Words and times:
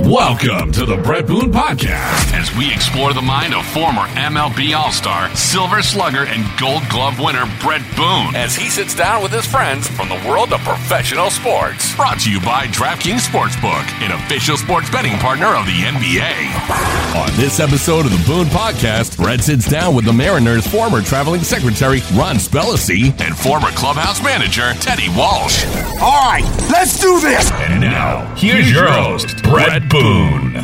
Welcome 0.00 0.72
to 0.72 0.84
the 0.84 0.98
Bret 0.98 1.26
Boone 1.26 1.50
Podcast 1.50 2.32
as 2.38 2.54
we 2.54 2.70
explore 2.70 3.14
the 3.14 3.22
mind 3.22 3.54
of 3.54 3.64
former 3.66 4.02
MLB 4.12 4.76
All 4.76 4.92
Star, 4.92 5.34
Silver 5.34 5.80
Slugger, 5.80 6.26
and 6.26 6.44
Gold 6.60 6.82
Glove 6.90 7.18
winner 7.18 7.44
Bret 7.62 7.80
Boone 7.96 8.36
as 8.36 8.54
he 8.54 8.68
sits 8.68 8.94
down 8.94 9.22
with 9.22 9.32
his 9.32 9.46
friends 9.46 9.88
from 9.88 10.10
the 10.10 10.22
world 10.28 10.52
of 10.52 10.60
professional 10.60 11.30
sports. 11.30 11.96
Brought 11.96 12.20
to 12.20 12.30
you 12.30 12.40
by 12.40 12.66
DraftKings 12.66 13.26
Sportsbook, 13.26 13.88
an 14.04 14.12
official 14.12 14.58
sports 14.58 14.90
betting 14.90 15.16
partner 15.18 15.56
of 15.56 15.64
the 15.64 15.72
NBA. 15.72 17.16
On 17.16 17.34
this 17.36 17.58
episode 17.58 18.04
of 18.04 18.12
the 18.12 18.22
Boone 18.26 18.46
Podcast, 18.48 19.16
Bret 19.16 19.40
sits 19.40 19.68
down 19.68 19.94
with 19.94 20.04
the 20.04 20.12
Mariners' 20.12 20.66
former 20.66 21.00
traveling 21.00 21.40
secretary 21.40 22.00
Ron 22.14 22.36
Spellacy 22.36 23.18
and 23.20 23.36
former 23.36 23.70
clubhouse 23.70 24.22
manager 24.22 24.72
Teddy 24.74 25.08
Walsh. 25.16 25.64
All 26.02 26.20
right, 26.28 26.44
let's 26.70 27.00
do 27.00 27.18
this. 27.18 27.50
And 27.52 27.80
now, 27.80 28.34
here's 28.36 28.70
your 28.70 28.88
host, 28.90 29.42
Bret 29.42 29.85
Boone. 29.88 30.54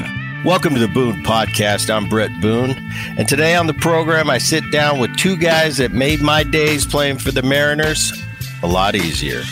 Welcome 0.45 0.75
to 0.75 0.81
the 0.81 0.89
Boone 0.89 1.23
Podcast. 1.23 1.95
I'm 1.95 2.09
Bret 2.09 2.31
Boone. 2.41 2.75
And 3.17 3.29
today 3.29 3.55
on 3.55 3.67
the 3.67 3.75
program, 3.75 4.29
I 4.29 4.39
sit 4.39 4.69
down 4.73 4.99
with 4.99 5.17
two 5.17 5.37
guys 5.37 5.77
that 5.77 5.93
made 5.93 6.21
my 6.21 6.43
days 6.43 6.85
playing 6.85 7.19
for 7.19 7.31
the 7.31 7.43
Mariners 7.43 8.13
a 8.63 8.67
lot 8.67 8.97
easier. 8.97 9.43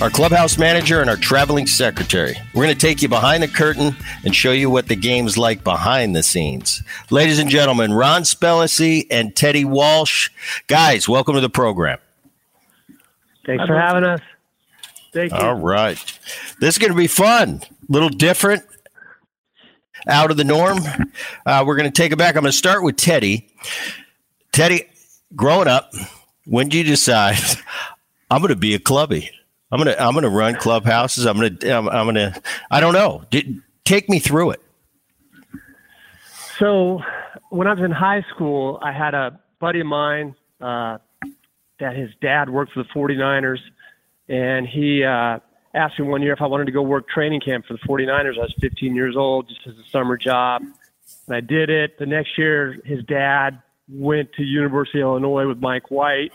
Our 0.00 0.10
clubhouse 0.10 0.56
manager 0.58 1.00
and 1.00 1.10
our 1.10 1.16
traveling 1.16 1.66
secretary. 1.66 2.34
We're 2.54 2.64
going 2.64 2.76
to 2.76 2.86
take 2.86 3.02
you 3.02 3.08
behind 3.08 3.42
the 3.42 3.48
curtain 3.48 3.94
and 4.24 4.34
show 4.34 4.52
you 4.52 4.70
what 4.70 4.88
the 4.88 4.96
game's 4.96 5.36
like 5.36 5.62
behind 5.62 6.16
the 6.16 6.22
scenes. 6.22 6.82
Ladies 7.10 7.38
and 7.38 7.50
gentlemen, 7.50 7.92
Ron 7.92 8.22
Spellacy 8.22 9.06
and 9.10 9.36
Teddy 9.36 9.64
Walsh. 9.64 10.30
Guys, 10.66 11.08
welcome 11.08 11.34
to 11.34 11.40
the 11.40 11.50
program. 11.50 11.98
Thanks 13.44 13.66
for 13.66 13.78
having 13.78 14.04
us. 14.04 14.20
Thank 15.12 15.32
you. 15.32 15.38
All 15.38 15.54
right. 15.54 15.98
This 16.60 16.74
is 16.74 16.78
going 16.78 16.92
to 16.92 16.96
be 16.96 17.06
fun. 17.06 17.60
A 17.88 17.92
little 17.92 18.08
different, 18.08 18.64
out 20.08 20.30
of 20.30 20.36
the 20.36 20.44
norm. 20.44 20.78
Uh, 21.44 21.64
we're 21.66 21.76
going 21.76 21.90
to 21.90 22.02
take 22.02 22.12
it 22.12 22.16
back. 22.16 22.36
I'm 22.36 22.42
going 22.42 22.52
to 22.52 22.56
start 22.56 22.82
with 22.82 22.96
Teddy. 22.96 23.48
Teddy, 24.52 24.88
growing 25.36 25.68
up, 25.68 25.92
when 26.46 26.68
did 26.68 26.78
you 26.78 26.84
decide 26.84 27.36
I'm 28.30 28.40
going 28.40 28.50
to 28.50 28.56
be 28.56 28.74
a 28.74 28.78
clubby? 28.78 29.30
I'm 29.70 29.82
going 29.82 29.94
to 29.94 30.02
I'm 30.02 30.12
going 30.12 30.24
to 30.24 30.30
run 30.30 30.54
clubhouses. 30.56 31.24
I'm 31.26 31.38
going 31.38 31.56
to 31.56 31.70
I'm, 31.70 31.88
I'm 31.88 32.04
going 32.04 32.16
to 32.16 32.42
I 32.70 32.80
don't 32.80 32.92
know. 32.92 33.24
Did, 33.30 33.62
take 33.84 34.08
me 34.08 34.18
through 34.18 34.50
it. 34.52 34.62
So, 36.58 37.00
when 37.50 37.66
I 37.66 37.72
was 37.74 37.82
in 37.82 37.90
high 37.90 38.24
school, 38.34 38.78
I 38.82 38.92
had 38.92 39.14
a 39.14 39.40
buddy 39.58 39.80
of 39.80 39.86
mine 39.86 40.34
uh, 40.60 40.98
that 41.80 41.96
his 41.96 42.10
dad 42.20 42.50
worked 42.50 42.72
for 42.72 42.82
the 42.82 42.88
49ers, 42.90 43.58
and 44.28 44.66
he 44.66 45.04
uh, 45.04 45.38
asked 45.74 45.98
me 45.98 46.06
one 46.06 46.22
year 46.22 46.32
if 46.32 46.40
I 46.40 46.46
wanted 46.46 46.66
to 46.66 46.72
go 46.72 46.82
work 46.82 47.08
training 47.08 47.40
camp 47.40 47.66
for 47.66 47.74
the 47.74 47.80
49ers. 47.80 48.38
I 48.38 48.42
was 48.42 48.54
15 48.60 48.94
years 48.94 49.16
old, 49.16 49.48
just 49.48 49.66
as 49.66 49.74
a 49.78 49.88
summer 49.90 50.16
job. 50.16 50.62
And 51.26 51.36
I 51.36 51.40
did 51.40 51.70
it. 51.70 51.98
The 51.98 52.06
next 52.06 52.36
year, 52.36 52.78
his 52.84 53.02
dad 53.04 53.62
went 53.88 54.32
to 54.34 54.42
University 54.42 55.00
of 55.00 55.06
Illinois 55.06 55.46
with 55.46 55.58
Mike 55.58 55.90
White. 55.90 56.32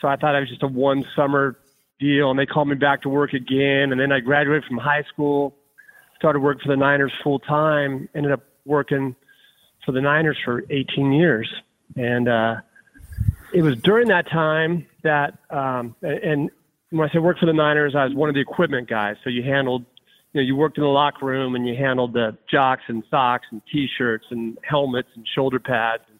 So 0.00 0.08
I 0.08 0.16
thought 0.16 0.34
it 0.34 0.40
was 0.40 0.48
just 0.48 0.62
a 0.62 0.68
one 0.68 1.04
summer 1.14 1.58
deal. 1.98 2.30
And 2.30 2.38
they 2.38 2.46
called 2.46 2.68
me 2.68 2.74
back 2.74 3.02
to 3.02 3.08
work 3.08 3.32
again. 3.32 3.92
And 3.92 4.00
then 4.00 4.12
I 4.12 4.20
graduated 4.20 4.64
from 4.64 4.78
high 4.78 5.04
school, 5.04 5.54
started 6.16 6.40
working 6.40 6.62
for 6.62 6.68
the 6.68 6.76
Niners 6.76 7.12
full 7.22 7.38
time, 7.38 8.08
ended 8.14 8.32
up 8.32 8.42
working 8.64 9.16
for 9.84 9.92
the 9.92 10.00
Niners 10.00 10.36
for 10.44 10.64
18 10.68 11.12
years. 11.12 11.52
And 11.96 12.28
uh, 12.28 12.56
it 13.52 13.62
was 13.62 13.76
during 13.78 14.08
that 14.08 14.28
time 14.28 14.86
that, 15.02 15.38
um, 15.50 15.94
and 16.02 16.50
when 16.90 17.08
I 17.08 17.12
say 17.12 17.18
work 17.18 17.38
for 17.38 17.46
the 17.46 17.52
Niners, 17.52 17.94
I 17.96 18.04
was 18.04 18.14
one 18.14 18.28
of 18.28 18.34
the 18.34 18.40
equipment 18.40 18.88
guys. 18.88 19.16
So 19.24 19.30
you 19.30 19.42
handled, 19.42 19.84
you 20.32 20.40
know, 20.40 20.46
you 20.46 20.56
worked 20.56 20.78
in 20.78 20.84
the 20.84 20.88
locker 20.88 21.26
room 21.26 21.54
and 21.54 21.66
you 21.66 21.74
handled 21.74 22.12
the 22.12 22.36
jocks 22.50 22.82
and 22.88 23.02
socks 23.10 23.46
and 23.50 23.60
T-shirts 23.72 24.26
and 24.30 24.56
helmets 24.68 25.08
and 25.16 25.26
shoulder 25.34 25.58
pads. 25.58 26.02
And 26.08 26.18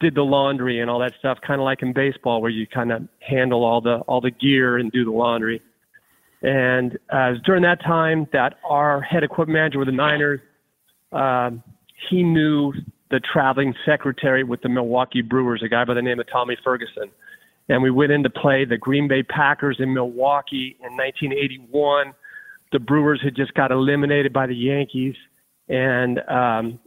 did 0.00 0.14
the 0.14 0.22
laundry 0.22 0.80
and 0.80 0.90
all 0.90 0.98
that 0.98 1.12
stuff, 1.18 1.38
kind 1.46 1.60
of 1.60 1.64
like 1.64 1.82
in 1.82 1.92
baseball, 1.92 2.42
where 2.42 2.50
you 2.50 2.66
kind 2.66 2.92
of 2.92 3.08
handle 3.20 3.64
all 3.64 3.80
the 3.80 3.96
all 4.06 4.20
the 4.20 4.30
gear 4.30 4.76
and 4.76 4.90
do 4.92 5.04
the 5.04 5.10
laundry. 5.10 5.62
And 6.42 6.94
uh, 7.12 7.28
it 7.28 7.30
was 7.32 7.40
during 7.46 7.62
that 7.62 7.82
time 7.82 8.26
that 8.32 8.56
our 8.68 9.00
head 9.00 9.22
equipment 9.22 9.54
manager 9.54 9.78
with 9.78 9.88
the 9.88 9.92
Niners, 9.92 10.40
um, 11.12 11.62
he 12.10 12.22
knew 12.22 12.72
the 13.10 13.20
traveling 13.32 13.72
secretary 13.86 14.44
with 14.44 14.60
the 14.60 14.68
Milwaukee 14.68 15.22
Brewers, 15.22 15.62
a 15.64 15.68
guy 15.68 15.84
by 15.84 15.94
the 15.94 16.02
name 16.02 16.20
of 16.20 16.26
Tommy 16.30 16.56
Ferguson 16.62 17.10
and 17.68 17.82
we 17.82 17.90
went 17.90 18.12
in 18.12 18.22
to 18.22 18.30
play 18.30 18.64
the 18.64 18.76
Green 18.76 19.08
Bay 19.08 19.22
Packers 19.22 19.76
in 19.78 19.94
Milwaukee 19.94 20.76
in 20.80 20.96
1981. 20.96 22.12
The 22.72 22.78
Brewers 22.78 23.20
had 23.22 23.34
just 23.34 23.54
got 23.54 23.70
eliminated 23.70 24.32
by 24.32 24.46
the 24.46 24.56
Yankees, 24.56 25.16
and 25.68 26.20
um, 26.28 26.80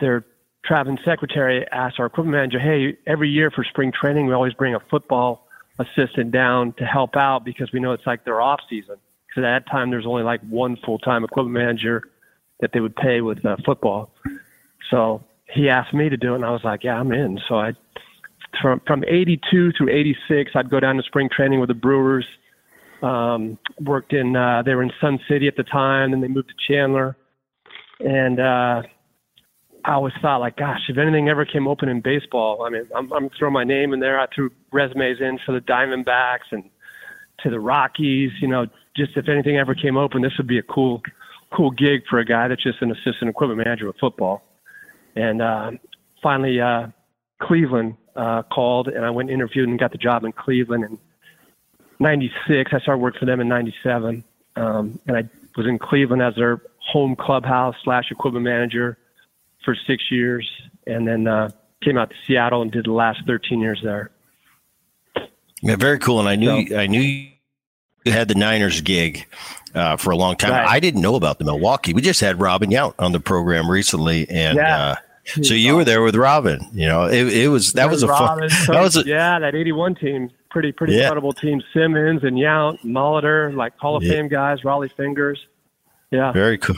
their 0.00 0.24
traveling 0.64 0.98
secretary 1.04 1.66
asked 1.70 2.00
our 2.00 2.06
equipment 2.06 2.36
manager, 2.36 2.58
"Hey, 2.58 2.96
every 3.06 3.28
year 3.28 3.50
for 3.50 3.64
spring 3.64 3.92
training, 3.92 4.26
we 4.26 4.34
always 4.34 4.54
bring 4.54 4.74
a 4.74 4.80
football 4.90 5.48
assistant 5.78 6.32
down 6.32 6.72
to 6.74 6.84
help 6.84 7.16
out 7.16 7.44
because 7.44 7.72
we 7.72 7.80
know 7.80 7.92
it's 7.92 8.06
like 8.06 8.24
their 8.24 8.40
off 8.40 8.60
season. 8.68 8.96
Because 9.28 9.44
at 9.44 9.64
that 9.64 9.70
time, 9.70 9.90
there's 9.90 10.06
only 10.06 10.22
like 10.22 10.40
one 10.42 10.76
full 10.76 10.98
time 10.98 11.24
equipment 11.24 11.54
manager 11.54 12.02
that 12.60 12.72
they 12.72 12.80
would 12.80 12.96
pay 12.96 13.20
with 13.20 13.44
uh, 13.44 13.56
football. 13.64 14.10
So 14.90 15.22
he 15.48 15.68
asked 15.68 15.94
me 15.94 16.08
to 16.08 16.16
do 16.16 16.32
it, 16.32 16.36
and 16.36 16.44
I 16.44 16.50
was 16.50 16.64
like, 16.64 16.84
"Yeah, 16.84 16.98
I'm 16.98 17.12
in." 17.12 17.40
So 17.48 17.56
I 17.56 17.74
from 18.60 18.80
from 18.86 19.04
82 19.06 19.72
through 19.72 19.90
86 19.90 20.52
i'd 20.54 20.70
go 20.70 20.80
down 20.80 20.96
to 20.96 21.02
spring 21.02 21.28
training 21.34 21.60
with 21.60 21.68
the 21.68 21.74
brewers. 21.74 22.26
Um, 23.00 23.58
worked 23.80 24.12
in 24.12 24.34
uh, 24.34 24.62
they 24.62 24.74
were 24.74 24.82
in 24.82 24.90
sun 25.00 25.20
city 25.28 25.46
at 25.46 25.56
the 25.56 25.62
time 25.62 26.10
then 26.10 26.20
they 26.20 26.28
moved 26.28 26.48
to 26.48 26.72
chandler. 26.72 27.16
And 28.00 28.40
uh, 28.40 28.82
i 29.84 29.92
always 29.92 30.14
thought 30.20 30.38
like 30.38 30.56
gosh 30.56 30.80
if 30.88 30.98
anything 30.98 31.28
ever 31.28 31.44
came 31.44 31.68
open 31.68 31.88
in 31.88 32.00
baseball 32.00 32.64
i 32.64 32.70
mean 32.70 32.88
i'm, 32.96 33.12
I'm 33.12 33.30
throwing 33.38 33.54
my 33.54 33.64
name 33.64 33.92
in 33.92 34.00
there. 34.00 34.18
I 34.20 34.26
threw 34.34 34.50
resumes 34.72 35.20
in 35.20 35.38
for 35.46 35.52
the 35.52 35.60
diamondbacks 35.60 36.50
and 36.50 36.64
to 37.40 37.50
the 37.50 37.60
rockies 37.60 38.32
you 38.40 38.48
know 38.48 38.66
just 38.96 39.16
if 39.16 39.28
anything 39.28 39.56
ever 39.56 39.74
came 39.74 39.96
open 39.96 40.22
this 40.22 40.32
would 40.38 40.48
be 40.48 40.58
a 40.58 40.64
cool 40.64 41.02
cool 41.54 41.70
gig 41.70 42.02
for 42.08 42.18
a 42.18 42.24
guy 42.24 42.48
that's 42.48 42.62
just 42.62 42.82
an 42.82 42.90
assistant 42.90 43.30
equipment 43.30 43.58
manager 43.58 43.86
with 43.86 43.96
football. 43.98 44.42
And 45.16 45.42
uh, 45.42 45.72
finally 46.22 46.60
uh, 46.60 46.88
cleveland 47.40 47.96
uh, 48.16 48.42
called, 48.42 48.88
and 48.88 49.04
I 49.04 49.10
went 49.10 49.30
and 49.30 49.34
interviewed 49.34 49.68
and 49.68 49.78
got 49.78 49.92
the 49.92 49.98
job 49.98 50.24
in 50.24 50.32
Cleveland 50.32 50.84
in 50.84 50.98
'96. 52.00 52.72
I 52.72 52.78
started 52.80 53.00
working 53.00 53.20
for 53.20 53.26
them 53.26 53.40
in 53.40 53.48
'97, 53.48 54.24
um, 54.56 54.98
and 55.06 55.16
I 55.16 55.28
was 55.56 55.66
in 55.66 55.78
Cleveland 55.78 56.22
as 56.22 56.34
their 56.36 56.62
home 56.78 57.16
clubhouse 57.16 57.76
slash 57.84 58.10
equipment 58.10 58.44
manager 58.44 58.98
for 59.64 59.74
six 59.86 60.10
years, 60.10 60.48
and 60.86 61.06
then 61.06 61.26
uh, 61.26 61.50
came 61.82 61.98
out 61.98 62.10
to 62.10 62.16
Seattle 62.26 62.62
and 62.62 62.72
did 62.72 62.86
the 62.86 62.92
last 62.92 63.20
13 63.26 63.60
years 63.60 63.80
there. 63.82 64.10
Yeah, 65.60 65.76
very 65.76 65.98
cool. 65.98 66.20
And 66.20 66.28
I 66.28 66.36
knew 66.36 66.68
so, 66.68 66.76
I 66.76 66.86
knew 66.86 67.00
you 67.00 68.12
had 68.12 68.28
the 68.28 68.34
Niners 68.34 68.80
gig 68.80 69.26
uh, 69.74 69.96
for 69.96 70.10
a 70.10 70.16
long 70.16 70.36
time. 70.36 70.52
Right. 70.52 70.68
I 70.68 70.80
didn't 70.80 71.00
know 71.00 71.16
about 71.16 71.38
the 71.38 71.44
Milwaukee. 71.44 71.92
We 71.92 72.02
just 72.02 72.20
had 72.20 72.40
Robin 72.40 72.70
Yount 72.70 72.94
on 72.98 73.12
the 73.12 73.20
program 73.20 73.70
recently, 73.70 74.28
and 74.28 74.56
yeah. 74.56 74.96
So 75.42 75.54
you 75.54 75.76
were 75.76 75.84
there 75.84 76.02
with 76.02 76.16
Robin. 76.16 76.66
You 76.72 76.86
know, 76.86 77.04
it, 77.06 77.28
it 77.28 77.48
was 77.48 77.74
that 77.74 77.90
was 77.90 78.02
a 78.02 78.08
fun. 78.08 78.40
That 78.68 78.80
was 78.80 78.96
a, 78.96 79.04
yeah, 79.04 79.38
that 79.38 79.54
'81 79.54 79.96
team, 79.96 80.30
pretty 80.50 80.72
pretty 80.72 80.94
yeah. 80.94 81.02
incredible 81.02 81.32
team. 81.32 81.62
Simmons 81.72 82.24
and 82.24 82.36
Yount, 82.36 82.80
Molitor, 82.80 83.54
like 83.54 83.76
Hall 83.78 83.96
of 83.96 84.02
yeah. 84.02 84.12
Fame 84.12 84.28
guys. 84.28 84.60
Rollie 84.60 84.92
Fingers. 84.92 85.46
Yeah, 86.10 86.32
very 86.32 86.58
cool. 86.58 86.76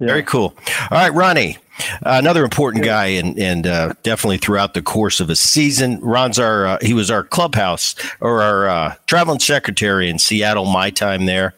Yeah. 0.00 0.08
Very 0.08 0.22
cool. 0.24 0.54
All 0.90 0.98
right, 0.98 1.12
Ronnie, 1.14 1.56
uh, 2.02 2.18
another 2.18 2.44
important 2.44 2.84
guy, 2.84 3.06
and 3.06 3.38
and 3.38 3.66
uh, 3.66 3.94
definitely 4.02 4.38
throughout 4.38 4.74
the 4.74 4.82
course 4.82 5.20
of 5.20 5.30
a 5.30 5.36
season. 5.36 6.00
Ron's 6.00 6.38
our 6.38 6.66
uh, 6.66 6.78
he 6.82 6.92
was 6.92 7.10
our 7.10 7.22
clubhouse 7.22 7.94
or 8.20 8.42
our 8.42 8.68
uh, 8.68 8.94
traveling 9.06 9.38
secretary 9.38 10.10
in 10.10 10.18
Seattle. 10.18 10.66
My 10.66 10.90
time 10.90 11.26
there. 11.26 11.54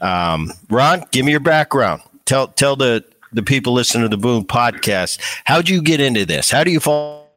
Um, 0.00 0.52
Ron, 0.68 1.04
give 1.10 1.24
me 1.24 1.32
your 1.32 1.40
background. 1.40 2.02
Tell 2.26 2.48
tell 2.48 2.76
the 2.76 3.04
the 3.32 3.42
people 3.42 3.72
listening 3.72 4.02
to 4.02 4.08
the 4.08 4.20
Boone 4.20 4.44
podcast. 4.44 5.20
How'd 5.44 5.68
you 5.68 5.82
get 5.82 6.00
into 6.00 6.26
this? 6.26 6.50
How 6.50 6.64
do 6.64 6.70
you 6.70 6.80
fall 6.80 7.28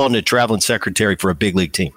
into 0.00 0.22
traveling 0.22 0.60
secretary 0.60 1.16
for 1.16 1.30
a 1.30 1.34
big 1.34 1.56
league 1.56 1.72
team? 1.72 1.92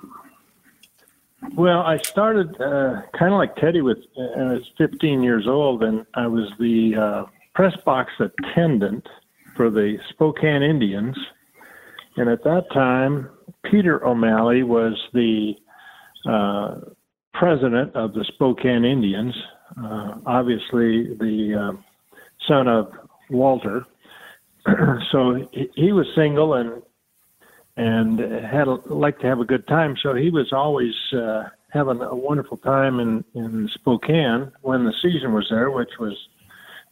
Well, 1.53 1.81
I 1.81 1.97
started 1.97 2.59
uh, 2.59 3.01
kind 3.17 3.33
of 3.33 3.37
like 3.37 3.55
Teddy 3.55 3.81
with, 3.81 3.99
uh, 4.17 4.39
I 4.39 4.53
was 4.53 4.71
15 4.77 5.21
years 5.21 5.47
old, 5.47 5.83
and 5.83 6.05
I 6.15 6.27
was 6.27 6.51
the 6.59 6.95
uh, 6.95 7.25
press 7.53 7.75
box 7.85 8.11
attendant 8.19 9.07
for 9.55 9.69
the 9.69 9.97
Spokane 10.09 10.63
Indians. 10.63 11.17
And 12.17 12.29
at 12.29 12.43
that 12.43 12.65
time, 12.73 13.29
Peter 13.63 14.05
O'Malley 14.05 14.63
was 14.63 14.97
the 15.13 15.53
uh, 16.25 16.79
president 17.33 17.95
of 17.95 18.13
the 18.13 18.25
Spokane 18.25 18.83
Indians, 18.83 19.35
uh, 19.81 20.15
obviously 20.25 21.13
the 21.15 21.77
son 22.47 22.67
of 22.67 22.91
Walter. 23.29 23.85
so 25.11 25.47
he, 25.51 25.69
he 25.75 25.91
was 25.91 26.07
single 26.15 26.53
and 26.53 26.81
and 27.75 28.19
had 28.19 28.67
liked 28.87 29.21
to 29.21 29.27
have 29.27 29.39
a 29.39 29.45
good 29.45 29.67
time. 29.67 29.95
So 30.01 30.15
he 30.15 30.31
was 30.31 30.51
always 30.51 30.95
uh, 31.13 31.43
having 31.69 32.01
a 32.01 32.15
wonderful 32.15 32.57
time 32.57 32.99
in 32.99 33.23
in 33.35 33.69
Spokane 33.73 34.51
when 34.61 34.85
the 34.85 34.93
season 35.01 35.33
was 35.33 35.47
there, 35.49 35.69
which 35.71 35.99
was 35.99 36.27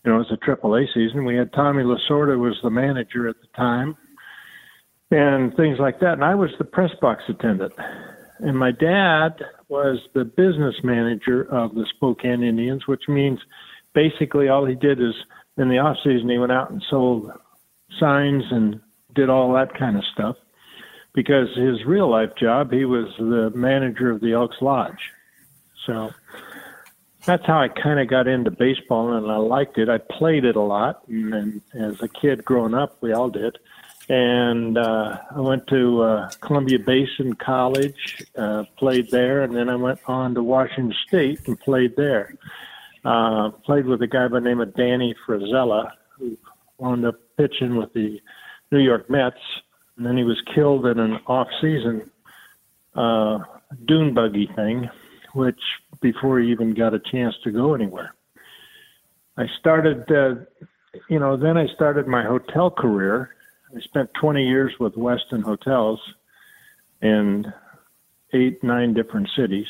you 0.03 0.11
know, 0.11 0.17
it 0.17 0.29
was 0.29 0.31
a 0.31 0.37
triple 0.37 0.75
A 0.75 0.85
season. 0.93 1.25
We 1.25 1.35
had 1.35 1.51
Tommy 1.53 1.83
Lasorda 1.83 2.37
was 2.37 2.59
the 2.61 2.69
manager 2.69 3.27
at 3.27 3.41
the 3.41 3.47
time 3.55 3.97
and 5.11 5.55
things 5.55 5.79
like 5.79 5.99
that. 5.99 6.13
And 6.13 6.23
I 6.23 6.35
was 6.35 6.51
the 6.57 6.63
press 6.63 6.91
box 7.01 7.23
attendant. 7.27 7.73
And 8.39 8.57
my 8.57 8.71
dad 8.71 9.43
was 9.67 9.99
the 10.13 10.25
business 10.25 10.75
manager 10.83 11.43
of 11.43 11.73
the 11.73 11.85
Spokane 11.85 12.43
Indians, 12.43 12.85
which 12.85 13.07
means 13.07 13.39
basically 13.93 14.49
all 14.49 14.65
he 14.65 14.75
did 14.75 15.01
is 15.01 15.15
in 15.57 15.69
the 15.69 15.77
off 15.77 15.97
season 16.03 16.29
he 16.29 16.37
went 16.37 16.51
out 16.51 16.69
and 16.69 16.83
sold 16.89 17.31
signs 17.99 18.43
and 18.51 18.79
did 19.13 19.29
all 19.29 19.53
that 19.53 19.73
kind 19.77 19.97
of 19.97 20.03
stuff 20.13 20.35
because 21.13 21.47
his 21.55 21.85
real 21.85 22.09
life 22.09 22.31
job 22.37 22.71
he 22.71 22.85
was 22.85 23.07
the 23.17 23.51
manager 23.55 24.11
of 24.11 24.21
the 24.21 24.33
Elks 24.33 24.57
Lodge. 24.61 25.11
So 25.85 26.11
that's 27.25 27.45
how 27.45 27.59
I 27.59 27.69
kind 27.69 27.99
of 27.99 28.07
got 28.07 28.27
into 28.27 28.51
baseball 28.51 29.13
and 29.13 29.31
I 29.31 29.37
liked 29.37 29.77
it. 29.77 29.89
I 29.89 29.97
played 29.97 30.45
it 30.45 30.55
a 30.55 30.61
lot 30.61 31.07
and, 31.07 31.61
and 31.71 31.93
as 31.93 32.01
a 32.01 32.07
kid 32.07 32.43
growing 32.43 32.73
up 32.73 32.97
we 33.01 33.13
all 33.13 33.29
did 33.29 33.57
and 34.09 34.77
uh, 34.77 35.17
I 35.35 35.39
went 35.39 35.67
to 35.67 36.01
uh, 36.01 36.31
Columbia 36.41 36.79
Basin 36.79 37.33
College, 37.33 38.23
uh, 38.37 38.65
played 38.77 39.09
there, 39.09 39.41
and 39.41 39.55
then 39.55 39.67
I 39.69 39.75
went 39.75 39.99
on 40.05 40.35
to 40.35 40.43
Washington 40.43 40.93
State 41.07 41.47
and 41.47 41.59
played 41.59 41.95
there. 41.95 42.35
Uh, 43.05 43.51
played 43.63 43.85
with 43.85 44.01
a 44.01 44.07
guy 44.07 44.27
by 44.27 44.39
the 44.39 44.45
name 44.45 44.59
of 44.59 44.75
Danny 44.75 45.15
Frisella, 45.27 45.91
who 46.17 46.37
wound 46.79 47.05
up 47.05 47.15
pitching 47.37 47.75
with 47.75 47.93
the 47.93 48.19
New 48.71 48.79
York 48.79 49.09
Mets, 49.09 49.37
and 49.95 50.05
then 50.05 50.17
he 50.17 50.23
was 50.23 50.41
killed 50.53 50.85
in 50.87 50.99
an 50.99 51.19
off-season 51.27 52.09
uh, 52.95 53.39
dune 53.85 54.13
buggy 54.13 54.49
thing, 54.55 54.89
which 55.33 55.59
before 56.01 56.39
he 56.39 56.51
even 56.51 56.73
got 56.73 56.93
a 56.93 56.99
chance 56.99 57.35
to 57.43 57.51
go 57.51 57.75
anywhere. 57.75 58.15
I 59.37 59.45
started, 59.59 60.11
uh, 60.11 60.35
you 61.09 61.19
know, 61.19 61.37
then 61.37 61.57
I 61.57 61.67
started 61.67 62.07
my 62.07 62.23
hotel 62.23 62.71
career 62.71 63.35
I 63.75 63.81
spent 63.81 64.13
20 64.13 64.47
years 64.47 64.73
with 64.79 64.95
Westin 64.95 65.43
Hotels 65.43 65.99
in 67.01 67.51
eight, 68.33 68.63
nine 68.63 68.93
different 68.93 69.29
cities. 69.35 69.67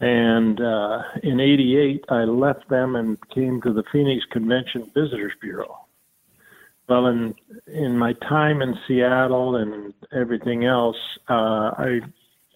And 0.00 0.60
uh, 0.60 1.02
in 1.22 1.40
88, 1.40 2.04
I 2.08 2.24
left 2.24 2.68
them 2.68 2.96
and 2.96 3.18
came 3.30 3.62
to 3.62 3.72
the 3.72 3.84
Phoenix 3.90 4.24
Convention 4.30 4.90
Visitors 4.94 5.32
Bureau. 5.40 5.86
Well, 6.88 7.06
in, 7.06 7.34
in 7.66 7.98
my 7.98 8.12
time 8.12 8.62
in 8.62 8.78
Seattle 8.86 9.56
and 9.56 9.92
everything 10.12 10.64
else, 10.64 10.96
uh, 11.28 11.72
I 11.76 12.00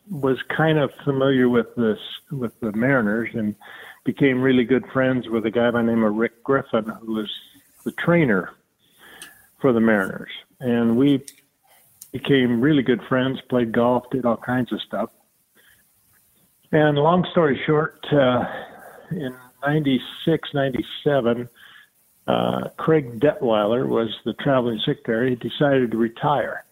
was 0.08 0.38
kind 0.54 0.78
of 0.78 0.92
familiar 1.04 1.48
with 1.48 1.74
this, 1.76 1.98
with 2.30 2.58
the 2.60 2.72
Mariners 2.72 3.30
and 3.32 3.56
became 4.04 4.40
really 4.40 4.64
good 4.64 4.86
friends 4.92 5.28
with 5.28 5.46
a 5.46 5.50
guy 5.50 5.70
by 5.70 5.82
the 5.82 5.88
name 5.88 6.04
of 6.04 6.14
Rick 6.14 6.44
Griffin, 6.44 6.84
who 6.84 7.14
was 7.14 7.30
the 7.84 7.92
trainer 7.92 8.50
for 9.60 9.72
the 9.72 9.80
Mariners. 9.80 10.30
And 10.60 10.96
we 10.96 11.24
became 12.12 12.60
really 12.60 12.82
good 12.82 13.02
friends, 13.08 13.40
played 13.48 13.72
golf, 13.72 14.04
did 14.10 14.26
all 14.26 14.36
kinds 14.36 14.72
of 14.72 14.80
stuff. 14.82 15.10
And 16.72 16.96
long 16.96 17.26
story 17.32 17.60
short, 17.66 17.98
uh, 18.12 18.44
in 19.10 19.34
96, 19.66 20.48
97, 20.54 21.48
uh, 22.28 22.68
Craig 22.76 23.18
Detweiler 23.18 23.88
was 23.88 24.08
the 24.24 24.34
traveling 24.34 24.78
secretary. 24.86 25.30
He 25.30 25.48
decided 25.48 25.90
to 25.90 25.96
retire. 25.96 26.64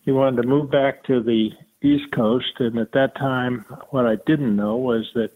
He 0.00 0.10
wanted 0.10 0.42
to 0.42 0.48
move 0.48 0.70
back 0.70 1.04
to 1.04 1.22
the 1.22 1.50
East 1.80 2.10
Coast, 2.12 2.58
and 2.58 2.76
at 2.78 2.90
that 2.92 3.14
time, 3.14 3.64
what 3.90 4.04
I 4.04 4.16
didn't 4.26 4.56
know 4.56 4.76
was 4.76 5.08
that 5.14 5.30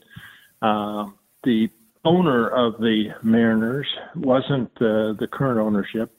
uh, 0.60 1.10
the 1.44 1.68
owner 2.04 2.48
of 2.48 2.80
the 2.80 3.10
Mariners 3.22 3.86
wasn't 4.16 4.70
uh, 4.78 5.12
the 5.12 5.28
current 5.30 5.60
ownership 5.60 6.10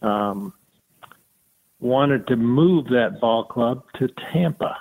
um, 0.00 0.54
wanted 1.80 2.26
to 2.28 2.36
move 2.36 2.86
that 2.86 3.20
ball 3.20 3.44
club 3.44 3.82
to 3.98 4.08
Tampa 4.32 4.78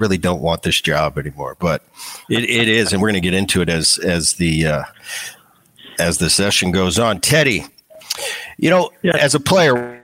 really 0.01 0.19
don't 0.19 0.43
want 0.43 0.65
this 0.65 0.81
job 0.81 1.17
anymore," 1.17 1.57
but 1.61 1.85
it, 2.29 2.43
it 2.43 2.69
is, 2.69 2.93
and 2.93 3.01
we're 3.01 3.11
going 3.11 3.23
to 3.23 3.27
get 3.27 3.35
into 3.35 3.61
it 3.61 3.69
as 3.69 3.99
as 3.99 4.33
the 4.35 4.67
uh, 4.67 4.83
as 6.01 6.19
the 6.19 6.29
session 6.29 6.73
goes 6.73 6.99
on. 6.99 7.21
Teddy, 7.21 7.67
you 8.57 8.69
know, 8.69 8.91
yeah. 9.03 9.17
as 9.17 9.33
a 9.33 9.41
player, 9.41 9.98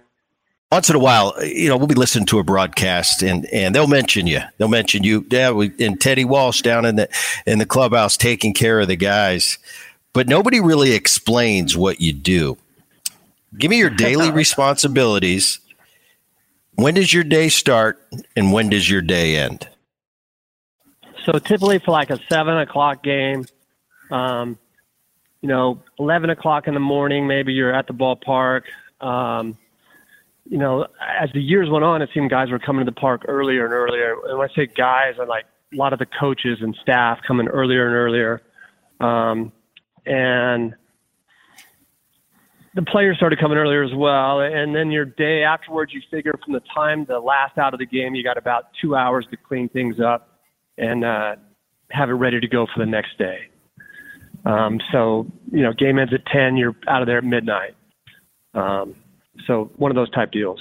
once 0.75 0.91
in 0.91 0.97
a 0.97 0.99
while, 0.99 1.33
you 1.41 1.69
know, 1.69 1.77
we'll 1.77 1.87
be 1.87 1.95
listening 1.95 2.27
to 2.27 2.41
a 2.41 2.43
broadcast 2.43 3.23
and 3.23 3.47
and 3.53 3.77
they'll 3.77 3.87
mention 3.87 4.27
you. 4.27 4.41
They'll 4.59 4.67
mention 4.67 5.05
you. 5.05 5.25
Yeah, 5.31 5.53
we, 5.53 5.73
and 5.79 6.01
Teddy 6.01 6.25
Walsh 6.25 6.63
down 6.63 6.85
in 6.85 6.97
the 6.97 7.09
in 7.47 7.61
the 7.61 7.65
clubhouse 7.65 8.17
taking 8.17 8.53
care 8.53 8.81
of 8.81 8.89
the 8.89 8.97
guys, 8.97 9.57
but 10.13 10.27
nobody 10.27 10.59
really 10.59 10.91
explains 10.91 11.77
what 11.77 12.01
you 12.01 12.13
do. 12.13 12.59
Give 13.57 13.71
me 13.71 13.79
your 13.79 13.91
daily 14.07 14.33
responsibilities. 14.33 15.61
When 16.75 16.95
does 16.95 17.15
your 17.15 17.23
day 17.23 17.51
start 17.51 18.05
and 18.35 18.53
when 18.53 18.69
does 18.69 18.91
your 18.91 19.01
day 19.01 19.37
end? 19.37 19.69
So 21.25 21.39
typically 21.39 21.79
for 21.79 21.93
like 21.93 22.11
a 22.11 22.19
seven 22.29 22.59
o'clock 22.59 23.05
game, 23.05 23.47
um, 24.11 24.59
you 25.41 25.49
know, 25.49 25.81
eleven 26.01 26.31
o'clock 26.31 26.67
in 26.67 26.75
the 26.75 26.81
morning, 26.81 27.29
maybe 27.29 27.53
you're 27.53 27.73
at 27.73 27.87
the 27.87 27.95
ballpark. 27.95 28.63
Um, 29.01 29.57
you 30.47 30.59
know, 30.59 30.87
as 31.01 31.31
the 31.33 31.41
years 31.41 31.69
went 31.71 31.85
on, 31.85 32.03
it 32.03 32.11
seemed 32.13 32.31
guys 32.31 32.51
were 32.51 32.59
coming 32.59 32.85
to 32.85 32.91
the 32.91 33.01
park 33.01 33.23
earlier 33.29 33.65
and 33.65 33.73
earlier. 33.73 34.17
And 34.29 34.39
when 34.39 34.49
I 34.51 34.55
say 34.55 34.67
guys, 34.67 35.15
I 35.21 35.25
like 35.25 35.47
a 35.73 35.77
lot 35.77 35.93
of 35.93 35.99
the 35.99 36.07
coaches 36.07 36.59
and 36.61 36.77
staff 36.83 37.19
coming 37.27 37.49
earlier 37.49 37.87
and 37.87 37.95
earlier. 37.95 38.43
Um, 39.01 39.53
and 40.07 40.75
the 42.75 42.83
players 42.83 43.17
started 43.17 43.39
coming 43.39 43.57
earlier 43.57 43.83
as 43.83 43.95
well. 43.95 44.41
And 44.41 44.75
then 44.75 44.91
your 44.91 45.05
day 45.05 45.45
afterwards, 45.45 45.93
you 45.95 46.03
figure 46.11 46.35
from 46.45 46.53
the 46.53 46.63
time 46.75 47.07
the 47.07 47.21
last 47.21 47.57
out 47.57 47.73
of 47.73 47.79
the 47.79 47.87
game, 47.87 48.15
you 48.15 48.23
got 48.23 48.37
about 48.37 48.67
two 48.81 48.97
hours 48.97 49.27
to 49.31 49.37
clean 49.37 49.69
things 49.69 50.01
up 50.01 50.41
and 50.77 51.05
uh, 51.05 51.37
have 51.91 52.11
it 52.11 52.15
ready 52.15 52.41
to 52.41 52.49
go 52.49 52.67
for 52.67 52.85
the 52.85 52.91
next 52.91 53.17
day. 53.17 53.49
Um, 54.45 54.81
so, 54.93 55.27
you 55.51 55.63
know, 55.63 55.73
game 55.73 55.99
ends 55.99 56.13
at 56.13 56.27
10, 56.27 56.57
you're 56.57 56.77
out 56.87 57.01
of 57.01 57.07
there 57.07 57.19
at 57.19 57.25
midnight. 57.25 57.77
Um, 58.53 58.97
so 59.47 59.71
one 59.77 59.91
of 59.91 59.95
those 59.95 60.11
type 60.11 60.33
deals. 60.33 60.61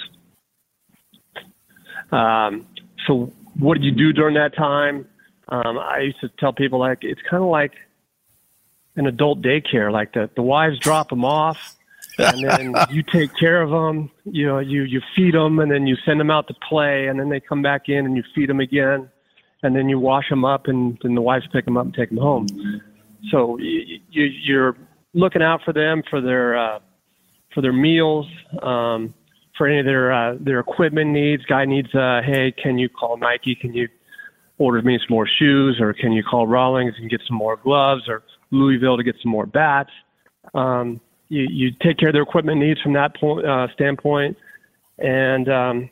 Um, 2.11 2.67
so 3.07 3.31
what 3.57 3.75
did 3.75 3.83
you 3.83 3.91
do 3.91 4.13
during 4.13 4.35
that 4.35 4.55
time? 4.55 5.07
Um, 5.49 5.77
I 5.77 5.99
used 5.99 6.19
to 6.21 6.29
tell 6.39 6.53
people 6.53 6.79
like 6.79 6.99
it's 7.01 7.21
kind 7.29 7.43
of 7.43 7.49
like 7.49 7.73
an 8.95 9.07
adult 9.07 9.41
daycare. 9.41 9.91
Like 9.91 10.13
the 10.13 10.29
the 10.35 10.41
wives 10.41 10.79
drop 10.79 11.09
them 11.09 11.25
off, 11.25 11.75
and 12.17 12.43
then 12.43 12.73
you 12.89 13.03
take 13.03 13.35
care 13.35 13.61
of 13.61 13.69
them. 13.69 14.09
You 14.25 14.47
know, 14.47 14.59
you 14.59 14.83
you 14.83 15.01
feed 15.15 15.33
them, 15.33 15.59
and 15.59 15.71
then 15.71 15.87
you 15.87 15.95
send 16.05 16.19
them 16.19 16.31
out 16.31 16.47
to 16.47 16.55
play, 16.67 17.07
and 17.07 17.19
then 17.19 17.29
they 17.29 17.39
come 17.39 17.61
back 17.61 17.89
in 17.89 18.05
and 18.05 18.15
you 18.15 18.23
feed 18.33 18.49
them 18.49 18.59
again, 18.59 19.09
and 19.63 19.75
then 19.75 19.89
you 19.89 19.99
wash 19.99 20.29
them 20.29 20.45
up, 20.45 20.67
and 20.67 20.97
then 21.03 21.15
the 21.15 21.21
wives 21.21 21.45
pick 21.51 21.65
them 21.65 21.77
up 21.77 21.85
and 21.85 21.93
take 21.93 22.09
them 22.09 22.19
home. 22.19 22.47
So 23.31 23.57
you, 23.57 23.99
you 24.09 24.23
you're 24.23 24.77
looking 25.13 25.41
out 25.41 25.61
for 25.63 25.73
them 25.73 26.03
for 26.09 26.21
their 26.21 26.57
uh, 26.57 26.79
for 27.53 27.61
their 27.61 27.73
meals, 27.73 28.25
um, 28.61 29.13
for 29.57 29.67
any 29.67 29.79
of 29.79 29.85
their 29.85 30.11
uh, 30.11 30.35
their 30.39 30.59
equipment 30.59 31.11
needs. 31.11 31.43
Guy 31.45 31.65
needs, 31.65 31.93
uh, 31.93 32.21
hey, 32.25 32.51
can 32.51 32.77
you 32.77 32.89
call 32.89 33.17
Nike? 33.17 33.55
Can 33.55 33.73
you 33.73 33.87
order 34.57 34.81
me 34.81 34.97
some 34.97 35.13
more 35.13 35.27
shoes, 35.27 35.77
or 35.79 35.93
can 35.93 36.11
you 36.11 36.23
call 36.23 36.47
Rawlings 36.47 36.93
and 36.97 37.09
get 37.09 37.21
some 37.27 37.37
more 37.37 37.57
gloves, 37.57 38.03
or 38.07 38.23
Louisville 38.53 38.97
to 38.97 39.03
get 39.03 39.15
some 39.21 39.31
more 39.31 39.45
bats. 39.45 39.89
Um, 40.53 41.01
you, 41.29 41.47
you 41.49 41.71
take 41.81 41.97
care 41.97 42.09
of 42.09 42.13
their 42.13 42.21
equipment 42.21 42.59
needs 42.59 42.79
from 42.81 42.93
that 42.93 43.15
point, 43.15 43.45
uh, 43.45 43.67
standpoint. 43.73 44.37
And 44.99 45.49
um, 45.49 45.89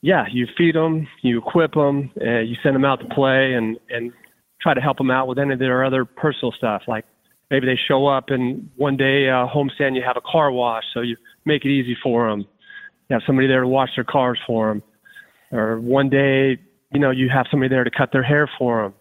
yeah, 0.00 0.26
you 0.30 0.46
feed 0.56 0.76
them, 0.76 1.08
you 1.22 1.38
equip 1.38 1.74
them, 1.74 2.12
uh, 2.20 2.38
you 2.38 2.56
send 2.62 2.74
them 2.74 2.84
out 2.84 3.00
to 3.00 3.06
play, 3.06 3.54
and 3.54 3.76
and 3.90 4.12
try 4.60 4.72
to 4.72 4.80
help 4.80 4.96
them 4.96 5.10
out 5.10 5.26
with 5.26 5.38
any 5.38 5.52
of 5.52 5.58
their 5.58 5.84
other 5.84 6.04
personal 6.04 6.52
stuff. 6.52 6.82
Like 6.86 7.04
maybe 7.50 7.66
they 7.66 7.78
show 7.88 8.06
up 8.06 8.30
and 8.30 8.68
one 8.76 8.96
day 8.96 9.28
uh, 9.28 9.46
homestand 9.46 9.94
you 9.94 10.02
have 10.02 10.16
a 10.16 10.20
car 10.20 10.50
wash, 10.50 10.84
so 10.92 11.00
you 11.00 11.16
make 11.44 11.64
it 11.64 11.70
easy 11.70 11.96
for 12.02 12.28
them. 12.28 12.40
You 13.08 13.14
have 13.14 13.22
somebody 13.26 13.48
there 13.48 13.60
to 13.60 13.68
wash 13.68 13.90
their 13.94 14.04
cars 14.04 14.38
for 14.46 14.68
them, 14.68 14.82
or 15.52 15.80
one 15.80 16.08
day 16.08 16.58
you 16.92 17.00
know 17.00 17.10
you 17.10 17.28
have 17.28 17.46
somebody 17.50 17.68
there 17.68 17.84
to 17.84 17.90
cut 17.90 18.10
their 18.12 18.22
hair 18.22 18.48
for 18.58 18.94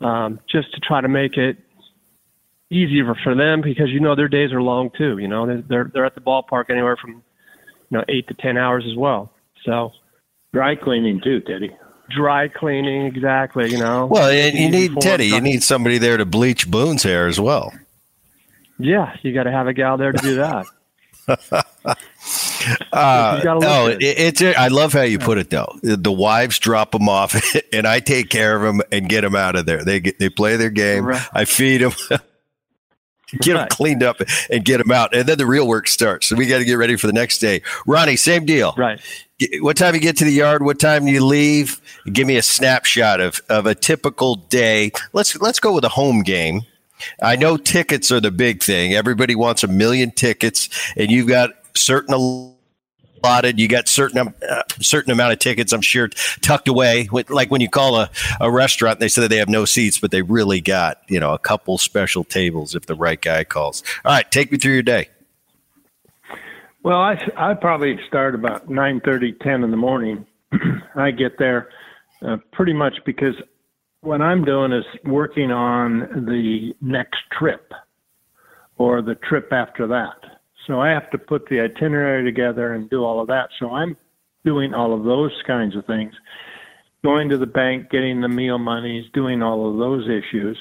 them, 0.00 0.08
um, 0.08 0.40
just 0.50 0.72
to 0.74 0.80
try 0.80 1.00
to 1.00 1.08
make 1.08 1.36
it 1.36 1.56
easier 2.70 3.14
for 3.22 3.34
them 3.34 3.60
because 3.60 3.90
you 3.90 4.00
know 4.00 4.16
their 4.16 4.28
days 4.28 4.52
are 4.52 4.62
long 4.62 4.90
too. 4.96 5.18
You 5.18 5.28
know 5.28 5.62
they're 5.68 5.90
they're 5.92 6.06
at 6.06 6.14
the 6.14 6.20
ballpark 6.20 6.70
anywhere 6.70 6.96
from 6.96 7.22
you 7.90 7.98
know 7.98 8.04
eight 8.08 8.28
to 8.28 8.34
ten 8.34 8.56
hours 8.56 8.84
as 8.90 8.96
well. 8.96 9.32
So 9.64 9.92
dry 10.52 10.74
cleaning 10.76 11.20
too, 11.22 11.40
Teddy. 11.40 11.70
Dry 12.14 12.48
cleaning, 12.48 13.06
exactly. 13.06 13.70
You 13.70 13.78
know. 13.78 14.06
Well, 14.06 14.30
and 14.30 14.56
you 14.56 14.70
need 14.70 15.00
Teddy. 15.00 15.26
You 15.26 15.40
need 15.40 15.62
somebody 15.62 15.98
there 15.98 16.16
to 16.16 16.26
bleach 16.26 16.70
Boone's 16.70 17.02
hair 17.02 17.26
as 17.26 17.40
well. 17.40 17.72
Yeah, 18.78 19.16
you 19.22 19.32
got 19.32 19.44
to 19.44 19.52
have 19.52 19.68
a 19.68 19.72
gal 19.72 19.96
there 19.96 20.12
to 20.12 20.18
do 20.18 20.36
that. 20.36 20.66
uh, 22.92 23.40
oh, 23.44 23.86
it, 23.86 24.02
it's. 24.02 24.42
I 24.42 24.68
love 24.68 24.92
how 24.92 25.02
you 25.02 25.18
put 25.18 25.38
it 25.38 25.50
though. 25.50 25.78
The 25.82 26.12
wives 26.12 26.58
drop 26.58 26.92
them 26.92 27.08
off, 27.08 27.40
and 27.72 27.86
I 27.86 28.00
take 28.00 28.28
care 28.28 28.56
of 28.56 28.62
them 28.62 28.82
and 28.90 29.08
get 29.08 29.20
them 29.20 29.36
out 29.36 29.56
of 29.56 29.66
there. 29.66 29.84
They 29.84 30.00
get, 30.00 30.18
they 30.18 30.28
play 30.28 30.56
their 30.56 30.70
game. 30.70 31.04
Right. 31.04 31.28
I 31.32 31.44
feed 31.44 31.78
them. 31.78 31.92
Get 33.40 33.54
right. 33.54 33.60
them 33.60 33.68
cleaned 33.70 34.02
up 34.02 34.20
and 34.50 34.64
get 34.64 34.78
them 34.78 34.90
out, 34.90 35.14
and 35.14 35.26
then 35.28 35.38
the 35.38 35.46
real 35.46 35.66
work 35.66 35.88
starts. 35.88 36.26
So 36.26 36.36
we 36.36 36.46
got 36.46 36.58
to 36.58 36.64
get 36.64 36.74
ready 36.74 36.96
for 36.96 37.06
the 37.06 37.12
next 37.12 37.38
day. 37.38 37.62
Ronnie, 37.86 38.16
same 38.16 38.44
deal. 38.44 38.74
Right. 38.76 39.00
What 39.60 39.76
time 39.76 39.94
you 39.94 40.00
get 40.00 40.16
to 40.18 40.24
the 40.24 40.32
yard? 40.32 40.62
What 40.62 40.78
time 40.78 41.08
you 41.08 41.24
leave? 41.24 41.80
Give 42.12 42.26
me 42.26 42.36
a 42.36 42.42
snapshot 42.42 43.20
of, 43.20 43.40
of 43.48 43.66
a 43.66 43.74
typical 43.74 44.36
day. 44.36 44.92
Let's 45.12 45.36
let's 45.40 45.58
go 45.58 45.72
with 45.72 45.84
a 45.84 45.88
home 45.88 46.22
game. 46.22 46.62
I 47.20 47.34
know 47.36 47.56
tickets 47.56 48.12
are 48.12 48.20
the 48.20 48.30
big 48.30 48.62
thing. 48.62 48.94
Everybody 48.94 49.34
wants 49.34 49.64
a 49.64 49.68
million 49.68 50.12
tickets, 50.12 50.68
and 50.96 51.10
you've 51.10 51.28
got 51.28 51.50
certain 51.74 52.51
allotted. 53.22 53.58
You 53.58 53.68
got 53.68 53.88
certain 53.88 54.34
uh, 54.48 54.62
certain 54.80 55.12
amount 55.12 55.32
of 55.32 55.38
tickets. 55.38 55.72
I'm 55.72 55.80
sure 55.80 56.08
tucked 56.40 56.68
away. 56.68 57.08
Like 57.28 57.50
when 57.50 57.60
you 57.60 57.68
call 57.68 57.96
a, 57.96 58.10
a 58.40 58.50
restaurant, 58.50 59.00
they 59.00 59.08
say 59.08 59.22
that 59.22 59.28
they 59.28 59.36
have 59.36 59.48
no 59.48 59.64
seats, 59.64 59.98
but 59.98 60.10
they 60.10 60.22
really 60.22 60.60
got 60.60 61.02
you 61.08 61.20
know 61.20 61.32
a 61.32 61.38
couple 61.38 61.78
special 61.78 62.24
tables 62.24 62.74
if 62.74 62.86
the 62.86 62.94
right 62.94 63.20
guy 63.20 63.44
calls. 63.44 63.82
All 64.04 64.12
right, 64.12 64.30
take 64.30 64.52
me 64.52 64.58
through 64.58 64.74
your 64.74 64.82
day. 64.82 65.08
Well, 66.82 66.98
I 66.98 67.16
I 67.36 67.54
probably 67.54 67.98
start 68.08 68.34
about 68.34 68.68
nine 68.68 69.00
thirty, 69.04 69.32
ten 69.32 69.62
in 69.62 69.70
the 69.70 69.76
morning. 69.76 70.26
I 70.94 71.10
get 71.10 71.38
there 71.38 71.68
uh, 72.26 72.36
pretty 72.52 72.72
much 72.72 72.94
because 73.06 73.34
what 74.00 74.20
I'm 74.20 74.44
doing 74.44 74.72
is 74.72 74.84
working 75.04 75.50
on 75.50 76.26
the 76.26 76.74
next 76.80 77.20
trip 77.38 77.72
or 78.76 79.00
the 79.00 79.14
trip 79.14 79.52
after 79.52 79.86
that. 79.86 80.31
So 80.66 80.80
I 80.80 80.90
have 80.90 81.10
to 81.10 81.18
put 81.18 81.48
the 81.48 81.60
itinerary 81.60 82.24
together 82.24 82.72
and 82.72 82.88
do 82.88 83.04
all 83.04 83.20
of 83.20 83.28
that. 83.28 83.50
So 83.58 83.72
I'm 83.72 83.96
doing 84.44 84.74
all 84.74 84.94
of 84.94 85.04
those 85.04 85.32
kinds 85.46 85.76
of 85.76 85.84
things, 85.86 86.14
going 87.04 87.28
to 87.30 87.38
the 87.38 87.46
bank, 87.46 87.90
getting 87.90 88.20
the 88.20 88.28
meal 88.28 88.58
monies, 88.58 89.06
doing 89.12 89.42
all 89.42 89.70
of 89.70 89.78
those 89.78 90.08
issues 90.08 90.58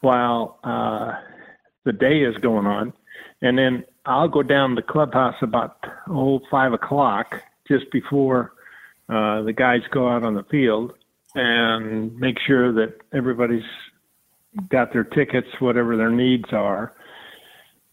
while 0.00 0.58
uh, 0.64 1.12
the 1.84 1.92
day 1.92 2.22
is 2.22 2.36
going 2.38 2.66
on. 2.66 2.92
And 3.42 3.56
then 3.56 3.84
I'll 4.04 4.28
go 4.28 4.42
down 4.42 4.70
to 4.70 4.76
the 4.76 4.82
clubhouse 4.82 5.36
about 5.42 5.78
oh 6.08 6.40
five 6.50 6.72
o'clock, 6.72 7.42
just 7.68 7.90
before 7.90 8.52
uh, 9.08 9.42
the 9.42 9.52
guys 9.52 9.80
go 9.90 10.08
out 10.08 10.22
on 10.22 10.34
the 10.34 10.44
field, 10.44 10.92
and 11.34 12.18
make 12.18 12.38
sure 12.46 12.72
that 12.72 12.96
everybody's 13.12 13.64
got 14.68 14.92
their 14.92 15.04
tickets, 15.04 15.48
whatever 15.60 15.96
their 15.96 16.10
needs 16.10 16.52
are. 16.52 16.92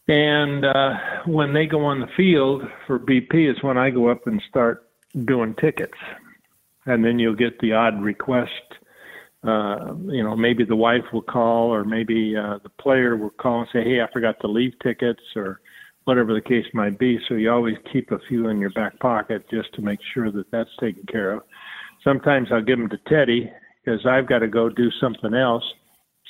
And 0.08 0.64
uh, 0.64 0.94
when 1.26 1.52
they 1.52 1.66
go 1.66 1.84
on 1.84 2.00
the 2.00 2.08
field 2.16 2.62
for 2.86 2.98
BP 2.98 3.50
is 3.50 3.62
when 3.62 3.76
I 3.76 3.90
go 3.90 4.08
up 4.08 4.26
and 4.26 4.42
start 4.48 4.88
doing 5.26 5.54
tickets. 5.60 5.98
And 6.86 7.04
then 7.04 7.18
you'll 7.18 7.36
get 7.36 7.58
the 7.60 7.72
odd 7.72 8.02
request. 8.02 8.50
Uh, 9.44 9.94
you 10.06 10.24
know, 10.24 10.34
maybe 10.34 10.64
the 10.64 10.74
wife 10.74 11.04
will 11.12 11.22
call, 11.22 11.72
or 11.72 11.84
maybe 11.84 12.34
uh, 12.34 12.58
the 12.62 12.70
player 12.80 13.16
will 13.16 13.30
call 13.30 13.60
and 13.60 13.68
say, 13.72 13.84
"Hey, 13.84 14.00
I 14.00 14.10
forgot 14.10 14.40
to 14.40 14.48
leave 14.48 14.72
tickets," 14.82 15.20
or 15.36 15.60
whatever 16.04 16.32
the 16.34 16.40
case 16.40 16.64
might 16.72 16.98
be. 16.98 17.20
So 17.28 17.34
you 17.34 17.52
always 17.52 17.76
keep 17.92 18.10
a 18.10 18.18
few 18.28 18.48
in 18.48 18.58
your 18.58 18.70
back 18.70 18.98
pocket 18.98 19.44
just 19.50 19.72
to 19.74 19.82
make 19.82 20.00
sure 20.14 20.32
that 20.32 20.50
that's 20.50 20.74
taken 20.80 21.04
care 21.04 21.32
of. 21.32 21.42
Sometimes 22.02 22.48
I'll 22.50 22.62
give 22.62 22.78
them 22.78 22.88
to 22.88 22.98
Teddy 23.06 23.52
because 23.84 24.04
I've 24.06 24.26
got 24.26 24.38
to 24.38 24.48
go 24.48 24.70
do 24.70 24.90
something 25.00 25.34
else. 25.34 25.64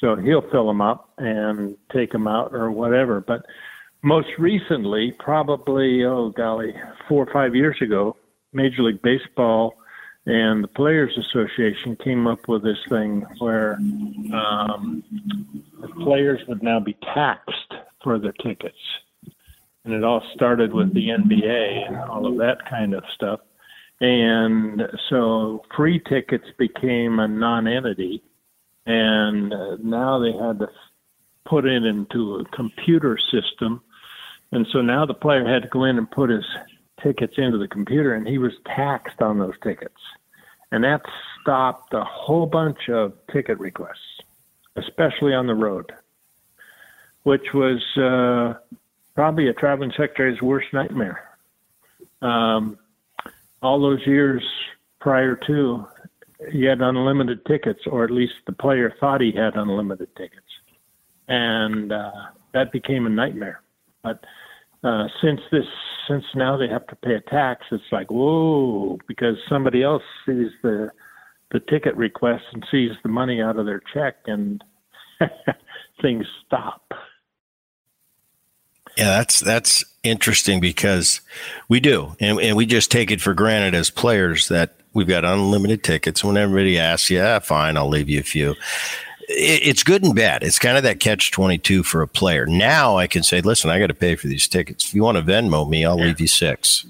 So 0.01 0.17
he'll 0.17 0.49
fill 0.51 0.67
them 0.67 0.81
up 0.81 1.13
and 1.19 1.77
take 1.93 2.13
them 2.13 2.27
out 2.27 2.53
or 2.53 2.71
whatever. 2.71 3.21
But 3.21 3.47
most 4.03 4.29
recently, 4.39 5.13
probably, 5.19 6.05
oh 6.05 6.31
golly, 6.31 6.75
four 7.09 7.27
or 7.27 7.33
five 7.33 7.55
years 7.55 7.77
ago, 7.81 8.17
Major 8.53 8.83
League 8.83 9.03
Baseball 9.03 9.75
and 10.29 10.63
the 10.63 10.69
Players 10.69 11.17
Association 11.17 11.97
came 11.97 12.27
up 12.27 12.49
with 12.49 12.63
this 12.63 12.79
thing 12.91 13.25
where 13.39 13.75
um, 14.35 15.03
the 15.81 15.89
players 16.05 16.41
would 16.47 16.63
now 16.63 16.79
be 16.79 16.97
taxed 17.15 17.73
for 18.03 18.19
their 18.19 18.33
tickets. 18.33 18.77
And 19.85 19.95
it 19.95 20.05
all 20.05 20.23
started 20.35 20.75
with 20.75 20.93
the 20.93 21.09
NBA 21.09 21.89
and 21.89 21.97
all 21.97 22.27
of 22.27 22.37
that 22.39 22.59
kind 22.69 22.95
of 22.95 23.05
stuff. 23.15 23.41
And 24.01 24.83
so 25.09 25.65
free 25.75 25.99
tickets 25.99 26.45
became 26.59 27.21
a 27.21 27.27
non 27.27 27.67
entity. 27.67 28.23
And 28.85 29.51
now 29.83 30.19
they 30.19 30.33
had 30.33 30.59
to 30.59 30.69
put 31.47 31.65
it 31.65 31.85
into 31.85 32.37
a 32.37 32.45
computer 32.55 33.19
system 33.33 33.81
and 34.53 34.67
so 34.73 34.81
now 34.81 35.05
the 35.05 35.15
player 35.15 35.47
had 35.47 35.63
to 35.63 35.69
go 35.69 35.85
in 35.85 35.99
and 35.99 36.11
put 36.11 36.31
his 36.31 36.45
tickets 37.03 37.35
into 37.37 37.59
the 37.59 37.69
computer, 37.69 38.15
and 38.15 38.27
he 38.27 38.39
was 38.39 38.53
taxed 38.65 39.21
on 39.21 39.39
those 39.39 39.55
tickets. 39.63 40.01
And 40.71 40.85
that 40.85 41.03
stopped 41.41 41.95
a 41.95 42.05
whole 42.05 42.47
bunch 42.47 42.89
of 42.89 43.13
ticket 43.33 43.59
requests, 43.59 44.21
especially 44.77 45.35
on 45.35 45.47
the 45.47 45.55
road, 45.55 45.93
which 47.23 47.55
was 47.55 47.83
uh, 47.97 48.59
probably 49.15 49.49
a 49.49 49.55
traveling 49.55 49.91
secretary's 49.91 50.43
worst 50.43 50.69
nightmare. 50.73 51.25
Um, 52.21 52.79
all 53.63 53.81
those 53.81 54.07
years 54.07 54.43
prior 55.01 55.37
to, 55.47 55.87
he 56.53 56.65
had 56.65 56.81
unlimited 56.81 57.45
tickets, 57.47 57.81
or 57.87 58.05
at 58.05 58.11
least 58.11 58.35
the 58.47 58.53
player 58.53 58.95
thought 59.01 59.21
he 59.21 59.33
had 59.33 59.57
unlimited 59.57 60.15
tickets. 60.17 60.47
And 61.29 61.93
uh, 61.93 62.11
that 62.53 62.73
became 62.73 63.07
a 63.07 63.11
nightmare. 63.11 63.61
But 64.03 64.25
uh, 64.85 65.09
since 65.23 65.41
this, 65.51 65.67
since 66.09 66.25
now 66.35 66.57
they 66.57 66.69
have 66.69 66.87
to 66.89 66.97
pay 66.97 67.15
a 67.15 67.21
tax, 67.21 67.67
it's 67.71 67.83
like 67.91 68.11
whoa, 68.11 68.99
because 69.07 69.37
somebody 69.49 69.83
else 69.83 70.03
sees 70.27 70.51
the 70.63 70.91
the 71.51 71.61
ticket 71.61 71.97
request 71.97 72.45
and 72.53 72.65
sees 72.71 72.91
the 73.03 73.09
money 73.09 73.41
out 73.41 73.59
of 73.59 73.67
their 73.67 73.83
check, 73.93 74.17
and 74.27 74.63
things 76.03 76.27
stop. 76.47 76.93
Yeah, 78.97 79.19
that's 79.19 79.41
that's 79.41 79.85
interesting 80.03 80.61
because 80.61 81.21
we 81.69 81.81
do, 81.81 82.17
and, 82.21 82.41
and 82.41 82.57
we 82.57 82.67
just 82.67 82.91
take 82.91 83.11
it 83.11 83.21
for 83.21 83.35
granted 83.35 83.75
as 83.75 83.91
players 83.91 84.49
that 84.49 84.77
we've 84.93 85.07
got 85.09 85.25
unlimited 85.25 85.85
tickets. 85.85 86.25
When 86.25 86.37
everybody 86.37 86.79
asks, 86.79 87.11
yeah, 87.11 87.39
fine, 87.39 87.77
I'll 87.77 87.89
leave 87.89 88.09
you 88.09 88.21
a 88.21 88.25
few 88.25 88.55
it's 89.29 89.83
good 89.83 90.03
and 90.03 90.15
bad. 90.15 90.43
It's 90.43 90.59
kind 90.59 90.77
of 90.77 90.83
that 90.85 91.01
catch 91.01 91.31
22 91.31 91.83
for 91.83 92.03
a 92.03 92.09
player. 92.09 92.47
Now 92.47 92.97
I 92.97 93.07
can 93.07 93.23
say, 93.23 93.41
listen, 93.41 93.71
I 93.71 93.79
got 93.79 93.89
to 93.89 93.95
pay 93.95 94.17
for 94.17 94.27
these 94.27 94.49
tickets. 94.49 94.87
If 94.87 94.95
you 94.95 95.03
want 95.03 95.19
to 95.19 95.23
Venmo 95.23 95.69
me, 95.69 95.85
I'll 95.85 95.99
yeah. 95.99 96.07
leave 96.07 96.21
you 96.21 96.27
six. 96.27 96.87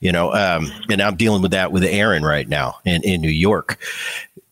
You 0.00 0.12
know, 0.12 0.32
um, 0.32 0.70
and 0.88 1.02
I'm 1.02 1.16
dealing 1.16 1.42
with 1.42 1.50
that 1.50 1.72
with 1.72 1.84
Aaron 1.84 2.22
right 2.22 2.48
now 2.48 2.76
in, 2.84 3.02
in 3.02 3.20
New 3.20 3.28
York. 3.28 3.78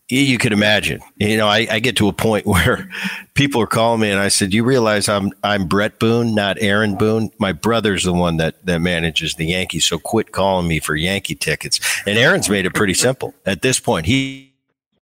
You 0.09 0.37
could 0.37 0.53
imagine, 0.53 1.01
you 1.17 1.37
know, 1.37 1.47
I, 1.47 1.65
I 1.71 1.79
get 1.79 1.95
to 1.97 2.07
a 2.07 2.13
point 2.13 2.45
where 2.45 2.87
people 3.33 3.61
are 3.61 3.67
calling 3.67 4.01
me 4.01 4.11
and 4.11 4.19
I 4.19 4.27
said, 4.27 4.53
you 4.53 4.63
realize 4.63 5.09
I'm, 5.09 5.31
I'm 5.43 5.65
Bret 5.65 5.97
Boone, 5.97 6.35
not 6.35 6.57
Aaron 6.59 6.97
Boone. 6.97 7.31
My 7.39 7.51
brother's 7.51 8.03
the 8.03 8.13
one 8.13 8.37
that, 8.37 8.63
that 8.65 8.79
manages 8.79 9.35
the 9.35 9.45
Yankees. 9.47 9.85
So 9.85 9.97
quit 9.97 10.31
calling 10.31 10.67
me 10.67 10.79
for 10.79 10.95
Yankee 10.95 11.35
tickets. 11.35 11.79
And 12.05 12.19
Aaron's 12.19 12.49
made 12.49 12.67
it 12.67 12.75
pretty 12.75 12.93
simple 12.93 13.33
at 13.45 13.63
this 13.63 13.79
point. 13.79 14.05
He, 14.05 14.52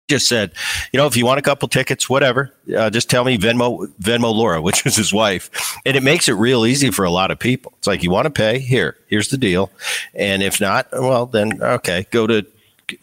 just 0.10 0.28
said, 0.28 0.54
you 0.92 0.98
know, 0.98 1.08
if 1.08 1.16
you 1.16 1.26
want 1.26 1.40
a 1.40 1.42
couple 1.42 1.68
tickets, 1.68 2.10
whatever, 2.10 2.54
uh, 2.78 2.90
just 2.90 3.10
tell 3.10 3.24
me 3.24 3.38
Venmo 3.38 3.88
Venmo 4.02 4.34
Laura, 4.34 4.62
which 4.62 4.86
is 4.86 4.96
his 4.96 5.14
wife, 5.14 5.78
and 5.86 5.96
it 5.96 6.04
makes 6.04 6.28
it 6.28 6.34
real 6.34 6.66
easy 6.66 6.92
for 6.92 7.06
a 7.06 7.12
lot 7.12 7.32
of 7.32 7.40
people. 7.40 7.74
It's 7.78 7.88
like 7.88 8.04
you 8.04 8.12
want 8.12 8.26
to 8.26 8.32
pay, 8.32 8.60
here, 8.60 8.98
here's 9.08 9.30
the 9.30 9.38
deal, 9.38 9.72
and 10.14 10.44
if 10.44 10.60
not, 10.60 10.88
well, 10.92 11.26
then 11.26 11.62
okay, 11.62 12.06
go 12.12 12.28
to 12.28 12.46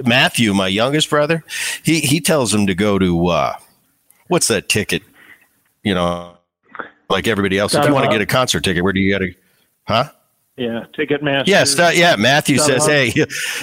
Matthew, 0.05 0.55
my 0.55 0.69
youngest 0.69 1.11
brother. 1.11 1.45
He 1.83 2.01
he 2.01 2.21
tells 2.21 2.53
him 2.53 2.67
to 2.67 2.75
go 2.75 2.99
to 2.99 3.27
uh, 3.29 3.57
what's 4.29 4.49
that 4.49 4.69
ticket 4.69 5.03
you 5.83 5.95
know, 5.95 6.37
like 7.09 7.27
everybody 7.27 7.59
else. 7.59 7.75
If 7.75 7.85
you 7.85 7.95
want 7.95 8.07
to 8.07 8.11
get 8.11 8.21
a 8.21 8.27
concert 8.27 8.65
ticket, 8.65 8.83
where 8.83 8.93
do 8.93 9.01
you 9.01 9.13
got 9.13 9.19
to? 9.19 9.35
Huh? 9.87 10.11
Yeah, 10.57 10.85
Ticketmaster. 10.93 11.47
Yes, 11.47 11.79
yeah, 11.79 11.91
yeah. 11.91 12.17
Matthew 12.17 12.59
says, 12.59 12.85
"Hey, 12.85 13.13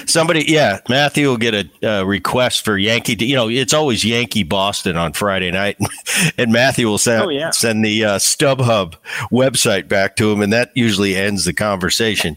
somebody, 0.06 0.44
yeah, 0.48 0.80
Matthew 0.88 1.28
will 1.28 1.36
get 1.36 1.54
a 1.54 2.00
uh, 2.00 2.02
request 2.02 2.64
for 2.64 2.76
Yankee. 2.76 3.24
You 3.24 3.36
know, 3.36 3.48
it's 3.48 3.72
always 3.72 4.04
Yankee 4.04 4.42
Boston 4.42 4.96
on 4.96 5.12
Friday 5.12 5.52
night, 5.52 5.76
and 6.38 6.50
Matthew 6.50 6.88
will 6.88 6.98
send 6.98 7.22
oh, 7.22 7.28
yeah. 7.28 7.50
send 7.50 7.84
the 7.84 8.04
uh, 8.04 8.18
StubHub 8.18 8.94
website 9.30 9.86
back 9.86 10.16
to 10.16 10.32
him, 10.32 10.40
and 10.40 10.52
that 10.52 10.72
usually 10.74 11.14
ends 11.14 11.44
the 11.44 11.52
conversation." 11.52 12.36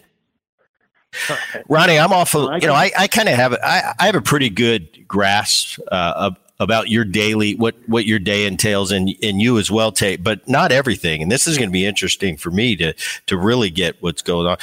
Ronnie, 1.67 1.99
I'm 1.99 2.13
awful. 2.13 2.53
You 2.59 2.67
know, 2.67 2.73
I, 2.73 2.91
I 2.97 3.07
kind 3.07 3.27
of 3.27 3.35
have 3.35 3.53
I, 3.53 3.93
I 3.99 4.05
have 4.05 4.15
a 4.15 4.21
pretty 4.21 4.49
good 4.49 5.07
grasp 5.07 5.79
uh, 5.91 6.13
of, 6.15 6.37
about 6.61 6.89
your 6.89 7.03
daily 7.03 7.55
what 7.55 7.75
what 7.87 8.05
your 8.05 8.19
day 8.19 8.45
entails 8.45 8.91
and 8.91 9.09
and 9.23 9.41
you 9.41 9.57
as 9.57 9.71
well 9.71 9.91
Tate 9.91 10.23
but 10.23 10.47
not 10.47 10.71
everything. 10.71 11.23
And 11.23 11.31
this 11.31 11.47
is 11.47 11.57
going 11.57 11.69
to 11.69 11.73
be 11.73 11.87
interesting 11.87 12.37
for 12.37 12.51
me 12.51 12.75
to 12.75 12.93
to 13.25 13.35
really 13.35 13.71
get 13.71 14.01
what's 14.01 14.21
going 14.21 14.45
on. 14.45 14.57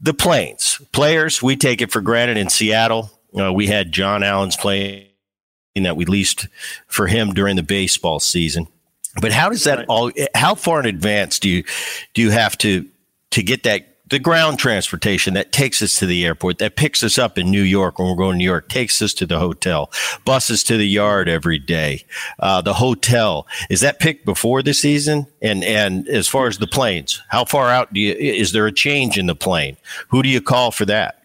The 0.00 0.14
planes. 0.14 0.80
Players 0.92 1.42
we 1.42 1.56
take 1.56 1.82
it 1.82 1.90
for 1.90 2.00
granted 2.00 2.36
in 2.36 2.48
Seattle. 2.48 3.10
Uh, 3.36 3.52
we 3.52 3.66
had 3.66 3.90
John 3.90 4.22
Allen's 4.22 4.56
plane 4.56 5.08
that 5.74 5.96
we 5.96 6.04
leased 6.04 6.46
for 6.86 7.08
him 7.08 7.34
during 7.34 7.56
the 7.56 7.64
baseball 7.64 8.20
season. 8.20 8.68
But 9.20 9.32
how 9.32 9.48
does 9.48 9.64
that 9.64 9.86
all 9.88 10.12
how 10.36 10.54
far 10.54 10.78
in 10.78 10.86
advance 10.86 11.40
do 11.40 11.48
you 11.48 11.64
do 12.14 12.22
you 12.22 12.30
have 12.30 12.56
to 12.58 12.88
to 13.32 13.42
get 13.42 13.64
that 13.64 13.93
the 14.10 14.18
ground 14.18 14.58
transportation 14.58 15.34
that 15.34 15.50
takes 15.50 15.80
us 15.80 15.98
to 15.98 16.06
the 16.06 16.26
airport, 16.26 16.58
that 16.58 16.76
picks 16.76 17.02
us 17.02 17.16
up 17.18 17.38
in 17.38 17.50
New 17.50 17.62
York 17.62 17.98
when 17.98 18.08
we're 18.08 18.16
going 18.16 18.32
to 18.32 18.38
New 18.38 18.44
York, 18.44 18.68
takes 18.68 19.00
us 19.00 19.14
to 19.14 19.26
the 19.26 19.38
hotel, 19.38 19.90
buses 20.24 20.62
to 20.64 20.76
the 20.76 20.86
yard 20.86 21.28
every 21.28 21.58
day. 21.58 22.04
Uh, 22.38 22.60
the 22.60 22.74
hotel 22.74 23.46
is 23.70 23.80
that 23.80 24.00
picked 24.00 24.24
before 24.24 24.62
the 24.62 24.74
season, 24.74 25.26
and 25.40 25.64
and 25.64 26.06
as 26.08 26.28
far 26.28 26.46
as 26.46 26.58
the 26.58 26.66
planes, 26.66 27.22
how 27.28 27.44
far 27.44 27.70
out 27.70 27.92
do 27.92 28.00
you? 28.00 28.12
Is 28.12 28.52
there 28.52 28.66
a 28.66 28.72
change 28.72 29.16
in 29.18 29.26
the 29.26 29.34
plane? 29.34 29.76
Who 30.08 30.22
do 30.22 30.28
you 30.28 30.40
call 30.40 30.70
for 30.70 30.84
that? 30.84 31.22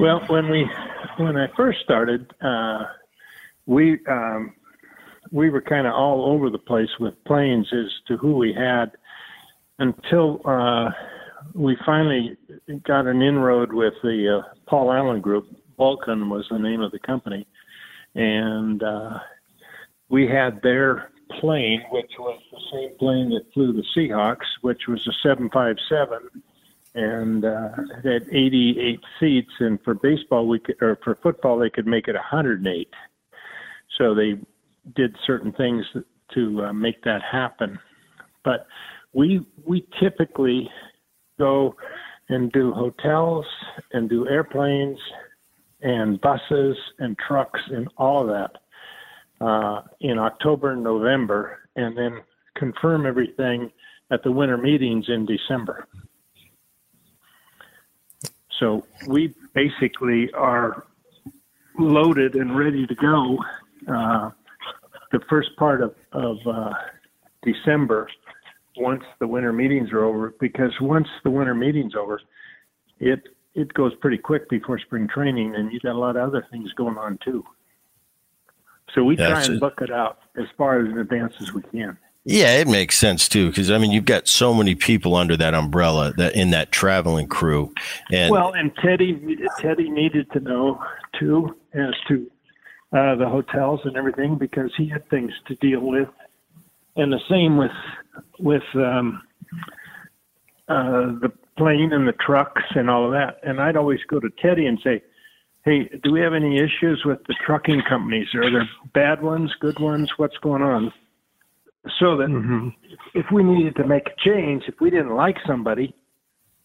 Well, 0.00 0.20
when 0.28 0.50
we 0.50 0.68
when 1.18 1.36
I 1.36 1.46
first 1.56 1.80
started, 1.84 2.32
uh, 2.40 2.86
we 3.66 4.00
um, 4.08 4.52
we 5.30 5.48
were 5.48 5.62
kind 5.62 5.86
of 5.86 5.94
all 5.94 6.26
over 6.26 6.50
the 6.50 6.58
place 6.58 6.90
with 6.98 7.14
planes 7.24 7.68
as 7.72 7.86
to 8.08 8.16
who 8.16 8.36
we 8.36 8.52
had 8.52 8.92
until 9.78 10.40
uh, 10.44 10.90
we 11.54 11.76
finally 11.84 12.36
got 12.84 13.06
an 13.06 13.22
inroad 13.22 13.72
with 13.72 13.94
the 14.02 14.40
uh, 14.40 14.54
Paul 14.66 14.92
Allen 14.92 15.20
Group. 15.20 15.46
Vulcan 15.76 16.28
was 16.28 16.46
the 16.50 16.58
name 16.58 16.80
of 16.80 16.92
the 16.92 16.98
company, 16.98 17.46
and 18.14 18.82
uh, 18.82 19.18
we 20.08 20.26
had 20.26 20.60
their 20.62 21.10
plane, 21.40 21.82
which 21.90 22.12
was 22.18 22.40
the 22.50 22.60
same 22.72 22.96
plane 22.98 23.30
that 23.30 23.52
flew 23.52 23.72
the 23.72 23.84
Seahawks, 23.96 24.46
which 24.60 24.86
was 24.86 25.06
a 25.06 25.12
757, 25.22 26.42
and 26.94 27.44
uh, 27.44 27.70
had 28.04 28.26
88 28.30 29.00
seats. 29.18 29.52
And 29.58 29.82
for 29.82 29.94
baseball, 29.94 30.46
we 30.46 30.58
could, 30.58 30.76
or 30.80 30.98
for 31.02 31.16
football, 31.22 31.58
they 31.58 31.70
could 31.70 31.86
make 31.86 32.08
it 32.08 32.14
108. 32.14 32.88
So 33.98 34.14
they 34.14 34.38
did 34.94 35.16
certain 35.26 35.52
things 35.52 35.86
to 36.34 36.64
uh, 36.64 36.72
make 36.72 37.02
that 37.04 37.22
happen. 37.22 37.78
But 38.44 38.66
we 39.12 39.46
we 39.64 39.86
typically 40.00 40.68
go 41.38 41.74
and 42.28 42.50
do 42.52 42.72
hotels 42.72 43.44
and 43.92 44.08
do 44.08 44.28
airplanes 44.28 44.98
and 45.82 46.20
buses 46.20 46.76
and 46.98 47.16
trucks 47.18 47.60
and 47.68 47.88
all 47.96 48.22
of 48.22 48.28
that 48.28 49.44
uh, 49.44 49.82
in 50.00 50.18
October 50.18 50.72
and 50.72 50.82
November, 50.82 51.58
and 51.76 51.96
then 51.96 52.20
confirm 52.56 53.06
everything 53.06 53.70
at 54.10 54.22
the 54.22 54.30
winter 54.30 54.56
meetings 54.56 55.06
in 55.08 55.26
December. 55.26 55.86
So 58.60 58.86
we 59.08 59.34
basically 59.54 60.30
are 60.32 60.86
loaded 61.78 62.36
and 62.36 62.56
ready 62.56 62.86
to 62.86 62.94
go 62.94 63.38
uh, 63.88 64.30
the 65.10 65.20
first 65.28 65.56
part 65.56 65.82
of, 65.82 65.94
of 66.12 66.36
uh, 66.46 66.70
December 67.42 68.08
once 68.76 69.02
the 69.18 69.26
winter 69.26 69.52
meetings 69.52 69.92
are 69.92 70.04
over 70.04 70.34
because 70.40 70.72
once 70.80 71.08
the 71.24 71.30
winter 71.30 71.54
meetings 71.54 71.94
over, 71.94 72.20
it 73.00 73.22
it 73.54 73.72
goes 73.74 73.92
pretty 74.00 74.18
quick 74.18 74.48
before 74.48 74.78
spring 74.78 75.08
training, 75.08 75.54
and 75.54 75.72
you 75.72 75.80
got 75.80 75.92
a 75.92 75.98
lot 75.98 76.16
of 76.16 76.28
other 76.28 76.46
things 76.50 76.72
going 76.72 76.96
on 76.96 77.18
too. 77.24 77.44
So 78.94 79.04
we 79.04 79.16
try 79.16 79.42
and 79.42 79.60
book 79.60 79.80
it 79.80 79.90
out 79.90 80.18
as 80.36 80.46
far 80.56 80.80
as 80.80 80.90
in 80.90 80.98
advance 80.98 81.34
as 81.40 81.52
we 81.52 81.62
can. 81.62 81.96
Yeah, 82.24 82.58
it 82.58 82.68
makes 82.68 82.96
sense 82.96 83.28
too 83.28 83.48
because 83.48 83.70
I 83.70 83.78
mean 83.78 83.90
you've 83.90 84.04
got 84.04 84.28
so 84.28 84.54
many 84.54 84.74
people 84.74 85.16
under 85.16 85.36
that 85.36 85.54
umbrella 85.54 86.12
that 86.18 86.36
in 86.36 86.50
that 86.50 86.70
traveling 86.70 87.26
crew. 87.26 87.72
And 88.12 88.30
well, 88.30 88.52
and 88.52 88.70
Teddy 88.76 89.20
Teddy 89.58 89.90
needed 89.90 90.30
to 90.32 90.40
know 90.40 90.82
too 91.18 91.56
as 91.74 91.94
to 92.08 92.30
uh, 92.92 93.16
the 93.16 93.28
hotels 93.28 93.80
and 93.84 93.96
everything 93.96 94.36
because 94.36 94.70
he 94.76 94.88
had 94.88 95.08
things 95.10 95.32
to 95.48 95.56
deal 95.56 95.80
with, 95.80 96.08
and 96.94 97.12
the 97.12 97.20
same 97.28 97.56
with 97.56 97.72
with 98.38 98.62
um, 98.74 99.22
uh, 100.68 101.12
the 101.20 101.32
plane 101.56 101.92
and 101.92 102.06
the 102.06 102.14
trucks 102.24 102.62
and 102.74 102.88
all 102.88 103.06
of 103.06 103.12
that. 103.12 103.38
And 103.42 103.60
I'd 103.60 103.76
always 103.76 104.00
go 104.08 104.20
to 104.20 104.28
Teddy 104.40 104.66
and 104.66 104.78
say, 104.82 105.02
"Hey, 105.64 105.88
do 106.02 106.12
we 106.12 106.20
have 106.20 106.34
any 106.34 106.56
issues 106.56 107.02
with 107.04 107.18
the 107.26 107.34
trucking 107.46 107.82
companies? 107.88 108.28
Are 108.34 108.50
there 108.50 108.68
bad 108.94 109.22
ones, 109.22 109.52
good 109.60 109.78
ones? 109.78 110.10
What's 110.16 110.38
going 110.38 110.62
on?" 110.62 110.92
So 111.98 112.16
that 112.16 112.28
mm-hmm. 112.28 112.68
if 113.14 113.26
we 113.32 113.42
needed 113.42 113.76
to 113.76 113.86
make 113.86 114.06
a 114.06 114.30
change, 114.30 114.64
if 114.68 114.80
we 114.80 114.90
didn't 114.90 115.16
like 115.16 115.36
somebody, 115.46 115.94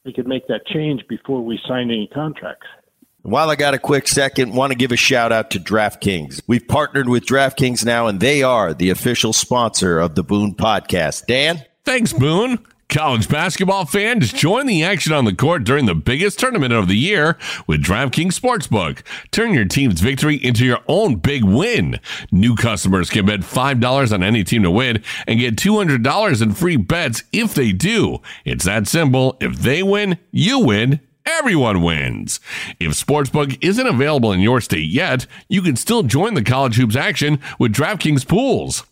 we 0.06 0.14
could 0.14 0.28
make 0.28 0.48
that 0.48 0.66
change 0.68 1.02
before 1.10 1.44
we 1.44 1.60
signed 1.68 1.92
any 1.92 2.08
contracts. 2.14 2.68
While 3.28 3.50
I 3.50 3.58
got 3.58 3.74
a 3.74 3.78
quick 3.78 4.08
second, 4.08 4.54
want 4.54 4.72
to 4.72 4.78
give 4.78 4.94
a 4.94 4.96
shout 4.96 5.34
out 5.34 5.52
to 5.52 5.60
DraftKings. 5.60 6.42
We've 6.48 6.66
partnered 6.66 7.10
with 7.10 7.26
DraftKings 7.26 7.84
now, 7.84 8.08
and 8.08 8.22
they 8.22 8.42
are 8.42 8.74
the 8.74 8.90
official 8.90 9.34
sponsor 9.34 10.00
of 10.00 10.16
the 10.16 10.24
Boone 10.24 10.56
podcast. 10.56 11.26
Dan? 11.26 11.66
Thanks, 11.84 12.14
Boone. 12.14 12.60
College 12.88 13.28
basketball 13.28 13.86
fans, 13.86 14.32
join 14.32 14.66
the 14.66 14.82
action 14.82 15.12
on 15.12 15.26
the 15.26 15.36
court 15.36 15.66
during 15.66 15.88
the 15.88 15.94
biggest 15.94 16.40
tournament 16.40 16.72
of 16.72 16.88
the 16.88 16.96
year 16.96 17.38
with 17.68 17.84
DraftKings 17.84 18.40
Sportsbook. 18.40 19.02
Turn 19.32 19.54
your 19.54 19.66
team's 19.66 20.00
victory 20.00 20.38
into 20.38 20.64
your 20.64 20.80
own 20.88 21.16
big 21.16 21.44
win. 21.44 22.00
New 22.32 22.56
customers 22.56 23.10
can 23.10 23.26
bet 23.26 23.42
$5 23.42 24.14
on 24.14 24.24
any 24.24 24.46
team 24.46 24.64
to 24.64 24.72
win 24.72 25.04
and 25.28 25.38
get 25.38 25.58
$200 25.58 26.42
in 26.42 26.54
free 26.54 26.78
bets 26.78 27.26
if 27.34 27.54
they 27.54 27.74
do. 27.74 28.20
It's 28.46 28.64
that 28.64 28.88
simple. 28.88 29.36
If 29.42 29.58
they 29.58 29.84
win, 29.84 30.18
you 30.32 30.60
win 30.60 31.02
everyone 31.28 31.82
wins. 31.82 32.40
If 32.80 32.94
Sportsbook 32.94 33.58
isn't 33.62 33.86
available 33.86 34.32
in 34.32 34.40
your 34.40 34.62
state 34.62 34.90
yet, 34.90 35.28
you 35.48 35.62
can 35.62 35.76
still 35.76 36.02
join 36.04 36.34
the 36.34 36.44
college 36.44 36.78
hoops 36.78 36.96
action 36.96 37.40
with 37.60 37.74
DraftKings 37.74 38.28
Pools. 38.28 38.84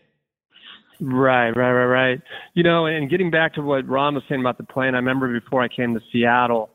Right, 1.06 1.50
right, 1.50 1.72
right, 1.72 1.84
right. 1.84 2.22
You 2.54 2.62
know, 2.62 2.86
and 2.86 3.10
getting 3.10 3.30
back 3.30 3.54
to 3.54 3.62
what 3.62 3.86
Ron 3.86 4.14
was 4.14 4.24
saying 4.28 4.40
about 4.40 4.56
the 4.56 4.64
plane, 4.64 4.94
I 4.94 4.98
remember 4.98 5.38
before 5.38 5.62
I 5.62 5.68
came 5.68 5.92
to 5.94 6.00
Seattle, 6.10 6.70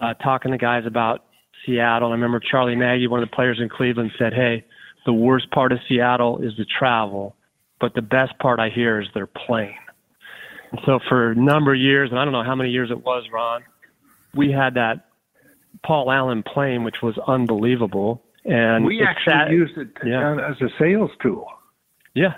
uh, 0.00 0.14
talking 0.14 0.50
to 0.50 0.58
guys 0.58 0.82
about 0.84 1.24
Seattle. 1.64 2.08
I 2.08 2.12
remember 2.12 2.40
Charlie 2.40 2.74
Nagy, 2.74 3.06
one 3.06 3.22
of 3.22 3.30
the 3.30 3.34
players 3.34 3.58
in 3.60 3.68
Cleveland, 3.68 4.10
said, 4.18 4.32
"Hey, 4.32 4.64
the 5.06 5.12
worst 5.12 5.50
part 5.52 5.70
of 5.70 5.78
Seattle 5.88 6.38
is 6.38 6.56
the 6.56 6.64
travel, 6.64 7.36
but 7.80 7.94
the 7.94 8.02
best 8.02 8.36
part 8.40 8.58
I 8.58 8.68
hear 8.68 9.00
is 9.00 9.08
their 9.14 9.28
plane." 9.28 9.74
And 10.72 10.80
so 10.84 10.98
for 11.08 11.30
a 11.30 11.34
number 11.36 11.72
of 11.72 11.78
years, 11.78 12.10
and 12.10 12.18
I 12.18 12.24
don't 12.24 12.32
know 12.32 12.42
how 12.44 12.56
many 12.56 12.70
years 12.70 12.90
it 12.90 13.04
was, 13.04 13.24
Ron, 13.32 13.62
we 14.34 14.50
had 14.50 14.74
that 14.74 15.06
Paul 15.84 16.10
Allen 16.10 16.42
plane, 16.42 16.82
which 16.82 17.00
was 17.00 17.16
unbelievable. 17.26 18.24
And 18.44 18.84
we 18.84 19.02
actually 19.02 19.32
sat, 19.32 19.50
used 19.50 19.78
it 19.78 19.94
to, 20.00 20.08
yeah. 20.08 20.50
as 20.50 20.60
a 20.62 20.68
sales 20.78 21.10
tool. 21.22 21.46
Yeah, 22.14 22.34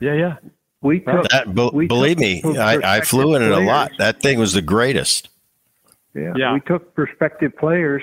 yeah, 0.00 0.14
yeah. 0.14 0.34
We 0.82 0.98
took, 1.00 1.28
that, 1.28 1.54
be, 1.54 1.70
we 1.72 1.86
believe 1.86 2.18
me, 2.18 2.42
I, 2.44 2.96
I, 2.96 3.00
flew 3.02 3.36
in 3.36 3.42
it 3.42 3.52
a 3.52 3.60
lot. 3.60 3.92
That 3.98 4.20
thing 4.20 4.40
was 4.40 4.52
the 4.52 4.62
greatest. 4.62 5.28
Yeah, 6.14 6.32
yeah, 6.36 6.52
we 6.52 6.60
took 6.60 6.94
prospective 6.94 7.56
players, 7.56 8.02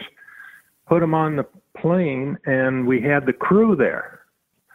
put 0.87 1.01
them 1.01 1.13
on 1.13 1.35
the 1.35 1.45
plane, 1.77 2.37
and 2.45 2.87
we 2.87 3.01
had 3.01 3.25
the 3.25 3.33
crew 3.33 3.75
there. 3.75 4.21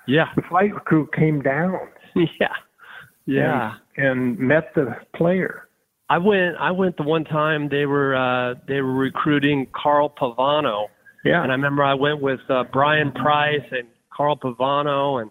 Yeah, 0.06 0.28
the 0.36 0.42
flight 0.42 0.72
crew 0.84 1.08
came 1.16 1.40
down. 1.40 1.80
Yeah, 2.14 2.48
yeah, 3.26 3.74
and, 3.96 4.06
and 4.06 4.38
met 4.38 4.74
the 4.74 4.94
player. 5.16 5.68
I 6.10 6.18
went. 6.18 6.56
I 6.60 6.70
went 6.70 6.98
the 6.98 7.02
one 7.02 7.24
time 7.24 7.70
they 7.70 7.86
were 7.86 8.14
uh, 8.14 8.54
they 8.68 8.82
were 8.82 8.92
recruiting 8.92 9.66
Carl 9.74 10.10
Pavano. 10.10 10.88
Yeah, 11.24 11.42
and 11.42 11.50
I 11.50 11.54
remember 11.54 11.82
I 11.82 11.94
went 11.94 12.20
with 12.20 12.40
uh, 12.50 12.64
Brian 12.70 13.10
Price 13.12 13.64
and 13.70 13.88
Carl 14.14 14.36
Pavano 14.36 15.22
and 15.22 15.30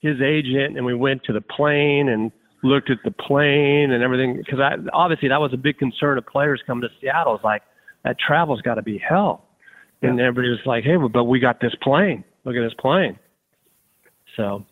his 0.00 0.20
agent, 0.20 0.76
and 0.76 0.86
we 0.86 0.94
went 0.94 1.24
to 1.24 1.32
the 1.32 1.40
plane 1.40 2.08
and 2.08 2.30
looked 2.62 2.90
at 2.90 2.98
the 3.04 3.10
plane 3.10 3.90
and 3.92 4.02
everything 4.02 4.36
because 4.36 4.60
I 4.60 4.76
obviously 4.92 5.28
that 5.28 5.40
was 5.40 5.52
a 5.52 5.56
big 5.56 5.78
concern 5.78 6.18
of 6.18 6.26
players 6.26 6.62
coming 6.66 6.82
to 6.82 6.88
Seattle. 7.00 7.36
It's 7.36 7.44
like 7.44 7.62
that 8.04 8.18
travel's 8.18 8.62
got 8.62 8.74
to 8.74 8.82
be 8.82 8.98
hell, 8.98 9.44
yeah. 10.02 10.10
and 10.10 10.20
everybody 10.20 10.50
was 10.50 10.60
like, 10.66 10.84
"Hey, 10.84 10.96
but 10.96 11.24
we 11.24 11.40
got 11.40 11.60
this 11.60 11.74
plane. 11.82 12.24
Look 12.44 12.56
at 12.56 12.62
this 12.62 12.74
plane." 12.74 13.18
So. 14.36 14.64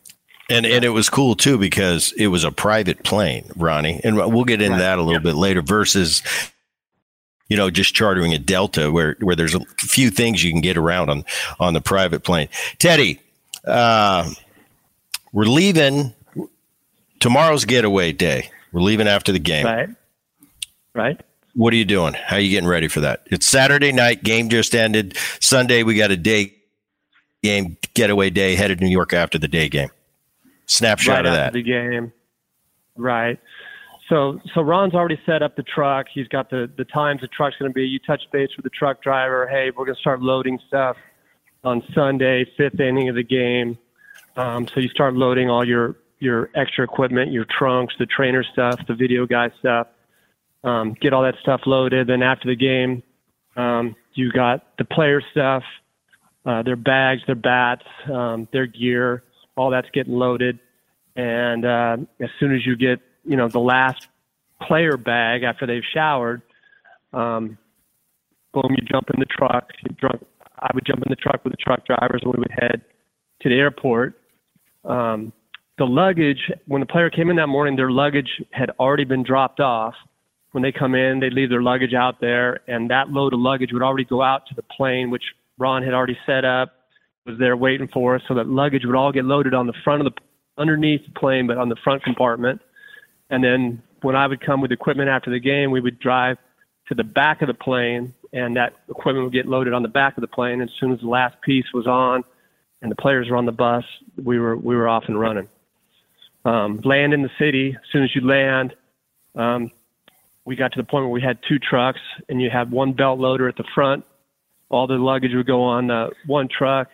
And 0.49 0.65
and 0.65 0.85
it 0.85 0.91
was 0.91 1.11
cool 1.11 1.35
too 1.35 1.59
because 1.59 2.12
it 2.12 2.29
was 2.29 2.45
a 2.45 2.53
private 2.53 3.03
plane, 3.03 3.51
Ronnie, 3.57 4.01
and 4.05 4.17
we'll 4.17 4.45
get 4.45 4.62
into 4.62 4.75
right. 4.75 4.79
that 4.79 4.99
a 5.01 5.03
little 5.03 5.21
bit 5.21 5.35
later. 5.35 5.61
Versus, 5.61 6.23
you 7.49 7.57
know, 7.57 7.69
just 7.69 7.97
chartering 7.97 8.33
a 8.33 8.39
Delta 8.39 8.93
where 8.93 9.17
where 9.21 9.35
there's 9.35 9.57
a 9.57 9.61
few 9.77 10.09
things 10.09 10.45
you 10.45 10.53
can 10.53 10.61
get 10.61 10.77
around 10.77 11.11
on 11.11 11.25
on 11.59 11.75
the 11.75 11.81
private 11.81 12.23
plane. 12.23 12.49
Teddy, 12.79 13.21
uh, 13.67 14.31
we're 15.37 15.44
leaving 15.44 16.14
tomorrow's 17.20 17.66
getaway 17.66 18.11
day. 18.11 18.51
We're 18.72 18.81
leaving 18.81 19.07
after 19.07 19.33
the 19.33 19.38
game. 19.38 19.66
Right. 19.66 19.88
Right. 20.94 21.20
What 21.55 21.75
are 21.75 21.77
you 21.77 21.85
doing? 21.85 22.14
How 22.14 22.37
are 22.37 22.40
you 22.40 22.49
getting 22.49 22.68
ready 22.68 22.88
for 22.88 23.01
that? 23.01 23.27
It's 23.27 23.44
Saturday 23.44 23.92
night. 23.92 24.22
Game 24.25 24.49
just 24.49 24.75
ended. 24.75 25.14
Sunday, 25.40 25.83
we 25.83 25.94
got 25.94 26.11
a 26.11 26.16
day 26.16 26.55
game 27.42 27.77
getaway 27.92 28.31
day 28.31 28.55
headed 28.55 28.79
to 28.79 28.85
New 28.85 28.90
York 28.90 29.12
after 29.12 29.38
the 29.38 29.46
day 29.46 29.68
game. 29.68 29.90
Snapshot 30.64 31.16
right 31.16 31.27
of 31.27 31.33
that. 31.33 31.53
The 31.53 31.62
game. 31.62 32.14
Right. 32.96 33.38
So 34.09 34.40
so 34.55 34.62
Ron's 34.62 34.94
already 34.94 35.20
set 35.27 35.42
up 35.42 35.55
the 35.55 35.64
truck. 35.64 36.07
He's 36.11 36.29
got 36.29 36.49
the 36.49 36.70
the 36.79 36.87
times 36.87 37.20
the 37.20 37.29
truck's 37.29 37.57
going 37.59 37.70
to 37.70 37.75
be. 37.75 37.85
You 37.87 37.99
touch 37.99 38.22
base 38.33 38.49
with 38.57 38.64
the 38.64 38.70
truck 38.70 39.03
driver. 39.03 39.46
Hey, 39.46 39.70
we're 39.77 39.85
going 39.85 39.96
to 39.96 40.01
start 40.01 40.22
loading 40.22 40.59
stuff 40.66 40.96
on 41.62 41.83
Sunday, 41.94 42.51
fifth 42.57 42.81
inning 42.81 43.11
of 43.11 43.16
the 43.16 43.22
game. 43.22 43.77
Um, 44.37 44.68
so 44.68 44.81
you 44.81 44.88
start 44.88 45.14
loading 45.14 45.49
all 45.49 45.66
your 45.66 45.96
your 46.18 46.51
extra 46.55 46.85
equipment, 46.85 47.33
your 47.33 47.44
trunks, 47.44 47.94
the 47.99 48.07
trainer 48.07 48.42
stuff, 48.42 48.87
the 48.87 48.94
video 48.94 49.27
guy 49.27 49.51
stuff. 49.59 49.88
Um, 50.64 50.94
get 51.01 51.12
all 51.12 51.22
that 51.22 51.37
stuff 51.40 51.62
loaded. 51.66 52.07
Then 52.07 52.22
after 52.22 52.49
the 52.49 52.57
game, 52.57 53.03
um, 53.57 53.96
you 54.14 54.33
got 54.33 54.77
the 54.79 54.85
player 54.85 55.22
stuff, 55.31 55.62
uh, 56.44 56.62
their 56.62 56.77
bags, 56.77 57.22
their 57.27 57.35
bats, 57.35 57.85
um, 58.12 58.49
their 58.53 58.66
gear. 58.66 59.22
All 59.57 59.70
that's 59.70 59.88
getting 59.90 60.14
loaded. 60.14 60.59
And 61.16 61.64
uh, 61.64 61.96
as 62.20 62.29
soon 62.38 62.55
as 62.55 62.66
you 62.66 62.77
get, 62.77 63.01
you 63.25 63.37
know, 63.37 63.49
the 63.49 63.59
last 63.59 64.09
player 64.61 64.99
bag 64.99 65.44
after 65.44 65.66
they've 65.66 65.85
showered, 65.94 66.42
um, 67.14 67.57
boom, 68.53 68.75
you 68.77 68.85
jump 68.87 69.09
in 69.14 69.18
the 69.18 69.27
truck. 69.27 69.70
You 69.83 69.94
drunk, 69.99 70.27
I 70.59 70.70
would 70.75 70.85
jump 70.85 71.03
in 71.07 71.09
the 71.09 71.16
truck 71.16 71.42
with 71.42 71.55
the 71.55 71.59
truck 71.59 71.87
drivers, 71.87 72.20
and 72.22 72.35
we 72.35 72.38
would 72.38 72.51
head 72.51 72.83
to 73.40 73.49
the 73.49 73.55
airport 73.55 74.18
um, 74.87 75.33
the 75.79 75.85
luggage, 75.85 76.51
when 76.66 76.81
the 76.81 76.87
player 76.87 77.11
came 77.11 77.29
in 77.29 77.37
that 77.37 77.49
morning, 77.49 77.77
their 77.77 77.90
luggage 77.90 78.31
had 78.51 78.70
already 78.81 79.05
been 79.05 79.22
dropped 79.22 79.61
off. 79.61 79.94
When 80.53 80.62
they 80.62 80.72
come 80.72 80.94
in, 80.94 81.20
they'd 81.20 81.35
leave 81.35 81.51
their 81.51 81.62
luggage 81.62 81.92
out 81.92 82.20
there, 82.20 82.61
and 82.66 82.88
that 82.90 83.11
load 83.11 83.35
of 83.35 83.40
luggage 83.40 83.72
would 83.72 83.83
already 83.83 84.05
go 84.05 84.22
out 84.22 84.46
to 84.46 84.55
the 84.55 84.62
plane, 84.62 85.11
which 85.11 85.25
Ron 85.59 85.83
had 85.83 85.92
already 85.92 86.16
set 86.25 86.46
up, 86.46 86.72
was 87.27 87.38
there 87.38 87.57
waiting 87.57 87.88
for 87.88 88.14
us. 88.14 88.22
So 88.27 88.35
that 88.35 88.49
luggage 88.49 88.87
would 88.87 88.96
all 88.96 89.12
get 89.12 89.25
loaded 89.25 89.53
on 89.53 89.66
the 89.66 89.75
front 89.85 90.07
of 90.07 90.14
the, 90.14 90.20
underneath 90.57 91.05
the 91.05 91.18
plane, 91.18 91.46
but 91.46 91.59
on 91.59 91.68
the 91.68 91.77
front 91.77 92.03
compartment. 92.05 92.62
And 93.29 93.44
then 93.44 93.83
when 94.01 94.16
I 94.16 94.27
would 94.27 94.40
come 94.40 94.62
with 94.62 94.72
equipment 94.72 95.11
after 95.11 95.31
the 95.31 95.40
game, 95.40 95.70
we 95.70 95.81
would 95.81 95.99
drive 95.99 96.38
to 96.88 96.94
the 96.94 97.05
back 97.05 97.42
of 97.42 97.49
the 97.49 97.55
plane, 97.55 98.14
and 98.33 98.57
that 98.57 98.75
equipment 98.88 99.25
would 99.25 99.33
get 99.33 99.46
loaded 99.46 99.75
on 99.75 99.83
the 99.83 99.88
back 99.88 100.16
of 100.16 100.22
the 100.22 100.29
plane. 100.29 100.62
As 100.62 100.70
soon 100.79 100.92
as 100.92 101.01
the 101.01 101.09
last 101.09 101.38
piece 101.42 101.66
was 101.75 101.87
on, 101.87 102.22
and 102.83 102.91
the 102.91 102.97
players 102.97 103.29
were 103.31 103.37
on 103.37 103.47
the 103.47 103.53
bus, 103.53 103.85
we 104.23 104.39
were 104.39 104.57
we 104.57 104.77
were 104.77 104.89
off 104.89 105.05
and 105.09 105.19
running. 105.19 105.49
Um, 106.45 106.81
land 106.85 107.12
in 107.12 107.23
the 107.23 107.31
city. 107.39 107.71
As 107.71 107.91
soon 107.91 108.05
as 108.05 108.15
you 108.15 108.27
land, 108.27 108.75
um, 109.35 109.71
we 110.45 110.55
got 110.55 110.73
to 110.73 110.81
the 110.81 110.87
point 110.87 111.05
where 111.05 111.12
we 111.12 111.21
had 111.21 111.39
two 111.49 111.59
trucks, 111.59 112.01
and 112.29 112.41
you 112.41 112.51
had 112.51 112.71
one 112.71 112.93
belt 112.93 113.19
loader 113.19 113.49
at 113.49 113.57
the 113.57 113.65
front. 113.75 114.05
All 114.69 114.87
the 114.87 114.95
luggage 114.95 115.33
would 115.35 115.47
go 115.47 115.62
on 115.62 115.89
the 115.89 116.11
one 116.27 116.49
truck. 116.49 116.89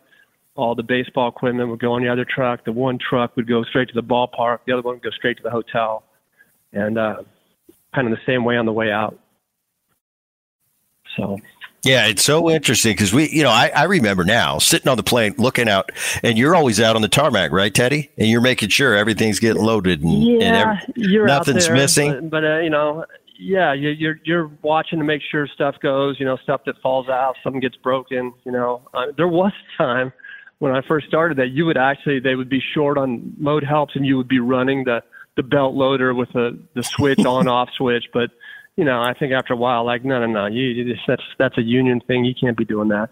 All 0.54 0.74
the 0.74 0.82
baseball 0.82 1.28
equipment 1.28 1.68
would 1.70 1.80
go 1.80 1.92
on 1.92 2.02
the 2.02 2.08
other 2.08 2.26
truck. 2.26 2.64
The 2.64 2.72
one 2.72 2.98
truck 2.98 3.36
would 3.36 3.48
go 3.48 3.62
straight 3.64 3.88
to 3.88 3.94
the 3.94 4.02
ballpark. 4.02 4.60
The 4.66 4.72
other 4.72 4.82
one 4.82 4.96
would 4.96 5.02
go 5.02 5.10
straight 5.10 5.36
to 5.38 5.42
the 5.42 5.50
hotel, 5.50 6.04
and 6.72 6.98
uh, 6.98 7.22
kind 7.94 8.06
of 8.06 8.12
the 8.12 8.24
same 8.26 8.44
way 8.44 8.56
on 8.56 8.66
the 8.66 8.72
way 8.72 8.90
out. 8.90 9.18
So 11.16 11.38
yeah, 11.84 12.06
it's 12.06 12.22
so 12.22 12.48
interesting 12.48 12.92
because 12.92 13.12
we, 13.12 13.28
you 13.30 13.42
know, 13.42 13.50
I, 13.50 13.70
I 13.74 13.84
remember 13.84 14.24
now 14.24 14.58
sitting 14.58 14.88
on 14.88 14.96
the 14.96 15.02
plane 15.02 15.34
looking 15.36 15.68
out, 15.68 15.90
and 16.22 16.38
you're 16.38 16.54
always 16.54 16.80
out 16.80 16.94
on 16.94 17.02
the 17.02 17.08
tarmac, 17.08 17.50
right, 17.50 17.74
Teddy? 17.74 18.10
And 18.16 18.28
you're 18.28 18.40
making 18.40 18.68
sure 18.68 18.94
everything's 18.94 19.40
getting 19.40 19.62
loaded 19.62 20.02
and, 20.02 20.22
yeah, 20.22 20.44
and 20.44 20.56
every, 20.56 21.10
you're 21.10 21.26
nothing's 21.26 21.66
there, 21.66 21.74
missing. 21.74 22.12
But, 22.12 22.30
but 22.30 22.44
uh, 22.44 22.58
you 22.60 22.70
know, 22.70 23.04
yeah, 23.38 23.72
you're, 23.72 23.92
you're 23.92 24.20
you're 24.24 24.50
watching 24.62 25.00
to 25.00 25.04
make 25.04 25.22
sure 25.28 25.48
stuff 25.48 25.74
goes. 25.82 26.20
You 26.20 26.26
know, 26.26 26.36
stuff 26.36 26.62
that 26.66 26.80
falls 26.80 27.08
out, 27.08 27.34
something 27.42 27.60
gets 27.60 27.76
broken. 27.76 28.32
You 28.44 28.52
know, 28.52 28.88
uh, 28.94 29.06
there 29.16 29.28
was 29.28 29.52
a 29.52 29.82
time 29.82 30.12
when 30.60 30.72
I 30.72 30.82
first 30.86 31.08
started 31.08 31.38
that 31.38 31.48
you 31.48 31.66
would 31.66 31.76
actually 31.76 32.20
they 32.20 32.36
would 32.36 32.48
be 32.48 32.62
short 32.74 32.96
on 32.96 33.34
mode 33.38 33.64
helps, 33.64 33.96
and 33.96 34.06
you 34.06 34.16
would 34.16 34.28
be 34.28 34.38
running 34.38 34.84
the 34.84 35.02
the 35.36 35.42
belt 35.42 35.74
loader 35.74 36.14
with 36.14 36.32
the 36.32 36.58
the 36.74 36.84
switch 36.84 37.18
on 37.26 37.48
off 37.48 37.70
switch, 37.76 38.04
but 38.12 38.30
you 38.76 38.84
know, 38.84 39.02
I 39.02 39.14
think 39.14 39.32
after 39.32 39.52
a 39.52 39.56
while, 39.56 39.84
like, 39.84 40.04
no, 40.04 40.18
no, 40.20 40.26
no, 40.26 40.46
you, 40.46 40.62
you 40.62 40.94
just, 40.94 41.06
that's 41.06 41.22
that's 41.38 41.58
a 41.58 41.62
union 41.62 42.00
thing. 42.06 42.24
You 42.24 42.34
can't 42.38 42.56
be 42.56 42.64
doing 42.64 42.88
that. 42.88 43.10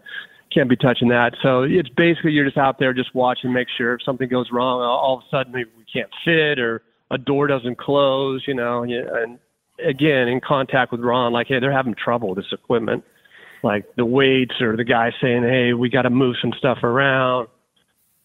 Can't 0.52 0.68
be 0.68 0.76
touching 0.76 1.08
that. 1.08 1.34
So 1.42 1.62
it's 1.62 1.88
basically 1.90 2.32
you're 2.32 2.44
just 2.44 2.58
out 2.58 2.78
there 2.78 2.92
just 2.92 3.14
watching, 3.14 3.52
make 3.52 3.68
sure 3.76 3.94
if 3.94 4.02
something 4.02 4.28
goes 4.28 4.48
wrong, 4.50 4.80
all, 4.80 5.18
of 5.18 5.24
a 5.24 5.28
sudden 5.30 5.52
we, 5.52 5.64
we 5.76 5.84
can't 5.92 6.10
fit 6.24 6.58
or 6.58 6.82
a 7.10 7.18
door 7.18 7.46
doesn't 7.46 7.78
close, 7.78 8.42
you 8.48 8.54
know, 8.54 8.82
and 8.82 9.38
again 9.84 10.28
in 10.28 10.40
contact 10.40 10.92
with 10.92 11.00
Ron, 11.00 11.32
like, 11.32 11.46
hey, 11.48 11.60
they're 11.60 11.72
having 11.72 11.94
trouble 11.94 12.30
with 12.30 12.38
this 12.38 12.52
equipment, 12.52 13.04
like 13.62 13.84
the 13.96 14.04
weights 14.04 14.60
or 14.60 14.76
the 14.76 14.84
guy 14.84 15.12
saying, 15.20 15.42
hey, 15.42 15.72
we 15.72 15.88
got 15.88 16.02
to 16.02 16.10
move 16.10 16.36
some 16.40 16.52
stuff 16.58 16.78
around. 16.82 17.48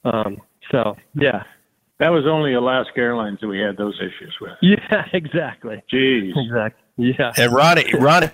Um, 0.04 0.42
so 0.72 0.96
yeah, 1.14 1.44
that 2.00 2.10
was 2.10 2.26
only 2.26 2.54
Alaska 2.54 3.00
Airlines 3.00 3.40
that 3.42 3.48
we 3.48 3.60
had 3.60 3.78
those 3.78 4.00
issues 4.00 4.36
with. 4.42 4.52
Yeah, 4.62 5.06
exactly. 5.14 5.84
Jeez. 5.92 6.32
Exactly. 6.36 6.85
Yeah. 6.98 7.34
And 7.38 7.54
Ronnie, 7.54 7.92
Ronnie, 8.00 8.30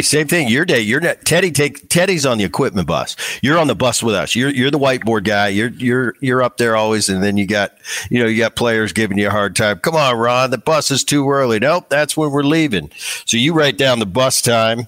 same 0.00 0.28
thing. 0.28 0.48
Your 0.48 0.64
day. 0.64 0.80
You're 0.80 1.00
not 1.00 1.22
Teddy. 1.24 1.50
Take 1.50 1.88
Teddy's 1.88 2.24
on 2.24 2.38
the 2.38 2.44
equipment 2.44 2.86
bus. 2.86 3.16
You're 3.42 3.58
on 3.58 3.66
the 3.66 3.74
bus 3.74 4.02
with 4.02 4.14
us. 4.14 4.36
You're 4.36 4.50
you're 4.50 4.70
the 4.70 4.78
whiteboard 4.78 5.24
guy. 5.24 5.48
You're 5.48 5.70
you're 5.70 6.14
you're 6.20 6.42
up 6.42 6.56
there 6.56 6.76
always. 6.76 7.08
And 7.08 7.22
then 7.22 7.36
you 7.36 7.46
got 7.46 7.72
you 8.10 8.20
know 8.20 8.26
you 8.26 8.38
got 8.38 8.54
players 8.54 8.92
giving 8.92 9.18
you 9.18 9.26
a 9.28 9.30
hard 9.30 9.56
time. 9.56 9.78
Come 9.80 9.96
on, 9.96 10.16
Ron. 10.16 10.50
The 10.50 10.58
bus 10.58 10.90
is 10.90 11.02
too 11.02 11.28
early. 11.28 11.58
Nope, 11.58 11.88
that's 11.88 12.16
when 12.16 12.30
we're 12.30 12.44
leaving. 12.44 12.90
So 13.24 13.36
you 13.36 13.54
write 13.54 13.76
down 13.76 13.98
the 13.98 14.06
bus 14.06 14.40
time, 14.40 14.86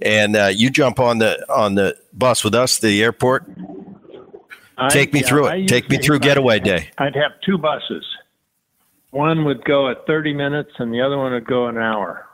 and 0.00 0.36
uh, 0.36 0.50
you 0.54 0.70
jump 0.70 1.00
on 1.00 1.18
the 1.18 1.44
on 1.52 1.74
the 1.74 1.96
bus 2.12 2.44
with 2.44 2.54
us 2.54 2.78
to 2.78 2.86
the 2.86 3.02
airport. 3.02 3.46
Take 4.90 5.12
me 5.12 5.20
yeah, 5.20 5.26
through 5.26 5.46
it. 5.48 5.68
Take 5.68 5.88
me 5.88 5.98
through 5.98 6.20
getaway 6.20 6.60
day. 6.60 6.90
I'd 6.98 7.16
have 7.16 7.32
two 7.44 7.58
buses. 7.58 8.04
One 9.16 9.46
would 9.46 9.64
go 9.64 9.88
at 9.88 10.06
30 10.06 10.34
minutes, 10.34 10.72
and 10.78 10.92
the 10.92 11.00
other 11.00 11.16
one 11.16 11.32
would 11.32 11.46
go 11.46 11.68
an 11.68 11.78
hour. 11.78 12.26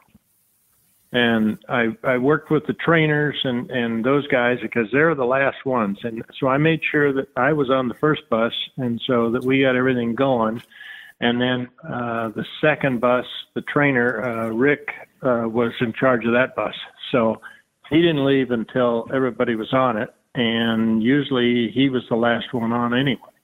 And 1.13 1.59
I 1.69 1.97
I 2.03 2.19
worked 2.19 2.51
with 2.51 2.67
the 2.67 2.73
trainers 2.73 3.37
and 3.45 3.71
and 3.71 4.05
those 4.05 4.27
guys 4.27 4.59
because 4.61 4.89
they're 4.91 5.15
the 5.15 5.25
last 5.25 5.65
ones, 5.65 5.99
and 6.03 6.25
so 6.41 6.49
I 6.49 6.57
made 6.59 6.81
sure 6.91 7.13
that 7.13 7.29
I 7.37 7.53
was 7.53 7.71
on 7.71 7.87
the 7.87 7.95
first 7.95 8.29
bus, 8.29 8.53
and 8.79 9.01
so 9.07 9.31
that 9.31 9.45
we 9.45 9.63
got 9.63 9.77
everything 9.77 10.17
going, 10.17 10.61
and 11.21 11.41
then 11.41 11.69
uh, 11.89 12.31
the 12.31 12.45
second 12.61 13.01
bus, 13.01 13.27
the 13.55 13.63
trainer 13.63 14.25
uh, 14.25 14.49
Rick 14.49 14.89
uh, 15.23 15.45
was 15.47 15.73
in 15.81 15.93
charge 15.93 16.25
of 16.25 16.33
that 16.33 16.57
bus, 16.57 16.75
so 17.13 17.41
he 17.91 18.01
didn't 18.03 18.27
leave 18.27 18.51
until 18.51 19.07
everybody 19.15 19.55
was 19.55 19.73
on 19.73 19.99
it, 19.99 20.13
and 20.35 21.01
usually 21.01 21.71
he 21.71 21.91
was 21.91 22.03
the 22.09 22.17
last 22.17 22.53
one 22.53 22.73
on 22.73 22.93
anyway, 22.93 23.35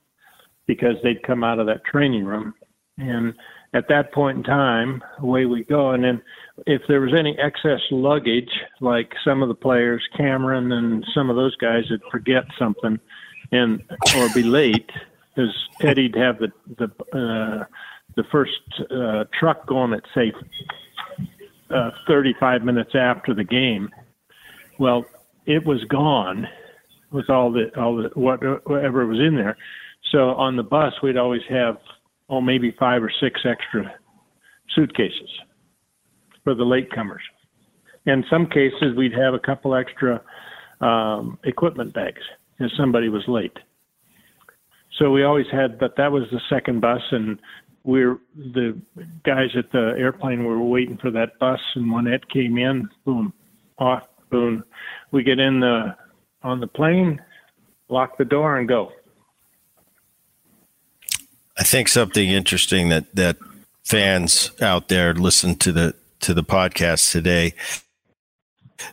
because 0.67 0.95
they'd 1.03 1.23
come 1.23 1.41
out 1.41 1.59
of 1.59 1.67
that 1.67 1.85
training 1.85 2.25
room, 2.25 2.53
and 2.99 3.33
at 3.73 3.87
that 3.87 4.11
point 4.13 4.37
in 4.37 4.43
time, 4.43 5.03
away 5.19 5.45
we 5.45 5.63
go. 5.63 5.91
And 5.91 6.03
then 6.03 6.21
if 6.65 6.81
there 6.87 7.01
was 7.01 7.13
any 7.13 7.37
excess 7.37 7.79
luggage, 7.91 8.49
like 8.81 9.13
some 9.23 9.41
of 9.41 9.47
the 9.47 9.55
players, 9.55 10.03
Cameron 10.17 10.71
and 10.71 11.05
some 11.13 11.29
of 11.29 11.35
those 11.35 11.55
guys 11.55 11.83
would 11.89 12.01
forget 12.11 12.45
something 12.57 12.99
and 13.51 13.81
or 14.17 14.29
be 14.33 14.43
late, 14.43 14.89
because 15.35 15.53
Teddy'd 15.81 16.15
have 16.15 16.39
the 16.39 16.51
the 16.77 16.85
uh, 17.17 17.65
the 18.15 18.23
first 18.31 18.59
uh, 18.91 19.25
truck 19.37 19.65
going 19.65 19.93
at 19.93 20.03
say 20.13 20.33
uh, 21.69 21.91
35 22.07 22.63
minutes 22.63 22.91
after 22.95 23.33
the 23.33 23.43
game. 23.43 23.89
Well, 24.77 25.05
it 25.45 25.65
was 25.65 25.83
gone 25.85 26.47
with 27.11 27.29
all 27.29 27.51
the 27.51 27.75
all 27.79 27.97
the 27.97 28.09
whatever 28.15 29.05
was 29.05 29.19
in 29.19 29.35
there. 29.35 29.57
So 30.11 30.29
on 30.35 30.55
the 30.55 30.63
bus, 30.63 30.93
we'd 31.01 31.17
always 31.17 31.41
have 31.49 31.77
oh, 32.29 32.41
maybe 32.41 32.75
five 32.79 33.03
or 33.03 33.11
six 33.21 33.41
extra 33.45 33.93
suitcases 34.75 35.29
for 36.43 36.53
the 36.53 36.63
latecomers. 36.63 37.23
In 38.05 38.23
some 38.29 38.47
cases, 38.47 38.95
we'd 38.95 39.13
have 39.13 39.33
a 39.33 39.39
couple 39.39 39.75
extra 39.75 40.21
um, 40.81 41.37
equipment 41.43 41.93
bags 41.93 42.21
if 42.59 42.71
somebody 42.77 43.09
was 43.09 43.23
late. 43.27 43.57
So 44.97 45.11
we 45.11 45.23
always 45.23 45.45
had, 45.51 45.79
but 45.79 45.95
that 45.97 46.11
was 46.11 46.23
the 46.31 46.41
second 46.49 46.81
bus, 46.81 47.01
and 47.11 47.39
we're 47.83 48.17
the 48.35 48.79
guys 49.23 49.49
at 49.57 49.71
the 49.71 49.93
airplane 49.97 50.43
were 50.43 50.61
waiting 50.61 50.97
for 50.97 51.11
that 51.11 51.39
bus, 51.39 51.59
and 51.75 51.91
when 51.91 52.07
it 52.07 52.27
came 52.29 52.57
in, 52.57 52.89
boom, 53.05 53.33
off, 53.77 54.03
boom, 54.29 54.63
we 55.11 55.23
get 55.23 55.39
in 55.39 55.59
the 55.59 55.95
on 56.43 56.59
the 56.59 56.67
plane, 56.67 57.21
lock 57.87 58.17
the 58.17 58.25
door, 58.25 58.57
and 58.57 58.67
go. 58.67 58.91
I 61.59 61.63
think 61.63 61.89
something 61.89 62.29
interesting 62.29 62.89
that 62.89 63.13
that 63.15 63.37
fans 63.83 64.51
out 64.61 64.87
there 64.87 65.13
listen 65.13 65.55
to 65.55 65.71
the 65.71 65.95
to 66.21 66.33
the 66.33 66.43
podcast 66.43 67.11
today. 67.11 67.53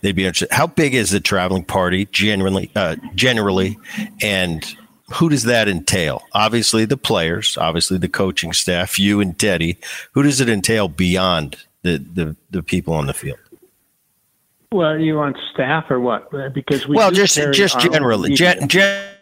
They'd 0.01 0.17
be 0.17 0.25
interested. 0.25 0.53
How 0.53 0.67
big 0.67 0.95
is 0.95 1.11
the 1.11 1.21
traveling 1.21 1.65
party 1.65 2.07
generally? 2.07 2.73
Uh, 2.75 2.97
generally, 3.15 3.79
and 4.21 4.67
who 5.15 5.29
does 5.29 5.45
that 5.45 5.69
entail? 5.69 6.23
Obviously, 6.33 6.85
the 6.85 6.97
players. 6.97 7.57
Obviously, 7.57 7.99
the 7.99 8.09
coaching 8.09 8.53
staff. 8.53 8.99
You 8.99 9.21
and 9.21 9.39
Teddy. 9.39 9.79
Who 10.13 10.25
does 10.25 10.41
it 10.41 10.49
entail 10.49 10.89
beyond 10.89 11.57
the 11.83 11.99
the, 11.99 12.37
the 12.51 12.65
people 12.65 12.95
on 12.95 13.07
the 13.07 13.15
field? 13.15 13.39
Well, 14.73 14.99
you 14.99 15.15
want 15.15 15.37
staff 15.55 15.89
or 15.89 16.01
what? 16.01 16.31
Because 16.53 16.89
we 16.89 16.97
well, 16.97 17.13
just 17.13 17.37
just 17.53 17.79
generally, 17.79 18.35
gen, 18.35 18.67
gen, 18.67 19.16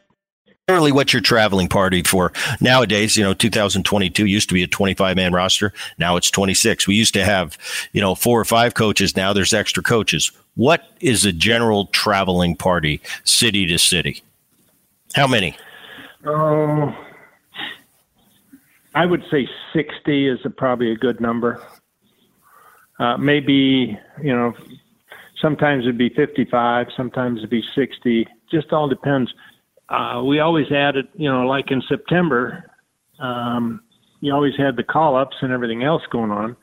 generally 0.69 0.93
what 0.93 1.13
you're 1.13 1.21
traveling 1.21 1.69
party 1.69 2.03
for 2.03 2.33
nowadays 2.59 3.19
you 3.19 3.23
know 3.23 3.35
2022 3.35 4.25
used 4.25 4.49
to 4.49 4.55
be 4.55 4.63
a 4.63 4.67
25 4.67 5.15
man 5.15 5.33
roster. 5.33 5.75
Now 5.99 6.17
it's 6.17 6.31
26 6.31 6.89
we 6.89 6.95
used 6.95 7.13
to 7.15 7.25
have 7.25 7.59
you 7.93 8.01
know 8.01 8.15
four 8.15 8.41
or 8.41 8.45
five 8.47 8.73
coaches. 8.73 9.15
Now 9.15 9.35
there's 9.35 9.53
extra 9.53 9.83
coaches. 9.83 10.33
What 10.55 10.89
is 11.01 11.27
a 11.27 11.33
general 11.33 11.87
traveling 11.87 12.57
party 12.57 13.03
city 13.25 13.67
to 13.67 13.79
city? 13.79 14.23
How 15.15 15.27
many? 15.27 15.57
Oh 16.25 16.95
i 18.95 19.05
would 19.05 19.25
say 19.31 19.49
60 19.73 20.29
is 20.29 20.39
a, 20.45 20.51
probably 20.51 20.93
a 20.93 20.97
good 20.97 21.21
number. 21.21 21.61
Uh, 22.99 23.19
maybe 23.19 23.99
you 24.23 24.35
know 24.35 24.55
sometimes 25.43 25.85
it'd 25.85 25.99
be 25.99 26.09
55 26.09 26.87
sometimes 26.97 27.39
it'd 27.39 27.51
be 27.51 27.63
60 27.75 28.27
just 28.51 28.73
all 28.73 28.89
depends 28.89 29.31
uh, 29.89 30.23
we 30.25 30.41
always 30.41 30.71
added, 30.73 31.09
you 31.15 31.31
know, 31.31 31.47
like 31.47 31.71
in 31.71 31.83
September, 31.89 32.65
um, 33.21 33.83
you 34.21 34.33
always 34.35 34.55
had 34.57 34.77
the 34.77 34.83
call 34.83 35.17
ups 35.17 35.37
and 35.43 35.53
everything 35.53 35.83
else 35.85 36.03
going 36.11 36.31
on. 36.31 36.57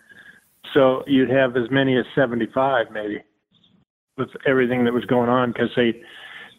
So 0.73 1.03
you'd 1.05 1.29
have 1.29 1.57
as 1.57 1.69
many 1.69 1.97
as 1.97 2.05
75 2.15 2.87
maybe 2.91 3.21
with 4.17 4.29
everything 4.45 4.83
that 4.85 4.93
was 4.93 5.05
going 5.05 5.29
on 5.29 5.51
because 5.51 5.69
they 5.75 6.01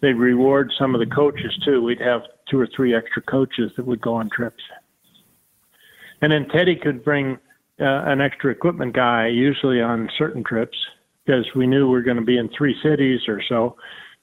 they'd 0.00 0.14
reward 0.14 0.72
some 0.78 0.94
of 0.94 1.00
the 1.00 1.14
coaches 1.14 1.56
too. 1.64 1.82
We'd 1.82 2.00
have 2.00 2.22
two 2.50 2.58
or 2.58 2.68
three 2.74 2.94
extra 2.94 3.22
coaches 3.22 3.70
that 3.76 3.86
would 3.86 4.00
go 4.00 4.14
on 4.14 4.28
trips. 4.30 4.62
And 6.20 6.32
then 6.32 6.48
Teddy 6.48 6.76
could 6.76 7.04
bring 7.04 7.38
uh, 7.80 8.04
an 8.06 8.20
extra 8.20 8.50
equipment 8.50 8.94
guy 8.94 9.28
usually 9.28 9.80
on 9.80 10.08
certain 10.18 10.44
trips 10.44 10.76
because 11.24 11.46
we 11.54 11.66
knew 11.66 11.86
we 11.86 11.92
were 11.92 12.02
going 12.02 12.16
to 12.16 12.22
be 12.22 12.36
in 12.36 12.48
three 12.56 12.76
cities 12.82 13.20
or 13.28 13.40
so. 13.48 13.76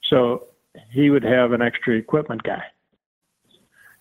So 0.10 0.49
he 0.92 1.10
would 1.10 1.24
have 1.24 1.52
an 1.52 1.62
extra 1.62 1.96
equipment 1.96 2.44
guy. 2.44 2.64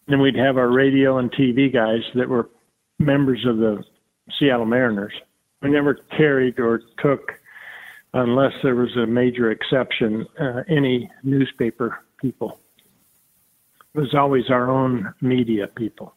Then 0.07 0.21
we'd 0.21 0.37
have 0.37 0.57
our 0.57 0.71
radio 0.71 1.19
and 1.19 1.31
TV 1.31 1.73
guys 1.73 2.01
that 2.15 2.29
were 2.29 2.49
members 2.99 3.45
of 3.47 3.59
the 3.59 3.85
Seattle 4.39 4.67
Mariners. 4.67 5.13
We 5.63 5.71
never 5.71 5.95
carried 6.17 6.59
or 6.59 6.81
took, 6.99 7.33
unless 8.15 8.53
there 8.63 8.75
was 8.75 8.97
a 8.97 9.07
major 9.07 9.51
exception, 9.51 10.27
uh, 10.41 10.63
any 10.69 11.11
newspaper 11.23 11.99
people. 12.21 12.61
It 13.95 14.01
was 14.01 14.15
always 14.15 14.51
our 14.51 14.71
own 14.71 15.13
media 15.21 15.67
people. 15.67 16.15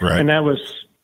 Right. 0.00 0.20
And 0.20 0.28
that 0.28 0.44
was 0.44 0.58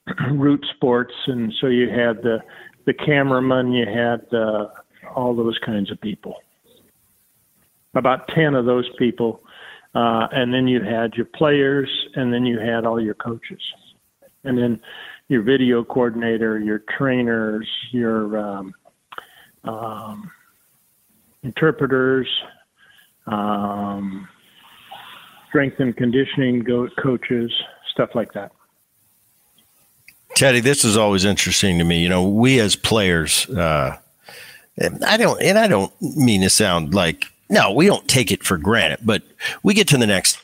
root 0.31 0.64
sports. 0.77 1.14
And 1.27 1.53
so 1.61 1.66
you 1.66 1.88
had 1.88 2.23
the, 2.23 2.38
the 2.87 2.94
cameraman, 2.94 3.73
you 3.73 3.87
had 3.87 4.27
uh, 4.33 4.68
all 5.14 5.35
those 5.35 5.59
kinds 5.64 5.90
of 5.90 6.01
people 6.01 6.37
about 7.94 8.28
10 8.28 8.54
of 8.54 8.66
those 8.66 8.88
people. 8.98 9.40
Uh, 9.94 10.26
and 10.33 10.52
then 10.52 10.66
you 10.66 10.83
had 10.83 11.14
your 11.14 11.26
players, 11.26 11.88
and 12.14 12.33
then 12.33 12.44
you 12.44 12.59
had 12.59 12.85
all 12.85 13.00
your 13.00 13.14
coaches. 13.14 13.61
And 14.42 14.59
then 14.59 14.80
your 15.28 15.42
video 15.42 15.85
coordinator, 15.85 16.59
your 16.59 16.83
trainers, 16.96 17.68
your 17.92 18.37
um, 18.37 18.74
um, 19.64 20.30
interpreters, 21.42 22.28
um, 23.26 24.28
strength 25.48 25.78
and 25.78 25.96
conditioning 25.96 26.61
go- 26.61 26.88
coaches, 27.00 27.52
stuff 27.92 28.11
like 28.14 28.33
that. 28.33 28.52
Teddy, 30.35 30.61
this 30.61 30.85
is 30.85 30.96
always 30.96 31.24
interesting 31.24 31.78
to 31.78 31.85
me. 31.85 32.02
You 32.02 32.09
know, 32.09 32.28
we 32.28 32.59
as 32.59 32.74
players, 32.74 33.48
uh, 33.50 33.96
I 35.07 35.16
don't, 35.16 35.40
and 35.40 35.57
I 35.57 35.68
don't 35.68 35.92
mean 36.00 36.42
to 36.42 36.50
sound 36.50 36.92
like 36.92 37.26
no, 37.48 37.72
we 37.72 37.87
don't 37.87 38.09
take 38.09 38.30
it 38.30 38.42
for 38.42 38.57
granted, 38.57 39.00
but 39.02 39.22
we 39.62 39.74
get 39.74 39.88
to 39.88 39.98
the 39.98 40.07
next 40.07 40.38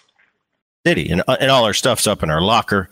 city 0.87 1.11
and, 1.11 1.23
uh, 1.27 1.37
and 1.41 1.51
all 1.51 1.65
our 1.65 1.75
stuff's 1.75 2.07
up 2.07 2.23
in 2.23 2.31
our 2.31 2.41
locker. 2.41 2.89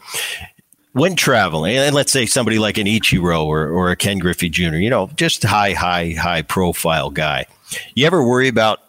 When 0.93 1.15
traveling, 1.15 1.77
and 1.77 1.95
let's 1.95 2.11
say 2.11 2.27
somebody 2.27 2.59
like 2.59 2.79
an 2.79 2.87
Ichiro 2.87 3.45
or, 3.45 3.69
or 3.69 3.91
a 3.91 3.97
Ken 3.97 4.19
Griffey 4.19 4.49
Jr., 4.49 4.77
you 4.77 4.91
know, 4.91 5.09
just 5.17 5.43
high, 5.45 5.73
high, 5.73 6.15
high 6.19 6.43
profile 6.43 7.11
guy. 7.11 7.47
You 7.95 8.07
ever 8.07 8.25
worry 8.25 8.49
about 8.49 8.81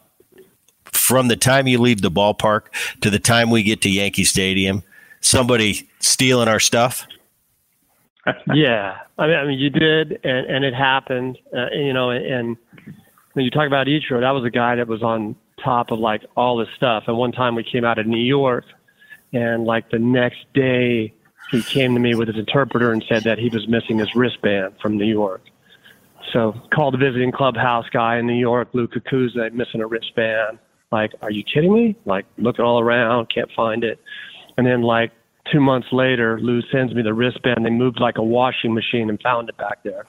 from 0.86 1.28
the 1.28 1.36
time 1.36 1.68
you 1.68 1.80
leave 1.80 2.02
the 2.02 2.10
ballpark 2.10 2.64
to 3.02 3.10
the 3.10 3.20
time 3.20 3.50
we 3.50 3.64
get 3.64 3.82
to 3.82 3.90
Yankee 3.90 4.24
Stadium, 4.24 4.84
somebody 5.22 5.88
stealing 6.00 6.48
our 6.48 6.60
stuff? 6.60 7.06
yeah, 8.54 9.00
I 9.18 9.28
mean, 9.28 9.36
I 9.36 9.46
mean, 9.46 9.60
you 9.60 9.70
did, 9.70 10.20
and, 10.24 10.46
and 10.48 10.66
it 10.66 10.74
happened. 10.74 11.38
Uh, 11.56 11.68
you 11.72 11.94
know, 11.94 12.12
and 12.12 12.58
when 13.40 13.46
you 13.46 13.52
talk 13.52 13.68
about 13.68 13.88
Ichiro, 13.88 14.20
that 14.20 14.32
was 14.32 14.44
a 14.44 14.50
guy 14.50 14.76
that 14.76 14.90
was 14.90 15.02
on 15.02 15.34
top 15.64 15.92
of 15.92 16.00
like 16.00 16.26
all 16.36 16.58
this 16.58 16.68
stuff. 16.76 17.06
And 17.08 17.18
one 17.18 17.32
time 17.32 17.56
we 17.56 17.64
came 17.64 17.86
out 17.86 17.98
of 17.98 18.06
New 18.06 18.22
York, 18.22 18.66
and 19.32 19.64
like 19.64 19.90
the 19.92 19.98
next 19.98 20.40
day, 20.54 21.14
he 21.50 21.64
came 21.64 21.94
to 21.94 22.02
me 22.02 22.16
with 22.16 22.28
his 22.28 22.36
interpreter 22.36 22.92
and 22.92 23.02
said 23.08 23.24
that 23.24 23.40
he 23.40 23.48
was 23.48 23.66
missing 23.70 23.98
his 23.98 24.14
wristband 24.14 24.74
from 24.82 24.98
New 24.98 25.06
York. 25.06 25.42
So 26.34 26.54
called 26.74 26.96
the 26.96 26.98
visiting 26.98 27.32
clubhouse 27.32 27.86
guy 27.94 28.18
in 28.18 28.28
New 28.28 28.36
York, 28.36 28.68
Lou 28.74 28.90
Cucuzza, 28.90 29.54
missing 29.54 29.80
a 29.80 29.88
wristband. 29.88 30.60
Like, 30.92 31.14
are 31.22 31.32
you 31.32 31.46
kidding 31.46 31.74
me? 31.74 31.96
Like, 32.04 32.26
looking 32.38 32.66
all 32.66 32.82
around, 32.82 33.34
can't 33.34 33.50
find 33.56 33.86
it. 33.86 34.02
And 34.58 34.68
then 34.68 34.82
like 34.82 35.14
two 35.50 35.62
months 35.62 35.88
later, 35.94 36.42
Lou 36.42 36.62
sends 36.74 36.94
me 36.94 37.04
the 37.04 37.14
wristband. 37.14 37.66
They 37.66 37.70
moved 37.70 38.02
like 38.02 38.18
a 38.18 38.24
washing 38.24 38.74
machine 38.74 39.10
and 39.10 39.18
found 39.22 39.48
it 39.48 39.56
back 39.56 39.82
there. 39.84 40.08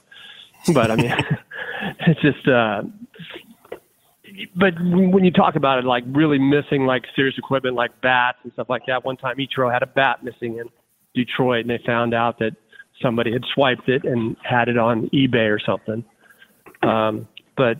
But 0.73 0.91
I 0.91 0.97
mean, 0.97 1.15
it's 2.07 2.19
just. 2.19 2.45
uh 2.45 2.81
but 4.55 4.73
when 4.79 5.23
you 5.23 5.31
talk 5.31 5.55
about 5.55 5.79
it, 5.79 5.85
like 5.85 6.03
really 6.07 6.39
missing 6.39 6.85
like 6.85 7.03
serious 7.15 7.37
equipment, 7.37 7.75
like 7.75 8.01
bats 8.01 8.37
and 8.43 8.53
stuff 8.53 8.69
like 8.69 8.85
that. 8.87 9.03
One 9.05 9.17
time, 9.17 9.37
Ichiro 9.37 9.71
had 9.71 9.83
a 9.83 9.87
bat 9.87 10.23
missing 10.23 10.57
in 10.57 10.69
Detroit, 11.13 11.61
and 11.61 11.69
they 11.69 11.83
found 11.85 12.13
out 12.13 12.39
that 12.39 12.55
somebody 13.01 13.31
had 13.31 13.43
swiped 13.53 13.89
it 13.89 14.03
and 14.03 14.35
had 14.43 14.67
it 14.67 14.77
on 14.77 15.09
eBay 15.09 15.49
or 15.49 15.59
something. 15.59 16.03
Um, 16.83 17.27
but 17.57 17.79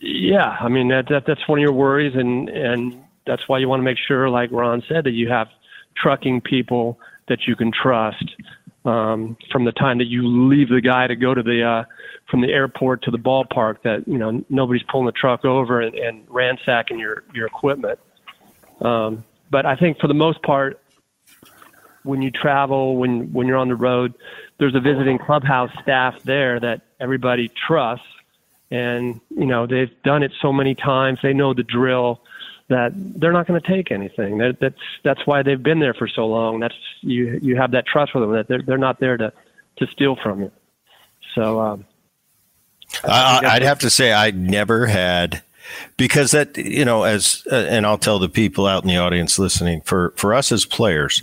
yeah, 0.00 0.56
I 0.60 0.68
mean 0.68 0.88
that, 0.88 1.08
that 1.08 1.24
that's 1.26 1.46
one 1.48 1.58
of 1.58 1.62
your 1.62 1.72
worries, 1.72 2.14
and 2.14 2.48
and 2.48 3.02
that's 3.26 3.48
why 3.48 3.58
you 3.58 3.68
want 3.68 3.80
to 3.80 3.84
make 3.84 3.98
sure, 3.98 4.28
like 4.28 4.50
Ron 4.52 4.82
said, 4.88 5.04
that 5.04 5.12
you 5.12 5.28
have 5.28 5.48
trucking 5.96 6.40
people 6.40 6.98
that 7.28 7.46
you 7.46 7.56
can 7.56 7.72
trust 7.72 8.34
um, 8.84 9.36
from 9.50 9.64
the 9.64 9.72
time 9.72 9.98
that 9.98 10.06
you 10.06 10.26
leave 10.26 10.68
the 10.68 10.80
guy 10.80 11.06
to 11.06 11.16
go 11.16 11.34
to 11.34 11.42
the 11.42 11.62
uh, 11.62 11.84
from 12.30 12.40
the 12.40 12.48
airport 12.48 13.02
to 13.04 13.10
the 13.10 13.18
ballpark. 13.18 13.82
That 13.82 14.06
you 14.06 14.18
know 14.18 14.44
nobody's 14.48 14.82
pulling 14.90 15.06
the 15.06 15.12
truck 15.12 15.44
over 15.44 15.80
and, 15.80 15.94
and 15.94 16.24
ransacking 16.28 16.98
your 16.98 17.24
your 17.34 17.46
equipment. 17.46 17.98
Um, 18.80 19.24
but 19.50 19.66
I 19.66 19.76
think 19.76 19.98
for 20.00 20.08
the 20.08 20.14
most 20.14 20.42
part, 20.42 20.80
when 22.02 22.22
you 22.22 22.30
travel, 22.30 22.96
when 22.96 23.32
when 23.32 23.46
you're 23.46 23.56
on 23.56 23.68
the 23.68 23.76
road, 23.76 24.14
there's 24.58 24.74
a 24.74 24.80
visiting 24.80 25.18
clubhouse 25.18 25.70
staff 25.82 26.14
there 26.24 26.60
that 26.60 26.82
everybody 27.00 27.50
trusts, 27.66 28.06
and 28.70 29.20
you 29.30 29.46
know 29.46 29.66
they've 29.66 29.90
done 30.02 30.22
it 30.22 30.32
so 30.42 30.52
many 30.52 30.74
times. 30.74 31.18
They 31.22 31.32
know 31.32 31.54
the 31.54 31.62
drill 31.62 32.20
that 32.68 32.92
they're 32.94 33.32
not 33.32 33.46
going 33.46 33.60
to 33.60 33.66
take 33.66 33.90
anything. 33.90 34.38
That, 34.38 34.58
that's 34.60 34.80
that's 35.02 35.26
why 35.26 35.42
they've 35.42 35.62
been 35.62 35.80
there 35.80 35.94
for 35.94 36.08
so 36.08 36.26
long. 36.26 36.60
That's 36.60 36.74
you 37.00 37.38
you 37.42 37.56
have 37.56 37.72
that 37.72 37.86
trust 37.86 38.14
with 38.14 38.24
them 38.24 38.32
that 38.32 38.48
they're 38.48 38.62
they're 38.62 38.78
not 38.78 39.00
there 39.00 39.16
to 39.16 39.32
to 39.76 39.86
steal 39.88 40.16
from 40.16 40.42
you. 40.42 40.52
So 41.34 41.60
um, 41.60 41.84
I, 43.02 43.40
I'd 43.44 43.62
have 43.62 43.80
to 43.80 43.90
say 43.90 44.12
I 44.12 44.30
never 44.30 44.86
had 44.86 45.42
because 45.96 46.30
that 46.30 46.56
you 46.56 46.84
know 46.84 47.04
as 47.04 47.46
uh, 47.50 47.66
and 47.68 47.86
I'll 47.86 47.98
tell 47.98 48.18
the 48.18 48.28
people 48.28 48.66
out 48.66 48.82
in 48.82 48.88
the 48.88 48.96
audience 48.96 49.38
listening 49.38 49.82
for 49.82 50.12
for 50.16 50.34
us 50.34 50.50
as 50.52 50.64
players 50.64 51.22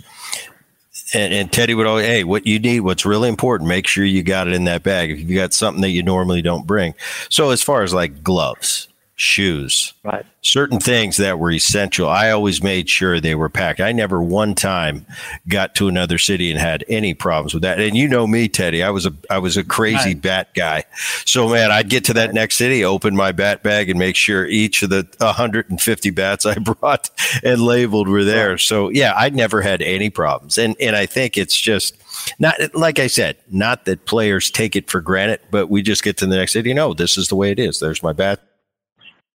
and, 1.14 1.32
and 1.32 1.52
Teddy 1.52 1.74
would 1.74 1.86
always, 1.86 2.06
hey, 2.06 2.24
what 2.24 2.46
you 2.46 2.58
need, 2.58 2.80
what's 2.80 3.04
really 3.04 3.28
important, 3.28 3.68
make 3.68 3.86
sure 3.86 4.04
you 4.04 4.22
got 4.22 4.48
it 4.48 4.54
in 4.54 4.64
that 4.64 4.82
bag. 4.82 5.10
If 5.10 5.20
you 5.20 5.36
got 5.36 5.52
something 5.52 5.82
that 5.82 5.90
you 5.90 6.02
normally 6.02 6.42
don't 6.42 6.66
bring. 6.66 6.94
So 7.28 7.50
as 7.50 7.62
far 7.62 7.82
as 7.82 7.92
like 7.92 8.22
gloves, 8.22 8.88
shoes, 9.22 9.94
right. 10.02 10.26
certain 10.40 10.80
things 10.80 11.16
that 11.16 11.38
were 11.38 11.52
essential. 11.52 12.08
I 12.08 12.30
always 12.32 12.60
made 12.60 12.88
sure 12.88 13.20
they 13.20 13.36
were 13.36 13.48
packed. 13.48 13.80
I 13.80 13.92
never 13.92 14.20
one 14.20 14.56
time 14.56 15.06
got 15.46 15.76
to 15.76 15.86
another 15.86 16.18
city 16.18 16.50
and 16.50 16.58
had 16.58 16.84
any 16.88 17.14
problems 17.14 17.54
with 17.54 17.62
that. 17.62 17.78
And 17.78 17.96
you 17.96 18.08
know 18.08 18.26
me, 18.26 18.48
Teddy, 18.48 18.82
I 18.82 18.90
was 18.90 19.06
a 19.06 19.12
I 19.30 19.38
was 19.38 19.56
a 19.56 19.62
crazy 19.62 20.10
right. 20.10 20.20
bat 20.22 20.54
guy. 20.54 20.84
So 21.24 21.48
man, 21.48 21.70
I'd 21.70 21.88
get 21.88 22.04
to 22.06 22.14
that 22.14 22.34
next 22.34 22.56
city, 22.56 22.84
open 22.84 23.14
my 23.14 23.30
bat 23.30 23.62
bag, 23.62 23.88
and 23.90 23.98
make 23.98 24.16
sure 24.16 24.44
each 24.44 24.82
of 24.82 24.90
the 24.90 25.06
150 25.18 26.10
bats 26.10 26.44
I 26.44 26.54
brought 26.58 27.10
and 27.44 27.60
labeled 27.60 28.08
were 28.08 28.24
there. 28.24 28.50
Right. 28.50 28.60
So 28.60 28.88
yeah, 28.88 29.14
I 29.16 29.30
never 29.30 29.62
had 29.62 29.82
any 29.82 30.10
problems. 30.10 30.58
And 30.58 30.74
and 30.80 30.96
I 30.96 31.06
think 31.06 31.38
it's 31.38 31.58
just 31.58 31.96
not 32.40 32.56
like 32.74 32.98
I 32.98 33.06
said, 33.06 33.36
not 33.52 33.84
that 33.84 34.04
players 34.04 34.50
take 34.50 34.74
it 34.74 34.90
for 34.90 35.00
granted, 35.00 35.40
but 35.52 35.68
we 35.68 35.80
just 35.80 36.02
get 36.02 36.16
to 36.18 36.26
the 36.26 36.36
next 36.36 36.52
city. 36.54 36.70
You 36.70 36.74
know, 36.74 36.92
this 36.92 37.16
is 37.16 37.28
the 37.28 37.36
way 37.36 37.52
it 37.52 37.60
is. 37.60 37.78
There's 37.78 38.02
my 38.02 38.12
bat 38.12 38.40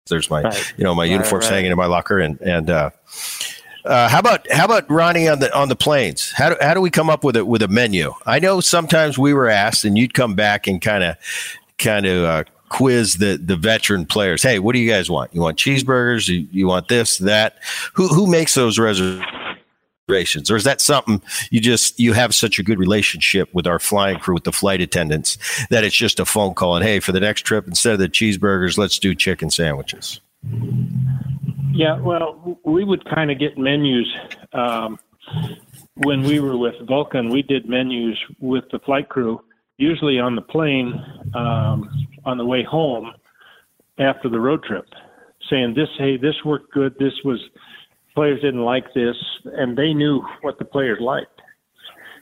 there's 0.09 0.31
my, 0.31 0.43
right. 0.43 0.75
you 0.77 0.85
know, 0.85 0.95
my 0.95 1.05
right, 1.05 1.11
uniforms 1.11 1.47
right. 1.47 1.55
hanging 1.55 1.71
in 1.71 1.77
my 1.77 1.87
locker, 1.87 2.19
and 2.19 2.41
and 2.41 2.71
uh, 2.71 2.91
uh, 3.85 4.09
how 4.09 4.19
about 4.19 4.51
how 4.51 4.65
about 4.65 4.91
Ronnie 4.91 5.29
on 5.29 5.41
the 5.41 5.55
on 5.57 5.69
the 5.69 5.77
planes? 5.77 6.31
How 6.33 6.51
do, 6.51 6.57
how 6.61 6.75
do 6.75 6.81
we 6.81 6.91
come 6.91 7.11
up 7.11 7.25
with 7.25 7.37
it 7.37 7.47
with 7.47 7.63
a 7.63 7.69
menu? 7.69 8.13
I 8.27 8.39
know 8.39 8.61
sometimes 8.61 9.19
we 9.19 9.33
were 9.35 9.49
asked, 9.49 9.85
and 9.85 9.97
you'd 9.97 10.15
come 10.15 10.35
back 10.35 10.67
and 10.67 10.81
kind 10.81 11.05
of 11.05 11.17
kind 11.79 12.07
of 12.07 12.25
uh, 12.25 12.45
quiz 12.69 13.15
the 13.15 13.39
the 13.43 13.57
veteran 13.57 14.07
players. 14.07 14.43
Hey, 14.43 14.59
what 14.59 14.75
do 14.75 14.79
you 14.79 14.91
guys 14.91 15.11
want? 15.11 15.35
You 15.35 15.41
want 15.41 15.59
cheeseburgers? 15.59 16.29
You, 16.29 16.47
you 16.51 16.67
want 16.67 16.89
this 16.89 17.19
that? 17.19 17.59
Who 17.95 18.09
who 18.09 18.27
makes 18.27 18.55
those 18.55 18.79
reservations? 18.79 19.44
Or 20.09 20.57
is 20.57 20.65
that 20.65 20.81
something 20.81 21.23
you 21.51 21.61
just 21.61 21.99
you 21.99 22.13
have 22.13 22.35
such 22.35 22.59
a 22.59 22.63
good 22.63 22.79
relationship 22.79 23.49
with 23.55 23.67
our 23.67 23.79
flying 23.79 24.19
crew 24.19 24.35
with 24.35 24.45
the 24.45 24.53
flight 24.53 24.81
attendants 24.83 25.39
that 25.69 25.83
it's 25.83 25.97
just 25.97 26.21
a 26.21 26.27
phone 26.27 26.53
call 26.53 26.77
and 26.77 26.85
hey 26.85 27.01
for 27.01 27.13
the 27.13 27.21
next 27.21 27.43
trip 27.43 27.67
instead 27.67 27.95
of 27.95 27.99
the 27.99 28.09
cheeseburgers 28.09 28.77
let's 28.77 28.99
do 28.99 29.15
chicken 29.15 29.51
sandwiches 29.51 30.21
yeah 31.73 31.99
well 32.01 32.59
we 32.65 32.85
would 32.85 33.03
kind 33.07 33.31
of 33.31 33.39
get 33.39 33.57
menus 33.57 34.07
um, 34.53 34.99
when 35.95 36.23
we 36.23 36.39
were 36.39 36.59
with 36.59 36.75
vulcan 36.87 37.31
we 37.31 37.41
did 37.41 37.67
menus 37.67 38.19
with 38.41 38.65
the 38.73 38.79
flight 38.81 39.09
crew 39.09 39.41
usually 39.79 40.19
on 40.19 40.35
the 40.35 40.43
plane 40.43 40.93
um, 41.35 41.89
on 42.27 42.37
the 42.37 42.45
way 42.45 42.63
home 42.63 43.11
after 43.99 44.29
the 44.29 44.39
road 44.39 44.63
trip 44.65 44.85
saying 45.49 45.73
this 45.75 45.89
hey 45.97 46.19
this 46.19 46.35
worked 46.45 46.71
good 46.73 46.95
this 46.99 47.15
was 47.25 47.41
players 48.15 48.41
didn't 48.41 48.65
like 48.65 48.93
this, 48.95 49.17
and 49.45 49.77
they 49.77 49.93
knew 49.93 50.23
what 50.43 50.59
the 50.59 50.65
players 50.65 50.99
liked 51.01 51.41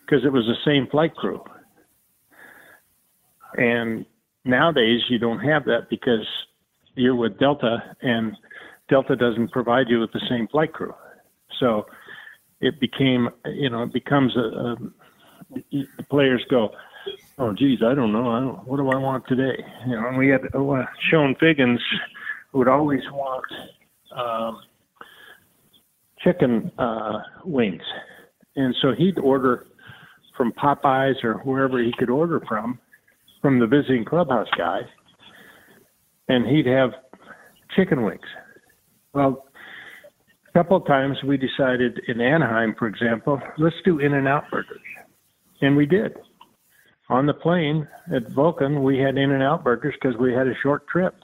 because 0.04 0.24
it 0.24 0.32
was 0.32 0.44
the 0.46 0.70
same 0.70 0.86
flight 0.88 1.14
crew. 1.14 1.42
And 3.56 4.06
nowadays, 4.44 5.02
you 5.08 5.18
don't 5.18 5.40
have 5.40 5.64
that 5.66 5.88
because 5.90 6.26
you're 6.94 7.14
with 7.14 7.38
Delta, 7.38 7.96
and 8.00 8.36
Delta 8.88 9.16
doesn't 9.16 9.52
provide 9.52 9.88
you 9.88 10.00
with 10.00 10.12
the 10.12 10.22
same 10.28 10.48
flight 10.48 10.72
crew. 10.72 10.94
So 11.60 11.86
it 12.60 12.80
became, 12.80 13.28
you 13.46 13.70
know, 13.70 13.82
it 13.82 13.92
becomes 13.92 14.36
a, 14.36 14.40
a 14.40 14.76
the 15.70 16.02
players 16.08 16.42
go, 16.48 16.70
oh, 17.38 17.52
geez, 17.52 17.80
I 17.84 17.94
don't 17.94 18.12
know, 18.12 18.30
I 18.30 18.40
don't, 18.40 18.66
what 18.66 18.78
do 18.78 18.88
I 18.88 18.96
want 18.96 19.26
today? 19.26 19.62
You 19.86 19.96
know, 19.96 20.08
and 20.08 20.16
we 20.16 20.28
had 20.28 20.42
uh, 20.54 20.84
Chone 21.10 21.36
Figgins 21.38 21.80
would 22.52 22.68
always 22.68 23.02
want. 23.10 23.44
Um, 24.16 24.62
chicken 26.24 26.70
uh, 26.78 27.20
wings. 27.44 27.82
And 28.56 28.74
so 28.82 28.92
he'd 28.96 29.18
order 29.18 29.66
from 30.36 30.52
Popeyes 30.52 31.22
or 31.24 31.34
wherever 31.44 31.82
he 31.82 31.92
could 31.98 32.10
order 32.10 32.40
from, 32.48 32.78
from 33.40 33.58
the 33.58 33.66
visiting 33.66 34.04
clubhouse 34.04 34.48
guy, 34.56 34.80
and 36.28 36.46
he'd 36.46 36.66
have 36.66 36.90
chicken 37.76 38.02
wings. 38.02 38.20
Well, 39.12 39.46
a 40.48 40.52
couple 40.52 40.76
of 40.76 40.86
times 40.86 41.16
we 41.26 41.36
decided 41.36 42.00
in 42.08 42.20
Anaheim, 42.20 42.74
for 42.78 42.86
example, 42.86 43.40
let's 43.58 43.76
do 43.84 43.98
In-N-Out 43.98 44.44
burgers. 44.50 44.80
And 45.60 45.76
we 45.76 45.86
did. 45.86 46.16
On 47.08 47.26
the 47.26 47.34
plane 47.34 47.86
at 48.14 48.30
Vulcan, 48.30 48.82
we 48.82 48.98
had 48.98 49.16
In-N-Out 49.16 49.64
burgers 49.64 49.94
because 50.00 50.18
we 50.18 50.32
had 50.32 50.46
a 50.46 50.54
short 50.62 50.86
trip. 50.88 51.14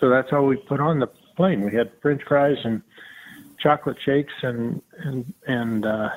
So 0.00 0.08
that's 0.08 0.28
all 0.32 0.46
we 0.46 0.56
put 0.56 0.80
on 0.80 1.00
the 1.00 1.08
plane. 1.36 1.64
We 1.64 1.76
had 1.76 1.90
French 2.02 2.22
fries 2.28 2.56
and 2.64 2.82
chocolate 3.58 3.96
shakes 4.04 4.32
and 4.42 4.82
and 4.98 5.32
and 5.46 5.86
uh, 5.86 6.08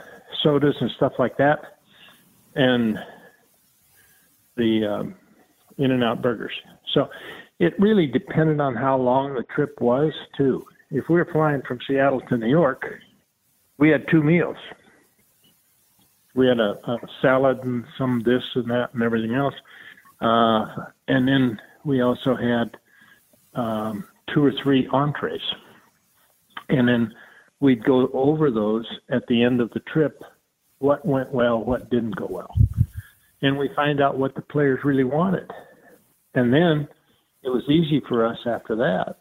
sodas 0.42 0.76
and 0.82 0.92
stuff 0.92 1.14
like 1.20 1.38
that, 1.38 1.80
and 2.56 2.98
the 4.56 4.86
um, 4.86 5.16
In-N-Out 5.78 6.22
burgers. 6.22 6.54
So 6.94 7.10
it 7.60 7.80
really 7.80 8.08
depended 8.08 8.60
on 8.60 8.76
how 8.76 8.98
long 8.98 9.36
the 9.36 9.44
trip 9.44 9.80
was 9.80 10.14
too. 10.36 10.66
If 10.90 11.10
we 11.10 11.16
were 11.16 11.30
flying 11.32 11.62
from 11.68 11.80
Seattle 11.88 12.22
to 12.22 12.38
New 12.38 12.50
York, 12.50 12.86
we 13.78 13.90
had 13.90 14.08
two 14.10 14.24
meals. 14.24 14.58
We 16.34 16.48
had 16.48 16.60
a, 16.60 16.80
a 16.90 16.98
salad 17.22 17.64
and 17.64 17.86
some 17.98 18.22
this 18.24 18.44
and 18.56 18.70
that 18.70 18.94
and 18.94 19.04
everything 19.04 19.34
else, 19.34 19.56
uh, 20.22 20.66
and 21.08 21.28
then 21.28 21.60
we 21.84 22.02
also 22.02 22.36
had 22.36 22.78
um, 23.56 24.06
two 24.34 24.46
or 24.46 24.52
three 24.64 24.88
entrees, 24.92 25.42
and 26.70 26.88
then 26.88 27.14
we'd 27.60 27.84
go 27.84 28.10
over 28.14 28.52
those 28.52 28.86
at 29.10 29.28
the 29.28 29.44
end 29.44 29.62
of 29.62 29.72
the 29.72 29.80
trip 29.80 30.24
what 30.80 31.06
went 31.06 31.32
well, 31.32 31.64
what 31.64 31.90
didn't 31.90 32.16
go 32.16 32.28
well. 32.30 32.56
And 33.42 33.58
we 33.58 33.70
find 33.76 34.02
out 34.02 34.18
what 34.18 34.36
the 34.36 34.42
players 34.42 34.84
really 34.84 35.04
wanted. 35.04 35.50
And 36.34 36.54
then 36.54 36.88
it 37.44 37.50
was 37.50 37.64
easy 37.70 38.02
for 38.08 38.26
us 38.26 38.38
after 38.46 38.76
that. 38.76 39.18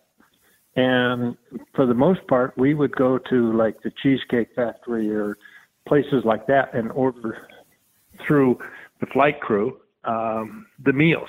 And 0.74 1.36
for 1.74 1.86
the 1.86 1.94
most 1.94 2.26
part, 2.26 2.56
we 2.58 2.74
would 2.74 2.94
go 2.94 3.18
to 3.18 3.52
like 3.56 3.80
the 3.82 3.90
Cheesecake 4.02 4.54
Factory 4.54 5.10
or 5.10 5.38
places 5.86 6.24
like 6.24 6.46
that 6.48 6.74
and 6.74 6.92
order 6.92 7.48
through 8.18 8.58
the 9.00 9.06
flight 9.06 9.40
crew, 9.40 9.78
um, 10.04 10.66
the 10.84 10.92
meals, 10.92 11.28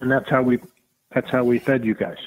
and 0.00 0.10
that's 0.10 0.28
how 0.28 0.42
we 0.42 0.58
that's 1.14 1.30
how 1.30 1.44
we 1.44 1.58
fed 1.58 1.84
you 1.84 1.94
guys. 1.94 2.18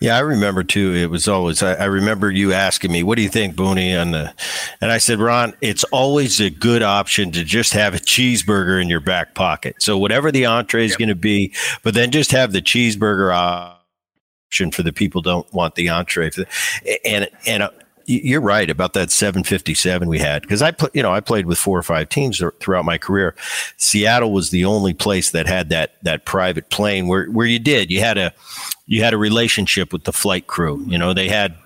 Yeah, 0.00 0.16
I 0.16 0.20
remember 0.20 0.62
too. 0.62 0.94
It 0.94 1.10
was 1.10 1.26
always 1.26 1.62
I, 1.62 1.74
I, 1.74 1.84
remember 1.86 2.30
you 2.30 2.52
asking 2.52 2.92
me, 2.92 3.02
"What 3.02 3.16
do 3.16 3.22
you 3.22 3.28
think, 3.28 3.56
Booney?" 3.56 4.00
On 4.00 4.12
the, 4.12 4.32
and 4.80 4.92
I 4.92 4.98
said, 4.98 5.18
"Ron, 5.18 5.54
it's 5.60 5.82
always 5.84 6.40
a 6.40 6.50
good 6.50 6.82
option 6.82 7.32
to 7.32 7.42
just 7.42 7.72
have 7.72 7.94
a 7.94 7.98
cheeseburger 7.98 8.80
in 8.80 8.88
your 8.88 9.00
back 9.00 9.34
pocket. 9.34 9.82
So 9.82 9.98
whatever 9.98 10.30
the 10.30 10.46
entree 10.46 10.84
is 10.84 10.92
yep. 10.92 10.98
going 11.00 11.08
to 11.08 11.16
be, 11.16 11.52
but 11.82 11.94
then 11.94 12.12
just 12.12 12.30
have 12.30 12.52
the 12.52 12.62
cheeseburger 12.62 13.34
option 13.34 14.70
for 14.70 14.84
the 14.84 14.92
people 14.92 15.20
don't 15.20 15.52
want 15.52 15.74
the 15.74 15.88
entree. 15.88 16.30
And 17.04 17.28
and 17.44 17.64
uh, 17.64 17.70
you're 18.08 18.40
right 18.40 18.70
about 18.70 18.94
that 18.94 19.10
757 19.10 20.08
we 20.08 20.18
had 20.18 20.42
because 20.42 20.62
I 20.62 20.70
put 20.70 20.94
you 20.96 21.02
know 21.02 21.12
I 21.12 21.20
played 21.20 21.46
with 21.46 21.58
four 21.58 21.78
or 21.78 21.82
five 21.82 22.08
teams 22.08 22.42
throughout 22.60 22.84
my 22.84 22.98
career. 22.98 23.34
Seattle 23.76 24.32
was 24.32 24.50
the 24.50 24.64
only 24.64 24.94
place 24.94 25.30
that 25.32 25.46
had 25.46 25.68
that 25.68 25.94
that 26.02 26.24
private 26.24 26.70
plane 26.70 27.06
where 27.06 27.26
where 27.26 27.46
you 27.46 27.58
did 27.58 27.90
you 27.90 28.00
had 28.00 28.18
a 28.18 28.32
you 28.86 29.02
had 29.02 29.14
a 29.14 29.18
relationship 29.18 29.92
with 29.92 30.04
the 30.04 30.12
flight 30.12 30.46
crew. 30.46 30.82
You 30.86 30.98
know 30.98 31.12
they 31.12 31.28
had 31.28 31.56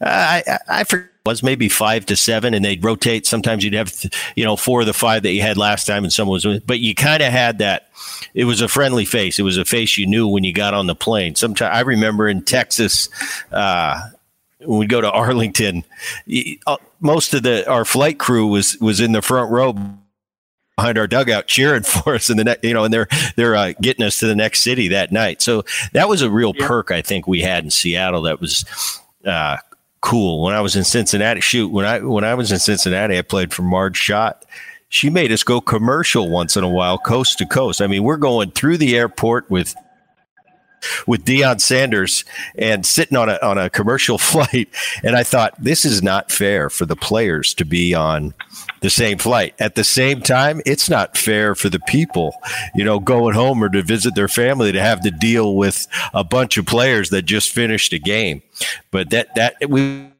I 0.00 0.42
I, 0.46 0.58
I 0.68 0.84
forget 0.84 1.10
was 1.28 1.42
maybe 1.42 1.68
five 1.68 2.06
to 2.06 2.16
seven, 2.16 2.54
and 2.54 2.64
they'd 2.64 2.82
rotate. 2.82 3.26
Sometimes 3.26 3.62
you'd 3.62 3.74
have, 3.74 3.94
you 4.34 4.44
know, 4.44 4.56
four 4.56 4.80
of 4.80 4.86
the 4.86 4.94
five 4.94 5.22
that 5.22 5.32
you 5.32 5.42
had 5.42 5.58
last 5.58 5.86
time, 5.86 6.02
and 6.02 6.12
someone 6.12 6.40
was. 6.42 6.60
But 6.60 6.80
you 6.80 6.94
kind 6.94 7.22
of 7.22 7.30
had 7.30 7.58
that. 7.58 7.90
It 8.34 8.44
was 8.44 8.60
a 8.60 8.68
friendly 8.68 9.04
face. 9.04 9.38
It 9.38 9.42
was 9.42 9.58
a 9.58 9.64
face 9.64 9.98
you 9.98 10.06
knew 10.06 10.26
when 10.26 10.42
you 10.42 10.54
got 10.54 10.74
on 10.74 10.86
the 10.86 10.94
plane. 10.94 11.34
Sometimes 11.34 11.76
I 11.76 11.80
remember 11.80 12.28
in 12.28 12.42
Texas, 12.42 13.08
uh, 13.52 14.00
when 14.60 14.78
we 14.78 14.86
go 14.86 15.00
to 15.00 15.10
Arlington, 15.10 15.84
uh, 16.66 16.76
most 17.00 17.34
of 17.34 17.42
the 17.42 17.68
our 17.68 17.84
flight 17.84 18.18
crew 18.18 18.46
was 18.46 18.76
was 18.78 19.00
in 19.00 19.12
the 19.12 19.22
front 19.22 19.50
row 19.50 19.74
behind 20.76 20.96
our 20.96 21.06
dugout 21.06 21.46
cheering 21.46 21.82
for 21.84 22.14
us 22.14 22.30
in 22.30 22.36
the 22.36 22.44
next, 22.44 22.64
you 22.64 22.74
know, 22.74 22.84
and 22.84 22.92
they're 22.92 23.08
they're 23.36 23.56
uh, 23.56 23.72
getting 23.80 24.04
us 24.04 24.18
to 24.20 24.26
the 24.26 24.36
next 24.36 24.60
city 24.60 24.88
that 24.88 25.12
night. 25.12 25.42
So 25.42 25.64
that 25.92 26.08
was 26.08 26.22
a 26.22 26.30
real 26.30 26.52
yeah. 26.56 26.66
perk 26.66 26.90
I 26.90 27.02
think 27.02 27.26
we 27.26 27.40
had 27.40 27.64
in 27.64 27.70
Seattle. 27.70 28.22
That 28.22 28.40
was 28.40 28.64
uh, 29.24 29.58
cool. 30.00 30.42
When 30.42 30.54
I 30.54 30.60
was 30.60 30.76
in 30.76 30.84
Cincinnati, 30.84 31.40
shoot, 31.40 31.68
when 31.68 31.84
I 31.84 32.00
when 32.00 32.24
I 32.24 32.34
was 32.34 32.50
in 32.52 32.58
Cincinnati, 32.58 33.18
I 33.18 33.22
played 33.22 33.52
for 33.52 33.62
Marge 33.62 33.96
Schott. 33.96 34.44
She 34.90 35.10
made 35.10 35.30
us 35.30 35.42
go 35.42 35.60
commercial 35.60 36.30
once 36.30 36.56
in 36.56 36.64
a 36.64 36.68
while, 36.68 36.96
coast 36.96 37.36
to 37.38 37.46
coast. 37.46 37.82
I 37.82 37.86
mean, 37.86 38.04
we're 38.04 38.16
going 38.16 38.52
through 38.52 38.78
the 38.78 38.96
airport 38.96 39.50
with 39.50 39.74
with 41.06 41.24
Deion 41.24 41.60
Sanders 41.60 42.24
and 42.56 42.84
sitting 42.84 43.16
on 43.16 43.28
a 43.28 43.38
on 43.42 43.58
a 43.58 43.70
commercial 43.70 44.18
flight, 44.18 44.68
and 45.02 45.16
I 45.16 45.22
thought 45.22 45.54
this 45.58 45.84
is 45.84 46.02
not 46.02 46.30
fair 46.30 46.70
for 46.70 46.86
the 46.86 46.96
players 46.96 47.54
to 47.54 47.64
be 47.64 47.94
on 47.94 48.34
the 48.80 48.90
same 48.90 49.18
flight. 49.18 49.54
At 49.58 49.74
the 49.74 49.84
same 49.84 50.20
time, 50.20 50.60
it's 50.66 50.88
not 50.88 51.16
fair 51.16 51.54
for 51.54 51.68
the 51.68 51.80
people, 51.80 52.34
you 52.74 52.84
know, 52.84 52.98
going 52.98 53.34
home 53.34 53.62
or 53.62 53.68
to 53.68 53.82
visit 53.82 54.14
their 54.14 54.28
family 54.28 54.72
to 54.72 54.80
have 54.80 55.00
to 55.02 55.10
deal 55.10 55.56
with 55.56 55.86
a 56.14 56.24
bunch 56.24 56.56
of 56.56 56.66
players 56.66 57.10
that 57.10 57.22
just 57.22 57.52
finished 57.52 57.92
a 57.92 57.98
game. 57.98 58.42
But 58.90 59.10
that 59.10 59.34
that 59.34 59.56
we 59.68 60.10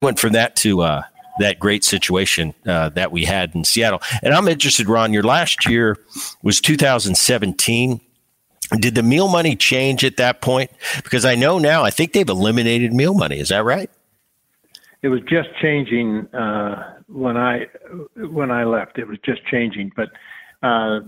went 0.00 0.18
from 0.18 0.32
that 0.32 0.56
to 0.56 0.82
uh, 0.82 1.02
that 1.38 1.58
great 1.58 1.84
situation 1.84 2.54
uh, 2.66 2.90
that 2.90 3.12
we 3.12 3.24
had 3.24 3.54
in 3.54 3.64
Seattle. 3.64 4.02
And 4.22 4.34
I'm 4.34 4.48
interested, 4.48 4.88
Ron. 4.88 5.12
Your 5.12 5.22
last 5.22 5.68
year 5.68 5.98
was 6.42 6.60
2017 6.60 8.00
did 8.78 8.94
the 8.94 9.02
meal 9.02 9.28
money 9.28 9.56
change 9.56 10.04
at 10.04 10.16
that 10.16 10.40
point? 10.40 10.70
Because 11.02 11.24
I 11.24 11.34
know 11.34 11.58
now, 11.58 11.84
I 11.84 11.90
think 11.90 12.12
they've 12.12 12.28
eliminated 12.28 12.92
meal 12.92 13.14
money. 13.14 13.38
Is 13.38 13.48
that 13.48 13.64
right? 13.64 13.90
It 15.02 15.08
was 15.08 15.20
just 15.28 15.48
changing 15.60 16.32
uh, 16.34 16.98
when 17.08 17.36
I 17.36 17.66
when 18.16 18.50
I 18.50 18.64
left. 18.64 18.98
It 18.98 19.08
was 19.08 19.18
just 19.24 19.44
changing, 19.46 19.92
but 19.96 20.10
uh, 20.62 21.00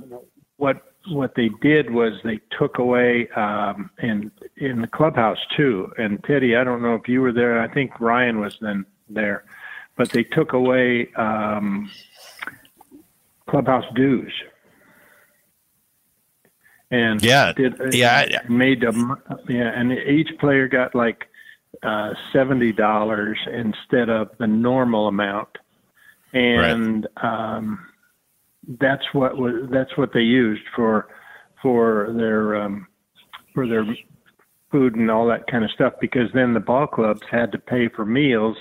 what 0.57 0.83
what 1.09 1.35
they 1.37 1.51
did 1.61 1.91
was 1.91 2.15
they 2.25 2.41
took 2.59 2.79
away 2.79 3.29
um, 3.31 3.91
in 4.03 4.33
in 4.57 4.81
the 4.81 4.89
clubhouse 4.89 5.39
too. 5.57 5.93
And 5.97 6.23
Teddy, 6.25 6.57
I 6.57 6.65
don't 6.65 6.83
know 6.83 6.95
if 6.97 7.09
you 7.09 7.21
were 7.21 7.33
there. 7.33 7.61
I 7.61 7.69
think 7.73 8.01
Ryan 8.01 8.41
was 8.41 8.59
then 8.61 8.85
there, 9.09 9.45
but 9.97 10.11
they 10.11 10.25
took 10.25 10.55
away 10.55 11.13
um, 11.15 11.89
clubhouse 13.47 13.85
dues 13.95 14.33
and 16.95 17.23
yeah, 17.23 17.53
did, 17.53 17.95
yeah, 17.95 18.27
made 18.49 18.81
them, 18.81 19.17
yeah, 19.49 19.71
and 19.75 19.93
each 19.93 20.29
player 20.39 20.69
got 20.69 20.95
like 20.95 21.29
uh, 21.83 22.11
seventy 22.33 22.73
dollars 22.73 23.39
instead 23.53 24.09
of 24.09 24.31
the 24.39 24.47
normal 24.47 25.09
amount, 25.09 25.49
and 26.33 27.07
right. 27.23 27.57
um, 27.57 27.87
that's 28.81 29.05
what 29.13 29.37
was 29.37 29.69
that's 29.71 29.97
what 29.97 30.13
they 30.13 30.21
used 30.21 30.65
for 30.77 31.09
for 31.63 32.13
their 32.17 32.57
um, 32.57 32.87
for 33.55 33.67
their 33.67 33.85
food 34.71 34.97
and 34.97 35.11
all 35.11 35.27
that 35.27 35.47
kind 35.47 35.65
of 35.65 35.71
stuff 35.71 35.95
because 36.01 36.29
then 36.35 36.53
the 36.53 36.61
ball 36.61 36.87
clubs 36.87 37.23
had 37.31 37.53
to 37.53 37.59
pay 37.59 37.89
for 37.89 38.05
meals 38.05 38.57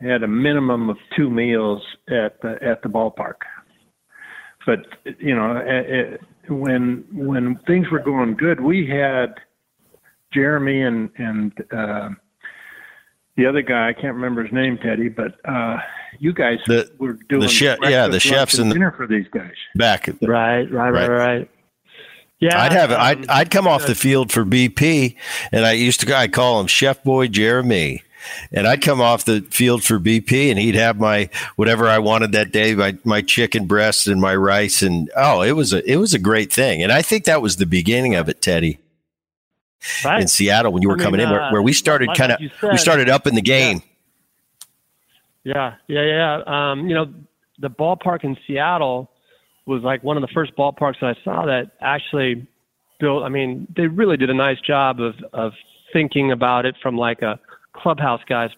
had 0.00 0.22
a 0.22 0.28
minimum 0.28 0.90
of 0.90 0.96
two 1.16 1.30
meals 1.30 1.82
at 2.08 2.40
the 2.42 2.58
at 2.62 2.82
the 2.82 2.88
ballpark. 2.88 3.36
But 4.66 4.80
you 5.18 5.34
know 5.34 5.62
it, 5.64 6.20
when 6.48 7.04
when 7.12 7.58
things 7.66 7.90
were 7.90 8.00
going 8.00 8.36
good, 8.36 8.60
we 8.60 8.86
had 8.86 9.34
Jeremy 10.32 10.82
and 10.82 11.10
and 11.18 11.52
uh, 11.72 12.10
the 13.36 13.46
other 13.46 13.62
guy 13.62 13.88
I 13.88 13.92
can't 13.92 14.14
remember 14.14 14.42
his 14.44 14.52
name, 14.52 14.78
Teddy, 14.78 15.08
but 15.08 15.34
uh, 15.44 15.78
you 16.18 16.32
guys 16.32 16.58
the, 16.66 16.90
were 16.98 17.14
doing 17.28 17.42
the 17.42 17.48
chef, 17.48 17.78
yeah, 17.82 18.08
the 18.08 18.20
chefs 18.20 18.58
and 18.58 18.72
dinner 18.72 18.92
for 18.96 19.06
these 19.06 19.26
guys. 19.32 19.54
Back, 19.74 20.08
right, 20.22 20.70
right, 20.70 20.90
right, 20.90 21.08
right. 21.08 21.50
Yeah, 22.38 22.60
I'd 22.60 22.72
have 22.72 22.92
um, 22.92 23.00
I'd 23.00 23.28
I'd 23.28 23.50
come 23.50 23.66
off 23.66 23.86
the 23.86 23.94
field 23.94 24.30
for 24.30 24.44
BP, 24.44 25.16
and 25.52 25.64
I 25.64 25.72
used 25.72 26.00
to 26.00 26.16
I 26.16 26.28
call 26.28 26.60
him 26.60 26.66
Chef 26.66 27.02
Boy 27.02 27.28
Jeremy, 27.28 28.02
and 28.52 28.66
I'd 28.66 28.82
come 28.82 29.00
off 29.00 29.24
the 29.24 29.42
field 29.50 29.84
for 29.84 29.98
BP 29.98 30.50
and 30.50 30.58
he'd 30.58 30.74
have 30.74 30.98
my 30.98 31.28
whatever 31.56 31.88
I 31.88 31.98
wanted 31.98 32.32
that 32.32 32.52
day, 32.52 32.74
my 32.74 32.96
my 33.04 33.22
chicken 33.22 33.66
breast 33.66 34.06
and 34.06 34.20
my 34.20 34.34
rice 34.34 34.82
and 34.82 35.10
oh, 35.16 35.42
it 35.42 35.52
was 35.52 35.72
a 35.72 35.88
it 35.90 35.96
was 35.96 36.14
a 36.14 36.18
great 36.18 36.52
thing. 36.52 36.82
And 36.82 36.92
I 36.92 37.02
think 37.02 37.24
that 37.24 37.42
was 37.42 37.56
the 37.56 37.66
beginning 37.66 38.14
of 38.14 38.28
it, 38.28 38.40
Teddy. 38.42 38.78
Right. 40.04 40.20
In 40.20 40.28
Seattle 40.28 40.72
when 40.72 40.82
you 40.82 40.88
were 40.88 40.94
I 40.94 40.98
mean, 40.98 41.04
coming 41.04 41.20
in 41.20 41.30
where, 41.30 41.52
where 41.52 41.62
we 41.62 41.72
started 41.72 42.08
kind 42.14 42.32
of 42.32 42.40
we 42.62 42.76
started 42.78 43.08
up 43.08 43.26
in 43.26 43.34
the 43.34 43.42
game. 43.42 43.82
Yeah, 45.44 45.74
yeah, 45.86 46.02
yeah. 46.02 46.42
yeah. 46.46 46.70
Um, 46.70 46.88
you 46.88 46.94
know, 46.94 47.12
the 47.60 47.70
ballpark 47.70 48.24
in 48.24 48.36
Seattle 48.46 49.10
was 49.64 49.82
like 49.82 50.02
one 50.02 50.16
of 50.16 50.22
the 50.22 50.32
first 50.34 50.56
ballparks 50.56 51.00
that 51.00 51.16
I 51.16 51.24
saw 51.24 51.46
that 51.46 51.72
actually 51.80 52.48
built 52.98 53.22
I 53.22 53.28
mean, 53.28 53.66
they 53.76 53.86
really 53.86 54.16
did 54.16 54.30
a 54.30 54.34
nice 54.34 54.60
job 54.60 55.00
of 55.00 55.14
of 55.32 55.52
thinking 55.92 56.32
about 56.32 56.66
it 56.66 56.74
from 56.82 56.96
like 56.96 57.22
a 57.22 57.38
clubhouse 57.76 58.20
guys 58.28 58.50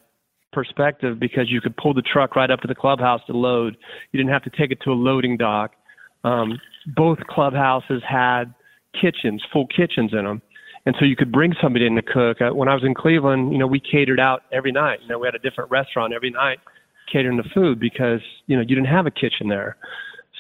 perspective 0.53 1.21
because 1.21 1.51
you 1.51 1.61
could 1.61 1.77
pull 1.77 1.95
the 1.95 2.03
truck 2.03 2.37
right 2.37 2.51
up 2.51 2.61
to 2.61 2.69
the 2.69 2.75
clubhouse 2.75 3.21
to 3.27 3.37
load. 3.37 3.77
You 4.13 4.19
didn't 4.19 4.33
have 4.33 4.45
to 4.45 4.51
take 4.51 4.71
it 4.71 4.79
to 4.85 4.91
a 4.91 4.95
loading 4.95 5.37
dock. 5.37 5.73
Um, 6.25 6.61
both 6.97 7.19
clubhouses 7.29 8.03
had 8.09 8.55
kitchens, 9.01 9.43
full 9.53 9.67
kitchens 9.67 10.13
in 10.13 10.25
them. 10.25 10.43
And 10.87 10.97
so 10.99 11.05
you 11.05 11.17
could 11.17 11.31
bring 11.31 11.55
somebody 11.61 11.87
in 11.87 11.97
to 11.97 12.03
cook. 12.03 12.41
Uh, 12.41 12.55
when 12.55 12.69
I 12.69 12.75
was 12.75 12.83
in 12.83 12.95
Cleveland, 12.95 13.53
you 13.53 13.59
know, 13.59 13.67
we 13.67 13.81
catered 13.81 14.19
out 14.19 14.43
every 14.53 14.73
night. 14.73 15.01
You 15.03 15.09
know, 15.09 15.19
we 15.19 15.27
had 15.27 15.35
a 15.35 15.39
different 15.39 15.71
restaurant 15.71 16.15
every 16.15 16.31
night 16.31 16.59
catering 17.13 17.37
the 17.37 17.49
food 17.55 17.79
because, 17.79 18.21
you 18.47 18.57
know, 18.57 18.63
you 18.63 18.75
didn't 18.75 18.87
have 18.87 19.07
a 19.07 19.11
kitchen 19.11 19.49
there. 19.49 19.77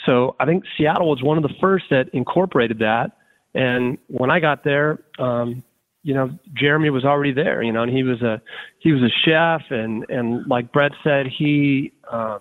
So 0.07 0.37
I 0.41 0.47
think 0.47 0.65
Seattle 0.77 1.11
was 1.11 1.23
one 1.23 1.37
of 1.37 1.43
the 1.43 1.55
first 1.61 1.87
that 1.91 2.09
incorporated 2.13 2.79
that. 2.79 3.13
And 3.55 3.99
when 4.07 4.31
I 4.31 4.41
got 4.41 4.65
there, 4.65 5.01
um, 5.19 5.63
you 6.09 6.15
know, 6.15 6.31
Jeremy 6.57 6.89
was 6.89 7.05
already 7.05 7.35
there, 7.35 7.63
you 7.63 7.71
know, 7.71 7.83
and 7.83 7.93
he 7.93 8.03
was 8.03 8.23
a 8.23 8.41
he 8.79 8.93
was 8.93 9.03
a 9.03 9.13
chef, 9.27 9.61
and 9.69 10.07
and 10.09 10.47
like 10.47 10.73
Bret 10.73 10.93
said, 11.05 11.27
he 11.27 11.93
uh, 12.11 12.39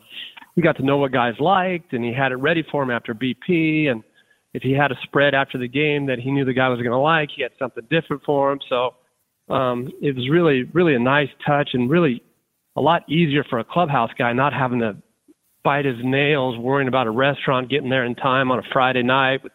he 0.56 0.62
got 0.62 0.78
to 0.78 0.86
know 0.86 0.96
what 0.96 1.12
guys 1.12 1.34
liked, 1.42 1.92
and 1.92 2.02
he 2.02 2.14
had 2.14 2.32
it 2.32 2.38
ready 2.38 2.64
for 2.72 2.82
him 2.82 2.92
after 2.92 3.14
BP, 3.14 3.90
and 3.90 4.06
if 4.54 4.64
he 4.64 4.72
had 4.72 4.94
a 4.94 4.96
spread 5.04 5.36
after 5.36 5.58
the 5.58 5.68
game 5.68 6.06
that 6.06 6.18
he 6.18 6.32
knew 6.32 6.46
the 6.46 6.54
guy 6.54 6.70
was 6.70 6.78
going 6.78 6.92
to 6.92 6.98
like, 6.98 7.28
he 7.36 7.44
had 7.44 7.52
something 7.60 7.84
different 7.90 8.24
for 8.26 8.54
him. 8.54 8.60
So 8.70 8.96
um, 9.54 9.92
it 10.02 10.16
was 10.16 10.30
really 10.30 10.64
really 10.72 10.96
a 10.96 11.00
nice 11.00 11.28
touch, 11.46 11.72
and 11.74 11.90
really 11.90 12.24
a 12.78 12.82
lot 12.82 13.02
easier 13.10 13.44
for 13.50 13.60
a 13.60 13.66
clubhouse 13.66 14.12
guy 14.18 14.32
not 14.32 14.54
having 14.54 14.80
to 14.80 14.96
bite 15.66 15.84
his 15.84 15.98
nails 16.06 16.58
worrying 16.58 16.88
about 16.88 17.08
a 17.08 17.12
restaurant 17.12 17.70
getting 17.70 17.90
there 17.90 18.06
in 18.06 18.16
time 18.16 18.50
on 18.50 18.60
a 18.60 18.64
Friday 18.72 19.04
night 19.04 19.44
with 19.44 19.52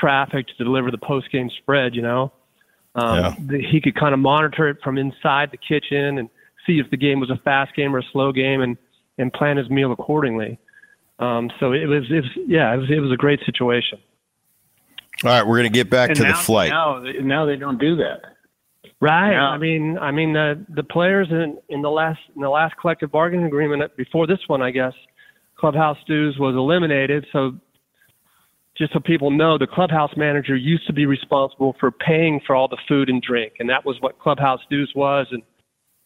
traffic 0.00 0.48
to 0.48 0.64
deliver 0.64 0.90
the 0.90 0.98
post 0.98 1.30
game 1.30 1.48
spread, 1.60 1.94
you 1.94 2.02
know. 2.02 2.32
Um, 2.94 3.18
yeah. 3.18 3.34
the, 3.38 3.66
he 3.70 3.80
could 3.80 3.94
kind 3.94 4.12
of 4.12 4.20
monitor 4.20 4.68
it 4.68 4.78
from 4.84 4.98
inside 4.98 5.50
the 5.50 5.56
kitchen 5.56 6.18
and 6.18 6.28
see 6.66 6.78
if 6.78 6.90
the 6.90 6.96
game 6.96 7.20
was 7.20 7.30
a 7.30 7.40
fast 7.42 7.74
game 7.74 7.94
or 7.94 8.00
a 8.00 8.04
slow 8.12 8.32
game 8.32 8.60
and, 8.60 8.76
and 9.18 9.32
plan 9.32 9.56
his 9.56 9.70
meal 9.70 9.92
accordingly. 9.92 10.58
Um, 11.18 11.50
so 11.58 11.72
it 11.72 11.86
was, 11.86 12.04
it 12.10 12.22
was, 12.22 12.30
yeah, 12.46 12.72
it 12.74 12.76
was, 12.76 12.90
it 12.90 13.00
was 13.00 13.12
a 13.12 13.16
great 13.16 13.40
situation. 13.46 13.98
All 15.24 15.30
right, 15.30 15.46
we're 15.46 15.58
going 15.58 15.70
to 15.72 15.74
get 15.74 15.90
back 15.90 16.10
and 16.10 16.16
to 16.18 16.24
now, 16.24 16.36
the 16.36 16.42
flight. 16.42 16.70
Now, 16.70 16.98
now 17.20 17.44
they 17.46 17.56
don't 17.56 17.78
do 17.78 17.96
that. 17.96 18.22
Right. 19.00 19.32
Now, 19.32 19.50
I 19.50 19.58
mean, 19.58 19.98
I 19.98 20.12
mean, 20.12 20.32
the 20.32 20.64
the 20.76 20.84
players 20.84 21.28
in 21.30 21.58
in 21.68 21.82
the 21.82 21.90
last 21.90 22.20
in 22.36 22.40
the 22.40 22.48
last 22.48 22.76
collective 22.80 23.10
bargaining 23.10 23.46
agreement 23.46 23.96
before 23.96 24.28
this 24.28 24.38
one, 24.46 24.62
I 24.62 24.70
guess, 24.70 24.92
clubhouse 25.56 25.98
dues 26.06 26.36
was 26.38 26.54
eliminated. 26.54 27.26
So 27.32 27.58
just 28.82 28.94
so 28.94 28.98
people 28.98 29.30
know, 29.30 29.56
the 29.56 29.66
clubhouse 29.66 30.10
manager 30.16 30.56
used 30.56 30.88
to 30.88 30.92
be 30.92 31.06
responsible 31.06 31.76
for 31.78 31.92
paying 31.92 32.40
for 32.44 32.56
all 32.56 32.66
the 32.66 32.78
food 32.88 33.08
and 33.08 33.22
drink, 33.22 33.52
and 33.60 33.70
that 33.70 33.84
was 33.86 33.96
what 34.00 34.18
clubhouse 34.18 34.58
dues 34.68 34.92
was. 34.96 35.28
And 35.30 35.40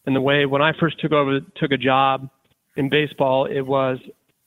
and 0.05 0.15
the 0.15 0.21
way 0.21 0.45
when 0.45 0.61
I 0.61 0.73
first 0.79 1.01
took 1.01 1.13
over 1.13 1.41
took 1.57 1.73
a 1.73 1.79
job 1.79 2.29
in 2.77 2.91
baseball, 2.91 3.47
it 3.47 3.63
was 3.63 3.99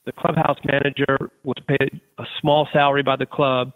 the 0.06 0.12
clubhouse 0.12 0.58
manager 0.64 1.18
was 1.42 1.56
paid 1.66 2.00
a 2.18 2.24
small 2.40 2.68
salary 2.72 3.02
by 3.02 3.16
the 3.16 3.26
club, 3.26 3.72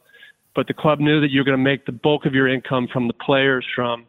but 0.54 0.68
the 0.68 0.74
club 0.74 1.00
knew 1.00 1.20
that 1.20 1.32
you're 1.32 1.42
going 1.42 1.58
to 1.58 1.62
make 1.62 1.84
the 1.84 1.92
bulk 1.92 2.24
of 2.24 2.32
your 2.32 2.46
income 2.46 2.86
from 2.92 3.08
the 3.08 3.14
players 3.14 3.66
from 3.74 4.06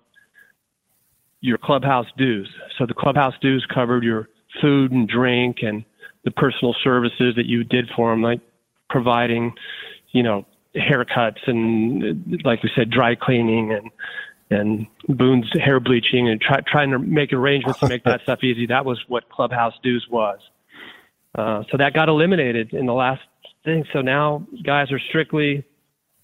your 1.41 1.57
clubhouse 1.57 2.07
dues. 2.19 2.49
So 2.77 2.85
the 2.85 2.93
clubhouse 2.93 3.33
dues 3.41 3.65
covered 3.73 4.03
your 4.03 4.29
food 4.61 4.91
and 4.91 5.09
drink 5.09 5.57
and 5.63 5.83
the 6.23 6.29
personal 6.29 6.75
services 6.83 7.33
that 7.35 7.47
you 7.47 7.63
did 7.63 7.89
for 7.95 8.11
them, 8.11 8.21
like 8.21 8.41
providing, 8.91 9.53
you 10.15 10.23
know, 10.23 10.45
haircuts 10.73 11.45
and, 11.45 12.41
like 12.45 12.63
we 12.63 12.71
said, 12.73 12.89
dry 12.89 13.15
cleaning 13.15 13.73
and 13.73 13.91
and 14.49 14.87
Boone's 15.09 15.51
hair 15.59 15.79
bleaching 15.79 16.29
and 16.29 16.39
try, 16.39 16.59
trying 16.67 16.91
to 16.91 16.99
make 16.99 17.33
arrangements 17.33 17.79
to 17.79 17.89
make 17.89 18.03
that 18.03 18.21
stuff 18.21 18.43
easy. 18.43 18.67
That 18.67 18.85
was 18.85 18.99
what 19.07 19.27
clubhouse 19.27 19.73
dues 19.81 20.05
was. 20.09 20.39
Uh, 21.33 21.63
so 21.71 21.77
that 21.77 21.93
got 21.93 22.09
eliminated 22.09 22.71
in 22.71 22.85
the 22.85 22.93
last 22.93 23.23
thing. 23.65 23.83
So 23.91 24.01
now 24.01 24.45
guys 24.63 24.91
are 24.91 24.99
strictly 24.99 25.65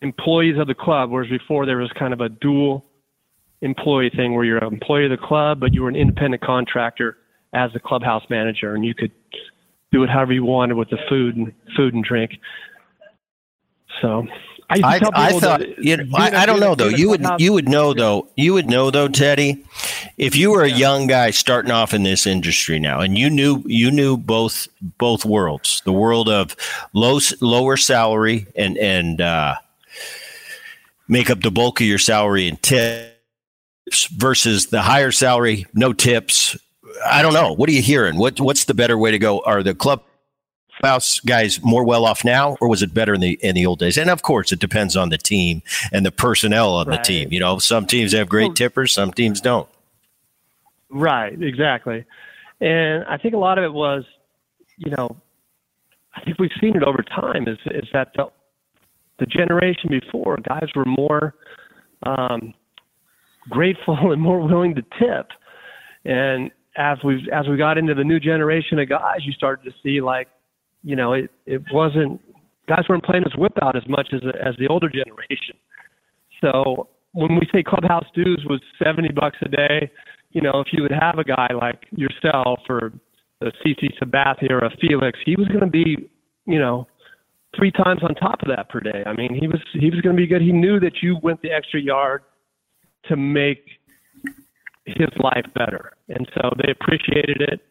employees 0.04 0.58
of 0.60 0.68
the 0.68 0.76
club, 0.76 1.10
whereas 1.10 1.32
before 1.32 1.66
there 1.66 1.78
was 1.78 1.92
kind 1.98 2.14
of 2.14 2.22
a 2.22 2.30
dual 2.30 2.86
employee 3.62 4.12
thing 4.16 4.36
where 4.36 4.46
you're 4.46 4.60
an 4.60 4.72
employee 4.72 5.06
of 5.06 5.12
the 5.12 5.18
club, 5.18 5.60
but 5.60 5.74
you 5.74 5.82
were 5.82 5.89
an 5.89 5.96
independent 5.96 6.44
contractor 6.44 7.18
as 7.54 7.74
the 7.74 7.80
clubhouse 7.80 8.24
manager, 8.30 8.76
and 8.76 8.86
you 8.86 8.94
could 8.94 9.12
do 9.92 10.04
it 10.04 10.10
however 10.10 10.32
you 10.32 10.46
wanted 10.46 10.78
with 10.78 10.89
the 10.92 11.00
food 11.10 11.36
and 11.36 11.52
food 11.76 11.96
and 11.96 12.04
drink. 12.04 12.34
So 14.02 14.28
I, 14.72 14.80
I, 14.84 15.00
I 15.14 15.39
thought 15.39 15.60
that, 15.60 15.84
you 15.84 15.98
know, 15.98 16.06
I, 16.16 16.44
I, 16.44 16.46
don't 16.46 16.62
know 16.62 16.76
though. 16.76 16.88
You 16.88 17.10
would 17.10 17.26
you 17.39 17.52
would 17.52 17.68
know 17.68 17.94
though. 17.94 18.30
You 18.38 18.54
would 18.54 18.70
know 18.70 18.89
though, 18.89 19.10
Teddy, 19.10 19.66
if 20.18 20.34
you 20.34 20.52
were 20.52 20.64
a 20.64 20.70
young 20.70 21.08
guy 21.08 21.32
starting 21.32 21.72
off 21.72 21.94
in 21.94 22.04
this 22.04 22.26
industry 22.26 22.80
now, 22.80 23.02
and 23.02 23.18
you 23.18 23.30
knew 23.30 23.64
you 23.66 23.92
knew 23.92 24.16
both 24.16 24.70
both 24.98 25.26
worlds, 25.26 25.82
the 25.84 25.92
world 25.92 26.30
of 26.30 26.56
low 26.94 27.20
lower 27.42 27.76
salary 27.76 28.48
and 28.56 28.78
and 28.78 29.20
uh, 29.20 29.56
make 31.10 31.30
up 31.30 31.42
the 31.42 31.52
bulk 31.52 31.82
of 31.82 31.88
your 31.88 32.00
salary 32.00 32.48
in 32.48 32.56
tips 32.58 34.06
versus 34.16 34.68
the 34.68 34.82
higher 34.82 35.12
salary, 35.12 35.66
no 35.74 35.92
tips. 35.92 36.58
I 37.06 37.22
don't 37.22 37.34
know. 37.34 37.52
What 37.52 37.68
are 37.68 37.74
you 37.74 37.82
hearing? 37.82 38.18
What 38.18 38.39
what's 38.39 38.64
the 38.64 38.74
better 38.74 38.98
way 38.98 39.12
to 39.12 39.20
go? 39.20 39.42
Are 39.42 39.64
the 39.64 39.76
clubhouse 40.82 41.19
guys 41.21 41.63
more 41.63 41.84
well 41.84 42.05
off 42.05 42.25
now, 42.25 42.57
or 42.59 42.67
was 42.67 42.82
it 42.82 42.93
better 42.93 43.13
in 43.13 43.21
the 43.21 43.39
in 43.41 43.55
the 43.55 43.65
old 43.65 43.79
days? 43.79 43.97
And 43.97 44.09
of 44.09 44.21
course, 44.21 44.51
it 44.51 44.59
depends 44.59 44.95
on 44.95 45.09
the 45.09 45.17
team 45.17 45.61
and 45.91 46.05
the 46.05 46.11
personnel 46.11 46.75
on 46.75 46.88
right. 46.88 46.97
the 46.97 47.03
team. 47.03 47.32
You 47.32 47.39
know, 47.39 47.59
some 47.59 47.86
teams 47.86 48.13
have 48.13 48.27
great 48.29 48.55
tippers, 48.55 48.91
some 48.93 49.11
teams 49.11 49.41
don't. 49.41 49.69
Right. 50.89 51.41
Exactly. 51.41 52.05
And 52.59 53.05
I 53.05 53.17
think 53.17 53.34
a 53.34 53.38
lot 53.38 53.57
of 53.57 53.63
it 53.63 53.73
was, 53.73 54.03
you 54.77 54.91
know, 54.91 55.15
I 56.15 56.21
think 56.23 56.38
we've 56.39 56.51
seen 56.59 56.75
it 56.75 56.84
over 56.84 57.03
time. 57.03 57.47
Is 57.47 57.57
is 57.67 57.88
that 57.93 58.11
the 58.15 58.25
the 59.19 59.25
generation 59.25 59.89
before 59.89 60.38
guys 60.38 60.67
were 60.75 60.86
more 60.86 61.36
um, 62.03 62.53
grateful 63.49 63.97
and 64.11 64.21
more 64.21 64.41
willing 64.41 64.75
to 64.75 64.82
tip. 64.99 65.27
And 66.03 66.51
as 66.75 66.97
we've 67.03 67.27
as 67.32 67.47
we 67.47 67.57
got 67.57 67.77
into 67.77 67.93
the 67.93 68.03
new 68.03 68.19
generation 68.19 68.79
of 68.79 68.89
guys, 68.89 69.19
you 69.21 69.34
started 69.34 69.63
to 69.69 69.75
see 69.84 70.01
like, 70.01 70.27
you 70.84 70.95
know, 70.95 71.13
it 71.13 71.29
it 71.45 71.61
wasn't 71.71 72.21
guys 72.67 72.84
weren't 72.88 73.03
playing 73.03 73.23
this 73.23 73.36
whip 73.38 73.53
out 73.61 73.75
as 73.75 73.88
much 73.88 74.09
as 74.13 74.21
as 74.43 74.55
the 74.57 74.67
older 74.67 74.89
generation. 74.89 75.55
So 76.41 76.88
when 77.13 77.36
we 77.36 77.47
say 77.53 77.63
clubhouse 77.63 78.05
dues 78.15 78.43
was 78.49 78.61
seventy 78.84 79.11
bucks 79.13 79.38
a 79.41 79.49
day, 79.49 79.91
you 80.32 80.41
know, 80.41 80.61
if 80.65 80.67
you 80.71 80.82
would 80.82 80.91
have 80.91 81.17
a 81.19 81.23
guy 81.23 81.49
like 81.59 81.86
yourself 81.91 82.59
or 82.69 82.91
a 83.41 83.51
CC 83.65 83.89
Sabathia 84.01 84.51
or 84.51 84.59
a 84.59 84.71
Felix, 84.79 85.19
he 85.25 85.36
was 85.36 85.47
going 85.47 85.61
to 85.61 85.67
be, 85.67 86.09
you 86.45 86.59
know, 86.59 86.88
three 87.55 87.71
times 87.71 88.01
on 88.03 88.13
top 88.15 88.41
of 88.41 88.47
that 88.47 88.69
per 88.69 88.79
day. 88.79 89.03
I 89.05 89.13
mean, 89.13 89.34
he 89.34 89.47
was 89.47 89.61
he 89.73 89.89
was 89.89 90.01
going 90.01 90.15
to 90.15 90.21
be 90.21 90.27
good. 90.27 90.41
He 90.41 90.51
knew 90.51 90.79
that 90.79 91.01
you 91.01 91.17
went 91.21 91.41
the 91.41 91.51
extra 91.51 91.82
yard 91.82 92.23
to 93.05 93.15
make 93.15 93.65
his 94.86 95.09
life 95.19 95.45
better. 95.53 95.93
And 96.09 96.27
so 96.34 96.51
they 96.57 96.71
appreciated 96.71 97.41
it 97.41 97.61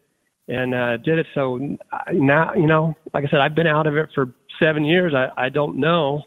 and 0.51 0.75
uh, 0.75 0.97
did 0.97 1.17
it. 1.17 1.27
So 1.33 1.77
now, 2.11 2.53
you 2.53 2.67
know, 2.67 2.93
like 3.13 3.23
I 3.25 3.29
said, 3.29 3.39
I've 3.39 3.55
been 3.55 3.67
out 3.67 3.87
of 3.87 3.95
it 3.95 4.09
for 4.13 4.33
seven 4.59 4.83
years. 4.83 5.13
I, 5.15 5.29
I 5.45 5.49
don't 5.49 5.77
know 5.77 6.23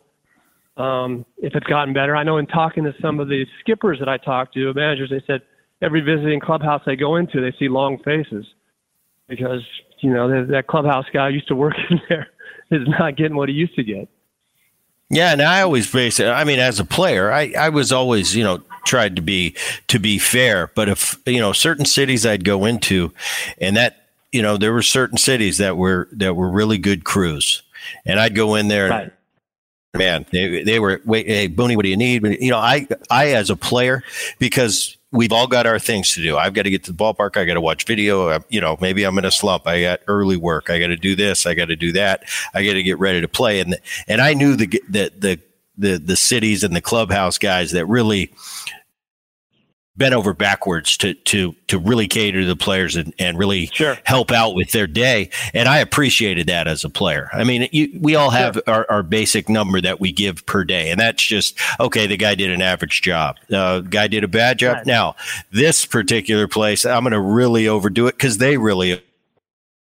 um, 0.79 1.27
if 1.37 1.55
it's 1.55 1.67
gotten 1.67 1.93
better. 1.93 2.17
I 2.17 2.23
know 2.23 2.39
in 2.39 2.47
talking 2.47 2.85
to 2.85 2.95
some 3.03 3.21
of 3.21 3.29
the 3.29 3.45
skippers 3.61 3.99
that 3.99 4.09
I 4.09 4.17
talked 4.17 4.55
to, 4.55 4.73
managers, 4.73 5.11
they 5.11 5.23
said 5.27 5.43
every 5.83 6.01
visiting 6.01 6.41
clubhouse 6.41 6.81
they 6.87 6.97
go 6.97 7.17
into, 7.17 7.43
they 7.43 7.55
see 7.59 7.69
long 7.69 7.99
faces 8.03 8.47
because, 9.29 9.61
you 10.01 10.13
know, 10.13 10.47
that 10.47 10.69
clubhouse 10.69 11.07
guy 11.13 11.29
used 11.29 11.49
to 11.49 11.55
work 11.55 11.75
in 11.91 12.01
there 12.09 12.29
is 12.71 12.89
not 12.99 13.17
getting 13.17 13.37
what 13.37 13.51
he 13.51 13.55
used 13.55 13.75
to 13.75 13.85
get. 13.85 14.09
Yeah, 15.11 15.33
and 15.33 15.43
I 15.43 15.61
always 15.61 15.91
base 15.93 16.19
it. 16.19 16.29
I 16.29 16.45
mean, 16.45 16.59
as 16.59 16.81
a 16.81 16.85
player, 16.85 17.31
I, 17.31 17.53
I 17.59 17.69
was 17.69 17.93
always, 17.93 18.35
you 18.35 18.43
know, 18.43 18.63
tried 18.87 19.17
to 19.17 19.23
be 19.23 19.55
to 19.89 19.99
be 19.99 20.19
fair. 20.19 20.73
But 20.75 20.89
if 20.89 21.21
you 21.27 21.41
know 21.41 21.53
certain 21.53 21.85
cities 21.85 22.25
I'd 22.25 22.43
go 22.43 22.65
into, 22.65 23.13
and 23.59 23.77
that 23.77 24.04
you 24.35 24.43
know 24.43 24.57
there 24.57 24.73
were 24.73 24.83
certain 24.83 25.17
cities 25.17 25.59
that 25.59 25.77
were 25.77 26.09
that 26.13 26.35
were 26.35 26.51
really 26.51 26.77
good 26.77 27.05
crews, 27.05 27.63
and 28.05 28.19
I'd 28.19 28.35
go 28.35 28.57
in 28.57 28.69
there. 28.69 28.89
Right. 28.91 29.13
Man, 29.97 30.27
they, 30.33 30.65
they 30.65 30.81
were 30.81 31.01
wait, 31.05 31.29
hey 31.29 31.49
Booney, 31.49 31.77
what 31.77 31.85
do 31.85 31.89
you 31.89 31.97
need? 31.97 32.25
You 32.41 32.51
know, 32.51 32.59
I 32.59 32.89
I 33.11 33.29
as 33.29 33.49
a 33.49 33.55
player 33.55 34.03
because 34.41 34.97
we've 35.13 35.31
all 35.31 35.47
got 35.47 35.67
our 35.67 35.79
things 35.79 36.13
to 36.15 36.21
do. 36.21 36.37
I've 36.37 36.53
got 36.53 36.63
to 36.63 36.71
get 36.71 36.83
to 36.85 36.93
the 36.93 36.99
ballpark. 36.99 37.37
I 37.37 37.45
got 37.45 37.55
to 37.55 37.61
watch 37.61 37.87
video. 37.87 38.27
Uh, 38.27 38.41
you 38.49 38.61
know, 38.61 38.77
maybe 38.81 39.05
I'm 39.05 39.17
in 39.19 39.25
a 39.25 39.31
slump. 39.31 39.69
I 39.69 39.83
got 39.83 40.01
early 40.09 40.37
work. 40.37 40.69
I 40.69 40.81
got 40.81 40.89
to 40.89 40.97
do 40.97 41.15
this. 41.15 41.47
I 41.47 41.55
got 41.55 41.67
to 41.67 41.77
do 41.77 41.93
that. 41.93 42.25
I 42.55 42.67
got 42.67 42.73
to 42.73 42.83
get 42.83 42.99
ready 42.99 43.21
to 43.21 43.29
play. 43.29 43.61
And 43.61 43.77
and 44.09 44.21
I 44.21 44.35
knew 44.35 44.57
the 44.57 44.67
the 44.89 45.13
the 45.17 45.41
the 45.79 45.99
the 45.99 46.17
cities 46.17 46.65
and 46.65 46.75
the 46.75 46.81
clubhouse 46.81 47.39
guys 47.39 47.71
that 47.71 47.87
really 47.87 48.33
bent 49.97 50.15
over 50.15 50.35
backwards 50.35 50.97
to 50.99 51.15
to 51.15 51.55
to 51.69 51.79
really 51.79 52.09
cater 52.09 52.41
to 52.41 52.47
the 52.47 52.57
players 52.57 52.97
and, 52.97 53.15
and 53.19 53.39
really 53.39 53.67
sure. 53.67 53.97
help 54.05 54.33
out 54.33 54.55
with 54.55 54.73
their 54.73 54.87
day. 54.87 55.31
And 55.53 55.69
I 55.69 55.79
appreciated 55.79 56.49
that 56.49 56.67
as 56.67 56.85
a 56.85 56.91
player. 56.91 57.29
I 57.33 57.45
mean, 57.45 57.69
you, 57.73 57.97
we 58.01 58.17
all 58.17 58.31
have 58.31 58.55
sure. 58.55 58.63
our, 58.67 58.87
our 58.91 59.03
basic 59.03 59.49
number 59.49 59.81
that 59.81 60.01
we 60.01 60.13
give 60.13 60.45
per 60.47 60.65
day, 60.65 60.91
and 60.91 60.99
that's 60.99 61.23
just 61.23 61.59
okay. 61.79 62.07
The 62.07 62.17
guy 62.17 62.35
did 62.35 62.51
an 62.51 62.63
average 62.63 63.03
job. 63.03 63.37
Uh, 63.53 63.81
guy 63.81 64.09
did 64.09 64.25
a 64.25 64.29
bad 64.29 64.59
job. 64.59 64.79
Right. 64.79 64.87
Now, 64.87 65.17
this 65.53 65.87
particular 65.87 66.49
place, 66.49 66.85
I'm 66.85 67.05
going 67.05 67.13
to 67.13 67.21
really 67.21 67.69
overdo 67.69 68.07
it 68.07 68.17
because 68.17 68.39
they 68.39 68.57
really 68.57 69.03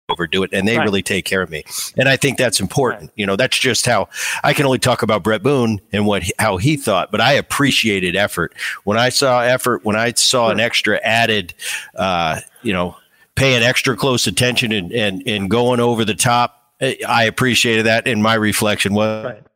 overdo 0.10 0.44
it 0.44 0.50
and 0.54 0.68
they 0.68 0.78
right. 0.78 0.86
really 0.86 1.02
take 1.02 1.26
care 1.26 1.42
of 1.42 1.50
me 1.50 1.64
and 1.98 2.08
i 2.08 2.16
think 2.16 2.38
that's 2.38 2.62
important 2.62 3.02
right. 3.02 3.12
you 3.16 3.26
know 3.26 3.36
that's 3.36 3.58
just 3.58 3.86
how 3.86 4.08
i 4.44 4.54
can 4.54 4.66
only 4.66 4.80
talk 4.80 5.02
about 5.02 5.22
Bret 5.22 5.44
Boone 5.44 5.82
and 5.92 6.06
what 6.06 6.24
how 6.40 6.56
he 6.56 6.78
thought 6.78 7.12
but 7.12 7.20
i 7.20 7.34
appreciated 7.34 8.16
effort 8.16 8.54
when 8.86 8.98
i 8.98 9.10
saw 9.10 9.42
effort 9.42 9.84
when 9.84 9.98
i 9.98 10.14
saw 10.14 10.48
sure. 10.48 10.54
an 10.54 10.60
extra 10.62 10.98
added 11.04 11.54
uh, 11.96 12.40
you 12.64 12.72
know 12.72 12.96
paying 13.36 13.62
extra 13.64 13.98
close 13.98 14.28
attention 14.28 14.72
and, 14.72 14.94
and 14.94 15.24
and 15.28 15.50
going 15.50 15.82
over 15.82 16.06
the 16.06 16.16
top 16.16 16.72
i 17.08 17.26
appreciated 17.26 17.86
that 17.86 18.08
and 18.08 18.24
my 18.24 18.34
reflection 18.34 18.94
was 18.94 19.26
right 19.26 19.47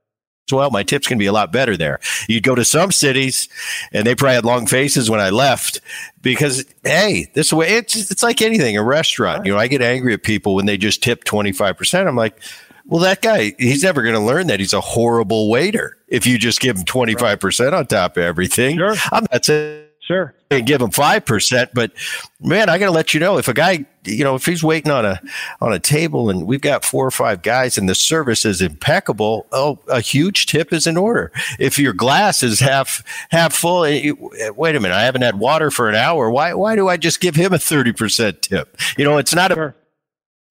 well, 0.51 0.69
my 0.71 0.83
tips 0.83 1.07
can 1.07 1.17
be 1.17 1.25
a 1.25 1.31
lot 1.31 1.51
better 1.51 1.77
there. 1.77 1.99
You'd 2.27 2.43
go 2.43 2.55
to 2.55 2.65
some 2.65 2.91
cities 2.91 3.47
and 3.93 4.05
they 4.05 4.15
probably 4.15 4.35
had 4.35 4.45
long 4.45 4.67
faces 4.67 5.09
when 5.09 5.19
I 5.19 5.29
left 5.29 5.81
because, 6.21 6.65
hey, 6.83 7.29
this 7.33 7.53
way 7.53 7.69
it's, 7.69 8.11
it's 8.11 8.23
like 8.23 8.41
anything, 8.41 8.77
a 8.77 8.83
restaurant. 8.83 9.45
You 9.45 9.53
know, 9.53 9.59
I 9.59 9.67
get 9.67 9.81
angry 9.81 10.13
at 10.13 10.23
people 10.23 10.55
when 10.55 10.65
they 10.65 10.77
just 10.77 11.03
tip 11.03 11.23
25%. 11.23 12.07
I'm 12.07 12.15
like, 12.15 12.41
well, 12.85 13.01
that 13.01 13.21
guy, 13.21 13.53
he's 13.57 13.83
never 13.83 14.01
going 14.01 14.15
to 14.15 14.21
learn 14.21 14.47
that 14.47 14.59
he's 14.59 14.73
a 14.73 14.81
horrible 14.81 15.49
waiter 15.49 15.97
if 16.07 16.25
you 16.25 16.37
just 16.37 16.59
give 16.59 16.77
him 16.77 16.83
25% 16.83 17.73
on 17.73 17.85
top 17.85 18.17
of 18.17 18.23
everything. 18.23 18.77
Sure. 18.77 18.95
I'm 19.11 19.25
not 19.31 19.45
saying 19.45 19.85
Sure. 20.11 20.35
And 20.49 20.67
give 20.67 20.81
him 20.81 20.91
five 20.91 21.23
percent, 21.23 21.71
but 21.73 21.93
man, 22.41 22.67
I 22.67 22.77
got 22.77 22.87
to 22.87 22.91
let 22.91 23.13
you 23.13 23.21
know 23.21 23.37
if 23.37 23.47
a 23.47 23.53
guy, 23.53 23.85
you 24.03 24.25
know, 24.25 24.35
if 24.35 24.45
he's 24.45 24.61
waiting 24.61 24.91
on 24.91 25.05
a 25.05 25.21
on 25.61 25.71
a 25.71 25.79
table 25.79 26.29
and 26.29 26.45
we've 26.45 26.59
got 26.59 26.83
four 26.83 27.07
or 27.07 27.11
five 27.11 27.41
guys 27.41 27.77
and 27.77 27.87
the 27.87 27.95
service 27.95 28.43
is 28.43 28.61
impeccable, 28.61 29.47
oh, 29.53 29.79
a 29.87 30.01
huge 30.01 30.47
tip 30.47 30.73
is 30.73 30.85
in 30.85 30.97
order. 30.97 31.31
If 31.59 31.79
your 31.79 31.93
glass 31.93 32.43
is 32.43 32.59
half 32.59 33.01
half 33.29 33.53
full, 33.53 33.85
eh, 33.85 34.11
wait 34.57 34.75
a 34.75 34.81
minute, 34.81 34.93
I 34.93 35.03
haven't 35.03 35.21
had 35.21 35.39
water 35.39 35.71
for 35.71 35.87
an 35.87 35.95
hour. 35.95 36.29
Why 36.29 36.53
why 36.55 36.75
do 36.75 36.89
I 36.89 36.97
just 36.97 37.21
give 37.21 37.35
him 37.35 37.53
a 37.53 37.59
thirty 37.59 37.93
percent 37.93 38.41
tip? 38.41 38.75
You 38.97 39.05
know, 39.05 39.17
it's 39.17 39.33
not 39.33 39.53
sure. 39.53 39.73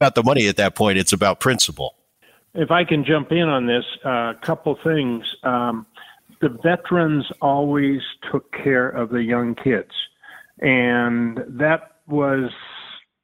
about 0.01 0.15
the 0.15 0.23
money 0.23 0.49
at 0.49 0.57
that 0.57 0.75
point; 0.75 0.97
it's 0.97 1.13
about 1.13 1.39
principle. 1.41 1.97
If 2.55 2.71
I 2.71 2.85
can 2.85 3.05
jump 3.05 3.31
in 3.31 3.47
on 3.51 3.67
this, 3.67 3.85
a 4.07 4.09
uh, 4.09 4.35
couple 4.41 4.79
things. 4.83 5.37
Um, 5.43 5.85
the 6.41 6.49
veterans 6.49 7.27
always 7.41 8.01
took 8.31 8.53
care 8.53 8.89
of 8.89 9.11
the 9.11 9.23
young 9.23 9.55
kids. 9.55 9.91
And 10.61 11.39
that 11.49 11.97
was 12.07 12.51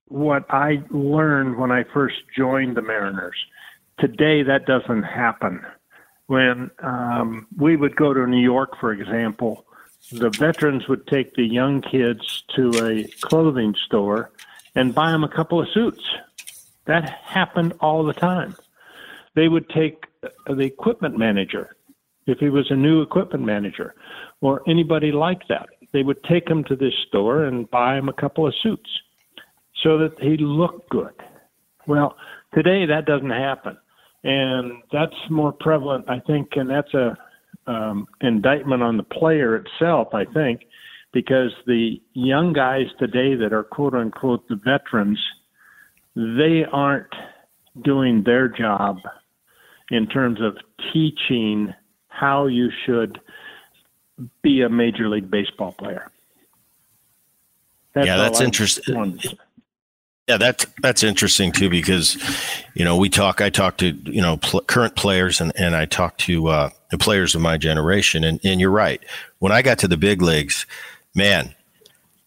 what 0.08 0.44
I 0.50 0.82
learned 0.90 1.58
when 1.58 1.70
I 1.72 1.84
first 1.92 2.16
joined 2.36 2.76
the 2.76 2.82
Mariners. 2.82 3.36
Today, 3.98 4.42
that 4.42 4.66
doesn't 4.66 5.02
happen. 5.02 5.64
when 6.26 6.70
um, 6.82 7.46
we 7.56 7.76
would 7.76 7.96
go 7.96 8.12
to 8.12 8.26
New 8.26 8.42
York, 8.42 8.78
for 8.80 8.92
example, 8.92 9.64
the 10.12 10.30
veterans 10.30 10.88
would 10.88 11.06
take 11.06 11.34
the 11.34 11.44
young 11.46 11.80
kids 11.80 12.44
to 12.54 12.70
a 12.84 13.04
clothing 13.20 13.74
store 13.86 14.30
and 14.74 14.94
buy 14.94 15.10
them 15.10 15.24
a 15.24 15.28
couple 15.28 15.60
of 15.60 15.68
suits. 15.72 16.02
That 16.86 17.08
happened 17.08 17.74
all 17.80 18.04
the 18.04 18.12
time. 18.12 18.56
They 19.34 19.48
would 19.48 19.68
take 19.68 20.06
the 20.46 20.62
equipment 20.62 21.18
manager, 21.18 21.76
if 22.27 22.39
he 22.39 22.49
was 22.49 22.66
a 22.70 22.77
new 22.77 23.03
equipment 23.03 23.45
manager, 23.45 23.95
or 24.41 24.62
anybody 24.68 25.12
like 25.12 25.43
that. 25.49 25.68
They 25.93 26.03
would 26.03 26.22
take 26.24 26.49
him 26.49 26.64
to 26.64 26.77
this 26.77 26.93
store 27.09 27.45
and 27.45 27.70
buy 27.70 27.97
him 27.97 28.09
a 28.09 28.12
couple 28.12 28.47
of 28.47 28.55
suits 28.62 28.91
so 29.83 29.99
that 29.99 30.14
he 30.20 30.37
looked 30.39 30.91
good. 30.91 31.14
Well, 31.87 32.16
today 32.55 32.87
that 32.87 33.07
doesn't 33.07 33.31
happen. 33.31 33.77
And 34.24 34.83
that's 34.93 35.14
more 35.31 35.53
prevalent, 35.53 36.07
I 36.09 36.18
think, 36.20 36.49
and 36.57 36.68
that's 36.68 36.93
a 36.95 37.16
um, 37.68 38.07
indictment 38.20 38.83
on 38.83 38.97
the 38.97 39.03
player 39.05 39.57
itself, 39.57 40.09
I 40.12 40.24
think, 40.24 40.62
because 41.12 41.51
the 41.66 42.01
young 42.12 42.53
guys 42.53 42.87
today 42.99 43.35
that 43.37 43.53
are 43.53 43.62
quote 43.62 43.95
unquote 43.95 44.49
the 44.49 44.57
veterans, 44.57 45.20
they 46.16 46.64
aren't 46.72 47.12
doing 47.85 48.22
their 48.24 48.49
job 48.49 48.99
in 49.91 50.07
terms 50.09 50.41
of 50.41 50.57
teaching 50.93 51.72
how 52.18 52.46
you 52.46 52.70
should 52.84 53.20
be 54.42 54.62
a 54.62 54.68
major 54.68 55.08
league 55.08 55.30
baseball 55.30 55.72
player. 55.72 56.10
That's 57.94 58.06
yeah, 58.06 58.16
that's 58.16 58.40
interesting. 58.40 59.18
Yeah, 60.28 60.38
that's 60.38 60.66
that's 60.82 61.02
interesting 61.02 61.52
too 61.52 61.70
because, 61.70 62.16
you 62.74 62.84
know, 62.84 62.96
we 62.96 63.08
talk. 63.08 63.40
I 63.40 63.48
talk 63.48 63.78
to 63.78 63.90
you 63.90 64.20
know 64.20 64.38
pl- 64.38 64.62
current 64.62 64.96
players 64.96 65.40
and 65.40 65.52
and 65.56 65.76
I 65.76 65.86
talk 65.86 66.18
to 66.18 66.48
uh, 66.48 66.70
the 66.90 66.98
players 66.98 67.34
of 67.34 67.40
my 67.42 67.56
generation. 67.56 68.24
And 68.24 68.40
and 68.44 68.60
you're 68.60 68.70
right. 68.70 69.02
When 69.38 69.52
I 69.52 69.62
got 69.62 69.78
to 69.80 69.88
the 69.88 69.96
big 69.96 70.22
leagues, 70.22 70.66
man, 71.14 71.54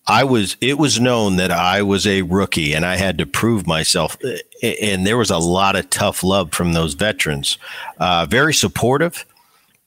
I 0.08 0.24
was. 0.24 0.56
It 0.62 0.78
was 0.78 1.00
known 1.00 1.36
that 1.36 1.52
I 1.52 1.82
was 1.82 2.08
a 2.08 2.22
rookie 2.22 2.74
and 2.74 2.86
I 2.86 2.96
had 2.96 3.18
to 3.18 3.26
prove 3.26 3.68
myself. 3.68 4.18
And 4.64 5.06
there 5.06 5.18
was 5.18 5.30
a 5.30 5.38
lot 5.38 5.76
of 5.76 5.90
tough 5.90 6.24
love 6.24 6.52
from 6.54 6.74
those 6.74 6.94
veterans. 6.94 7.58
Uh, 8.00 8.26
very 8.30 8.54
supportive 8.54 9.26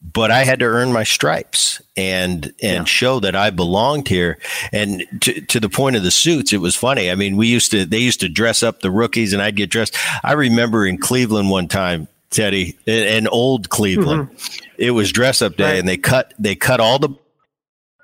but 0.02 0.30
I 0.30 0.44
had 0.44 0.58
to 0.60 0.64
earn 0.64 0.92
my 0.92 1.04
stripes 1.04 1.80
and 1.96 2.46
and 2.62 2.78
yeah. 2.78 2.84
show 2.84 3.20
that 3.20 3.36
I 3.36 3.50
belonged 3.50 4.08
here. 4.08 4.38
And 4.72 5.04
to, 5.20 5.40
to 5.40 5.60
the 5.60 5.68
point 5.68 5.96
of 5.96 6.02
the 6.02 6.10
suits, 6.10 6.52
it 6.52 6.58
was 6.58 6.74
funny. 6.74 7.10
I 7.10 7.14
mean, 7.14 7.36
we 7.36 7.46
used 7.46 7.70
to 7.70 7.84
they 7.84 7.98
used 7.98 8.20
to 8.20 8.28
dress 8.28 8.62
up 8.62 8.80
the 8.80 8.90
rookies, 8.90 9.32
and 9.32 9.40
I'd 9.40 9.56
get 9.56 9.70
dressed. 9.70 9.96
I 10.24 10.32
remember 10.32 10.86
in 10.86 10.98
Cleveland 10.98 11.50
one 11.50 11.68
time, 11.68 12.08
Teddy, 12.30 12.76
in, 12.86 13.28
old 13.28 13.68
Cleveland, 13.68 14.30
mm-hmm. 14.30 14.72
it 14.78 14.90
was 14.90 15.12
dress 15.12 15.40
up 15.40 15.56
day, 15.56 15.64
right. 15.64 15.78
and 15.78 15.88
they 15.88 15.96
cut 15.96 16.34
they 16.38 16.56
cut 16.56 16.80
all 16.80 16.98
the 16.98 17.10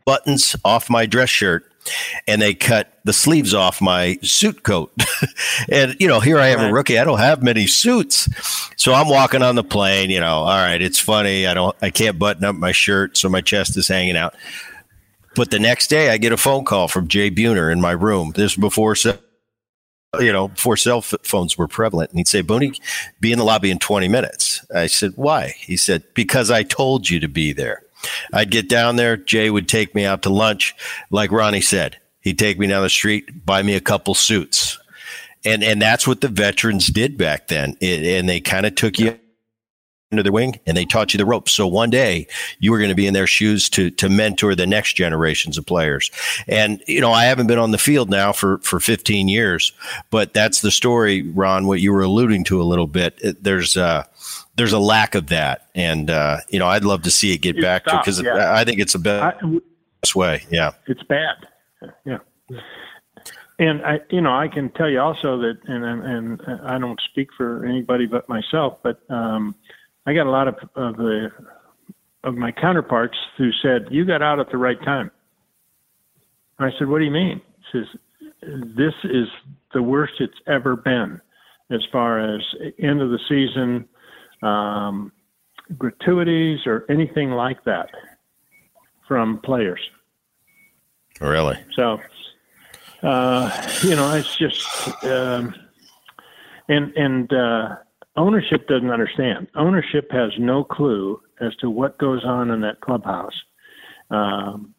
buttons 0.07 0.57
off 0.65 0.89
my 0.89 1.05
dress 1.05 1.29
shirt 1.29 1.68
and 2.27 2.41
they 2.41 2.55
cut 2.55 2.93
the 3.05 3.13
sleeves 3.13 3.55
off 3.55 3.81
my 3.81 4.19
suit 4.23 4.63
coat. 4.63 4.93
and, 5.71 5.97
you 5.99 6.09
know, 6.09 6.21
here 6.21 6.39
I 6.39 6.49
am 6.49 6.59
right. 6.59 6.71
a 6.71 6.73
rookie. 6.73 6.99
I 6.99 7.05
don't 7.05 7.19
have 7.19 7.43
many 7.43 7.67
suits. 7.67 8.29
So 8.77 8.95
I'm 8.95 9.09
walking 9.09 9.43
on 9.43 9.55
the 9.55 9.65
plane, 9.65 10.11
you 10.11 10.21
know, 10.21 10.39
all 10.39 10.47
right, 10.47 10.81
it's 10.81 11.01
funny. 11.01 11.47
I 11.47 11.55
don't, 11.55 11.77
I 11.83 11.91
can't 11.91 12.19
button 12.19 12.45
up 12.45 12.57
my 12.57 12.73
shirt. 12.73 13.17
So 13.17 13.29
my 13.29 13.41
chest 13.41 13.77
is 13.77 13.89
hanging 13.89 14.17
out. 14.17 14.35
But 15.35 15.51
the 15.51 15.59
next 15.59 15.89
day 15.89 16.11
I 16.11 16.19
get 16.19 16.33
a 16.33 16.37
phone 16.37 16.65
call 16.65 16.89
from 16.89 17.09
Jay 17.09 17.31
Buhner 17.31 17.73
in 17.73 17.81
my 17.81 17.93
room. 17.93 18.33
This 18.35 18.57
before, 18.57 18.97
you 20.19 20.33
know, 20.33 20.49
before 20.49 20.77
cell 20.77 21.03
phones 21.03 21.57
were 21.57 21.69
prevalent. 21.69 22.11
And 22.11 22.19
he'd 22.19 22.29
say, 22.29 22.43
Booney, 22.43 22.79
be 23.21 23.33
in 23.33 23.39
the 23.39 23.45
lobby 23.45 23.71
in 23.71 23.79
20 23.79 24.09
minutes. 24.09 24.65
I 24.75 24.87
said, 24.87 25.13
why? 25.17 25.55
He 25.59 25.77
said, 25.77 26.03
because 26.15 26.51
I 26.51 26.63
told 26.63 27.09
you 27.09 27.21
to 27.21 27.29
be 27.29 27.53
there. 27.53 27.83
I'd 28.33 28.51
get 28.51 28.69
down 28.69 28.97
there. 28.97 29.17
Jay 29.17 29.51
would 29.51 29.69
take 29.69 29.95
me 29.95 30.05
out 30.05 30.23
to 30.23 30.31
lunch. 30.31 30.75
Like 31.11 31.33
Ronnie 31.33 31.61
said, 31.61 31.99
he'd 32.21 32.39
take 32.39 32.59
me 32.59 32.67
down 32.67 32.83
the 32.83 32.91
street, 32.91 33.45
buy 33.45 33.63
me 33.63 33.75
a 33.75 33.81
couple 33.81 34.15
suits. 34.15 34.79
And, 35.45 35.63
and 35.63 35.81
that's 35.81 36.07
what 36.07 36.21
the 36.21 36.29
veterans 36.29 36.89
did 36.89 37.17
back 37.17 37.49
then. 37.49 37.77
It, 37.81 38.05
and 38.05 38.29
they 38.29 38.41
kind 38.41 38.67
of 38.67 38.75
took 38.75 38.99
you 38.99 39.19
under 40.11 40.23
their 40.23 40.33
wing 40.33 40.59
and 40.67 40.77
they 40.77 40.85
taught 40.85 41.13
you 41.13 41.19
the 41.19 41.27
ropes. 41.27 41.53
So 41.53 41.67
one 41.67 41.91
day 41.91 42.27
you 42.61 42.71
were 42.71 42.79
going 42.79 42.89
to 42.89 42.95
be 42.95 43.07
in 43.07 43.15
their 43.15 43.27
shoes 43.27 43.69
to 43.71 43.91
to 43.91 44.09
mentor 44.09 44.55
the 44.55 44.67
next 44.67 44.95
generations 44.95 45.59
of 45.59 45.67
players. 45.67 46.11
And 46.47 46.83
you 46.87 47.01
know, 47.01 47.13
I 47.13 47.25
haven't 47.25 47.47
been 47.47 47.59
on 47.59 47.73
the 47.73 47.79
field 47.79 48.09
now 48.09 48.33
for 48.33 48.59
for 48.59 48.81
15 48.81 49.29
years, 49.29 49.73
but 50.11 50.33
that's 50.33 50.63
the 50.63 50.71
story, 50.71 51.23
Ron. 51.23 51.67
What 51.67 51.81
you 51.81 51.93
were 51.93 52.03
alluding 52.03 52.45
to 52.45 52.61
a 52.61 52.65
little 52.65 52.87
bit. 52.87 53.21
There's 53.43 53.77
uh, 53.77 54.05
there's 54.59 54.75
a 54.75 54.79
lack 54.79 55.15
of 55.15 55.29
that, 55.29 55.69
and 55.75 56.11
uh, 56.11 56.39
you 56.51 56.59
know 56.59 56.67
I'd 56.67 56.85
love 56.85 57.03
to 57.03 57.11
see 57.11 57.33
it 57.33 57.39
get 57.39 57.61
back 57.61 57.85
to 57.85 57.97
because 57.97 58.21
yeah. 58.21 58.53
I 58.53 58.65
think 58.65 58.81
it's 58.81 58.95
a 58.95 58.99
best 58.99 59.43
I, 59.43 60.19
way. 60.19 60.43
Yeah, 60.51 60.73
it's 60.87 61.03
bad. 61.05 61.37
Yeah, 62.05 62.19
and 63.59 63.83
I, 63.85 64.01
you 64.11 64.21
know, 64.21 64.35
I 64.35 64.49
can 64.49 64.71
tell 64.71 64.89
you 64.89 65.01
also 65.01 65.39
that, 65.39 65.59
and 65.67 65.85
and 65.85 66.41
I 66.63 66.79
don't 66.79 67.01
speak 67.11 67.29
for 67.37 67.65
anybody 67.65 68.07
but 68.07 68.29
myself, 68.29 68.79
but 68.83 69.01
um, 69.11 69.55
I 70.07 70.15
got 70.15 70.27
a 70.27 70.31
lot 70.31 70.49
of 70.49 70.55
of 70.77 70.97
the 70.97 71.31
of 72.25 72.35
my 72.35 72.53
counterparts 72.53 73.17
who 73.37 73.51
said 73.63 73.87
you 73.91 74.05
got 74.05 74.23
out 74.23 74.39
at 74.39 74.51
the 74.51 74.59
right 74.59 74.81
time. 74.85 75.11
I 76.59 76.71
said, 76.79 76.89
"What 76.89 76.99
do 76.99 77.05
you 77.05 77.11
mean?" 77.11 77.41
He 77.73 77.79
says, 77.79 77.87
"This 78.77 78.95
is 79.05 79.29
the 79.73 79.83
worst 79.83 80.15
it's 80.21 80.39
ever 80.47 80.77
been, 80.77 81.21
as 81.71 81.85
far 81.91 82.21
as 82.21 82.41
end 82.79 83.01
of 83.03 83.11
the 83.11 83.21
season." 83.29 83.89
Um, 84.43 85.13
gratuities 85.77 86.61
or 86.67 86.85
anything 86.89 87.31
like 87.31 87.63
that 87.65 87.91
from 89.07 89.39
players. 89.39 89.81
Really? 91.21 91.57
So, 91.75 91.99
uh, 93.03 93.69
you 93.83 93.97
know, 93.97 94.15
it's 94.15 94.37
just, 94.37 95.05
um, 95.05 95.55
and 96.69 96.93
and 96.97 97.33
uh, 97.33 97.77
ownership 98.17 98.69
doesn't 98.69 98.91
understand. 98.91 99.49
Ownership 99.57 100.11
has 100.13 100.31
no 100.39 100.65
clue 100.65 101.21
as 101.41 101.55
to 101.57 101.71
what 101.71 101.99
goes 101.99 102.25
on 102.25 102.51
in 102.51 102.61
that 102.61 102.81
clubhouse. 102.81 103.35
Um, 104.11 104.75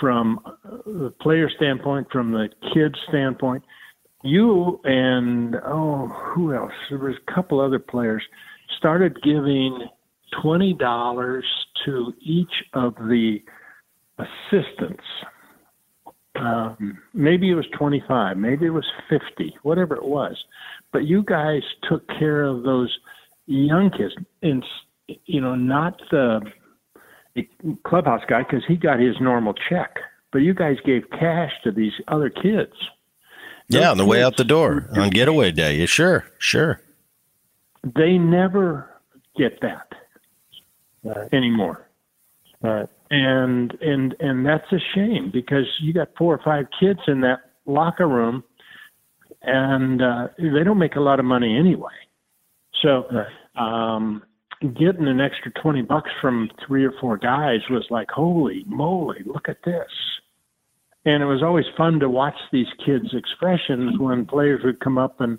from 0.00 0.40
the 0.84 1.12
player 1.20 1.50
standpoint, 1.56 2.08
from 2.12 2.32
the 2.32 2.48
kid's 2.74 2.98
standpoint, 3.08 3.64
you 4.22 4.80
and 4.84 5.56
oh, 5.64 6.08
who 6.08 6.54
else? 6.54 6.72
There 6.90 6.98
was 6.98 7.16
a 7.16 7.32
couple 7.32 7.60
other 7.60 7.78
players 7.78 8.22
started 8.76 9.22
giving 9.22 9.88
$20 10.42 11.42
to 11.84 12.14
each 12.20 12.64
of 12.74 12.94
the 12.96 13.42
assistants. 14.18 15.04
Um, 16.36 16.98
maybe 17.14 17.50
it 17.50 17.54
was 17.54 17.66
25, 17.78 18.36
maybe 18.36 18.66
it 18.66 18.70
was 18.70 18.86
50, 19.08 19.56
whatever 19.62 19.96
it 19.96 20.04
was. 20.04 20.36
But 20.92 21.04
you 21.04 21.22
guys 21.22 21.62
took 21.88 22.06
care 22.08 22.42
of 22.42 22.62
those 22.62 22.98
young 23.46 23.90
kids, 23.90 24.14
and 24.42 24.64
you 25.24 25.40
know, 25.40 25.54
not 25.54 26.00
the 26.10 26.40
clubhouse 27.84 28.22
guy 28.28 28.42
because 28.42 28.64
he 28.66 28.76
got 28.76 28.98
his 28.98 29.16
normal 29.20 29.54
check. 29.68 29.96
But 30.32 30.38
you 30.38 30.52
guys 30.52 30.76
gave 30.84 31.08
cash 31.10 31.52
to 31.64 31.70
these 31.70 31.92
other 32.08 32.28
kids. 32.28 32.72
Those 33.68 33.80
yeah, 33.80 33.90
on 33.90 33.96
the 33.96 34.04
way 34.04 34.22
out 34.22 34.36
the 34.36 34.44
door 34.44 34.88
on 34.94 35.10
getaway 35.10 35.52
day. 35.52 35.76
Yeah, 35.76 35.86
sure, 35.86 36.26
sure. 36.38 36.80
They 37.94 38.18
never 38.18 38.90
get 39.36 39.60
that 39.60 39.92
right. 41.04 41.32
anymore. 41.32 41.88
Right. 42.60 42.88
And 43.10 43.72
and 43.80 44.16
and 44.18 44.44
that's 44.44 44.70
a 44.72 44.80
shame 44.94 45.30
because 45.32 45.66
you 45.80 45.92
got 45.92 46.08
four 46.18 46.34
or 46.34 46.40
five 46.42 46.66
kids 46.80 46.98
in 47.06 47.20
that 47.20 47.52
locker 47.64 48.08
room, 48.08 48.42
and 49.42 50.02
uh, 50.02 50.28
they 50.38 50.64
don't 50.64 50.78
make 50.78 50.96
a 50.96 51.00
lot 51.00 51.20
of 51.20 51.24
money 51.24 51.56
anyway. 51.56 51.92
So, 52.82 53.06
right. 53.12 53.94
um, 53.94 54.22
getting 54.60 55.06
an 55.06 55.20
extra 55.20 55.52
twenty 55.52 55.82
bucks 55.82 56.10
from 56.20 56.50
three 56.66 56.84
or 56.84 56.92
four 57.00 57.16
guys 57.18 57.60
was 57.70 57.86
like, 57.90 58.10
holy 58.10 58.64
moly, 58.66 59.22
look 59.24 59.48
at 59.48 59.62
this. 59.64 59.90
And 61.04 61.22
it 61.22 61.26
was 61.26 61.44
always 61.44 61.66
fun 61.76 62.00
to 62.00 62.08
watch 62.08 62.34
these 62.50 62.66
kids' 62.84 63.14
expressions 63.14 63.96
when 63.96 64.26
players 64.26 64.64
would 64.64 64.80
come 64.80 64.98
up 64.98 65.20
and 65.20 65.38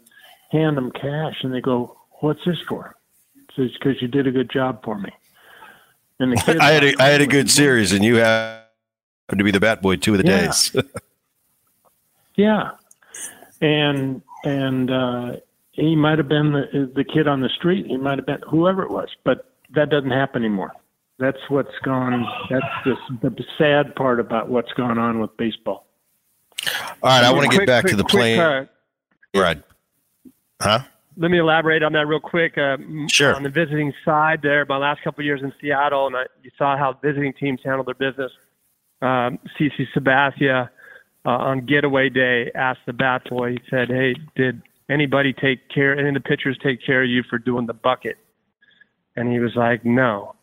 hand 0.51 0.77
them 0.77 0.91
cash, 0.91 1.43
and 1.43 1.53
they 1.53 1.59
go, 1.59 1.96
what's 2.19 2.43
this 2.45 2.59
for? 2.67 2.95
It's 3.57 3.73
because 3.73 4.01
you 4.01 4.07
did 4.07 4.27
a 4.27 4.31
good 4.31 4.51
job 4.51 4.83
for 4.83 4.97
me. 4.97 5.09
And 6.19 6.31
the 6.31 6.37
kids 6.45 6.59
I 6.59 6.71
had 6.71 6.83
a, 6.83 7.01
I 7.01 7.07
had 7.07 7.21
a 7.21 7.27
good 7.27 7.49
series, 7.49 7.91
and 7.91 8.03
you 8.03 8.17
happened 8.17 8.67
to 9.37 9.43
be 9.43 9.51
the 9.51 9.59
bat 9.59 9.81
boy 9.81 9.95
two 9.95 10.13
of 10.13 10.21
the 10.21 10.27
yeah. 10.27 10.45
days. 10.45 10.75
yeah, 12.35 12.71
and 13.61 14.21
and 14.43 14.91
uh, 14.91 15.37
he 15.71 15.95
might 15.95 16.17
have 16.17 16.27
been 16.27 16.51
the 16.51 16.91
the 16.93 17.03
kid 17.03 17.27
on 17.27 17.41
the 17.41 17.49
street. 17.49 17.87
He 17.87 17.97
might 17.97 18.19
have 18.19 18.27
been 18.27 18.41
whoever 18.47 18.83
it 18.83 18.91
was, 18.91 19.09
but 19.23 19.51
that 19.73 19.89
doesn't 19.89 20.11
happen 20.11 20.43
anymore. 20.43 20.71
That's 21.19 21.39
what's 21.49 21.73
gone. 21.83 22.27
That's 22.51 22.65
the, 22.85 23.29
the 23.29 23.43
sad 23.57 23.95
part 23.95 24.19
about 24.19 24.49
what's 24.49 24.71
going 24.73 24.99
on 24.99 25.19
with 25.19 25.35
baseball. 25.35 25.87
All 27.01 27.09
right, 27.09 27.23
I 27.23 27.31
want 27.31 27.49
to 27.51 27.57
get 27.57 27.65
back 27.65 27.83
quick, 27.83 27.91
to 27.91 27.97
the 27.97 28.03
plane. 28.03 28.39
Uh, 28.39 28.65
Right. 29.35 29.61
Huh? 30.61 30.79
Let 31.17 31.31
me 31.31 31.39
elaborate 31.39 31.83
on 31.83 31.93
that 31.93 32.07
real 32.07 32.19
quick. 32.19 32.57
Uh, 32.57 32.77
sure. 33.07 33.35
On 33.35 33.43
the 33.43 33.49
visiting 33.49 33.93
side, 34.05 34.39
there, 34.43 34.65
my 34.67 34.77
last 34.77 35.03
couple 35.03 35.21
of 35.21 35.25
years 35.25 35.41
in 35.43 35.51
Seattle, 35.59 36.07
and 36.07 36.15
I, 36.15 36.23
you 36.43 36.51
saw 36.57 36.77
how 36.77 36.97
visiting 37.03 37.33
teams 37.33 37.59
handle 37.63 37.83
their 37.83 37.95
business. 37.95 38.31
Um, 39.01 39.39
CC 39.59 39.85
Sabathia 39.95 40.69
uh, 41.25 41.29
on 41.29 41.65
getaway 41.65 42.09
day 42.09 42.51
asked 42.55 42.81
the 42.85 42.93
bat 42.93 43.23
boy. 43.29 43.51
He 43.51 43.59
said, 43.69 43.89
"Hey, 43.89 44.15
did 44.35 44.61
anybody 44.89 45.33
take 45.33 45.69
care? 45.69 45.97
Any 45.97 46.09
of 46.09 46.13
the 46.13 46.19
pitchers 46.19 46.57
take 46.63 46.85
care 46.85 47.03
of 47.03 47.09
you 47.09 47.23
for 47.29 47.37
doing 47.37 47.65
the 47.65 47.73
bucket?" 47.73 48.17
And 49.15 49.31
he 49.31 49.39
was 49.39 49.55
like, 49.55 49.83
"No." 49.85 50.35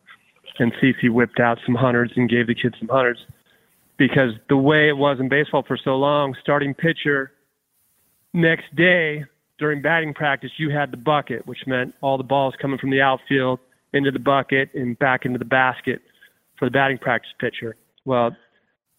And 0.58 0.72
CC 0.74 1.10
whipped 1.10 1.40
out 1.40 1.58
some 1.66 1.74
hundreds 1.74 2.12
and 2.16 2.28
gave 2.28 2.46
the 2.46 2.54
kids 2.54 2.76
some 2.78 2.88
hundreds 2.88 3.20
because 3.96 4.32
the 4.48 4.56
way 4.56 4.88
it 4.88 4.96
was 4.96 5.18
in 5.18 5.28
baseball 5.28 5.64
for 5.66 5.76
so 5.76 5.96
long, 5.96 6.36
starting 6.40 6.74
pitcher 6.74 7.32
next 8.32 8.74
day 8.76 9.24
during 9.58 9.82
batting 9.82 10.14
practice, 10.14 10.50
you 10.56 10.70
had 10.70 10.90
the 10.90 10.96
bucket, 10.96 11.46
which 11.46 11.60
meant 11.66 11.94
all 12.00 12.16
the 12.18 12.24
balls 12.24 12.54
coming 12.60 12.78
from 12.78 12.90
the 12.90 13.00
outfield 13.00 13.60
into 13.92 14.10
the 14.10 14.18
bucket 14.18 14.70
and 14.74 14.98
back 14.98 15.24
into 15.24 15.38
the 15.38 15.44
basket 15.44 16.00
for 16.58 16.66
the 16.66 16.70
batting 16.70 16.98
practice 16.98 17.30
pitcher. 17.38 17.76
Well, 18.04 18.36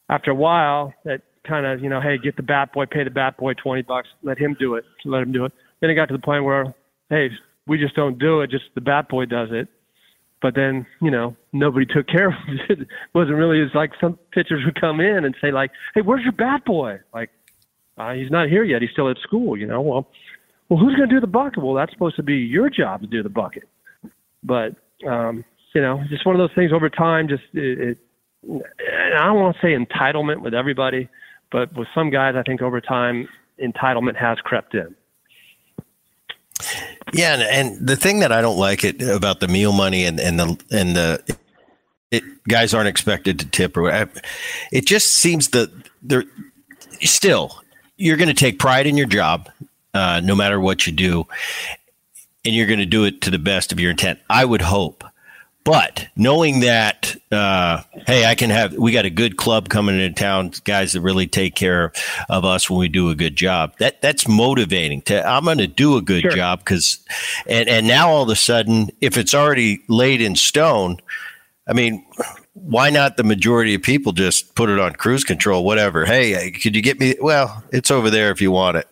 after 0.09 0.31
a 0.31 0.35
while, 0.35 0.93
that 1.03 1.21
kind 1.47 1.65
of, 1.65 1.81
you 1.81 1.89
know, 1.89 2.01
hey, 2.01 2.17
get 2.17 2.37
the 2.37 2.43
bat 2.43 2.73
boy, 2.73 2.85
pay 2.85 3.03
the 3.03 3.09
bat 3.09 3.37
boy 3.37 3.53
20 3.53 3.81
bucks, 3.83 4.07
let 4.23 4.37
him 4.37 4.55
do 4.59 4.75
it, 4.75 4.85
let 5.03 5.21
him 5.21 5.31
do 5.31 5.45
it. 5.45 5.51
Then 5.81 5.89
it 5.89 5.95
got 5.95 6.07
to 6.07 6.13
the 6.13 6.21
point 6.21 6.43
where, 6.43 6.73
hey, 7.09 7.29
we 7.67 7.77
just 7.77 7.95
don't 7.95 8.17
do 8.17 8.41
it, 8.41 8.49
just 8.49 8.65
the 8.75 8.81
bat 8.81 9.09
boy 9.09 9.25
does 9.25 9.49
it. 9.51 9.67
But 10.41 10.53
then, 10.55 10.85
you 11.01 11.09
know, 11.09 11.35
nobody 11.53 11.85
took 11.85 12.07
care 12.07 12.29
of 12.29 12.33
it. 12.69 12.79
It 12.79 12.87
wasn't 13.13 13.37
really 13.37 13.61
as 13.61 13.69
like 13.73 13.91
some 13.99 14.19
pitchers 14.31 14.63
would 14.65 14.79
come 14.79 14.99
in 14.99 15.25
and 15.25 15.35
say 15.41 15.51
like, 15.51 15.71
hey, 15.95 16.01
where's 16.01 16.23
your 16.23 16.33
bat 16.33 16.65
boy? 16.65 16.99
Like, 17.13 17.29
uh, 17.97 18.13
he's 18.13 18.29
not 18.29 18.49
here 18.49 18.63
yet. 18.63 18.81
He's 18.81 18.91
still 18.91 19.09
at 19.09 19.17
school, 19.19 19.57
you 19.57 19.65
know. 19.65 19.81
Well, 19.81 20.07
well, 20.69 20.79
who's 20.79 20.95
going 20.95 21.09
to 21.09 21.15
do 21.15 21.21
the 21.21 21.27
bucket? 21.27 21.63
Well, 21.63 21.75
that's 21.75 21.91
supposed 21.93 22.15
to 22.15 22.23
be 22.23 22.37
your 22.37 22.69
job 22.69 23.01
to 23.01 23.07
do 23.07 23.21
the 23.21 23.29
bucket. 23.29 23.67
But 24.43 24.75
um, 25.07 25.43
you 25.73 25.81
know, 25.81 26.03
just 26.09 26.25
one 26.25 26.35
of 26.35 26.39
those 26.39 26.55
things 26.55 26.71
over 26.71 26.89
time. 26.89 27.27
Just 27.27 27.43
it, 27.53 27.79
it 27.79 27.97
I 29.17 29.25
don't 29.25 29.39
want 29.39 29.55
to 29.55 29.61
say 29.61 29.75
entitlement 29.75 30.41
with 30.41 30.53
everybody, 30.53 31.09
but 31.51 31.73
with 31.75 31.87
some 31.93 32.09
guys, 32.09 32.35
I 32.35 32.43
think 32.43 32.61
over 32.61 32.81
time 32.81 33.27
entitlement 33.61 34.15
has 34.15 34.37
crept 34.39 34.75
in. 34.75 34.95
Yeah, 37.13 37.33
and, 37.33 37.43
and 37.43 37.87
the 37.87 37.95
thing 37.95 38.19
that 38.19 38.31
I 38.31 38.41
don't 38.41 38.57
like 38.57 38.83
it 38.83 39.01
about 39.01 39.39
the 39.39 39.47
meal 39.47 39.71
money 39.71 40.05
and, 40.05 40.19
and 40.19 40.39
the 40.39 40.63
and 40.71 40.95
the 40.95 41.37
it, 42.11 42.23
guys 42.47 42.73
aren't 42.73 42.87
expected 42.87 43.39
to 43.39 43.45
tip 43.45 43.77
or 43.77 43.83
whatever. 43.83 44.21
It 44.71 44.85
just 44.85 45.11
seems 45.11 45.49
that 45.49 45.69
they're 46.01 46.25
still 47.01 47.61
you're 47.97 48.17
going 48.17 48.27
to 48.27 48.33
take 48.33 48.59
pride 48.59 48.87
in 48.87 48.97
your 48.97 49.07
job, 49.07 49.49
uh, 49.95 50.21
no 50.23 50.35
matter 50.35 50.59
what 50.59 50.85
you 50.85 50.93
do, 50.93 51.25
and 52.43 52.53
you're 52.53 52.67
going 52.67 52.79
to 52.79 52.85
do 52.85 53.05
it 53.05 53.21
to 53.21 53.31
the 53.31 53.39
best 53.39 53.71
of 53.71 53.79
your 53.79 53.91
intent. 53.91 54.19
I 54.29 54.45
would 54.45 54.61
hope. 54.61 55.03
But 55.63 56.09
knowing 56.15 56.59
that, 56.59 57.15
uh, 57.31 57.81
hey, 58.05 58.25
I 58.25 58.35
can 58.35 58.51
have, 58.51 58.73
we 58.73 58.91
got 58.91 59.05
a 59.05 59.09
good 59.09 59.35
club 59.35 59.67
coming 59.67 59.99
into 59.99 60.13
town, 60.13 60.51
guys 60.63 60.93
that 60.93 61.01
really 61.01 61.25
take 61.25 61.55
care 61.55 61.91
of 62.29 62.45
us 62.45 62.69
when 62.69 62.77
we 62.77 62.87
do 62.87 63.09
a 63.09 63.15
good 63.15 63.35
job. 63.35 63.75
That 63.79 63.99
that's 63.99 64.27
motivating. 64.27 65.01
To 65.03 65.27
I'm 65.27 65.43
going 65.43 65.57
to 65.57 65.65
do 65.65 65.97
a 65.97 66.03
good 66.03 66.21
sure. 66.21 66.31
job 66.31 66.59
because, 66.59 66.99
and 67.47 67.67
and 67.67 67.87
now 67.87 68.09
all 68.09 68.21
of 68.21 68.29
a 68.29 68.35
sudden, 68.35 68.91
if 69.01 69.17
it's 69.17 69.33
already 69.33 69.81
laid 69.87 70.21
in 70.21 70.35
stone, 70.35 70.97
I 71.67 71.73
mean, 71.73 72.05
why 72.53 72.91
not 72.91 73.17
the 73.17 73.23
majority 73.23 73.73
of 73.73 73.81
people 73.81 74.11
just 74.11 74.53
put 74.53 74.69
it 74.69 74.79
on 74.79 74.93
cruise 74.93 75.23
control, 75.23 75.65
whatever? 75.65 76.05
Hey, 76.05 76.51
could 76.51 76.75
you 76.75 76.83
get 76.83 76.99
me? 76.99 77.15
Well, 77.19 77.63
it's 77.71 77.89
over 77.89 78.11
there 78.11 78.29
if 78.29 78.39
you 78.39 78.51
want 78.51 78.77
it. 78.77 78.87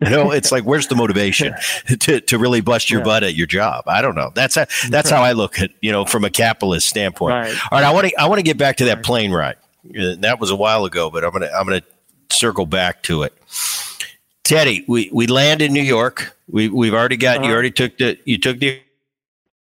You 0.00 0.10
know, 0.10 0.30
it's 0.32 0.50
like 0.52 0.64
where's 0.64 0.88
the 0.88 0.96
motivation 0.96 1.54
to, 2.00 2.20
to 2.20 2.38
really 2.38 2.60
bust 2.60 2.90
your 2.90 3.00
yeah. 3.00 3.04
butt 3.04 3.24
at 3.24 3.34
your 3.34 3.46
job? 3.46 3.84
I 3.86 4.02
don't 4.02 4.14
know. 4.14 4.32
That's 4.34 4.56
a, 4.56 4.66
that's 4.90 5.08
how 5.08 5.22
I 5.22 5.32
look 5.32 5.58
at 5.60 5.70
you 5.80 5.92
know 5.92 6.04
from 6.04 6.24
a 6.24 6.30
capitalist 6.30 6.88
standpoint. 6.88 7.32
Right. 7.32 7.56
All 7.70 7.78
right, 7.78 7.84
I 7.84 7.92
want 7.92 8.08
to 8.08 8.20
I 8.20 8.26
want 8.26 8.38
to 8.38 8.42
get 8.42 8.58
back 8.58 8.76
to 8.78 8.86
that 8.86 9.02
plane 9.02 9.32
ride. 9.32 9.56
Uh, 9.88 10.16
that 10.18 10.40
was 10.40 10.50
a 10.50 10.56
while 10.56 10.84
ago, 10.84 11.10
but 11.10 11.24
I'm 11.24 11.30
gonna 11.30 11.50
I'm 11.54 11.66
gonna 11.66 11.82
circle 12.30 12.66
back 12.66 13.02
to 13.04 13.22
it. 13.22 13.34
Teddy, 14.42 14.84
we 14.88 15.10
we 15.12 15.26
land 15.26 15.62
in 15.62 15.72
New 15.72 15.82
York. 15.82 16.36
We 16.48 16.68
we've 16.68 16.94
already 16.94 17.16
got 17.16 17.38
uh-huh. 17.38 17.46
you 17.46 17.52
already 17.52 17.70
took 17.70 17.96
the 17.98 18.18
you 18.24 18.38
took 18.38 18.58
the 18.58 18.80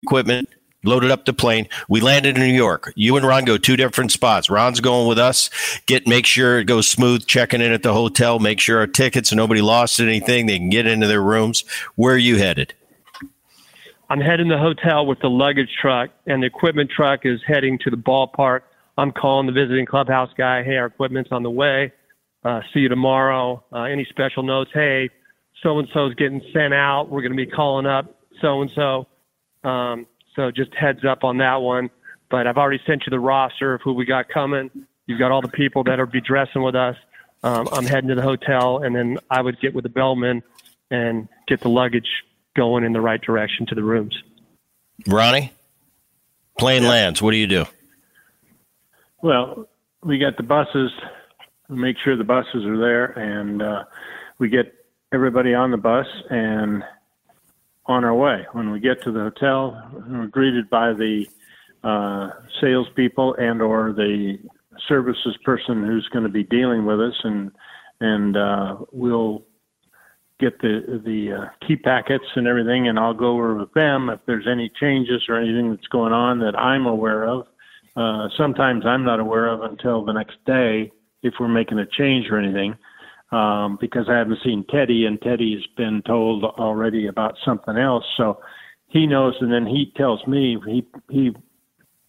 equipment 0.03 0.49
loaded 0.87 1.11
up 1.11 1.25
the 1.25 1.33
plane. 1.33 1.67
We 1.89 2.01
landed 2.01 2.37
in 2.37 2.43
New 2.43 2.53
York. 2.53 2.91
You 2.95 3.17
and 3.17 3.25
Ron 3.25 3.45
go 3.45 3.57
two 3.57 3.75
different 3.75 4.11
spots. 4.11 4.49
Ron's 4.49 4.79
going 4.79 5.07
with 5.07 5.19
us. 5.19 5.49
Get 5.85 6.07
make 6.07 6.25
sure 6.25 6.59
it 6.59 6.65
goes 6.65 6.87
smooth. 6.87 7.25
Checking 7.25 7.61
in 7.61 7.71
at 7.71 7.83
the 7.83 7.93
hotel. 7.93 8.39
Make 8.39 8.59
sure 8.59 8.79
our 8.79 8.87
tickets 8.87 9.31
and 9.31 9.37
nobody 9.37 9.61
lost 9.61 9.99
anything. 9.99 10.45
They 10.45 10.57
can 10.57 10.69
get 10.69 10.87
into 10.87 11.07
their 11.07 11.21
rooms. 11.21 11.63
Where 11.95 12.15
are 12.15 12.17
you 12.17 12.37
headed? 12.37 12.73
I'm 14.09 14.21
heading 14.21 14.49
the 14.49 14.57
hotel 14.57 15.05
with 15.05 15.19
the 15.19 15.29
luggage 15.29 15.71
truck, 15.81 16.11
and 16.27 16.43
the 16.43 16.47
equipment 16.47 16.91
truck 16.95 17.21
is 17.23 17.39
heading 17.47 17.79
to 17.79 17.89
the 17.89 17.97
ballpark. 17.97 18.61
I'm 18.97 19.11
calling 19.11 19.47
the 19.47 19.51
visiting 19.51 19.85
clubhouse 19.85 20.29
guy. 20.37 20.63
Hey, 20.63 20.77
our 20.77 20.85
equipment's 20.85 21.31
on 21.31 21.43
the 21.43 21.49
way. 21.49 21.91
Uh, 22.43 22.61
see 22.73 22.81
you 22.81 22.89
tomorrow. 22.89 23.63
Uh, 23.73 23.83
any 23.83 24.05
special 24.05 24.43
notes? 24.43 24.69
Hey, 24.73 25.09
so 25.63 25.79
and 25.79 25.87
so's 25.91 26.13
getting 26.15 26.41
sent 26.53 26.73
out. 26.73 27.09
We're 27.09 27.21
going 27.21 27.31
to 27.31 27.37
be 27.37 27.47
calling 27.47 27.87
up 27.87 28.15
so 28.41 28.61
and 28.61 28.71
so. 28.75 29.07
So 30.35 30.51
just 30.51 30.73
heads 30.73 31.05
up 31.05 31.23
on 31.23 31.37
that 31.37 31.55
one. 31.55 31.89
But 32.29 32.47
I've 32.47 32.57
already 32.57 32.81
sent 32.85 33.03
you 33.05 33.11
the 33.11 33.19
roster 33.19 33.75
of 33.75 33.81
who 33.81 33.93
we 33.93 34.05
got 34.05 34.29
coming. 34.29 34.69
You've 35.05 35.19
got 35.19 35.31
all 35.31 35.41
the 35.41 35.47
people 35.47 35.83
that 35.83 35.99
are 35.99 36.05
be 36.05 36.21
dressing 36.21 36.63
with 36.63 36.75
us. 36.75 36.95
Um, 37.43 37.69
I'm 37.71 37.85
heading 37.85 38.09
to 38.09 38.15
the 38.15 38.23
hotel, 38.23 38.79
and 38.83 38.95
then 38.95 39.19
I 39.29 39.41
would 39.41 39.59
get 39.59 39.75
with 39.75 39.83
the 39.83 39.89
bellman 39.89 40.41
and 40.89 41.27
get 41.47 41.61
the 41.61 41.69
luggage 41.69 42.07
going 42.55 42.83
in 42.83 42.93
the 42.93 43.01
right 43.01 43.21
direction 43.21 43.67
to 43.67 43.75
the 43.75 43.83
rooms. 43.83 44.17
Ronnie, 45.07 45.53
plane 46.57 46.83
yeah. 46.83 46.89
lands. 46.89 47.21
What 47.21 47.31
do 47.31 47.37
you 47.37 47.47
do? 47.47 47.65
Well, 49.21 49.67
we 50.03 50.17
got 50.17 50.37
the 50.37 50.43
buses. 50.43 50.91
We 51.69 51.77
make 51.77 51.97
sure 52.03 52.15
the 52.15 52.23
buses 52.23 52.65
are 52.65 52.77
there, 52.77 53.05
and 53.05 53.61
uh, 53.61 53.83
we 54.39 54.49
get 54.49 54.73
everybody 55.13 55.53
on 55.53 55.71
the 55.71 55.77
bus 55.77 56.07
and 56.29 56.83
on 57.87 58.03
our 58.03 58.15
way. 58.15 58.45
When 58.53 58.71
we 58.71 58.79
get 58.79 59.03
to 59.03 59.11
the 59.11 59.19
hotel, 59.19 59.91
we're 60.09 60.27
greeted 60.27 60.69
by 60.69 60.93
the 60.93 61.25
uh, 61.83 62.29
salespeople 62.61 63.35
and 63.35 63.61
or 63.61 63.93
the 63.93 64.37
services 64.87 65.37
person 65.43 65.85
who's 65.85 66.07
going 66.11 66.23
to 66.23 66.31
be 66.31 66.43
dealing 66.43 66.85
with 66.85 66.99
us, 66.99 67.15
and 67.23 67.51
and 68.01 68.35
uh, 68.35 68.77
we'll 68.91 69.45
get 70.39 70.59
the 70.61 71.01
the 71.05 71.43
uh, 71.43 71.67
key 71.67 71.75
packets 71.75 72.25
and 72.35 72.47
everything, 72.47 72.87
and 72.87 72.99
I'll 72.99 73.13
go 73.13 73.33
over 73.33 73.55
with 73.55 73.73
them 73.73 74.09
if 74.09 74.19
there's 74.25 74.47
any 74.47 74.71
changes 74.79 75.23
or 75.29 75.39
anything 75.39 75.69
that's 75.69 75.87
going 75.87 76.13
on 76.13 76.39
that 76.39 76.57
I'm 76.57 76.85
aware 76.85 77.27
of. 77.27 77.47
Uh, 77.95 78.27
sometimes 78.35 78.85
I'm 78.85 79.05
not 79.05 79.19
aware 79.19 79.47
of 79.47 79.61
until 79.61 80.03
the 80.03 80.11
next 80.11 80.37
day 80.45 80.91
if 81.23 81.35
we're 81.39 81.47
making 81.47 81.79
a 81.79 81.85
change 81.85 82.27
or 82.29 82.37
anything 82.37 82.75
um, 83.31 83.77
because 83.81 84.07
I 84.09 84.17
haven't 84.17 84.39
seen 84.43 84.65
Teddy, 84.69 85.05
and 85.05 85.21
Teddy's 85.21 85.65
been 85.77 86.01
told 86.05 86.43
already 86.43 87.07
about 87.07 87.35
something 87.43 87.77
else. 87.77 88.05
So 88.17 88.39
he 88.87 89.07
knows, 89.07 89.35
and 89.41 89.51
then 89.51 89.65
he 89.65 89.91
tells 89.95 90.25
me 90.27 90.57
he 90.65 90.87
he 91.09 91.35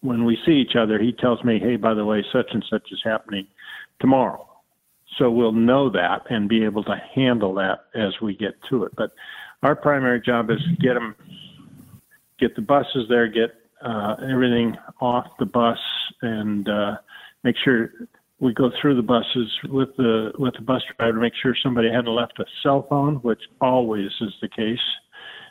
when 0.01 0.25
we 0.25 0.37
see 0.45 0.53
each 0.53 0.75
other, 0.75 0.99
he 0.99 1.11
tells 1.11 1.43
me, 1.43 1.59
"Hey, 1.59 1.75
by 1.75 1.93
the 1.93 2.05
way, 2.05 2.23
such 2.31 2.47
and 2.51 2.63
such 2.69 2.91
is 2.91 3.01
happening 3.03 3.47
tomorrow." 3.99 4.47
So 5.17 5.31
we'll 5.31 5.51
know 5.51 5.89
that 5.89 6.29
and 6.29 6.47
be 6.47 6.63
able 6.63 6.83
to 6.83 7.01
handle 7.15 7.53
that 7.55 7.85
as 7.95 8.13
we 8.21 8.35
get 8.35 8.61
to 8.69 8.83
it. 8.83 8.95
But 8.95 9.11
our 9.63 9.75
primary 9.75 10.21
job 10.21 10.51
is 10.51 10.59
to 10.59 10.75
get 10.75 10.93
them, 10.93 11.15
get 12.39 12.55
the 12.55 12.61
buses 12.61 13.07
there, 13.09 13.27
get 13.27 13.55
uh, 13.81 14.15
everything 14.29 14.77
off 15.01 15.25
the 15.39 15.45
bus, 15.45 15.79
and 16.21 16.69
uh, 16.69 16.97
make 17.43 17.55
sure 17.57 17.91
we 18.39 18.53
go 18.53 18.71
through 18.79 18.95
the 18.95 19.01
buses 19.01 19.51
with 19.69 19.95
the 19.97 20.31
with 20.37 20.53
the 20.55 20.61
bus 20.61 20.81
driver 20.97 21.13
to 21.13 21.21
make 21.21 21.33
sure 21.41 21.55
somebody 21.61 21.89
hadn't 21.89 22.13
left 22.13 22.39
a 22.39 22.45
cell 22.61 22.85
phone, 22.89 23.15
which 23.17 23.41
always 23.61 24.11
is 24.21 24.33
the 24.41 24.49
case. 24.49 24.79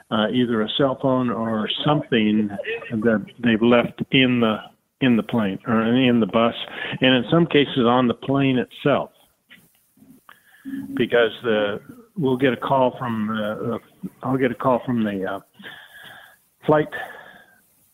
Uh, 0.08 0.28
either 0.32 0.62
a 0.62 0.68
cell 0.78 0.96
phone 1.02 1.30
or 1.30 1.68
something 1.84 2.48
that 2.92 3.26
they've 3.42 3.62
left 3.62 4.00
in 4.12 4.40
the 4.40 4.56
in 5.00 5.16
the 5.16 5.22
plane 5.22 5.58
or 5.66 5.82
in 5.82 6.20
the 6.20 6.26
bus, 6.26 6.54
and 7.00 7.14
in 7.14 7.24
some 7.30 7.44
cases 7.46 7.84
on 7.84 8.06
the 8.06 8.14
plane 8.14 8.56
itself, 8.56 9.10
because 10.94 11.32
the 11.42 11.80
we'll 12.16 12.36
get 12.36 12.52
a 12.52 12.56
call 12.56 12.96
from 12.98 13.30
uh, 13.30 13.78
I'll 14.22 14.38
get 14.38 14.52
a 14.52 14.54
call 14.54 14.80
from 14.86 15.02
the 15.02 15.24
uh, 15.24 15.40
flight 16.64 16.88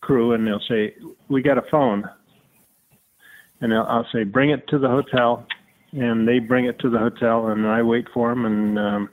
crew, 0.02 0.32
and 0.32 0.46
they'll 0.46 0.60
say 0.68 0.94
we 1.28 1.40
got 1.40 1.56
a 1.56 1.64
phone 1.70 2.04
and 3.62 3.72
I'll, 3.72 3.86
I'll 3.86 4.06
say, 4.12 4.24
bring 4.24 4.50
it 4.50 4.68
to 4.68 4.78
the 4.78 4.88
hotel, 4.88 5.46
and 5.92 6.28
they 6.28 6.38
bring 6.38 6.66
it 6.66 6.78
to 6.80 6.90
the 6.90 6.98
hotel, 6.98 7.48
and 7.48 7.66
I 7.66 7.82
wait 7.82 8.06
for 8.12 8.28
them, 8.28 8.44
and 8.44 8.78
um, 8.78 9.08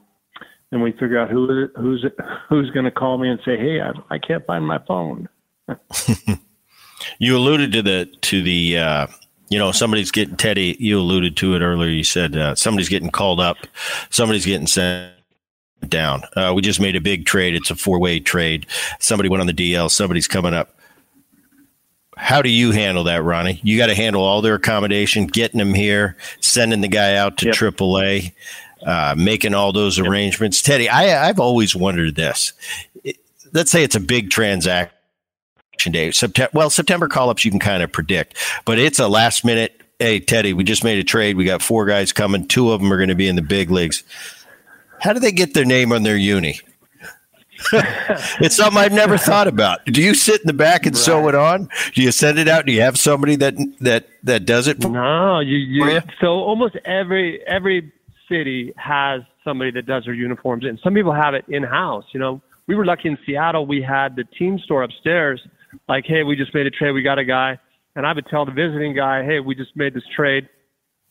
then 0.72 0.82
we 0.82 0.92
figure 0.92 1.20
out 1.20 1.30
who 1.30 1.68
who's 1.78 2.06
who's 2.50 2.70
going 2.72 2.86
to 2.86 2.92
call 2.92 3.18
me 3.18 3.30
and 3.30 3.40
say, 3.46 3.58
hey, 3.58 3.80
I, 3.82 3.92
I 4.16 4.20
can't 4.20 4.46
find 4.46 4.66
my 4.66 4.80
phone. 4.88 5.30
you 7.20 7.38
alluded 7.38 7.72
to 7.72 7.82
the 7.82 8.06
to 8.22 8.42
the 8.42 8.78
uh, 8.78 9.08
you 9.50 9.58
know 9.58 9.72
somebody's 9.72 10.12
getting 10.12 10.36
Teddy. 10.36 10.76
You 10.80 11.00
alluded 11.00 11.38
to 11.38 11.56
it 11.56 11.62
earlier. 11.62 11.90
You 11.90 12.04
said 12.04 12.36
uh, 12.36 12.56
somebody's 12.56 12.90
getting 12.90 13.12
called 13.12 13.40
up, 13.40 13.58
somebody's 14.10 14.46
getting 14.46 14.68
sent 14.68 15.14
down. 15.88 16.24
Uh, 16.36 16.54
we 16.56 16.62
just 16.62 16.80
made 16.80 16.96
a 16.96 17.02
big 17.02 17.26
trade. 17.26 17.56
It's 17.56 17.72
a 17.72 17.76
four 17.76 18.00
way 18.00 18.20
trade. 18.20 18.66
Somebody 19.00 19.30
went 19.30 19.42
on 19.42 19.48
the 19.48 19.54
DL. 19.54 19.90
Somebody's 19.90 20.28
coming 20.28 20.54
up. 20.54 20.79
How 22.20 22.42
do 22.42 22.50
you 22.50 22.72
handle 22.72 23.06
that, 23.06 23.24
Ronnie? 23.24 23.62
You 23.64 23.78
got 23.78 23.88
to 23.88 23.96
handle 23.96 24.22
all 24.22 24.42
their 24.42 24.56
accommodation, 24.56 25.26
getting 25.26 25.58
them 25.58 25.74
here, 25.74 26.18
sending 26.42 26.82
the 26.82 26.90
guy 26.90 27.16
out 27.16 27.38
to 27.38 27.46
yep. 27.46 27.56
AAA, 27.56 28.34
uh, 28.86 29.16
making 29.18 29.54
all 29.54 29.72
those 29.72 29.98
yep. 29.98 30.06
arrangements. 30.06 30.62
Teddy, 30.62 30.90
I, 30.90 31.30
I've 31.30 31.40
always 31.40 31.78
wondered 31.78 32.16
this. 32.16 32.52
let's 33.54 33.72
say 33.72 33.84
it's 33.84 33.96
a 33.96 34.02
big 34.02 34.32
transaction 34.32 34.92
day. 35.92 36.12
September, 36.12 36.52
well, 36.54 36.70
September 36.70 37.08
call 37.08 37.30
ups 37.30 37.46
you 37.46 37.52
can 37.52 37.60
kind 37.60 37.82
of 37.82 37.92
predict, 37.92 38.36
but 38.66 38.78
it's 38.78 39.00
a 39.00 39.08
last 39.08 39.46
minute. 39.46 39.82
Hey, 39.98 40.20
Teddy, 40.20 40.52
we 40.52 40.66
just 40.66 40.84
made 40.84 41.00
a 41.00 41.06
trade. 41.06 41.38
We 41.38 41.46
got 41.46 41.62
four 41.62 41.86
guys 41.86 42.12
coming. 42.12 42.48
Two 42.48 42.72
of 42.72 42.82
them 42.82 42.92
are 42.92 42.98
going 42.98 43.10
to 43.10 43.16
be 43.16 43.30
in 43.30 43.38
the 43.38 43.42
big 43.42 43.72
leagues. 43.72 44.04
How 45.00 45.14
do 45.14 45.22
they 45.22 45.32
get 45.32 45.54
their 45.54 45.66
name 45.66 45.94
on 45.94 46.04
their 46.04 46.18
uni? 46.18 46.60
it's 48.42 48.56
something 48.56 48.78
I've 48.78 48.94
never 48.94 49.18
thought 49.18 49.48
about. 49.48 49.86
Do 49.86 50.02
you 50.02 50.14
sit 50.14 50.42
in 50.42 50.48
the 50.48 50.54
back 50.54 50.86
and 50.86 50.96
right. 50.96 51.02
sew 51.02 51.28
it 51.28 51.36
on? 51.36 51.70
Do 51.94 52.02
you 52.02 52.12
send 52.12 52.40
it 52.40 52.48
out? 52.48 52.66
Do 52.66 52.72
you 52.72 52.82
have 52.82 52.98
somebody 52.98 53.36
that 53.38 53.56
that 53.82 54.08
that 54.24 54.46
does 54.46 54.68
it? 54.68 54.82
For, 54.82 54.90
no, 54.90 55.40
you, 55.40 55.58
you, 55.58 55.86
you? 55.86 56.02
So 56.22 56.28
almost 56.28 56.76
every 56.86 57.46
every 57.46 57.92
city 58.30 58.74
has 58.78 59.22
somebody 59.44 59.72
that 59.72 59.86
does 59.86 60.06
their 60.06 60.14
uniforms, 60.14 60.66
and 60.66 60.80
some 60.84 60.94
people 60.94 61.14
have 61.14 61.34
it 61.34 61.46
in 61.48 61.64
house. 61.64 62.06
You 62.14 62.20
know, 62.20 62.42
we 62.68 62.76
were 62.76 62.86
lucky 62.86 63.10
in 63.10 63.18
Seattle. 63.26 63.66
We 63.66 63.82
had 63.82 64.16
the 64.16 64.24
team 64.24 64.60
store 64.60 64.84
upstairs. 64.84 65.42
Like, 65.88 66.06
hey, 66.06 66.24
we 66.24 66.36
just 66.36 66.54
made 66.54 66.66
a 66.66 66.72
trade. 66.72 66.92
We 66.92 67.02
got 67.02 67.20
a 67.20 67.26
guy, 67.26 67.60
and 67.96 68.06
I 68.06 68.14
would 68.14 68.28
tell 68.28 68.46
the 68.46 68.52
visiting 68.52 68.96
guy, 68.96 69.24
hey, 69.24 69.40
we 69.40 69.56
just 69.56 69.76
made 69.76 69.94
this 69.94 70.04
trade 70.16 70.48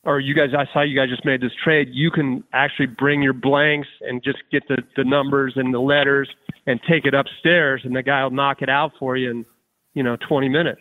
or 0.08 0.20
you 0.20 0.32
guys, 0.32 0.48
I 0.56 0.64
saw 0.72 0.80
you 0.80 0.98
guys 0.98 1.10
just 1.10 1.26
made 1.26 1.42
this 1.42 1.52
trade. 1.62 1.90
You 1.92 2.10
can 2.10 2.42
actually 2.54 2.86
bring 2.86 3.20
your 3.20 3.34
blanks 3.34 3.88
and 4.00 4.24
just 4.24 4.38
get 4.50 4.66
the, 4.66 4.78
the 4.96 5.04
numbers 5.04 5.52
and 5.56 5.72
the 5.72 5.80
letters 5.80 6.30
and 6.66 6.80
take 6.88 7.04
it 7.04 7.12
upstairs, 7.12 7.82
and 7.84 7.94
the 7.94 8.02
guy 8.02 8.22
will 8.22 8.30
knock 8.30 8.62
it 8.62 8.70
out 8.70 8.92
for 8.98 9.18
you 9.18 9.30
in, 9.30 9.46
you 9.92 10.02
know, 10.02 10.16
20 10.26 10.48
minutes. 10.48 10.80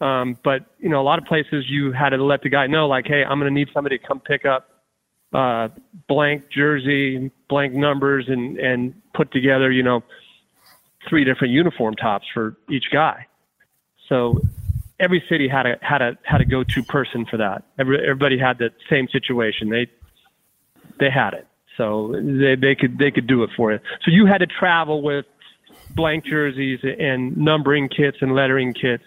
Um, 0.00 0.38
but 0.44 0.66
you 0.78 0.88
know, 0.88 1.00
a 1.00 1.02
lot 1.02 1.18
of 1.18 1.24
places 1.24 1.64
you 1.68 1.90
had 1.90 2.10
to 2.10 2.24
let 2.24 2.42
the 2.42 2.50
guy 2.50 2.68
know, 2.68 2.86
like, 2.86 3.04
hey, 3.06 3.24
I'm 3.24 3.40
going 3.40 3.52
to 3.52 3.54
need 3.54 3.68
somebody 3.74 3.98
to 3.98 4.06
come 4.06 4.20
pick 4.20 4.44
up 4.44 4.68
uh, 5.32 5.68
blank 6.08 6.44
jersey, 6.48 7.32
blank 7.48 7.72
numbers, 7.72 8.26
and 8.28 8.58
and 8.58 8.94
put 9.12 9.32
together, 9.32 9.72
you 9.72 9.82
know, 9.82 10.02
three 11.08 11.24
different 11.24 11.52
uniform 11.52 11.96
tops 11.96 12.26
for 12.32 12.56
each 12.70 12.86
guy. 12.92 13.26
So 14.08 14.40
every 15.02 15.22
city 15.28 15.48
had 15.48 15.66
a 15.66 15.76
had 15.82 16.00
a 16.00 16.16
had 16.24 16.40
a 16.40 16.44
go-to 16.44 16.82
person 16.84 17.26
for 17.26 17.36
that. 17.36 17.64
Every, 17.78 18.00
everybody 18.00 18.38
had 18.38 18.58
the 18.58 18.70
same 18.88 19.08
situation. 19.08 19.68
They 19.68 19.90
they 20.98 21.10
had 21.10 21.34
it, 21.34 21.46
so 21.76 22.12
they 22.12 22.54
they 22.54 22.74
could 22.74 22.98
they 22.98 23.10
could 23.10 23.26
do 23.26 23.42
it 23.42 23.50
for 23.56 23.72
you. 23.72 23.80
So 24.04 24.10
you 24.10 24.24
had 24.26 24.38
to 24.38 24.46
travel 24.46 25.02
with 25.02 25.26
blank 25.94 26.24
jerseys 26.24 26.80
and 26.82 27.36
numbering 27.36 27.88
kits 27.88 28.18
and 28.20 28.34
lettering 28.34 28.72
kits, 28.72 29.04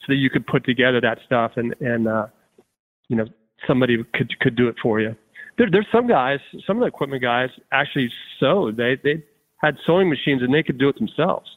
so 0.00 0.06
that 0.08 0.16
you 0.16 0.30
could 0.30 0.46
put 0.46 0.64
together 0.64 1.00
that 1.02 1.18
stuff 1.26 1.52
and 1.56 1.74
and 1.80 2.08
uh, 2.08 2.26
you 3.08 3.16
know 3.16 3.26
somebody 3.66 4.02
could 4.14 4.38
could 4.40 4.56
do 4.56 4.68
it 4.68 4.76
for 4.82 5.00
you. 5.00 5.14
There, 5.56 5.70
there's 5.70 5.86
some 5.92 6.08
guys, 6.08 6.40
some 6.66 6.78
of 6.78 6.80
the 6.80 6.86
equipment 6.86 7.22
guys 7.22 7.50
actually 7.70 8.10
sewed. 8.40 8.76
They 8.76 8.96
they 9.04 9.22
had 9.58 9.76
sewing 9.86 10.08
machines 10.08 10.42
and 10.42 10.52
they 10.52 10.62
could 10.62 10.78
do 10.78 10.88
it 10.88 10.98
themselves. 10.98 11.48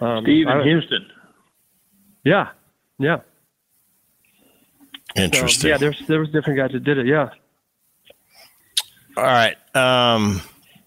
Um, 0.00 0.24
Steve 0.24 0.48
in 0.48 0.62
Houston. 0.64 1.06
Yeah, 2.24 2.48
yeah. 2.98 3.20
Interesting. 5.16 5.62
So, 5.62 5.68
yeah, 5.68 5.78
there's 5.78 6.06
there 6.06 6.20
was 6.20 6.30
different 6.30 6.58
guys 6.58 6.72
that 6.72 6.84
did 6.84 6.98
it. 6.98 7.06
Yeah. 7.06 7.30
All 9.16 9.24
right. 9.24 9.56
Um, 9.74 10.42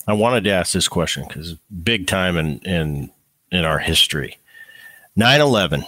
I 0.07 0.13
wanted 0.13 0.43
to 0.45 0.51
ask 0.51 0.73
this 0.73 0.87
question 0.87 1.25
because 1.27 1.55
big 1.83 2.07
time 2.07 2.37
in 2.37 2.59
in 2.59 3.11
in 3.51 3.65
our 3.65 3.79
history. 3.79 4.37
9-11 5.17 5.83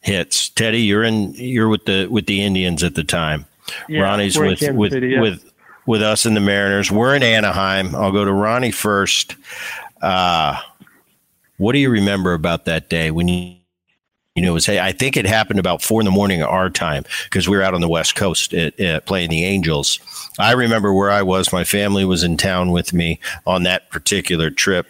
hits. 0.00 0.50
Teddy, 0.50 0.82
you're 0.82 1.04
in. 1.04 1.32
You're 1.34 1.68
with 1.68 1.86
the 1.86 2.06
with 2.06 2.26
the 2.26 2.42
Indians 2.42 2.82
at 2.82 2.94
the 2.94 3.04
time. 3.04 3.46
Yeah, 3.88 4.02
Ronnie's 4.02 4.38
with 4.38 4.62
with 4.72 4.92
City, 4.92 5.08
yeah. 5.08 5.20
with 5.20 5.50
with 5.86 6.02
us 6.02 6.26
in 6.26 6.34
the 6.34 6.40
Mariners. 6.40 6.90
We're 6.90 7.14
in 7.14 7.22
Anaheim. 7.22 7.94
I'll 7.94 8.12
go 8.12 8.24
to 8.24 8.32
Ronnie 8.32 8.70
first. 8.70 9.36
Uh, 10.02 10.60
what 11.56 11.72
do 11.72 11.78
you 11.78 11.90
remember 11.90 12.34
about 12.34 12.66
that 12.66 12.88
day 12.88 13.10
when 13.10 13.28
you 13.28 13.57
you 14.38 14.42
know, 14.42 14.52
it 14.52 14.54
was, 14.54 14.66
hey, 14.66 14.78
I 14.78 14.92
think 14.92 15.16
it 15.16 15.26
happened 15.26 15.58
about 15.58 15.82
four 15.82 16.00
in 16.00 16.04
the 16.04 16.12
morning 16.12 16.44
our 16.44 16.70
time 16.70 17.02
because 17.24 17.48
we 17.48 17.56
were 17.56 17.62
out 17.64 17.74
on 17.74 17.80
the 17.80 17.88
West 17.88 18.14
Coast 18.14 18.54
at, 18.54 18.78
at 18.78 19.04
playing 19.04 19.30
the 19.30 19.44
Angels. 19.44 19.98
I 20.38 20.52
remember 20.52 20.94
where 20.94 21.10
I 21.10 21.22
was. 21.22 21.52
My 21.52 21.64
family 21.64 22.04
was 22.04 22.22
in 22.22 22.36
town 22.36 22.70
with 22.70 22.92
me 22.92 23.18
on 23.48 23.64
that 23.64 23.90
particular 23.90 24.48
trip. 24.48 24.86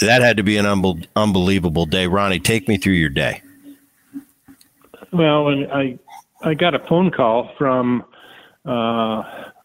That 0.00 0.22
had 0.22 0.36
to 0.38 0.42
be 0.42 0.56
an 0.56 0.66
unbelievable 1.14 1.86
day. 1.86 2.08
Ronnie, 2.08 2.40
take 2.40 2.66
me 2.66 2.78
through 2.78 2.94
your 2.94 3.10
day. 3.10 3.42
Well, 5.12 5.44
when 5.44 5.70
I 5.70 5.98
I 6.42 6.54
got 6.54 6.74
a 6.74 6.80
phone 6.80 7.12
call 7.12 7.52
from 7.56 8.04
uh, 8.64 9.22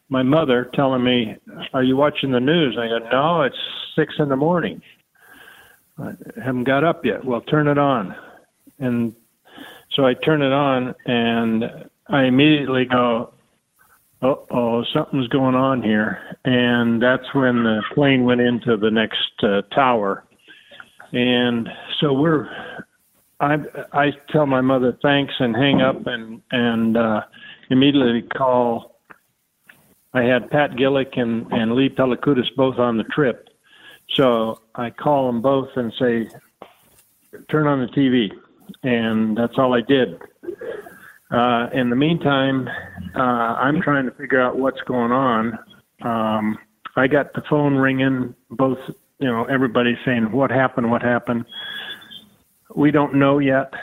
my 0.10 0.22
mother 0.22 0.70
telling 0.76 1.04
me, 1.04 1.36
"Are 1.74 1.84
you 1.84 1.98
watching 1.98 2.32
the 2.32 2.40
news?" 2.40 2.78
I 2.78 2.88
go, 2.88 3.00
"No, 3.12 3.42
it's 3.42 3.58
six 3.96 4.14
in 4.20 4.30
the 4.30 4.36
morning. 4.36 4.82
I 5.98 6.14
haven't 6.42 6.66
got 6.66 6.84
up 6.84 7.04
yet." 7.04 7.26
Well, 7.26 7.42
turn 7.42 7.68
it 7.68 7.80
on 7.80 8.16
and 8.82 9.16
so 9.96 10.06
I 10.06 10.14
turn 10.14 10.42
it 10.42 10.54
on 10.54 10.96
and 11.06 11.66
I 12.08 12.24
immediately 12.24 12.86
go, 12.86 13.34
oh, 14.22 14.46
oh, 14.50 14.84
something's 14.94 15.28
going 15.28 15.56
on 15.56 15.84
here. 15.84 16.38
And 16.46 17.02
that's 17.02 17.34
when 17.34 17.64
the 17.64 17.84
plane 17.94 18.24
went 18.24 18.42
into 18.42 18.78
the 18.78 18.92
next 18.92 19.32
uh, 19.44 19.62
tower. 19.74 20.24
And 21.12 21.70
so 22.00 22.14
we're, 22.14 22.50
I, 23.40 23.58
I 23.92 24.12
tell 24.30 24.46
my 24.46 24.62
mother 24.62 24.98
thanks 25.02 25.34
and 25.40 25.56
hang 25.56 25.82
up 25.82 26.08
and, 26.08 26.42
and, 26.52 26.98
uh, 26.98 27.22
immediately 27.70 28.22
call. 28.22 29.00
I 30.14 30.24
had 30.24 30.50
Pat 30.50 30.72
Gillick 30.72 31.18
and, 31.18 31.52
and 31.52 31.74
Lee 31.74 31.90
Pelekoudas 31.90 32.56
both 32.56 32.80
on 32.80 32.98
the 32.98 33.04
trip. 33.06 33.50
So 34.16 34.62
I 34.76 34.90
call 34.90 35.28
them 35.28 35.42
both 35.42 35.70
and 35.76 35.94
say, 36.00 36.30
turn 37.50 37.68
on 37.68 37.80
the 37.80 37.88
TV 37.88 38.32
and 38.84 39.38
that's 39.38 39.58
all 39.58 39.74
I 39.74 39.82
did. 39.82 40.20
Uh, 41.32 41.70
in 41.74 41.90
the 41.90 41.96
meantime, 41.96 42.68
uh, 43.16 43.20
I'm 43.20 43.82
trying 43.82 44.06
to 44.06 44.12
figure 44.12 44.42
out 44.42 44.58
what's 44.58 44.82
going 44.82 45.12
on. 45.12 45.58
Um, 46.02 46.58
I 46.96 47.08
got 47.08 47.34
the 47.34 47.42
phone 47.50 47.76
ringing, 47.76 48.36
both, 48.50 48.80
you 49.20 49.28
know, 49.28 49.46
everybody 49.46 49.98
saying, 50.04 50.32
What 50.32 50.52
happened? 50.52 50.92
What 50.92 51.02
happened? 51.02 51.46
We 52.76 52.92
don't 52.92 53.16
know 53.16 53.40
yet. 53.40 53.74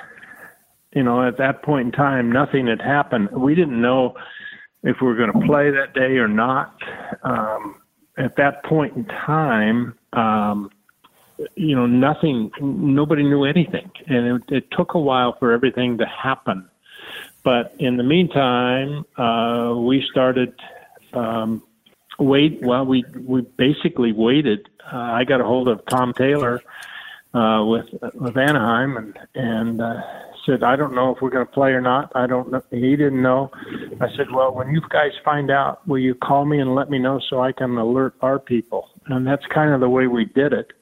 You 0.94 1.02
know, 1.02 1.26
at 1.26 1.38
that 1.38 1.62
point 1.62 1.86
in 1.86 1.92
time, 1.92 2.30
nothing 2.32 2.66
had 2.66 2.80
happened. 2.80 3.30
We 3.30 3.54
didn't 3.54 3.80
know 3.80 4.14
if 4.82 4.96
we 5.00 5.06
were 5.06 5.16
going 5.16 5.32
to 5.32 5.46
play 5.46 5.70
that 5.70 5.94
day 5.94 6.16
or 6.16 6.28
not. 6.28 6.74
Um, 7.22 7.76
at 8.16 8.36
that 8.36 8.64
point 8.64 8.96
in 8.96 9.04
time, 9.04 9.96
um, 10.12 10.70
you 11.54 11.74
know, 11.74 11.86
nothing, 11.86 12.50
nobody 12.60 13.22
knew 13.22 13.44
anything. 13.44 13.90
And 14.06 14.42
it, 14.48 14.56
it 14.56 14.70
took 14.70 14.94
a 14.94 14.98
while 14.98 15.36
for 15.38 15.52
everything 15.52 15.98
to 15.98 16.06
happen. 16.06 16.68
But 17.44 17.74
in 17.78 17.96
the 17.96 18.02
meantime, 18.02 19.04
uh, 19.16 19.74
we 19.76 20.04
started 20.10 20.54
um, 21.12 21.62
wait. 22.18 22.60
Well, 22.62 22.84
we 22.84 23.04
we 23.16 23.42
basically 23.42 24.12
waited. 24.12 24.68
Uh, 24.92 24.96
I 24.96 25.24
got 25.24 25.40
a 25.40 25.44
hold 25.44 25.68
of 25.68 25.84
Tom 25.86 26.12
Taylor 26.12 26.60
uh, 27.32 27.64
with 27.64 27.86
with 28.14 28.36
Anaheim 28.36 28.96
and 28.96 29.18
and 29.34 29.80
uh, 29.80 30.02
said, 30.48 30.62
I 30.62 30.76
don't 30.76 30.94
know 30.94 31.14
if 31.14 31.20
we're 31.20 31.30
going 31.30 31.46
to 31.46 31.52
play 31.52 31.70
or 31.70 31.80
not. 31.80 32.10
I 32.14 32.26
don't 32.26 32.50
know. 32.50 32.62
He 32.70 32.96
didn't 32.96 33.22
know. 33.22 33.50
I 34.00 34.08
said, 34.16 34.30
well, 34.32 34.54
when 34.54 34.70
you 34.70 34.80
guys 34.88 35.12
find 35.24 35.50
out, 35.50 35.86
will 35.86 35.98
you 35.98 36.14
call 36.14 36.46
me 36.46 36.58
and 36.58 36.74
let 36.74 36.90
me 36.90 36.98
know 36.98 37.20
so 37.28 37.40
I 37.40 37.52
can 37.52 37.76
alert 37.76 38.14
our 38.22 38.38
people? 38.38 38.88
And 39.06 39.26
that's 39.26 39.44
kind 39.46 39.72
of 39.72 39.80
the 39.80 39.88
way 39.88 40.06
we 40.06 40.24
did 40.24 40.52
it 40.52 40.72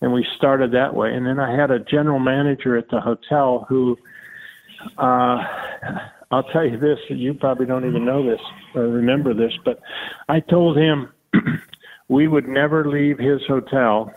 and 0.00 0.12
we 0.12 0.26
started 0.36 0.72
that 0.72 0.94
way. 0.94 1.14
And 1.14 1.26
then 1.26 1.38
I 1.38 1.58
had 1.58 1.70
a 1.70 1.78
general 1.78 2.18
manager 2.18 2.76
at 2.76 2.88
the 2.88 3.00
hotel 3.00 3.66
who, 3.68 3.96
uh, 4.98 5.42
I'll 6.30 6.44
tell 6.52 6.66
you 6.66 6.78
this, 6.78 6.98
you 7.08 7.34
probably 7.34 7.66
don't 7.66 7.86
even 7.86 8.04
know 8.04 8.24
this 8.24 8.40
or 8.74 8.82
remember 8.82 9.32
this, 9.32 9.52
but 9.64 9.80
I 10.28 10.40
told 10.40 10.76
him 10.76 11.12
we 12.08 12.28
would 12.28 12.48
never 12.48 12.88
leave 12.88 13.18
his 13.18 13.40
hotel 13.46 14.12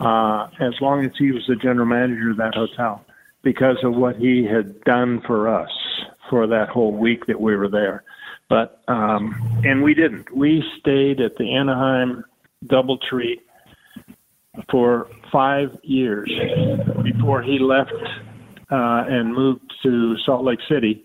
uh, 0.00 0.48
as 0.60 0.74
long 0.80 1.04
as 1.04 1.12
he 1.18 1.30
was 1.30 1.44
the 1.46 1.56
general 1.56 1.86
manager 1.86 2.30
of 2.30 2.36
that 2.38 2.54
hotel 2.54 3.04
because 3.42 3.76
of 3.84 3.94
what 3.94 4.16
he 4.16 4.44
had 4.44 4.80
done 4.82 5.20
for 5.26 5.48
us 5.48 5.70
for 6.30 6.46
that 6.46 6.68
whole 6.68 6.92
week 6.92 7.26
that 7.26 7.40
we 7.40 7.54
were 7.54 7.68
there. 7.68 8.02
But 8.48 8.82
um, 8.88 9.60
and 9.64 9.82
we 9.82 9.94
didn't. 9.94 10.34
We 10.34 10.64
stayed 10.78 11.20
at 11.20 11.36
the 11.36 11.54
Anaheim 11.54 12.24
DoubleTree 12.66 13.40
for 14.70 15.08
five 15.32 15.68
years 15.82 16.30
before 17.02 17.42
he 17.42 17.58
left 17.58 17.92
uh, 18.70 19.04
and 19.08 19.34
moved 19.34 19.72
to 19.82 20.16
Salt 20.24 20.44
Lake 20.44 20.60
City, 20.68 21.04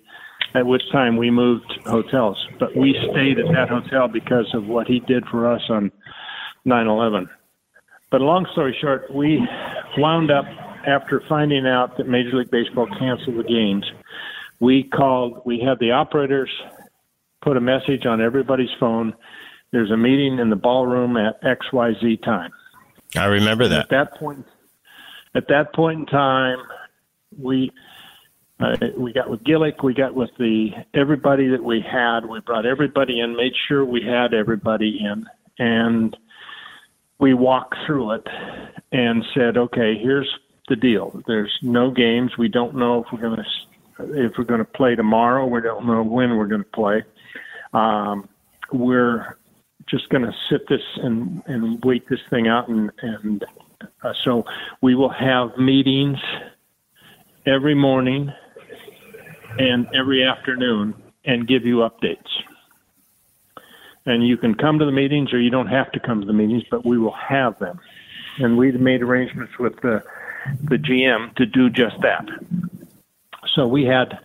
at 0.56 0.66
which 0.66 0.84
time 0.92 1.18
we 1.18 1.30
moved 1.30 1.80
hotels. 1.86 2.48
But 2.60 2.76
we 2.76 2.96
stayed 3.12 3.40
at 3.40 3.48
that 3.54 3.70
hotel 3.70 4.08
because 4.08 4.48
of 4.54 4.66
what 4.66 4.88
he 4.88 5.00
did 5.02 5.26
for 5.28 5.52
us 5.52 5.62
on 5.70 5.92
9/11. 6.66 7.28
But 8.12 8.22
long 8.22 8.48
story 8.52 8.76
short, 8.80 9.14
we 9.14 9.48
wound 9.98 10.32
up 10.32 10.46
after 10.88 11.22
finding 11.28 11.68
out 11.68 11.98
that 11.98 12.08
Major 12.08 12.38
League 12.38 12.52
Baseball 12.52 12.88
canceled 12.98 13.38
the 13.38 13.44
games. 13.44 13.86
We 14.60 14.84
called. 14.84 15.42
We 15.46 15.60
had 15.60 15.80
the 15.80 15.92
operators 15.92 16.50
put 17.42 17.58
a 17.58 17.62
message 17.62 18.06
on 18.06 18.22
everybody's 18.22 18.74
phone. 18.80 19.14
There's 19.72 19.92
a 19.92 19.98
meeting 19.98 20.40
in 20.40 20.50
the 20.50 20.56
ballroom 20.56 21.16
at 21.18 21.42
XYZ 21.44 22.24
time. 22.24 22.52
I 23.16 23.26
remember 23.26 23.68
that. 23.68 23.82
At 23.82 23.90
that 23.90 24.16
point, 24.16 24.46
at 25.36 25.48
that 25.48 25.74
point 25.74 26.02
in 26.02 26.06
time, 26.06 26.60
we 27.38 27.72
uh, 28.60 28.76
we 28.98 29.14
got 29.14 29.30
with 29.30 29.44
Gillick, 29.44 29.84
we 29.84 29.94
got 29.94 30.14
with 30.14 30.32
the 30.38 30.72
everybody 30.94 31.48
that 31.48 31.64
we 31.64 31.82
had. 31.82 32.26
We 32.26 32.40
brought 32.42 32.66
everybody 32.66 33.20
in, 33.20 33.36
made 33.36 33.54
sure 33.68 33.86
we 33.86 34.02
had 34.02 34.34
everybody 34.34 35.00
in, 35.00 35.26
and 35.58 36.16
we 37.20 37.34
walked 37.34 37.76
through 37.86 38.12
it 38.14 38.28
and 38.92 39.26
said, 39.34 39.58
okay, 39.58 39.98
here's 39.98 40.30
the 40.68 40.76
deal. 40.76 41.22
There's 41.26 41.58
no 41.62 41.92
games. 41.92 42.38
We 42.38 42.48
don't 42.48 42.76
know 42.76 43.04
if 43.04 43.12
we're 43.12 43.22
going 43.22 43.38
to 43.38 44.26
if 44.26 44.38
we're 44.38 44.46
going 44.46 44.60
to 44.60 44.66
play 44.66 44.96
tomorrow. 44.96 45.46
We 45.46 45.62
don't 45.62 45.86
know 45.86 46.04
when 46.04 46.38
we're 46.38 46.48
going 46.48 46.64
to 46.64 46.70
play. 46.70 47.04
Um, 47.74 48.30
we're 48.72 49.38
just 49.90 50.10
going 50.10 50.24
to 50.24 50.34
sit 50.50 50.68
this 50.68 50.82
and 50.98 51.42
and 51.48 51.84
wait 51.84 52.08
this 52.10 52.20
thing 52.30 52.48
out, 52.48 52.68
and 52.68 52.92
and 53.02 53.46
uh, 54.04 54.14
so 54.24 54.46
we 54.82 54.96
will 54.96 55.10
have 55.10 55.58
meetings 55.58 56.20
every 57.46 57.76
morning 57.76 58.32
and 59.58 59.88
every 59.96 60.24
afternoon 60.24 60.94
and 61.26 61.48
give 61.48 61.66
you 61.66 61.78
updates. 61.78 62.30
And 64.06 64.26
you 64.26 64.38
can 64.38 64.56
come 64.56 64.80
to 64.80 64.86
the 64.86 64.92
meetings 64.92 65.34
or 65.34 65.40
you 65.40 65.50
don't 65.50 65.68
have 65.68 65.92
to 65.92 66.00
come 66.00 66.22
to 66.22 66.28
the 66.28 66.34
meetings, 66.34 66.64
but 66.70 66.86
we 66.86 66.98
will 66.98 67.14
have 67.14 67.60
them. 67.60 67.80
And 68.38 68.58
we've 68.58 68.80
made 68.80 69.02
arrangements 69.02 69.58
with 69.60 69.76
the, 69.82 70.04
the 70.64 70.78
GM 70.78 71.36
to 71.36 71.46
do 71.46 71.70
just 71.70 72.00
that. 72.02 72.26
So 73.54 73.68
we 73.68 73.86
had, 73.86 74.20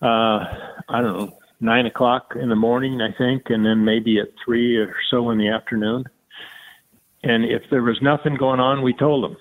uh, 0.00 0.44
I 0.88 1.00
don't 1.00 1.18
know, 1.18 1.38
nine 1.64 1.86
o'clock 1.86 2.34
in 2.40 2.48
the 2.48 2.56
morning, 2.56 3.00
I 3.00 3.12
think, 3.16 3.44
and 3.50 3.64
then 3.64 3.84
maybe 3.84 4.18
at 4.18 4.28
three 4.44 4.76
or 4.76 4.94
so 5.10 5.30
in 5.30 5.38
the 5.38 5.48
afternoon. 5.48 6.04
And 7.22 7.44
if 7.44 7.62
there 7.70 7.82
was 7.82 8.00
nothing 8.02 8.36
going 8.36 8.60
on, 8.60 8.82
we 8.82 8.92
told 8.92 9.24
them. 9.24 9.36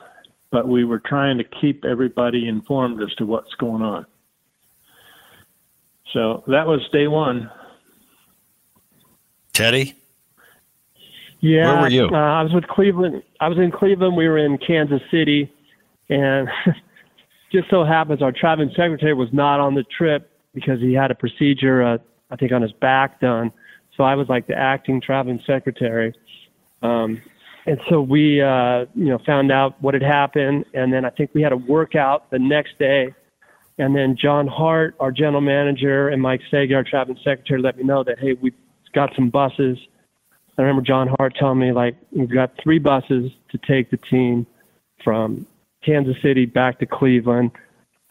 But 0.49 0.67
we 0.67 0.85
were 0.85 0.99
trying 0.99 1.37
to 1.39 1.43
keep 1.43 1.83
everybody 1.83 2.47
informed 2.47 3.01
as 3.03 3.13
to 3.15 3.25
what's 3.25 3.53
going 3.55 3.81
on. 3.81 4.05
So 6.13 6.43
that 6.47 6.65
was 6.65 6.81
day 6.91 7.07
one. 7.07 7.49
Teddy? 9.51 9.95
Yeah. 11.41 11.73
Where 11.73 11.81
were 11.81 11.89
you? 11.89 12.05
Uh, 12.05 12.15
I 12.15 12.43
was 12.43 12.53
with 12.53 12.67
Cleveland. 12.67 13.21
I 13.41 13.49
was 13.49 13.57
in 13.57 13.71
Cleveland. 13.71 14.15
We 14.15 14.27
were 14.27 14.37
in 14.37 14.57
Kansas 14.59 15.01
City. 15.11 15.51
And 16.09 16.47
just 17.51 17.69
so 17.69 17.83
happens 17.83 18.21
our 18.21 18.31
traveling 18.31 18.69
secretary 18.69 19.13
was 19.13 19.29
not 19.33 19.59
on 19.59 19.75
the 19.75 19.83
trip 19.83 20.29
because 20.53 20.79
he 20.79 20.93
had 20.93 21.11
a 21.11 21.15
procedure, 21.15 21.83
uh, 21.83 21.97
I 22.33 22.35
think, 22.35 22.51
on 22.51 22.61
his 22.61 22.73
back 22.73 23.21
done. 23.21 23.53
So 23.95 24.03
I 24.03 24.15
was 24.15 24.27
like 24.27 24.47
the 24.47 24.57
acting 24.57 24.99
traveling 24.99 25.41
secretary. 25.45 26.13
Um, 26.81 27.21
and 27.65 27.79
so 27.87 28.01
we, 28.01 28.41
uh, 28.41 28.87
you 28.93 29.05
know, 29.05 29.19
found 29.25 29.51
out 29.51 29.81
what 29.81 29.93
had 29.93 30.03
happened. 30.03 30.65
And 30.73 30.91
then 30.91 31.05
I 31.05 31.09
think 31.11 31.29
we 31.33 31.41
had 31.41 31.53
a 31.53 31.57
workout 31.57 32.29
the 32.31 32.39
next 32.39 32.77
day 32.77 33.13
and 33.77 33.95
then 33.95 34.15
John 34.15 34.47
Hart, 34.47 34.95
our 34.99 35.11
general 35.11 35.41
manager, 35.41 36.09
and 36.09 36.21
Mike 36.21 36.41
Sager, 36.51 36.77
our 36.77 36.83
traveling 36.83 37.17
secretary, 37.23 37.61
let 37.61 37.77
me 37.77 37.83
know 37.83 38.03
that, 38.03 38.19
hey, 38.19 38.33
we've 38.33 38.53
got 38.93 39.11
some 39.15 39.29
buses. 39.29 39.77
I 40.57 40.61
remember 40.61 40.83
John 40.83 41.07
Hart 41.17 41.35
telling 41.39 41.59
me, 41.59 41.71
like, 41.71 41.95
we've 42.11 42.29
got 42.29 42.51
three 42.61 42.77
buses 42.77 43.31
to 43.49 43.57
take 43.57 43.89
the 43.89 43.97
team 43.97 44.45
from 45.03 45.47
Kansas 45.83 46.15
City 46.21 46.45
back 46.45 46.79
to 46.79 46.85
Cleveland. 46.85 47.51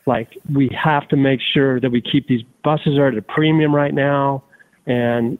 Like, 0.05 0.37
we 0.53 0.69
have 0.77 1.07
to 1.09 1.17
make 1.17 1.41
sure 1.41 1.79
that 1.79 1.91
we 1.91 2.01
keep 2.01 2.27
these 2.27 2.43
buses 2.63 2.99
are 2.99 3.09
at 3.09 3.17
a 3.17 3.23
premium 3.23 3.75
right 3.75 3.95
now 3.95 4.45
and 4.87 5.39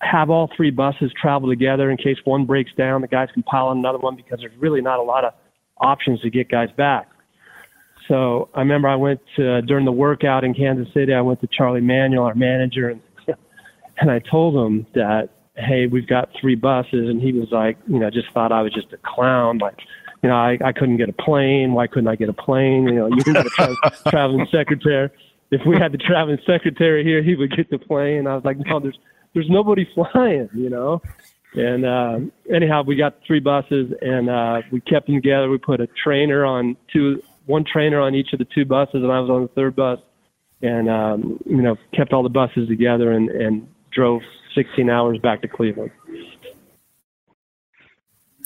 have 0.00 0.30
all 0.30 0.50
three 0.56 0.70
buses 0.70 1.12
travel 1.20 1.48
together 1.48 1.90
in 1.90 1.96
case 1.96 2.18
one 2.24 2.44
breaks 2.44 2.72
down. 2.76 3.00
The 3.00 3.08
guys 3.08 3.28
can 3.32 3.42
pile 3.42 3.66
on 3.66 3.78
another 3.78 3.98
one 3.98 4.16
because 4.16 4.40
there's 4.40 4.56
really 4.58 4.80
not 4.80 4.98
a 4.98 5.02
lot 5.02 5.24
of 5.24 5.32
options 5.80 6.20
to 6.20 6.30
get 6.30 6.48
guys 6.48 6.70
back. 6.76 7.08
So 8.06 8.48
I 8.54 8.60
remember 8.60 8.88
I 8.88 8.96
went 8.96 9.20
to, 9.36 9.60
during 9.62 9.84
the 9.84 9.92
workout 9.92 10.44
in 10.44 10.54
Kansas 10.54 10.92
City. 10.94 11.12
I 11.12 11.20
went 11.20 11.40
to 11.42 11.46
Charlie 11.46 11.80
Manuel, 11.80 12.24
our 12.24 12.34
manager, 12.34 12.88
and 12.88 13.02
and 13.98 14.10
I 14.10 14.20
told 14.20 14.54
him 14.54 14.86
that 14.94 15.30
hey, 15.56 15.86
we've 15.86 16.06
got 16.06 16.30
three 16.40 16.54
buses, 16.54 17.08
and 17.08 17.20
he 17.20 17.32
was 17.32 17.50
like, 17.50 17.76
you 17.88 17.98
know, 17.98 18.08
just 18.10 18.30
thought 18.30 18.52
I 18.52 18.62
was 18.62 18.72
just 18.72 18.92
a 18.92 18.98
clown, 18.98 19.58
like. 19.58 19.78
You 20.20 20.30
know, 20.30 20.34
I, 20.34 20.58
I 20.64 20.72
couldn't 20.72 20.96
get 20.96 21.08
a 21.08 21.12
plane. 21.12 21.74
Why 21.74 21.86
couldn't 21.86 22.08
I 22.08 22.16
get 22.16 22.28
a 22.28 22.32
plane? 22.32 22.88
You 22.88 22.94
know, 22.96 23.06
you 23.06 23.22
can 23.22 23.34
get 23.34 23.46
a 23.46 23.50
tra- 23.50 23.76
traveling 24.08 24.48
secretary. 24.50 25.10
If 25.50 25.62
we 25.66 25.76
had 25.76 25.92
the 25.92 25.98
traveling 25.98 26.38
secretary 26.46 27.04
here, 27.04 27.22
he 27.22 27.34
would 27.34 27.56
get 27.56 27.70
the 27.70 27.78
plane. 27.78 28.26
I 28.26 28.34
was 28.34 28.44
like, 28.44 28.58
no, 28.58 28.80
there's 28.80 28.98
there's 29.34 29.48
nobody 29.48 29.88
flying. 29.94 30.48
You 30.54 30.70
know, 30.70 31.02
and 31.54 31.84
uh, 31.84 32.18
anyhow, 32.54 32.82
we 32.86 32.96
got 32.96 33.16
three 33.26 33.40
buses 33.40 33.92
and 34.00 34.28
uh, 34.28 34.62
we 34.70 34.80
kept 34.80 35.06
them 35.06 35.16
together. 35.16 35.48
We 35.48 35.58
put 35.58 35.80
a 35.80 35.88
trainer 36.02 36.44
on 36.44 36.76
two 36.92 37.22
one 37.46 37.64
trainer 37.64 38.00
on 38.00 38.14
each 38.14 38.32
of 38.32 38.38
the 38.38 38.46
two 38.54 38.66
buses, 38.66 38.96
and 38.96 39.10
I 39.10 39.20
was 39.20 39.30
on 39.30 39.42
the 39.42 39.48
third 39.48 39.74
bus, 39.74 39.98
and 40.62 40.88
um, 40.90 41.40
you 41.46 41.62
know 41.62 41.76
kept 41.96 42.12
all 42.12 42.22
the 42.22 42.28
buses 42.28 42.68
together 42.68 43.12
and 43.12 43.30
and 43.30 43.66
drove 43.90 44.20
16 44.54 44.90
hours 44.90 45.18
back 45.18 45.40
to 45.42 45.48
Cleveland. 45.48 45.90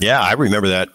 Yeah, 0.03 0.21
I 0.21 0.33
remember 0.33 0.67
that. 0.67 0.89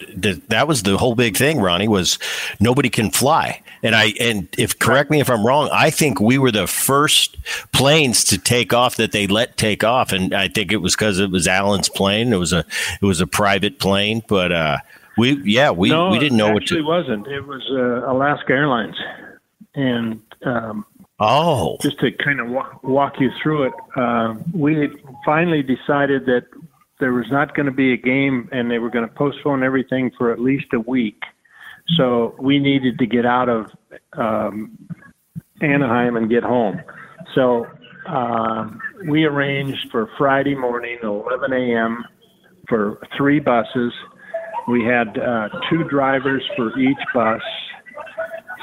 That 0.49 0.69
was 0.69 0.83
the 0.83 0.99
whole 0.99 1.15
big 1.15 1.37
thing, 1.37 1.61
Ronnie, 1.61 1.89
was 1.89 2.19
nobody 2.61 2.91
can 2.91 3.11
fly. 3.11 3.63
And 3.83 3.95
I 3.95 4.13
and 4.21 4.49
if 4.59 4.79
correct 4.79 5.11
me 5.11 5.21
if 5.21 5.31
I'm 5.31 5.47
wrong, 5.47 5.71
I 5.73 5.91
think 5.91 6.21
we 6.21 6.37
were 6.37 6.51
the 6.51 6.67
first 6.67 7.37
planes 7.73 8.25
to 8.25 8.39
take 8.39 8.73
off 8.73 8.97
that 8.97 9.13
they 9.13 9.27
let 9.27 9.57
take 9.57 9.85
off. 9.85 10.13
And 10.13 10.35
I 10.35 10.49
think 10.49 10.73
it 10.73 10.79
was 10.79 10.95
because 10.95 11.21
it 11.21 11.31
was 11.31 11.47
Alan's 11.47 11.89
plane. 11.89 12.33
It 12.33 12.37
was 12.39 12.53
a 12.53 12.65
it 13.01 13.07
was 13.07 13.21
a 13.21 13.27
private 13.27 13.79
plane. 13.79 14.23
But 14.29 14.53
uh 14.53 14.79
we 15.19 15.43
yeah 15.45 15.71
we, 15.71 15.91
no, 15.91 16.11
we 16.11 16.19
didn't 16.19 16.39
know 16.39 16.53
what 16.53 16.67
to. 16.67 16.79
It 16.79 16.85
wasn't. 16.85 17.27
It 17.27 17.47
was 17.47 17.63
uh, 17.71 18.11
Alaska 18.11 18.53
Airlines, 18.53 18.97
and 19.75 20.23
um, 20.45 20.87
oh, 21.19 21.77
just 21.83 21.99
to 22.01 22.13
kind 22.13 22.41
of 22.41 22.49
walk, 22.49 22.83
walk 22.85 23.21
you 23.21 23.31
through 23.43 23.65
it, 23.65 23.73
uh, 23.97 24.37
we 24.55 24.89
finally 25.25 25.63
decided 25.63 26.27
that 26.27 26.45
there 27.01 27.13
was 27.13 27.27
not 27.31 27.55
going 27.55 27.67
to 27.67 27.73
be 27.73 27.93
a 27.93 27.97
game, 27.97 28.49
and 28.53 28.71
they 28.71 28.79
were 28.79 28.91
going 28.91 29.09
to 29.09 29.15
postpone 29.15 29.63
everything 29.63 30.11
for 30.17 30.33
at 30.33 30.41
least 30.41 30.67
a 30.73 30.81
week. 30.81 31.23
So 31.97 32.35
we 32.39 32.59
needed 32.59 32.99
to 32.99 33.07
get 33.07 33.25
out 33.25 33.49
of 33.49 33.71
um, 34.13 34.77
Anaheim 35.61 36.17
and 36.17 36.29
get 36.29 36.43
home. 36.43 36.81
So 37.35 37.67
uh, 38.09 38.71
we 39.09 39.25
arranged 39.25 39.91
for 39.91 40.11
Friday 40.19 40.55
morning, 40.55 40.99
11 41.03 41.53
a.m. 41.53 42.05
for 42.69 43.01
three 43.17 43.41
buses 43.41 43.93
we 44.69 44.85
had 44.85 45.19
uh, 45.19 45.49
two 45.71 45.85
drivers 45.85 46.43
for 46.55 46.79
each 46.79 46.99
bus, 47.15 47.41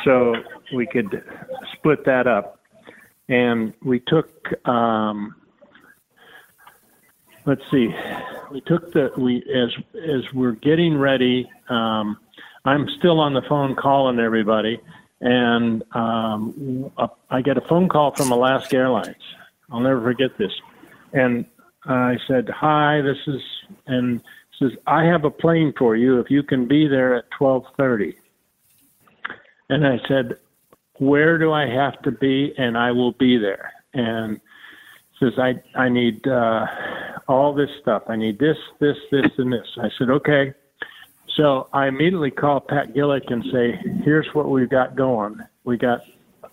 so 0.04 0.36
we 0.74 0.86
could 0.86 1.24
split 1.74 2.06
that 2.06 2.28
up. 2.28 2.60
And 3.28 3.74
we 3.84 4.02
took, 4.02 4.30
um, 4.68 5.36
let's 7.46 7.62
see, 7.72 7.90
we 8.52 8.62
took 8.62 8.92
the 8.94 9.12
we 9.18 9.38
as 9.54 9.72
as 9.96 10.34
we're 10.34 10.54
getting 10.54 10.98
ready. 10.98 11.50
Um, 11.70 12.18
I'm 12.66 12.88
still 12.98 13.20
on 13.20 13.34
the 13.34 13.44
phone 13.48 13.76
calling 13.76 14.20
everybody, 14.20 14.80
and 15.22 15.84
um, 15.94 16.92
I 17.30 17.42
get 17.42 17.58
a 17.58 17.62
phone 17.62 17.90
call 17.90 18.14
from 18.16 18.32
Alaska 18.32 18.78
Airlines. 18.78 19.16
I'll 19.72 19.80
never 19.80 20.02
forget 20.02 20.38
this. 20.38 20.52
And 21.14 21.46
I 21.86 22.18
said, 22.28 22.50
"Hi, 22.50 23.02
this 23.02 23.18
is," 23.28 23.42
and 23.88 24.22
says, 24.60 24.72
I 24.88 25.04
have 25.06 25.26
a 25.26 25.30
plane 25.30 25.74
for 25.78 25.96
you 25.96 26.20
if 26.20 26.30
you 26.30 26.44
can 26.44 26.68
be 26.68 26.88
there 26.88 27.16
at 27.16 27.26
1230. 27.38 28.18
And 29.70 29.86
I 29.86 30.00
said, 30.08 30.38
where 30.98 31.38
do 31.38 31.52
I 31.52 31.68
have 31.68 32.02
to 32.04 32.12
be? 32.12 32.54
And 32.58 32.78
I 32.78 32.92
will 32.92 33.12
be 33.14 33.38
there. 33.38 33.72
And 33.94 34.40
says, 35.20 35.34
I, 35.38 35.56
I 35.78 35.90
need 35.90 36.28
uh, 36.28 36.66
all 37.28 37.54
this 37.54 37.70
stuff. 37.82 38.04
I 38.08 38.16
need 38.16 38.40
this, 38.40 38.58
this, 38.80 38.98
this, 39.12 39.32
and 39.38 39.52
this. 39.52 39.68
I 39.78 39.90
said, 39.98 40.10
okay. 40.10 40.54
So 41.36 41.68
I 41.74 41.88
immediately 41.88 42.32
call 42.32 42.62
Pat 42.62 42.94
Gillick 42.94 43.32
and 43.32 43.44
say, 43.52 43.80
here's 44.04 44.28
what 44.34 44.50
we've 44.50 44.70
got 44.70 44.96
going. 44.96 45.40
We 45.64 45.78
got 45.78 46.02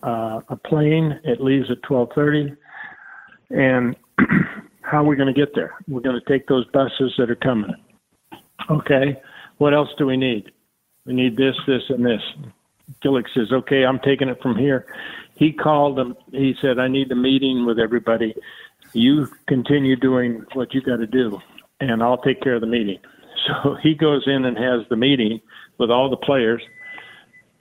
uh, 0.02 0.40
a 0.48 0.56
plane. 0.56 1.20
It 1.24 1.40
leaves 1.40 1.70
at 1.70 1.88
1230. 1.88 2.56
And 3.50 3.96
how 4.82 4.98
are 4.98 5.06
we 5.06 5.16
going 5.16 5.32
to 5.32 5.38
get 5.38 5.54
there? 5.54 5.74
We're 5.88 6.00
going 6.00 6.20
to 6.20 6.32
take 6.32 6.46
those 6.48 6.66
buses 6.72 7.12
that 7.18 7.30
are 7.30 7.36
coming. 7.36 7.74
Okay, 8.70 9.20
what 9.58 9.74
else 9.74 9.88
do 9.98 10.06
we 10.06 10.16
need? 10.16 10.50
We 11.04 11.14
need 11.14 11.36
this, 11.36 11.54
this, 11.66 11.82
and 11.88 12.04
this. 12.04 12.22
Gillick 13.04 13.24
says, 13.34 13.52
okay, 13.52 13.84
I'm 13.84 13.98
taking 14.00 14.28
it 14.28 14.40
from 14.40 14.56
here. 14.56 14.86
He 15.43 15.53
called 15.53 15.99
them. 15.99 16.16
He 16.30 16.55
said, 16.61 16.78
I 16.78 16.86
need 16.86 17.11
a 17.11 17.16
meeting 17.16 17.66
with 17.66 17.80
everybody. 17.80 18.32
You 18.93 19.26
continue 19.49 19.97
doing 19.97 20.47
what 20.53 20.72
you 20.72 20.80
got 20.80 20.99
to 20.99 21.07
do, 21.09 21.40
and 21.80 22.01
I'll 22.01 22.22
take 22.22 22.40
care 22.40 22.55
of 22.55 22.61
the 22.61 22.68
meeting. 22.68 22.99
So 23.49 23.74
he 23.82 23.97
goes 23.97 24.22
in 24.28 24.45
and 24.45 24.57
has 24.57 24.82
the 24.88 24.95
meeting 24.95 25.40
with 25.78 25.90
all 25.90 26.09
the 26.09 26.16
players. 26.16 26.62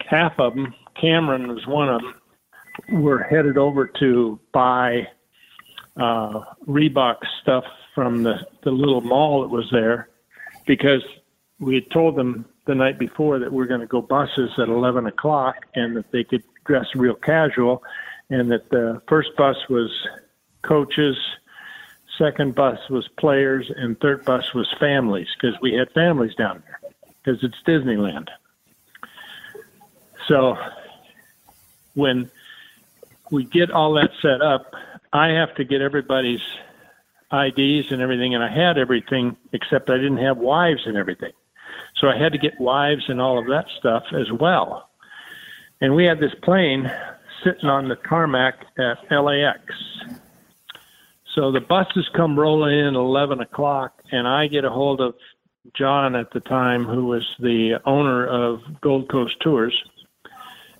Half 0.05 0.33
of 0.37 0.53
them, 0.53 0.75
Cameron 0.93 1.47
was 1.47 1.65
one 1.65 1.89
of 1.89 2.01
them, 2.01 3.01
were 3.01 3.23
headed 3.23 3.57
over 3.57 3.87
to 3.99 4.39
buy 4.53 5.07
uh, 5.97 6.41
Reebok 6.67 7.15
stuff 7.41 7.63
from 7.95 8.21
the, 8.21 8.45
the 8.63 8.69
little 8.69 9.01
mall 9.01 9.41
that 9.41 9.47
was 9.47 9.67
there 9.71 10.09
because 10.67 11.01
we 11.59 11.73
had 11.73 11.89
told 11.89 12.15
them 12.15 12.45
the 12.67 12.75
night 12.75 12.99
before 12.99 13.39
that 13.39 13.51
we 13.51 13.63
are 13.63 13.67
going 13.67 13.81
to 13.81 13.87
go 13.87 14.03
buses 14.03 14.51
at 14.59 14.69
11 14.69 15.07
o'clock 15.07 15.55
and 15.73 15.97
that 15.97 16.11
they 16.11 16.23
could 16.23 16.43
dress 16.65 16.85
real 16.95 17.15
casual 17.15 17.83
and 18.29 18.51
that 18.51 18.69
the 18.69 19.01
first 19.07 19.35
bus 19.37 19.57
was 19.69 19.91
coaches, 20.61 21.17
second 22.17 22.55
bus 22.55 22.79
was 22.89 23.07
players, 23.19 23.71
and 23.75 23.99
third 23.99 24.23
bus 24.25 24.53
was 24.53 24.67
families 24.79 25.27
because 25.35 25.59
we 25.61 25.73
had 25.73 25.91
families 25.91 26.35
down 26.35 26.63
there 26.65 26.79
because 27.23 27.43
it's 27.43 27.57
Disneyland. 27.67 28.27
So 30.27 30.55
when 31.93 32.31
we 33.31 33.43
get 33.43 33.71
all 33.71 33.93
that 33.93 34.11
set 34.21 34.41
up, 34.41 34.73
I 35.11 35.29
have 35.29 35.55
to 35.55 35.63
get 35.63 35.81
everybody's 35.81 36.41
IDs 37.33 37.91
and 37.91 38.01
everything, 38.01 38.35
and 38.35 38.43
I 38.43 38.49
had 38.49 38.77
everything 38.77 39.35
except 39.51 39.89
I 39.89 39.97
didn't 39.97 40.17
have 40.17 40.37
wives 40.37 40.81
and 40.85 40.97
everything. 40.97 41.31
So 41.97 42.07
I 42.07 42.17
had 42.17 42.31
to 42.33 42.37
get 42.37 42.59
wives 42.59 43.05
and 43.07 43.21
all 43.21 43.37
of 43.39 43.47
that 43.47 43.65
stuff 43.77 44.03
as 44.13 44.31
well. 44.31 44.89
And 45.81 45.95
we 45.95 46.05
had 46.05 46.19
this 46.19 46.33
plane 46.43 46.91
sitting 47.43 47.69
on 47.69 47.89
the 47.89 47.95
tarmac 47.95 48.65
at 48.77 49.11
LAX. 49.11 49.61
So 51.33 51.51
the 51.51 51.61
buses 51.61 52.07
come 52.15 52.37
rolling 52.37 52.77
in 52.77 52.87
at 52.87 52.95
11 52.95 53.41
o'clock, 53.41 53.99
and 54.11 54.27
I 54.27 54.47
get 54.47 54.63
a 54.63 54.69
hold 54.69 55.01
of 55.01 55.15
John 55.73 56.15
at 56.15 56.31
the 56.31 56.39
time, 56.39 56.85
who 56.85 57.05
was 57.05 57.35
the 57.39 57.79
owner 57.85 58.27
of 58.27 58.61
Gold 58.81 59.09
Coast 59.09 59.39
Tours. 59.39 59.83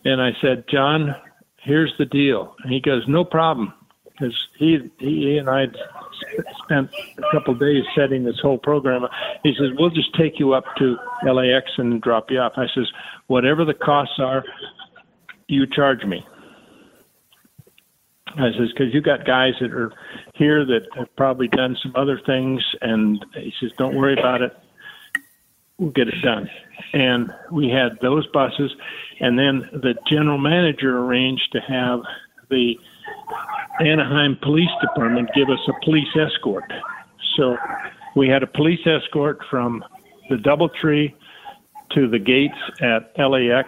And 0.05 0.21
I 0.21 0.33
said, 0.41 0.65
John, 0.67 1.15
here's 1.57 1.93
the 1.97 2.05
deal. 2.05 2.55
And 2.63 2.71
he 2.71 2.79
goes, 2.79 3.07
no 3.07 3.23
problem. 3.23 3.73
Because 4.05 4.47
he, 4.57 4.91
he 4.99 5.37
and 5.37 5.49
I 5.49 5.61
had 5.61 5.77
spent 6.63 6.89
a 7.17 7.31
couple 7.31 7.53
days 7.55 7.83
setting 7.95 8.23
this 8.23 8.39
whole 8.39 8.57
program. 8.57 9.07
He 9.43 9.55
says, 9.55 9.69
"We'll 9.77 9.89
just 9.89 10.13
take 10.15 10.39
you 10.39 10.53
up 10.53 10.65
to 10.77 10.97
LAX 11.23 11.71
and 11.77 12.01
drop 12.01 12.29
you 12.29 12.39
off." 12.39 12.53
I 12.55 12.67
says, 12.67 12.91
"Whatever 13.27 13.65
the 13.65 13.73
costs 13.73 14.19
are, 14.19 14.43
you 15.51 15.67
charge 15.67 16.03
me." 16.05 16.25
I 18.37 18.51
says, 18.53 18.71
"Because 18.71 18.93
you 18.93 19.01
got 19.01 19.25
guys 19.25 19.55
that 19.59 19.73
are 19.73 19.91
here 20.35 20.63
that 20.65 20.87
have 20.95 21.13
probably 21.15 21.49
done 21.49 21.75
some 21.81 21.91
other 21.95 22.17
things," 22.17 22.63
and 22.81 23.23
he 23.35 23.53
says, 23.59 23.71
"Don't 23.77 23.95
worry 23.95 24.13
about 24.13 24.41
it. 24.41 24.57
We'll 25.77 25.91
get 25.91 26.07
it 26.07 26.21
done." 26.21 26.49
And 26.93 27.33
we 27.51 27.69
had 27.69 27.99
those 27.99 28.25
buses, 28.27 28.73
and 29.19 29.37
then 29.37 29.69
the 29.73 29.95
general 30.07 30.37
manager 30.37 30.99
arranged 30.99 31.51
to 31.51 31.59
have 31.59 32.03
the 32.49 32.79
Anaheim 33.79 34.37
Police 34.37 34.71
Department 34.79 35.29
give 35.33 35.49
us 35.49 35.59
a 35.67 35.73
police 35.83 36.15
escort. 36.15 36.71
So 37.35 37.57
we 38.15 38.27
had 38.27 38.43
a 38.43 38.47
police 38.47 38.85
escort 38.85 39.43
from 39.49 39.83
the 40.29 40.35
Doubletree 40.35 41.13
to 41.91 42.07
the 42.07 42.19
gates 42.19 42.57
at 42.81 43.17
LAX, 43.17 43.67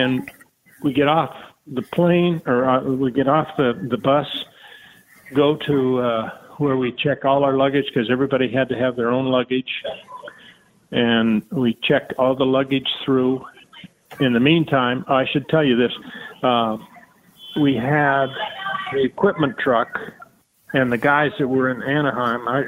and 0.00 0.30
we 0.82 0.92
get 0.92 1.08
off 1.08 1.34
the 1.66 1.82
plane 1.82 2.42
or 2.46 2.68
uh, 2.68 2.82
we 2.82 3.10
get 3.10 3.28
off 3.28 3.48
the 3.56 3.86
the 3.90 3.98
bus, 3.98 4.26
go 5.34 5.56
to 5.56 6.00
uh, 6.00 6.30
where 6.58 6.76
we 6.76 6.92
check 6.92 7.24
all 7.24 7.44
our 7.44 7.56
luggage 7.56 7.86
because 7.86 8.10
everybody 8.10 8.50
had 8.50 8.68
to 8.68 8.76
have 8.76 8.96
their 8.96 9.10
own 9.10 9.26
luggage, 9.26 9.82
and 10.90 11.42
we 11.50 11.78
checked 11.82 12.12
all 12.18 12.36
the 12.36 12.46
luggage 12.46 12.88
through. 13.04 13.44
In 14.20 14.32
the 14.32 14.40
meantime, 14.40 15.04
I 15.08 15.24
should 15.32 15.48
tell 15.48 15.64
you 15.64 15.76
this. 15.76 15.92
Uh, 16.42 16.76
we 17.60 17.74
had 17.74 18.26
the 18.92 19.02
equipment 19.02 19.58
truck 19.58 19.88
and 20.72 20.92
the 20.92 20.98
guys 20.98 21.32
that 21.38 21.48
were 21.48 21.70
in 21.70 21.82
Anaheim. 21.82 22.46
I, 22.46 22.62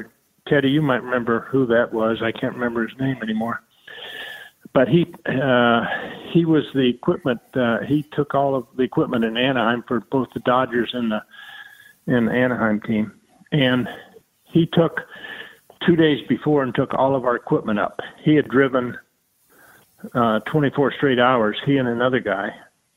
Teddy, 0.48 0.70
you 0.70 0.82
might 0.82 1.02
remember 1.02 1.46
who 1.50 1.66
that 1.66 1.92
was. 1.92 2.20
I 2.22 2.32
can't 2.32 2.54
remember 2.54 2.86
his 2.86 2.98
name 2.98 3.18
anymore. 3.22 3.62
But 4.76 4.88
he 4.88 5.06
uh, 5.24 5.86
he 6.34 6.44
was 6.44 6.64
the 6.74 6.86
equipment. 6.86 7.40
Uh, 7.54 7.78
he 7.84 8.02
took 8.02 8.34
all 8.34 8.54
of 8.54 8.66
the 8.76 8.82
equipment 8.82 9.24
in 9.24 9.38
Anaheim 9.38 9.82
for 9.88 10.00
both 10.00 10.28
the 10.34 10.40
Dodgers 10.40 10.90
and 10.92 11.10
the 11.10 11.22
and 12.06 12.28
the 12.28 12.32
Anaheim 12.32 12.82
team, 12.82 13.12
and 13.50 13.88
he 14.44 14.66
took 14.66 15.00
two 15.86 15.96
days 15.96 16.20
before 16.28 16.62
and 16.62 16.74
took 16.74 16.92
all 16.92 17.16
of 17.16 17.24
our 17.24 17.36
equipment 17.36 17.78
up. 17.78 18.02
He 18.22 18.34
had 18.34 18.48
driven 18.48 18.98
uh, 20.12 20.40
24 20.40 20.92
straight 20.92 21.18
hours. 21.18 21.56
He 21.64 21.78
and 21.78 21.88
another 21.88 22.20
guy, 22.20 22.54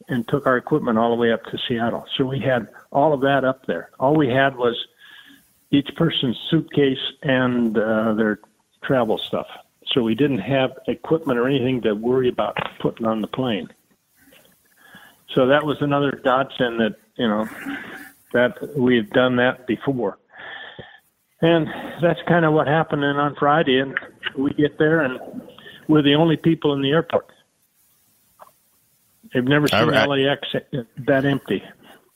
and 0.10 0.28
took 0.28 0.46
our 0.48 0.58
equipment 0.58 0.98
all 0.98 1.12
the 1.12 1.22
way 1.22 1.32
up 1.32 1.46
to 1.46 1.58
Seattle. 1.66 2.06
So 2.18 2.26
we 2.26 2.42
had 2.42 2.68
all 2.92 3.14
of 3.14 3.22
that 3.22 3.46
up 3.46 3.68
there. 3.68 3.92
All 4.02 4.18
we 4.18 4.28
had 4.28 4.58
was 4.58 4.76
each 5.72 5.96
person's 5.96 6.38
suitcase 6.50 7.14
and 7.24 7.78
uh, 7.78 8.16
their 8.16 8.42
travel 8.84 9.18
stuff. 9.18 9.48
So 9.94 10.04
we 10.04 10.16
didn't 10.16 10.40
have 10.40 10.78
equipment 10.88 11.40
or 11.40 11.48
anything 11.48 11.82
to 11.82 11.94
worry 11.94 12.30
about 12.30 12.58
putting 12.80 13.06
on 13.06 13.22
the 13.22 13.28
plane. 13.28 13.70
So 15.34 15.48
that 15.48 15.66
was 15.66 15.78
another 15.82 16.20
godsend 16.24 16.80
that, 16.80 16.96
you 17.16 17.28
know, 17.28 17.48
that 18.34 18.78
we 18.78 18.98
had 18.98 19.10
done 19.12 19.36
that 19.38 19.68
before. 19.68 20.18
And 21.42 21.68
that's 22.02 22.20
kind 22.28 22.46
of 22.46 22.54
what 22.54 22.68
happened 22.68 23.04
on 23.04 23.36
Friday. 23.36 23.80
And 23.80 23.98
we 24.38 24.54
get 24.54 24.78
there 24.78 25.02
and 25.02 25.20
we're 25.88 26.02
the 26.02 26.16
only 26.16 26.38
people 26.38 26.74
in 26.74 26.82
the 26.82 26.92
airport. 26.92 27.28
They've 29.34 29.44
never 29.44 29.68
seen 29.68 29.88
LAX 29.88 30.48
that 30.98 31.26
empty. 31.26 31.64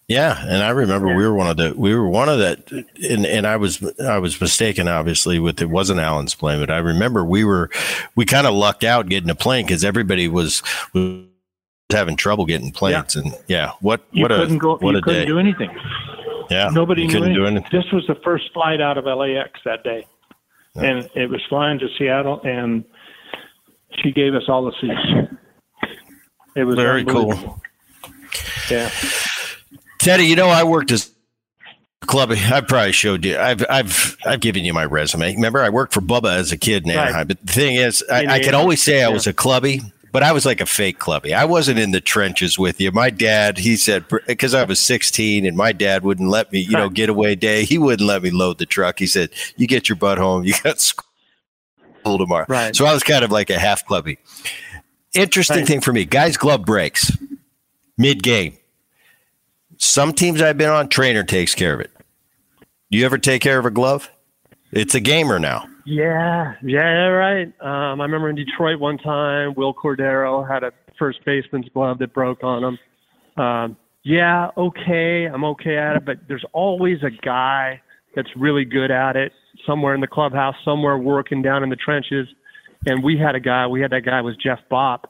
Yeah, 0.07 0.37
and 0.45 0.61
I 0.61 0.69
remember 0.69 1.07
yeah. 1.07 1.15
we 1.15 1.23
were 1.23 1.33
one 1.33 1.47
of 1.47 1.57
the 1.57 1.73
we 1.77 1.95
were 1.95 2.07
one 2.07 2.27
of 2.27 2.37
that, 2.39 2.69
and 2.71 3.25
and 3.25 3.47
I 3.47 3.55
was 3.55 3.81
I 4.01 4.17
was 4.17 4.39
mistaken 4.39 4.87
obviously 4.87 5.39
with 5.39 5.61
it 5.61 5.69
wasn't 5.69 6.01
Alan's 6.01 6.35
plane, 6.35 6.59
but 6.59 6.69
I 6.69 6.77
remember 6.77 7.23
we 7.23 7.45
were 7.45 7.69
we 8.15 8.25
kind 8.25 8.45
of 8.45 8.53
lucked 8.53 8.83
out 8.83 9.07
getting 9.07 9.29
a 9.29 9.35
plane 9.35 9.65
because 9.65 9.85
everybody 9.85 10.27
was, 10.27 10.61
was 10.93 11.23
having 11.89 12.17
trouble 12.17 12.45
getting 12.45 12.71
planes, 12.71 13.15
yeah. 13.15 13.21
and 13.21 13.33
yeah, 13.47 13.71
what 13.79 14.05
you 14.11 14.23
what 14.23 14.31
couldn't 14.31 14.57
a 14.57 14.59
go, 14.59 14.77
what 14.77 14.91
you 14.91 14.97
a 14.97 15.01
couldn't 15.01 15.21
day. 15.21 15.25
do 15.25 15.39
anything. 15.39 15.69
Yeah, 16.49 16.69
nobody 16.73 17.07
couldn't 17.07 17.29
anything. 17.29 17.41
do 17.41 17.45
anything. 17.45 17.69
This 17.71 17.89
was 17.93 18.05
the 18.07 18.15
first 18.25 18.51
flight 18.53 18.81
out 18.81 18.97
of 18.97 19.05
LAX 19.05 19.51
that 19.63 19.85
day, 19.85 20.05
yeah. 20.75 20.83
and 20.83 21.09
it 21.15 21.29
was 21.29 21.41
flying 21.47 21.79
to 21.79 21.87
Seattle, 21.97 22.41
and 22.43 22.83
she 24.01 24.11
gave 24.11 24.35
us 24.35 24.43
all 24.49 24.65
the 24.65 24.73
seats. 24.81 25.37
It 26.57 26.65
was 26.65 26.75
very 26.75 27.05
cool. 27.05 27.61
Yeah. 28.69 28.89
Teddy, 30.03 30.25
you 30.25 30.35
know, 30.35 30.49
I 30.49 30.65
worked 30.65 30.91
as 30.91 31.09
club. 32.01 32.31
I 32.31 32.59
probably 32.59 32.91
showed 32.91 33.23
you. 33.23 33.37
I've 33.37 33.63
I've 33.69 34.17
I've 34.25 34.41
given 34.41 34.65
you 34.65 34.73
my 34.73 34.83
resume. 34.83 35.33
Remember, 35.33 35.61
I 35.61 35.69
worked 35.69 35.93
for 35.93 36.01
Bubba 36.01 36.35
as 36.35 36.51
a 36.51 36.57
kid 36.57 36.83
in 36.83 36.91
Anaheim. 36.91 37.13
Right. 37.13 37.27
But 37.29 37.45
the 37.45 37.53
thing 37.53 37.75
is, 37.75 38.03
I, 38.11 38.25
I 38.25 38.39
can 38.39 38.53
always 38.53 38.83
say 38.83 39.01
I 39.01 39.07
was 39.07 39.27
a 39.27 39.33
clubby, 39.33 39.79
but 40.11 40.21
I 40.21 40.33
was 40.33 40.45
like 40.45 40.59
a 40.59 40.65
fake 40.65 40.99
clubby. 40.99 41.33
I 41.33 41.45
wasn't 41.45 41.79
in 41.79 41.91
the 41.91 42.01
trenches 42.01 42.59
with 42.59 42.81
you. 42.81 42.91
My 42.91 43.09
dad, 43.09 43.57
he 43.57 43.77
said, 43.77 44.03
because 44.27 44.53
I 44.53 44.65
was 44.65 44.81
16 44.81 45.45
and 45.45 45.55
my 45.55 45.71
dad 45.71 46.03
wouldn't 46.03 46.29
let 46.29 46.51
me, 46.51 46.59
you 46.59 46.71
know, 46.71 46.89
getaway 46.89 47.35
day. 47.35 47.63
He 47.63 47.77
wouldn't 47.77 48.05
let 48.05 48.23
me 48.23 48.29
load 48.29 48.57
the 48.57 48.65
truck. 48.65 48.99
He 48.99 49.07
said, 49.07 49.29
"You 49.55 49.67
get 49.67 49.87
your 49.87 49.95
butt 49.95 50.17
home. 50.17 50.43
You 50.47 50.53
got 50.63 50.81
school 50.81 52.17
tomorrow." 52.17 52.45
Right. 52.49 52.75
So 52.75 52.85
I 52.85 52.93
was 52.93 53.03
kind 53.03 53.23
of 53.23 53.31
like 53.31 53.49
a 53.49 53.57
half 53.57 53.85
clubby 53.85 54.17
interesting 55.13 55.57
right. 55.57 55.67
thing 55.67 55.79
for 55.79 55.93
me 55.93 56.05
guys 56.05 56.37
glove 56.37 56.65
breaks 56.65 57.15
mid 57.99 58.23
game 58.23 58.57
some 59.77 60.13
teams 60.13 60.41
i've 60.41 60.57
been 60.57 60.69
on 60.69 60.89
trainer 60.89 61.23
takes 61.23 61.55
care 61.55 61.73
of 61.73 61.79
it. 61.79 61.91
You 62.89 63.05
ever 63.05 63.17
take 63.17 63.41
care 63.41 63.57
of 63.57 63.65
a 63.65 63.71
glove? 63.71 64.09
It's 64.71 64.95
a 64.95 64.99
gamer 64.99 65.39
now. 65.39 65.67
Yeah 65.85 66.55
yeah 66.63 67.07
right. 67.07 67.47
Um, 67.61 68.01
i 68.01 68.03
remember 68.03 68.29
in 68.29 68.35
detroit 68.35 68.79
one 68.79 68.97
time 68.97 69.53
Wil 69.55 69.73
Cordero 69.73 70.47
had 70.47 70.63
a 70.63 70.71
first 70.97 71.23
baseman's 71.25 71.69
glove 71.69 71.99
that 71.99 72.13
broke 72.13 72.43
on 72.43 72.63
him. 72.63 73.43
Um, 73.43 73.77
yeah 74.03 74.49
okay 74.57 75.25
i'm 75.25 75.45
okay 75.45 75.77
at 75.77 75.95
it 75.95 76.05
but 76.05 76.17
there's 76.27 76.43
always 76.51 77.01
a 77.03 77.09
guy 77.09 77.81
that's 78.15 78.29
really 78.35 78.65
good 78.65 78.91
at 78.91 79.15
it 79.15 79.31
somewhere 79.65 79.95
in 79.95 80.01
the 80.01 80.07
clubhouse 80.07 80.55
somewhere 80.63 80.97
working 80.97 81.41
down 81.41 81.63
in 81.63 81.69
the 81.69 81.75
trenches. 81.75 82.27
And 82.85 83.03
we 83.03 83.17
had 83.17 83.35
a 83.35 83.39
guy, 83.39 83.67
we 83.67 83.81
had 83.81 83.91
that 83.91 84.05
guy 84.05 84.21
was 84.21 84.35
Jeff 84.35 84.59
Bopp, 84.69 85.05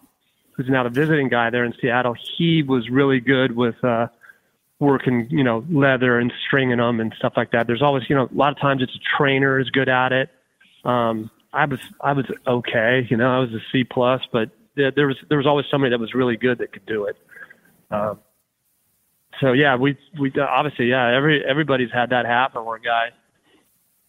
who's 0.56 0.68
now 0.70 0.84
the 0.84 0.90
visiting 0.90 1.30
guy 1.30 1.50
there 1.50 1.64
in 1.64 1.74
Seattle. 1.82 2.16
He 2.38 2.62
was 2.62 2.90
really 2.90 3.20
good 3.20 3.56
with 3.56 3.76
uh, 3.84 4.08
working, 4.84 5.28
you 5.30 5.44
know, 5.44 5.66
leather 5.72 6.20
and 6.20 6.32
stringing 6.46 6.78
them 6.78 7.00
and 7.00 7.14
stuff 7.18 7.34
like 7.36 7.52
that. 7.52 7.68
There's 7.68 7.82
always, 7.82 8.04
you 8.10 8.16
know, 8.16 8.30
a 8.32 8.36
lot 8.36 8.52
of 8.52 8.60
times 8.60 8.82
it's 8.82 8.96
a 8.96 9.18
trainer 9.18 9.60
is 9.60 9.70
good 9.70 9.90
at 9.90 10.12
it. 10.12 10.30
Um, 10.86 11.32
I 11.54 11.66
was, 11.66 11.80
I 12.02 12.14
was 12.14 12.26
okay, 12.48 13.08
you 13.10 13.18
know, 13.18 13.30
I 13.30 13.40
was 13.40 13.50
a 13.54 13.60
C 13.72 13.84
plus, 13.84 14.22
but 14.32 14.50
there, 14.76 14.92
there 14.92 15.08
was, 15.08 15.18
there 15.30 15.38
was 15.38 15.48
always 15.48 15.66
somebody 15.72 15.92
that 15.92 16.00
was 16.00 16.14
really 16.14 16.38
good 16.38 16.58
that 16.60 16.74
could 16.74 16.86
do 16.86 17.06
it. 17.06 17.18
Um, 17.92 18.20
so 19.40 19.54
yeah, 19.54 19.76
we, 19.76 19.98
we 20.20 20.32
obviously, 20.40 20.88
yeah, 20.88 21.16
every, 21.16 21.44
everybody's 21.46 21.92
had 21.92 22.10
that 22.10 22.26
happen 22.26 22.66
where 22.66 22.78
a 22.78 22.82
guy 22.82 23.10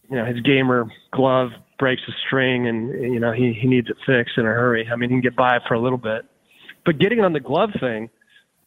you 0.09 0.15
know 0.15 0.25
his 0.25 0.39
gamer 0.41 0.85
glove 1.11 1.49
breaks 1.79 2.01
a 2.07 2.11
string 2.25 2.67
and 2.67 2.91
you 3.13 3.19
know 3.19 3.31
he 3.31 3.53
he 3.53 3.67
needs 3.67 3.89
it 3.89 3.97
fixed 4.05 4.37
in 4.37 4.45
a 4.45 4.49
hurry. 4.49 4.87
I 4.91 4.95
mean 4.95 5.09
he 5.09 5.15
can 5.15 5.21
get 5.21 5.35
by 5.35 5.59
for 5.67 5.73
a 5.73 5.79
little 5.79 5.97
bit, 5.97 6.25
but 6.85 6.99
getting 6.99 7.21
on 7.21 7.33
the 7.33 7.39
glove 7.39 7.71
thing, 7.79 8.09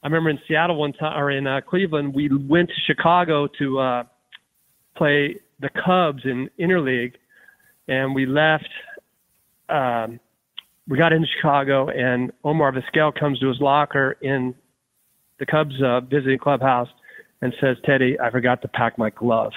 I 0.03 0.07
remember 0.07 0.31
in 0.31 0.39
Seattle 0.47 0.77
one 0.77 0.93
time 0.93 1.21
or 1.21 1.31
in 1.31 1.47
uh, 1.47 1.61
Cleveland 1.61 2.15
we 2.15 2.29
went 2.29 2.69
to 2.69 2.75
Chicago 2.87 3.49
to 3.59 3.79
uh, 3.81 4.05
play 4.97 5.37
the 5.61 5.71
Cubs 5.85 6.23
in 6.25 6.49
interleague, 6.59 7.15
and 7.89 8.15
we 8.15 8.27
left. 8.27 8.69
Um, 9.69 10.21
we 10.87 10.97
got 10.97 11.13
into 11.13 11.29
Chicago, 11.37 11.89
and 11.89 12.33
Omar 12.45 12.73
Vizquel 12.73 13.19
comes 13.19 13.39
to 13.41 13.49
his 13.49 13.61
locker 13.61 14.17
in 14.23 14.55
the 15.39 15.47
Cubs 15.47 15.75
uh, 15.83 16.01
visiting 16.01 16.39
clubhouse 16.39 16.89
and 17.43 17.53
says, 17.61 17.77
"Teddy, 17.85 18.19
I 18.21 18.31
forgot 18.31 18.63
to 18.63 18.69
pack 18.69 18.99
my 18.99 19.11
glove." 19.11 19.53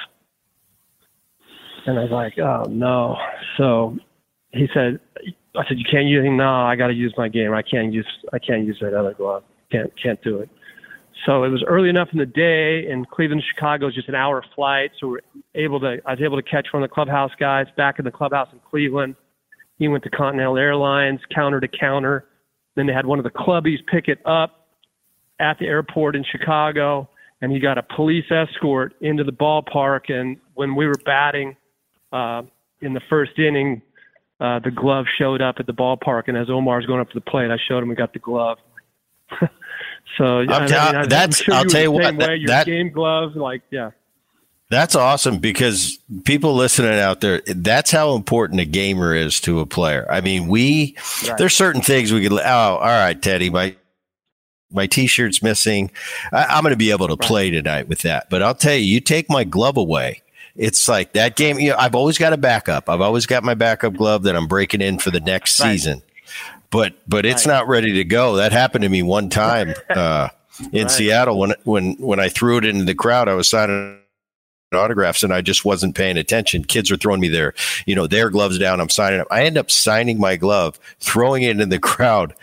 And 1.85 1.97
I 1.97 2.03
was 2.03 2.11
like, 2.11 2.37
"Oh 2.39 2.65
no!" 2.69 3.15
So 3.57 3.97
he 4.51 4.67
said, 4.73 4.99
"I 5.55 5.67
said 5.67 5.77
you 5.77 5.85
can't 5.89 6.07
use 6.07 6.25
it. 6.25 6.29
No, 6.31 6.49
I 6.49 6.75
got 6.75 6.87
to 6.87 6.93
use 6.93 7.13
my 7.17 7.29
game. 7.29 7.53
I 7.53 7.61
can't 7.61 7.93
use 7.93 8.07
I 8.33 8.39
can't 8.39 8.65
use 8.65 8.77
that 8.81 8.93
other 8.93 9.13
glove. 9.13 9.43
Can't 9.71 9.91
can't 10.01 10.21
do 10.21 10.39
it." 10.39 10.49
So 11.25 11.43
it 11.43 11.49
was 11.49 11.63
early 11.67 11.89
enough 11.89 12.09
in 12.11 12.19
the 12.19 12.25
day, 12.25 12.87
and 12.89 13.07
Cleveland, 13.09 13.43
Chicago 13.53 13.87
is 13.87 13.93
just 13.93 14.09
an 14.09 14.15
hour 14.15 14.43
flight. 14.55 14.91
So 14.99 15.07
we're 15.07 15.19
able 15.55 15.79
to 15.81 15.97
I 16.05 16.11
was 16.11 16.21
able 16.21 16.37
to 16.41 16.43
catch 16.43 16.67
one 16.71 16.83
of 16.83 16.89
the 16.89 16.93
clubhouse 16.93 17.31
guys 17.39 17.67
back 17.77 17.99
in 17.99 18.05
the 18.05 18.11
clubhouse 18.11 18.49
in 18.51 18.59
Cleveland. 18.69 19.15
He 19.77 19.87
went 19.87 20.03
to 20.03 20.09
Continental 20.09 20.57
Airlines, 20.57 21.19
counter 21.33 21.59
to 21.59 21.67
counter. 21.67 22.25
Then 22.75 22.87
they 22.87 22.93
had 22.93 23.05
one 23.05 23.19
of 23.19 23.23
the 23.23 23.31
clubbies 23.31 23.79
pick 23.91 24.07
it 24.07 24.19
up 24.25 24.67
at 25.39 25.57
the 25.59 25.65
airport 25.65 26.15
in 26.15 26.23
Chicago, 26.23 27.09
and 27.41 27.51
he 27.51 27.59
got 27.59 27.77
a 27.77 27.83
police 27.95 28.25
escort 28.31 28.93
into 29.01 29.23
the 29.23 29.31
ballpark. 29.31 30.09
And 30.09 30.37
when 30.53 30.75
we 30.75 30.85
were 30.87 30.99
batting 31.03 31.55
uh, 32.13 32.43
in 32.81 32.93
the 32.93 33.01
first 33.09 33.37
inning, 33.37 33.81
uh, 34.39 34.59
the 34.59 34.71
glove 34.71 35.05
showed 35.17 35.41
up 35.41 35.55
at 35.59 35.65
the 35.65 35.73
ballpark. 35.73 36.23
And 36.27 36.37
as 36.37 36.49
Omar's 36.49 36.85
going 36.85 37.01
up 37.01 37.09
to 37.09 37.15
the 37.15 37.21
plate, 37.21 37.51
I 37.51 37.57
showed 37.67 37.81
him 37.83 37.89
we 37.89 37.95
got 37.95 38.13
the 38.13 38.19
glove. 38.19 38.57
so 40.17 40.39
I'm 40.39 40.49
I 40.49 40.67
tell- 40.67 40.85
mean, 40.93 41.01
I- 41.01 41.05
that's- 41.05 41.37
sure 41.37 41.53
I'll 41.53 41.63
you 41.63 41.69
tell 41.69 41.81
you 41.81 41.91
what 41.91 42.17
that, 42.17 42.27
way. 42.29 42.35
Your 42.37 42.47
that- 42.47 42.65
game 42.65 42.89
gloves, 42.91 43.35
like 43.35 43.61
yeah. 43.71 43.91
That's 44.69 44.95
awesome 44.95 45.39
because 45.39 45.99
people 46.23 46.55
listening 46.55 46.97
out 46.97 47.19
there, 47.19 47.41
that's 47.45 47.91
how 47.91 48.15
important 48.15 48.61
a 48.61 48.65
gamer 48.65 49.13
is 49.13 49.41
to 49.41 49.59
a 49.59 49.65
player. 49.65 50.07
I 50.09 50.21
mean, 50.21 50.47
we 50.47 50.95
Right. 51.27 51.37
there's 51.37 51.53
certain 51.53 51.81
things 51.81 52.13
we 52.13 52.21
could. 52.21 52.31
Oh, 52.31 52.37
all 52.39 52.77
right, 52.79 53.21
Teddy, 53.21 53.49
my 53.49 53.75
my 54.71 54.87
t-shirt's 54.87 55.43
missing. 55.43 55.91
I, 56.31 56.45
I'm 56.45 56.63
going 56.63 56.71
to 56.71 56.77
be 56.77 56.91
able 56.91 57.09
to 57.09 57.17
play 57.17 57.49
tonight 57.51 57.89
with 57.89 58.03
that. 58.03 58.29
But 58.29 58.41
I'll 58.41 58.55
tell 58.55 58.73
you, 58.73 58.85
you 58.85 59.01
take 59.01 59.29
my 59.29 59.43
glove 59.43 59.75
away. 59.75 60.21
It's 60.55 60.87
like 60.87 61.11
that 61.13 61.35
game. 61.35 61.59
You 61.59 61.71
know, 61.71 61.75
I've 61.77 61.93
always 61.95 62.17
got 62.17 62.31
a 62.31 62.37
backup. 62.37 62.89
I've 62.89 63.01
always 63.01 63.25
got 63.25 63.43
my 63.43 63.53
backup 63.53 63.95
glove 63.95 64.23
that 64.23 64.37
I'm 64.37 64.47
breaking 64.47 64.79
in 64.79 64.99
for 64.99 65.11
the 65.11 65.19
next 65.19 65.59
Right. 65.59 65.71
season. 65.73 66.01
But 66.71 66.93
but 67.07 67.25
it's 67.25 67.45
Right. 67.45 67.53
not 67.53 67.67
ready 67.67 67.93
to 67.93 68.03
go. 68.03 68.37
That 68.37 68.51
happened 68.51 68.83
to 68.83 68.89
me 68.89 69.03
one 69.03 69.29
time 69.29 69.73
uh, 69.89 70.29
in 70.71 70.83
Right. 70.83 70.91
Seattle 70.91 71.37
when 71.37 71.53
when 71.63 71.93
when 71.99 72.19
I 72.19 72.29
threw 72.29 72.57
it 72.57 72.65
into 72.65 72.85
the 72.85 72.95
crowd. 72.95 73.27
I 73.27 73.33
was 73.33 73.47
signing 73.49 73.97
autographs 74.73 75.21
and 75.21 75.33
I 75.33 75.41
just 75.41 75.65
wasn't 75.65 75.95
paying 75.95 76.17
attention. 76.17 76.63
Kids 76.63 76.89
were 76.89 76.95
throwing 76.95 77.19
me 77.19 77.27
their, 77.27 77.53
you 77.85 77.93
know, 77.93 78.07
their 78.07 78.29
gloves 78.29 78.57
down. 78.57 78.79
I'm 78.79 78.87
signing 78.89 79.19
up. 79.19 79.27
I 79.29 79.43
end 79.43 79.57
up 79.57 79.69
signing 79.69 80.17
my 80.17 80.37
glove, 80.37 80.79
throwing 81.01 81.43
it 81.43 81.59
in 81.59 81.67
the 81.67 81.77
crowd, 81.79 82.33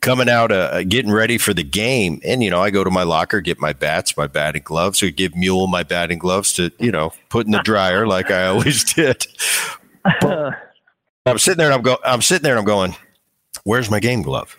coming 0.00 0.28
out, 0.28 0.52
uh, 0.52 0.84
getting 0.84 1.10
ready 1.10 1.36
for 1.36 1.52
the 1.52 1.64
game. 1.64 2.20
And, 2.24 2.44
you 2.44 2.50
know, 2.50 2.62
I 2.62 2.70
go 2.70 2.84
to 2.84 2.92
my 2.92 3.02
locker, 3.02 3.40
get 3.40 3.58
my 3.60 3.72
bats, 3.72 4.16
my 4.16 4.28
batting 4.28 4.62
gloves, 4.62 5.02
or 5.02 5.10
give 5.10 5.34
Mule 5.34 5.66
my 5.66 5.82
batting 5.82 6.18
gloves 6.20 6.52
to, 6.54 6.70
you 6.78 6.92
know, 6.92 7.12
put 7.28 7.44
in 7.46 7.50
the 7.50 7.58
dryer 7.62 8.06
like 8.06 8.30
I 8.30 8.46
always 8.46 8.84
did. 8.94 9.26
I'm 10.22 11.38
sitting 11.38 11.58
there 11.58 11.66
and 11.66 11.74
I'm 11.74 11.82
going, 11.82 11.98
I'm 12.04 12.22
sitting 12.22 12.44
there 12.44 12.52
and 12.52 12.60
I'm 12.60 12.64
going, 12.64 12.94
where's 13.66 13.90
my 13.90 14.00
game 14.00 14.22
glove? 14.22 14.56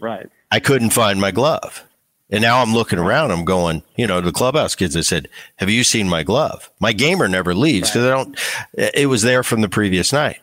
right. 0.00 0.28
I 0.50 0.60
couldn't 0.60 0.90
find 0.90 1.20
my 1.20 1.30
glove. 1.30 1.84
And 2.30 2.40
now 2.40 2.62
I'm 2.62 2.72
looking 2.72 2.98
around. 2.98 3.30
I'm 3.32 3.44
going, 3.44 3.82
you 3.96 4.06
know, 4.06 4.20
the 4.20 4.32
clubhouse 4.32 4.74
kids. 4.74 4.96
I 4.96 5.00
said, 5.02 5.28
"Have 5.56 5.68
you 5.70 5.82
seen 5.84 6.08
my 6.08 6.22
glove? 6.22 6.70
My 6.80 6.92
gamer 6.92 7.26
never 7.28 7.54
leaves 7.54 7.90
because 7.90 8.04
I 8.04 8.10
don't. 8.10 8.38
It 8.74 9.08
was 9.08 9.22
there 9.22 9.42
from 9.42 9.60
the 9.62 9.68
previous 9.68 10.12
night." 10.12 10.38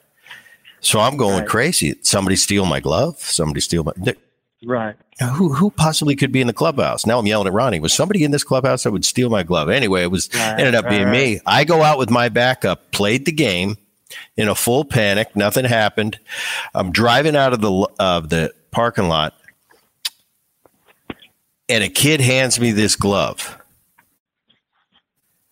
So 0.81 0.99
I'm 0.99 1.15
going 1.17 1.39
Right. 1.39 1.47
crazy. 1.47 1.95
Somebody 2.01 2.35
steal 2.35 2.65
my 2.65 2.79
glove. 2.79 3.17
Somebody 3.19 3.61
steal 3.61 3.83
my. 3.83 3.93
Right. 4.63 4.95
Who 5.35 5.53
who 5.53 5.69
possibly 5.71 6.15
could 6.15 6.31
be 6.31 6.41
in 6.41 6.47
the 6.47 6.53
clubhouse? 6.53 7.05
Now 7.05 7.19
I'm 7.19 7.27
yelling 7.27 7.47
at 7.47 7.53
Ronnie. 7.53 7.79
Was 7.79 7.93
somebody 7.93 8.23
in 8.23 8.31
this 8.31 8.43
clubhouse 8.43 8.83
that 8.83 8.91
would 8.91 9.05
steal 9.05 9.29
my 9.29 9.43
glove? 9.43 9.69
Anyway, 9.69 10.01
it 10.03 10.11
was 10.11 10.29
Right, 10.33 10.59
ended 10.59 10.75
up 10.75 10.85
right, 10.85 10.91
being 10.97 11.11
me. 11.11 11.39
I 11.45 11.63
go 11.65 11.81
out 11.83 11.97
with 11.99 12.09
my 12.09 12.29
backup, 12.29 12.91
played 12.91 13.25
the 13.25 13.31
game 13.31 13.77
in 14.37 14.47
a 14.47 14.55
full 14.55 14.85
panic. 14.85 15.35
Nothing 15.35 15.65
happened. 15.65 16.19
I'm 16.73 16.91
driving 16.91 17.35
out 17.35 17.53
of 17.53 17.61
the 17.61 17.87
of 17.99 18.29
the 18.29 18.53
parking 18.71 19.07
lot, 19.07 19.33
and 21.69 21.83
a 21.83 21.89
kid 21.89 22.21
hands 22.21 22.59
me 22.59 22.71
this 22.71 22.95
glove. 22.95 23.57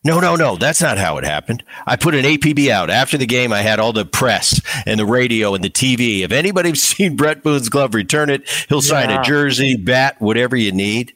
No, 0.06 0.20
no, 0.20 0.36
no. 0.36 0.58
That's 0.58 0.82
not 0.82 0.98
how 0.98 1.18
it 1.18 1.24
happened. 1.24 1.64
I 1.88 1.96
put 1.96 2.14
an 2.14 2.26
APB 2.26 2.68
out 2.68 2.90
after 2.90 3.18
the 3.18 3.26
game. 3.26 3.54
I 3.54 3.62
had 3.62 3.80
all 3.80 3.94
the 3.94 4.04
press 4.04 4.60
and 4.86 5.00
the 5.00 5.06
radio 5.06 5.56
and 5.56 5.64
the 5.64 5.70
TV. 5.70 6.24
If 6.24 6.34
anybody's 6.34 6.82
seen 6.84 7.16
Bret 7.16 7.42
Boone's 7.42 7.70
glove, 7.70 7.94
return 7.96 8.30
it. 8.30 8.50
He'll 8.68 8.82
sign 8.82 9.10
Yeah. 9.10 9.22
a 9.22 9.24
jersey, 9.24 9.78
bat, 9.78 10.18
whatever 10.20 10.58
you 10.58 10.74
need. 10.74 11.14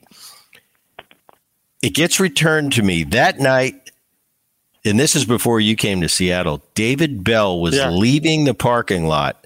It 1.81 1.95
gets 1.95 2.19
returned 2.21 2.71
to 2.73 2.81
me 2.81 3.03
that 3.03 3.39
night. 3.39 3.86
And 4.87 4.99
this 4.99 5.15
is 5.15 5.25
before 5.25 5.59
you 5.59 5.75
came 5.75 6.01
to 6.01 6.09
Seattle. 6.09 6.63
David 6.73 7.23
Bell 7.23 7.59
was 7.59 7.75
Yeah. 7.75 7.89
leaving 7.89 8.45
the 8.45 8.53
parking 8.53 9.05
lot. 9.07 9.43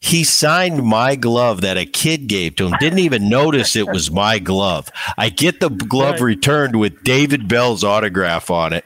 He 0.00 0.22
signed 0.22 0.84
my 0.84 1.16
glove 1.16 1.60
that 1.62 1.76
a 1.76 1.84
kid 1.84 2.28
gave 2.28 2.54
to 2.56 2.66
him. 2.68 2.74
Didn't 2.78 3.00
even 3.00 3.28
notice 3.28 3.74
it 3.74 3.88
was 3.88 4.12
my 4.12 4.38
glove. 4.38 4.88
I 5.16 5.28
get 5.28 5.58
the 5.58 5.70
glove 5.70 6.14
Right. 6.20 6.36
returned 6.36 6.76
with 6.78 7.02
David 7.02 7.48
Bell's 7.48 7.82
autograph 7.82 8.48
on 8.48 8.72
it. 8.72 8.84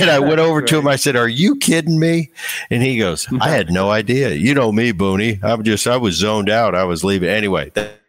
And 0.00 0.10
I 0.10 0.18
went 0.18 0.40
over 0.40 0.60
to 0.60 0.78
him. 0.78 0.86
I 0.86 0.96
said, 0.96 1.16
Are 1.16 1.28
you 1.28 1.56
kidding 1.56 1.98
me? 1.98 2.30
And 2.70 2.82
he 2.82 2.98
goes, 2.98 3.26
I 3.40 3.48
had 3.50 3.70
no 3.70 3.90
idea. 3.90 4.34
You 4.34 4.52
know 4.54 4.70
me, 4.70 4.92
Booney. 4.92 5.42
I'm 5.42 5.62
just, 5.62 5.86
I 5.86 5.96
was 5.96 6.16
zoned 6.16 6.50
out. 6.50 6.74
I 6.74 6.84
was 6.84 7.04
leaving. 7.04 7.30
Anyway, 7.30 7.70
that- 7.74 8.00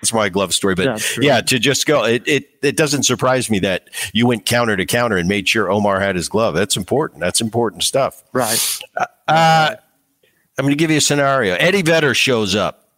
that's 0.00 0.12
my 0.12 0.28
glove 0.28 0.54
story. 0.54 0.74
But 0.74 0.84
That's 0.86 1.18
yeah, 1.18 1.40
to 1.40 1.58
just 1.58 1.86
go, 1.86 2.04
it, 2.04 2.22
it, 2.26 2.50
it 2.62 2.76
doesn't 2.76 3.02
surprise 3.02 3.50
me 3.50 3.58
that 3.60 3.88
you 4.12 4.26
went 4.26 4.46
counter 4.46 4.76
to 4.76 4.86
counter 4.86 5.16
and 5.16 5.28
made 5.28 5.48
sure 5.48 5.70
Omar 5.70 6.00
had 6.00 6.16
his 6.16 6.28
glove. 6.28 6.54
That's 6.54 6.76
important. 6.76 7.20
That's 7.20 7.40
important 7.40 7.82
stuff. 7.82 8.22
Right. 8.32 8.80
Uh, 9.26 9.74
I'm 10.56 10.64
going 10.64 10.72
to 10.72 10.76
give 10.76 10.90
you 10.90 10.98
a 10.98 11.02
scenario. 11.02 11.54
Eddie 11.54 11.82
Vedder 11.82 12.14
shows 12.14 12.54
up. 12.54 12.88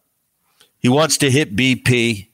He 0.79 0.89
wants 0.89 1.17
to 1.17 1.31
hit 1.31 1.55
BP. 1.55 2.27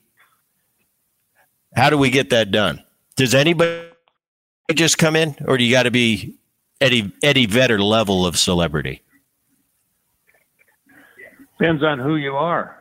How 1.74 1.90
do 1.90 1.98
we 1.98 2.10
get 2.10 2.30
that 2.30 2.50
done? 2.50 2.82
Does 3.16 3.34
anybody 3.34 3.88
just 4.74 4.98
come 4.98 5.16
in, 5.16 5.34
or 5.46 5.58
do 5.58 5.64
you 5.64 5.70
got 5.70 5.84
to 5.84 5.90
be 5.90 6.36
Eddie 6.80 7.12
Eddie 7.22 7.46
Vedder 7.46 7.78
level 7.78 8.26
of 8.26 8.38
celebrity? 8.38 9.02
Depends 11.58 11.82
on 11.82 11.98
who 11.98 12.16
you 12.16 12.36
are 12.36 12.77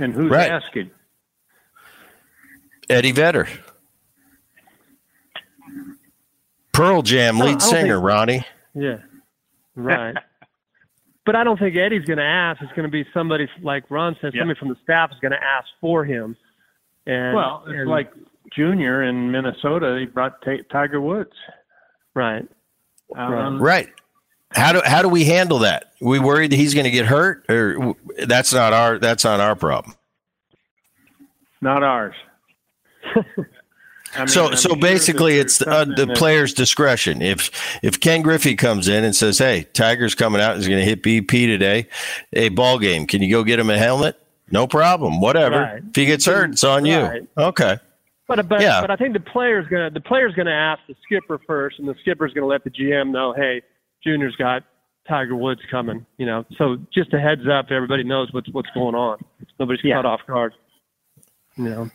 and 0.00 0.12
who's 0.14 0.30
Right. 0.30 0.50
asking. 0.50 0.90
Eddie 2.88 3.12
Vedder, 3.12 3.46
Pearl 6.72 7.02
Jam 7.02 7.38
lead 7.38 7.50
don't 7.58 7.62
singer 7.62 7.96
think- 7.96 8.06
Ronnie. 8.06 8.46
Yeah. 8.74 8.98
Right. 9.76 10.16
but 11.26 11.36
I 11.36 11.44
don't 11.44 11.58
think 11.58 11.76
Eddie's 11.76 12.04
going 12.04 12.18
to 12.18 12.24
ask. 12.24 12.60
It's 12.62 12.72
going 12.72 12.84
to 12.84 12.90
be 12.90 13.04
somebody 13.12 13.48
like 13.62 13.84
Ron 13.90 14.16
says. 14.20 14.32
Yeah. 14.34 14.42
Somebody 14.42 14.58
from 14.58 14.68
the 14.68 14.76
staff 14.82 15.10
is 15.12 15.18
going 15.20 15.32
to 15.32 15.42
ask 15.42 15.66
for 15.80 16.04
him. 16.04 16.36
And 17.06 17.34
Well, 17.36 17.64
it's 17.66 17.74
and- 17.80 17.88
like 17.90 18.12
Junior 18.52 19.02
in 19.04 19.30
Minnesota. 19.30 19.96
He 20.00 20.06
brought 20.06 20.42
Ta 20.42 20.52
Tiger 20.72 21.00
Woods. 21.00 21.32
right. 22.14 22.46
out 23.16 23.60
Right. 23.60 23.88
On- 24.56 24.62
Right. 24.62 24.66
How 24.66 24.72
do 24.72 24.80
how 24.84 25.02
do 25.02 25.08
we 25.08 25.24
handle 25.24 25.60
that? 25.60 25.92
We 26.00 26.18
worried 26.18 26.50
that 26.52 26.56
he's 26.56 26.74
going 26.74 26.84
to 26.84 26.90
get 26.90 27.06
hurt, 27.06 27.44
or 27.48 27.94
that's 28.26 28.52
not 28.52 28.72
our 28.72 28.98
that's 28.98 29.24
not 29.24 29.40
our 29.40 29.54
problem. 29.54 29.94
Not 31.60 31.82
ours. 31.82 32.14
I 33.14 34.20
mean, 34.20 34.28
So 34.28 34.46
I'm 34.48 34.56
so 34.56 34.70
sure 34.70 34.76
basically, 34.76 35.38
it's 35.38 35.58
the, 35.58 35.70
uh, 35.70 35.84
the 35.84 36.06
that- 36.06 36.16
player's 36.16 36.52
discretion. 36.52 37.22
If 37.22 37.50
if 37.82 38.00
Ken 38.00 38.22
Griffey 38.22 38.56
comes 38.56 38.88
in 38.88 39.04
and 39.04 39.14
says, 39.14 39.38
"Hey, 39.38 39.66
Tiger's 39.72 40.14
coming 40.16 40.40
out, 40.40 40.56
he's 40.56 40.66
going 40.66 40.80
to 40.80 40.84
hit 40.84 41.02
BP 41.02 41.46
today, 41.46 41.86
a 42.32 42.48
ball 42.48 42.78
game. 42.78 43.06
Can 43.06 43.22
you 43.22 43.30
go 43.30 43.44
get 43.44 43.58
him 43.60 43.70
a 43.70 43.78
helmet?" 43.78 44.16
No 44.50 44.66
problem. 44.66 45.20
Whatever. 45.20 45.60
Right. 45.60 45.82
If 45.88 45.94
he 45.94 46.06
gets 46.06 46.26
hurt, 46.26 46.50
it's 46.50 46.64
on 46.64 46.82
Right. 46.82 47.22
you. 47.22 47.28
Okay. 47.38 47.78
But 48.26 48.48
but 48.48 48.60
Yeah. 48.60 48.80
but 48.80 48.90
I 48.90 48.96
think 48.96 49.12
the 49.12 49.20
player's 49.20 49.68
gonna 49.68 49.90
the 49.90 50.00
player's 50.00 50.34
gonna 50.34 50.50
ask 50.50 50.80
the 50.88 50.96
skipper 51.04 51.38
first, 51.46 51.78
and 51.78 51.86
the 51.88 51.94
skipper's 52.00 52.32
gonna 52.32 52.46
let 52.46 52.64
the 52.64 52.70
GM 52.70 53.10
know, 53.12 53.32
hey, 53.32 53.62
Junior's 54.04 54.36
got 54.36 54.64
Tiger 55.08 55.34
Woods 55.36 55.60
coming. 55.70 56.06
You 56.18 56.26
know, 56.26 56.44
so 56.56 56.76
just 56.92 57.12
a 57.14 57.20
heads 57.20 57.42
up, 57.50 57.70
everybody 57.70 58.04
knows 58.04 58.32
what's 58.32 58.48
what's 58.50 58.70
going 58.74 58.94
on. 58.94 59.18
Nobody's 59.58 59.84
Yeah. 59.84 59.96
caught 59.96 60.06
off 60.06 60.20
guard. 60.26 60.54
You 61.56 61.64
know. 61.64 61.90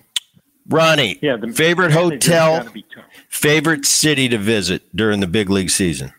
Ronnie, 0.68 1.20
Yeah, 1.22 1.38
the 1.38 1.50
favorite 1.54 1.92
hotel, 1.92 2.58
gotta 2.58 2.72
be 2.72 2.84
tough. 2.94 3.06
favorite 3.30 3.86
city 3.86 4.28
to 4.30 4.38
visit 4.40 4.82
during 4.96 5.20
the 5.20 5.28
big 5.28 5.50
league 5.50 5.70
season. 5.70 6.12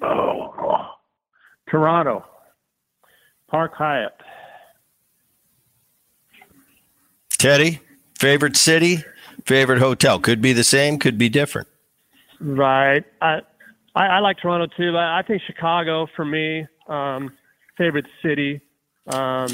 Oh, 0.00 0.54
oh. 0.58 0.90
Toronto, 1.68 2.24
Park 3.48 3.74
Hyatt. 3.74 4.12
Teddy, 7.38 7.80
favorite 8.18 8.56
city, 8.56 9.02
favorite 9.44 9.78
hotel. 9.80 10.18
Could 10.20 10.40
be 10.40 10.52
the 10.52 10.64
same, 10.64 10.98
could 10.98 11.18
be 11.18 11.28
different. 11.28 11.68
Right. 12.38 13.04
I, 13.20 13.40
I, 13.94 14.06
I 14.06 14.18
like 14.20 14.38
Toronto 14.38 14.66
too. 14.76 14.92
but 14.92 15.00
I 15.00 15.22
think 15.26 15.42
Chicago 15.46 16.06
for 16.14 16.24
me, 16.24 16.66
um, 16.88 17.32
favorite 17.76 18.06
city. 18.22 18.60
Um, 19.08 19.48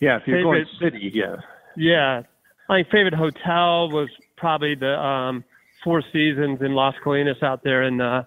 Yeah, 0.00 0.16
if 0.16 0.26
you're 0.26 0.42
going 0.42 0.64
Favorite- 0.64 0.94
city, 0.94 1.10
yeah. 1.14 1.36
yeah, 1.76 2.22
my 2.68 2.84
favorite 2.84 3.12
hotel 3.14 3.90
was 3.90 4.08
probably 4.36 4.74
the 4.74 4.98
um, 4.98 5.44
Four 5.84 6.02
Seasons 6.12 6.60
in 6.62 6.74
Las 6.74 6.94
Colinas 7.04 7.42
out 7.42 7.62
there 7.64 7.82
in 7.82 8.00
uh, 8.00 8.24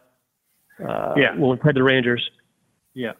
uh, 0.88 1.14
Yeah. 1.18 1.32
when 1.36 1.50
we 1.52 1.56
played 1.58 1.76
the 1.76 1.84
Rangers. 1.84 2.30
Yeah. 2.94 3.14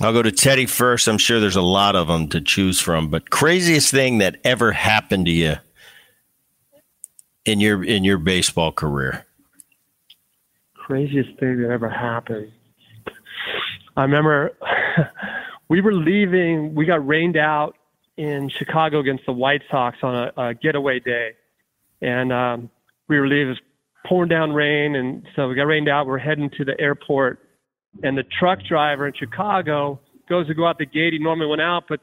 I'll 0.00 0.12
go 0.12 0.22
to 0.22 0.32
Teddy 0.32 0.66
first. 0.66 1.06
I'm 1.08 1.18
sure 1.18 1.38
there's 1.40 1.56
a 1.56 1.62
lot 1.62 1.94
of 1.96 2.08
them 2.08 2.28
to 2.28 2.40
choose 2.40 2.80
from, 2.80 3.08
but 3.10 3.30
craziest 3.30 3.90
thing 3.92 4.18
that 4.18 4.38
ever 4.44 4.72
happened 4.72 5.26
to 5.26 5.32
you 5.32 5.56
in 7.44 7.60
your 7.60 7.82
in 7.84 8.04
your 8.04 8.18
baseball 8.18 8.72
career. 8.72 9.25
Craziest 10.86 11.30
thing 11.40 11.60
that 11.60 11.70
ever 11.70 11.90
happened. 11.90 12.52
I 13.96 14.02
remember 14.02 14.52
we 15.68 15.80
were 15.80 15.92
leaving. 15.92 16.76
We 16.76 16.86
got 16.86 17.04
rained 17.04 17.36
out 17.36 17.76
in 18.16 18.48
Chicago 18.56 19.00
against 19.00 19.26
the 19.26 19.32
White 19.32 19.62
Sox 19.68 19.98
on 20.02 20.14
a, 20.14 20.40
a 20.40 20.54
getaway 20.54 21.00
day, 21.00 21.30
and 22.00 22.32
um, 22.32 22.70
we 23.08 23.18
were 23.18 23.26
leaving. 23.26 23.56
Pouring 24.06 24.28
down 24.28 24.52
rain, 24.52 24.94
and 24.94 25.26
so 25.34 25.48
we 25.48 25.56
got 25.56 25.64
rained 25.64 25.88
out. 25.88 26.06
We're 26.06 26.18
heading 26.18 26.48
to 26.58 26.64
the 26.64 26.80
airport, 26.80 27.40
and 28.04 28.16
the 28.16 28.22
truck 28.38 28.60
driver 28.62 29.08
in 29.08 29.14
Chicago 29.18 29.98
goes 30.28 30.46
to 30.46 30.54
go 30.54 30.64
out 30.64 30.78
the 30.78 30.86
gate. 30.86 31.12
He 31.12 31.18
normally 31.18 31.48
went 31.48 31.60
out, 31.60 31.86
but 31.88 31.98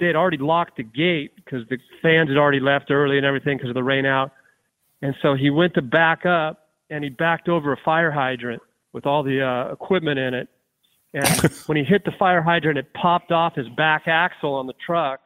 they 0.00 0.06
had 0.06 0.16
already 0.16 0.38
locked 0.38 0.78
the 0.78 0.82
gate 0.82 1.36
because 1.36 1.60
the 1.68 1.78
fans 2.02 2.28
had 2.28 2.38
already 2.38 2.58
left 2.58 2.90
early 2.90 3.18
and 3.18 3.24
everything 3.24 3.56
because 3.56 3.68
of 3.68 3.76
the 3.76 3.84
rain 3.84 4.04
out. 4.04 4.32
And 5.00 5.14
so 5.22 5.36
he 5.36 5.48
went 5.48 5.74
to 5.74 5.82
back 5.82 6.26
up 6.26 6.67
and 6.90 7.04
he 7.04 7.10
backed 7.10 7.48
over 7.48 7.72
a 7.72 7.76
fire 7.84 8.10
hydrant 8.10 8.62
with 8.92 9.06
all 9.06 9.22
the 9.22 9.42
uh, 9.42 9.72
equipment 9.72 10.18
in 10.18 10.34
it. 10.34 10.48
And 11.14 11.26
when 11.66 11.76
he 11.76 11.84
hit 11.84 12.04
the 12.04 12.12
fire 12.18 12.42
hydrant, 12.42 12.78
it 12.78 12.92
popped 12.94 13.32
off 13.32 13.54
his 13.54 13.68
back 13.70 14.04
axle 14.06 14.54
on 14.54 14.66
the 14.66 14.74
truck, 14.84 15.20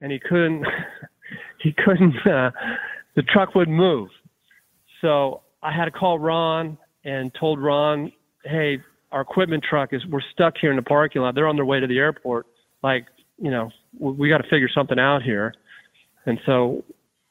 and 0.00 0.10
he 0.12 0.18
couldn't. 0.18 0.64
he 1.62 1.72
couldn't. 1.72 2.16
Uh, 2.26 2.50
the 3.14 3.22
truck 3.22 3.54
wouldn't 3.54 3.76
move. 3.76 4.08
So 5.00 5.42
I 5.62 5.72
had 5.72 5.86
to 5.86 5.90
call 5.90 6.18
Ron 6.18 6.78
and 7.04 7.32
told 7.38 7.62
Ron, 7.62 8.12
"Hey, 8.44 8.78
our 9.12 9.20
equipment 9.20 9.64
truck 9.68 9.92
is. 9.92 10.04
We're 10.06 10.20
stuck 10.32 10.54
here 10.60 10.70
in 10.70 10.76
the 10.76 10.82
parking 10.82 11.22
lot. 11.22 11.34
They're 11.34 11.48
on 11.48 11.56
their 11.56 11.64
way 11.64 11.80
to 11.80 11.86
the 11.86 11.98
airport. 11.98 12.46
Like, 12.82 13.06
you 13.38 13.50
know, 13.50 13.70
we, 13.98 14.12
we 14.12 14.28
got 14.28 14.38
to 14.38 14.48
figure 14.48 14.68
something 14.72 14.98
out 14.98 15.22
here." 15.22 15.54
And 16.26 16.40
so 16.44 16.84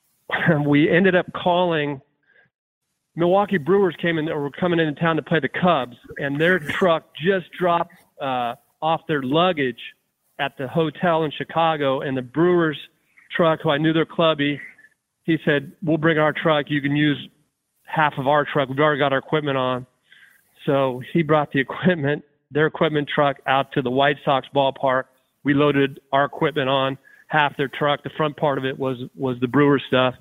we 0.66 0.90
ended 0.90 1.16
up 1.16 1.28
calling 1.34 2.02
Milwaukee 3.16 3.58
Brewers 3.58 3.96
came 4.02 4.18
in 4.18 4.30
or 4.30 4.42
were 4.42 4.52
coming 4.52 4.80
into 4.80 5.00
town 5.00 5.16
to 5.16 5.22
play 5.22 5.40
the 5.40 5.50
Cubs, 5.50 5.96
and 6.18 6.40
their 6.40 6.60
truck 6.60 7.04
just 7.16 7.52
dropped 7.58 7.94
uh, 8.22 8.56
off 8.82 9.02
their 9.08 9.22
luggage 9.22 9.80
at 10.40 10.58
the 10.58 10.68
hotel 10.68 11.24
in 11.24 11.32
Chicago. 11.32 12.02
And 12.02 12.18
the 12.18 12.22
Brewers 12.22 12.78
truck, 13.36 13.62
who 13.62 13.70
I 13.70 13.78
knew 13.78 13.94
their 13.94 14.06
clubby, 14.06 14.60
he 15.24 15.38
said, 15.46 15.72
"We'll 15.84 15.98
bring 15.98 16.18
our 16.18 16.34
truck. 16.34 16.66
You 16.70 16.82
can 16.82 16.96
use 16.96 17.18
half 17.84 18.14
of 18.18 18.28
our 18.28 18.46
truck. 18.46 18.70
We've 18.70 18.80
already 18.80 19.00
got 19.00 19.14
our 19.14 19.20
equipment 19.20 19.58
on." 19.58 19.86
So 20.66 21.02
he 21.14 21.22
brought 21.24 21.52
the 21.52 21.60
equipment, 21.60 22.24
their 22.52 22.68
equipment 22.68 23.10
truck, 23.14 23.38
out 23.48 23.72
to 23.74 23.82
the 23.82 23.92
White 23.92 24.18
Sox 24.26 24.48
ballpark. 24.54 25.06
We 25.44 25.54
loaded 25.54 26.00
our 26.12 26.26
equipment 26.26 26.70
on 26.70 26.98
half 27.28 27.56
their 27.58 27.68
truck. 27.68 28.04
The 28.04 28.10
front 28.18 28.36
part 28.36 28.58
of 28.58 28.66
it 28.66 28.78
was 28.78 28.98
was 29.16 29.40
the 29.40 29.48
Brewer 29.48 29.80
stuff, 29.88 30.16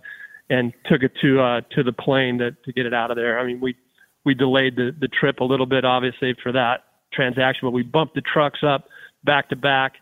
and 0.50 0.72
took 0.86 1.02
it 1.02 1.12
to 1.22 1.40
uh, 1.40 1.60
to 1.74 1.82
the 1.82 1.92
plane 1.92 2.38
to, 2.38 2.50
to 2.52 2.72
get 2.72 2.86
it 2.86 2.94
out 2.94 3.10
of 3.10 3.16
there. 3.16 3.38
I 3.38 3.46
mean, 3.46 3.60
we 3.60 3.76
we 4.24 4.34
delayed 4.34 4.76
the 4.76 4.94
the 4.98 5.08
trip 5.08 5.40
a 5.40 5.44
little 5.44 5.66
bit, 5.66 5.84
obviously, 5.84 6.34
for 6.42 6.52
that 6.52 6.84
transaction, 7.12 7.66
but 7.66 7.72
we 7.72 7.82
bumped 7.82 8.14
the 8.14 8.22
trucks 8.22 8.60
up 8.62 8.88
back 9.24 9.48
to 9.48 9.56
back 9.56 9.94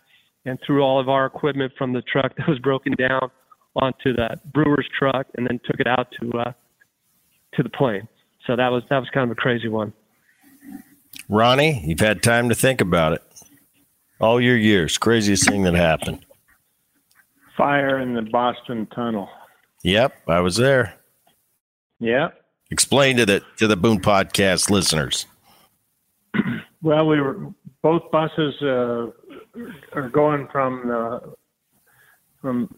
and 0.44 0.59
threw 0.66 0.82
all 0.82 0.98
of 0.98 1.09
our 1.09 1.27
equipment 1.27 1.73
from 1.78 1.93
the 1.93 2.02
truck 2.02 2.35
that 2.36 2.48
was 2.48 2.59
broken 2.59 2.94
down 2.94 3.31
onto 3.77 4.12
that 4.14 4.52
Brewer's 4.52 4.89
truck, 4.98 5.27
and 5.36 5.47
then 5.47 5.60
took 5.64 5.81
it 5.81 5.86
out 5.86 6.09
to 6.20 6.39
uh, 6.39 6.52
to 7.55 7.62
the 7.62 7.70
plane. 7.70 8.09
So 8.47 8.56
that 8.56 8.69
was 8.69 8.82
that 8.90 8.98
was 8.98 9.09
kind 9.10 9.31
of 9.31 9.36
a 9.36 9.40
crazy 9.40 9.69
one. 9.69 9.93
Ronnie, 11.28 11.82
you've 11.86 12.01
had 12.01 12.23
time 12.23 12.48
to 12.48 12.55
think 12.55 12.81
about 12.81 13.12
it. 13.12 13.23
All 14.20 14.40
your 14.40 14.56
years, 14.56 14.98
craziest 14.98 15.48
thing 15.48 15.62
that 15.62 15.74
happened. 15.74 16.24
Fire 17.56 17.98
in 17.98 18.14
the 18.14 18.23
Boston 18.23 18.86
Tunnel. 18.94 19.28
Yep, 19.83 20.15
I 20.29 20.41
was 20.41 20.57
there. 20.57 20.95
Yeah. 21.99 22.29
Explain 22.71 23.17
to 23.19 23.27
the 23.27 23.43
to 23.59 23.67
the 23.67 23.77
Boone 23.77 24.01
Podcast 24.01 24.71
listeners. 24.71 25.27
Well, 26.85 27.07
we 27.07 27.21
were 27.21 27.53
both 27.81 28.11
buses 28.11 28.61
uh, 28.61 29.07
are 29.93 30.09
going 30.11 30.49
from 30.51 30.89
the, 30.89 31.35
from 32.41 32.75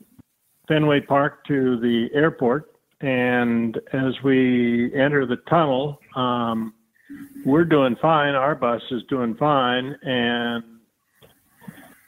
Fenway 0.68 1.00
Park 1.00 1.46
to 1.46 1.80
the 1.80 2.08
airport, 2.12 2.74
and 3.00 3.78
as 3.94 4.12
we 4.22 4.94
enter 4.94 5.24
the 5.24 5.36
tunnel, 5.48 6.00
um, 6.16 6.74
we're 7.46 7.64
doing 7.64 7.96
fine. 8.00 8.34
Our 8.34 8.54
bus 8.54 8.82
is 8.90 9.02
doing 9.08 9.34
fine, 9.36 9.96
and 10.02 10.64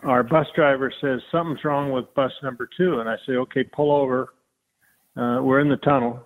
our 0.02 0.22
bus 0.22 0.46
driver 0.54 0.92
says 1.00 1.20
something's 1.32 1.64
wrong 1.64 1.92
with 1.92 2.12
bus 2.14 2.32
number 2.42 2.68
two, 2.76 3.00
and 3.00 3.08
I 3.08 3.16
say, 3.26 3.32
okay, 3.32 3.64
pull 3.64 3.90
over. 3.90 4.34
Uh, 5.16 5.42
we're 5.42 5.60
in 5.60 5.68
the 5.68 5.76
tunnel, 5.78 6.20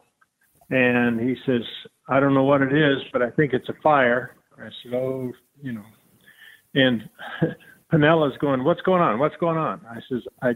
and 0.71 1.21
he 1.21 1.37
says, 1.47 1.63
I 2.09 2.19
don't 2.21 2.35
know 2.35 2.45
what 2.45 2.63
it 2.63 2.73
is, 2.73 2.99
but 3.13 3.23
I 3.23 3.31
think 3.31 3.53
it's 3.53 3.69
a 3.69 3.75
fire. 3.83 4.37
I 4.59 4.69
said, 4.83 4.95
oh, 4.95 5.33
you 5.63 5.73
know, 5.73 5.85
and 6.75 7.03
Piniella's 7.93 8.37
going, 8.39 8.65
what's 8.65 8.81
going 8.83 9.03
on? 9.03 9.19
What's 9.19 9.37
going 9.37 9.59
on? 9.59 9.81
I 9.89 9.97
says, 10.09 10.23
I, 10.43 10.51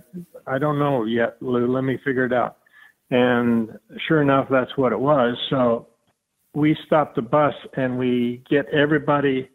I 0.46 0.58
don't 0.58 0.78
know 0.78 1.04
yet, 1.04 1.36
Lou. 1.40 1.72
Let 1.72 1.82
me 1.82 1.98
figure 2.04 2.24
it 2.24 2.32
out. 2.32 2.58
And 3.10 3.70
sure 4.08 4.22
enough, 4.22 4.46
that's 4.50 4.70
what 4.76 4.92
it 4.92 4.98
was. 4.98 5.36
So 5.50 5.88
we 6.54 6.76
stop 6.86 7.14
the 7.14 7.22
bus 7.22 7.54
and 7.76 7.98
we 7.98 8.42
get 8.48 8.66
everybody 8.68 9.48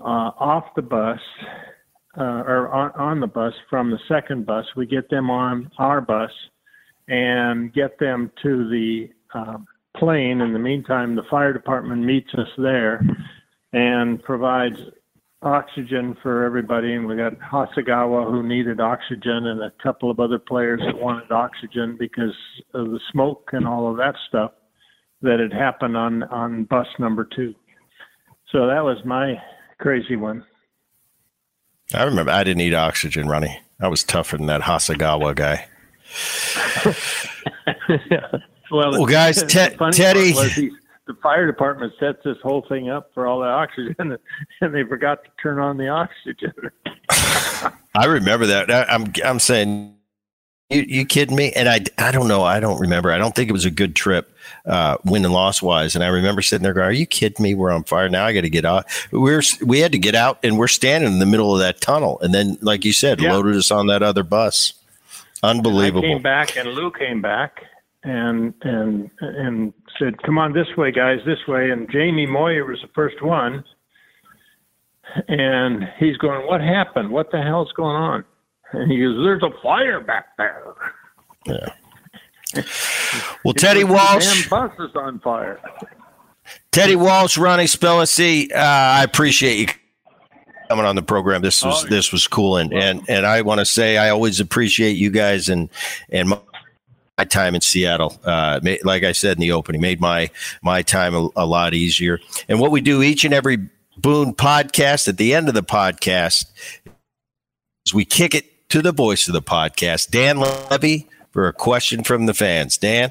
uh, 0.00 0.30
off 0.38 0.64
the 0.74 0.82
bus 0.82 1.20
uh, 2.18 2.22
or 2.22 2.68
on, 2.68 2.90
on 2.92 3.20
the 3.20 3.26
bus 3.26 3.52
from 3.70 3.90
the 3.90 3.98
second 4.08 4.46
bus. 4.46 4.64
We 4.76 4.86
get 4.86 5.08
them 5.08 5.30
on 5.30 5.70
our 5.78 6.00
bus 6.00 6.30
and 7.08 7.72
get 7.72 7.98
them 7.98 8.30
to 8.42 8.68
the 8.68 9.08
um, 9.34 9.66
plane. 9.96 10.40
In 10.40 10.52
the 10.52 10.58
meantime, 10.58 11.14
the 11.14 11.22
fire 11.30 11.52
department 11.52 12.02
meets 12.02 12.32
us 12.34 12.48
there 12.58 13.04
and 13.72 14.22
provides 14.22 14.78
oxygen 15.42 16.16
for 16.22 16.44
everybody. 16.44 16.94
And 16.94 17.06
we 17.06 17.16
got 17.16 17.38
Hasegawa 17.38 18.30
who 18.30 18.42
needed 18.42 18.80
oxygen 18.80 19.46
and 19.46 19.62
a 19.62 19.72
couple 19.82 20.10
of 20.10 20.18
other 20.20 20.38
players 20.38 20.80
that 20.84 20.98
wanted 20.98 21.30
oxygen 21.30 21.96
because 21.98 22.34
of 22.74 22.90
the 22.90 23.00
smoke 23.12 23.50
and 23.52 23.66
all 23.66 23.90
of 23.90 23.96
that 23.98 24.14
stuff 24.28 24.52
that 25.22 25.40
had 25.40 25.52
happened 25.52 25.96
on, 25.96 26.24
on 26.24 26.64
bus 26.64 26.86
number 26.98 27.28
two. 27.36 27.54
So 28.52 28.66
that 28.66 28.84
was 28.84 28.98
my 29.04 29.34
crazy 29.78 30.16
one. 30.16 30.44
I 31.94 32.02
remember 32.04 32.32
I 32.32 32.44
didn't 32.44 32.58
need 32.58 32.74
oxygen, 32.74 33.28
Ronnie. 33.28 33.60
I 33.80 33.88
was 33.88 34.02
tougher 34.02 34.36
than 34.36 34.46
that 34.46 34.62
Hasegawa 34.62 35.34
guy. 35.34 35.66
Well, 38.70 38.92
Well, 38.92 39.06
guys, 39.06 39.36
the 39.42 39.46
Teddy- 39.92 40.32
he- 40.32 40.70
the 41.06 41.14
fire 41.22 41.46
department 41.46 41.92
sets 42.00 42.18
this 42.24 42.36
whole 42.42 42.66
thing 42.68 42.90
up 42.90 43.10
for 43.14 43.28
all 43.28 43.38
the 43.38 43.46
oxygen, 43.46 43.94
and 44.60 44.74
they 44.74 44.82
forgot 44.82 45.22
to 45.22 45.30
turn 45.40 45.60
on 45.60 45.76
the 45.76 45.86
oxygen. 45.88 46.52
I 47.94 48.06
remember 48.06 48.46
that. 48.46 48.70
I, 48.72 48.82
I'm 48.92 49.12
I'm 49.24 49.38
saying, 49.38 49.94
you 50.68 50.82
you 50.82 51.04
kidding 51.06 51.36
me? 51.36 51.52
And 51.52 51.68
I 51.68 51.80
I 51.96 52.10
don't 52.10 52.26
know. 52.26 52.42
I 52.42 52.58
don't 52.58 52.80
remember. 52.80 53.12
I 53.12 53.18
don't 53.18 53.36
think 53.36 53.48
it 53.48 53.52
was 53.52 53.64
a 53.64 53.70
good 53.70 53.94
trip, 53.94 54.36
uh, 54.66 54.96
win 55.04 55.24
and 55.24 55.32
loss 55.32 55.62
wise. 55.62 55.94
And 55.94 56.02
I 56.02 56.08
remember 56.08 56.42
sitting 56.42 56.64
there 56.64 56.74
going, 56.74 56.88
"Are 56.88 56.92
you 56.92 57.06
kidding 57.06 57.40
me? 57.40 57.54
We're 57.54 57.70
on 57.70 57.84
fire 57.84 58.08
now. 58.08 58.26
I 58.26 58.32
got 58.32 58.40
to 58.40 58.50
get 58.50 58.64
out." 58.64 58.86
We're 59.12 59.42
we 59.64 59.78
had 59.78 59.92
to 59.92 59.98
get 59.98 60.16
out, 60.16 60.40
and 60.42 60.58
we're 60.58 60.66
standing 60.66 61.12
in 61.12 61.20
the 61.20 61.26
middle 61.26 61.52
of 61.54 61.60
that 61.60 61.80
tunnel. 61.80 62.18
And 62.20 62.34
then, 62.34 62.58
like 62.62 62.84
you 62.84 62.92
said, 62.92 63.20
Yeah. 63.20 63.32
loaded 63.34 63.54
us 63.54 63.70
on 63.70 63.86
that 63.86 64.02
other 64.02 64.24
bus. 64.24 64.72
I 65.42 65.50
Unbelievable. 65.50 66.02
came 66.02 66.22
back, 66.22 66.56
and 66.56 66.68
Lou 66.70 66.90
came 66.90 67.20
back, 67.20 67.62
and 68.04 68.54
and 68.62 69.10
and 69.20 69.72
said, 69.98 70.22
"Come 70.22 70.38
on 70.38 70.52
this 70.52 70.68
way, 70.76 70.90
guys, 70.92 71.18
this 71.26 71.46
way." 71.46 71.70
And 71.70 71.90
Jamie 71.90 72.26
Moyer 72.26 72.64
was 72.64 72.78
the 72.82 72.88
first 72.94 73.22
one, 73.22 73.64
and 75.28 75.84
he's 75.98 76.16
going, 76.16 76.46
"What 76.46 76.60
happened? 76.60 77.10
What 77.10 77.30
the 77.30 77.42
hell's 77.42 77.72
going 77.76 77.96
on?" 77.96 78.24
And 78.72 78.90
he 78.90 78.98
goes, 79.00 79.16
"There's 79.24 79.42
a 79.42 79.50
fire 79.62 80.00
back 80.00 80.36
there." 80.36 80.74
Yeah. 81.46 81.68
Well, 83.44 83.54
Teddy 83.54 83.84
Walsh. 83.84 84.24
Damn 84.24 84.48
bus 84.48 84.72
is 84.80 84.94
on 84.96 85.20
fire. 85.20 85.60
Teddy 86.72 86.96
Walsh, 86.96 87.38
Ronnie 87.38 87.64
Spellacy, 87.64 88.52
uh, 88.52 88.58
I 88.58 89.04
appreciate 89.04 89.58
you 89.58 89.66
coming 90.68 90.84
on 90.84 90.96
the 90.96 91.02
program. 91.02 91.42
This 91.42 91.64
was 91.64 91.84
oh, 91.84 91.88
this 91.88 92.12
was 92.12 92.26
cool, 92.26 92.56
and 92.56 92.72
and 92.72 93.02
and 93.08 93.26
I 93.26 93.42
want 93.42 93.60
to 93.60 93.66
say 93.66 93.96
I 93.98 94.10
always 94.10 94.40
appreciate 94.40 94.96
you 94.96 95.10
guys 95.10 95.48
and 95.48 95.68
and 96.10 96.30
my, 96.30 96.40
my 97.18 97.24
time 97.24 97.54
in 97.54 97.60
Seattle. 97.60 98.18
Uh, 98.24 98.60
made, 98.62 98.84
like 98.84 99.02
I 99.02 99.12
said 99.12 99.36
in 99.36 99.40
the 99.40 99.52
opening, 99.52 99.80
made 99.80 100.00
my 100.00 100.30
my 100.62 100.82
time 100.82 101.14
a, 101.14 101.28
a 101.36 101.46
lot 101.46 101.74
easier. 101.74 102.20
And 102.48 102.60
what 102.60 102.70
we 102.70 102.80
do 102.80 103.02
each 103.02 103.24
and 103.24 103.34
every 103.34 103.68
Boone 103.98 104.34
podcast 104.34 105.08
at 105.08 105.16
the 105.16 105.34
end 105.34 105.48
of 105.48 105.54
the 105.54 105.62
podcast 105.62 106.46
is 107.86 107.94
we 107.94 108.04
kick 108.04 108.34
it 108.34 108.68
to 108.68 108.82
the 108.82 108.92
voice 108.92 109.26
of 109.26 109.32
the 109.32 109.42
podcast, 109.42 110.10
Dan 110.10 110.38
Levy, 110.38 111.08
for 111.30 111.48
a 111.48 111.52
question 111.52 112.04
from 112.04 112.26
the 112.26 112.34
fans. 112.34 112.76
Dan, 112.76 113.10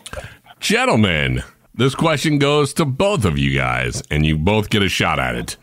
gentlemen. 0.59 1.43
This 1.77 1.93
question 1.93 2.39
goes 2.39 2.73
to 2.75 2.85
both 2.85 3.25
of 3.25 3.37
you 3.37 3.53
guys, 3.53 4.01
and 4.09 4.25
you 4.25 4.37
both 4.37 4.69
get 4.69 4.81
a 4.81 4.87
shot 4.87 5.19
at 5.19 5.35
it. 5.35 5.57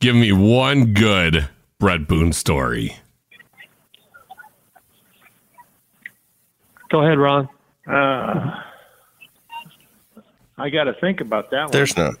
Give 0.00 0.16
me 0.16 0.32
one 0.32 0.94
good 0.94 1.48
Bret 1.78 2.08
Boone 2.08 2.32
story. 2.32 2.96
Go 6.90 7.04
ahead, 7.04 7.18
Ron. 7.18 7.48
Uh, 7.86 8.62
I 10.58 10.70
got 10.70 10.84
to 10.84 10.94
think 10.94 11.20
about 11.20 11.50
that 11.50 11.64
one. 11.64 11.70
There's 11.70 11.96
none. 11.96 12.16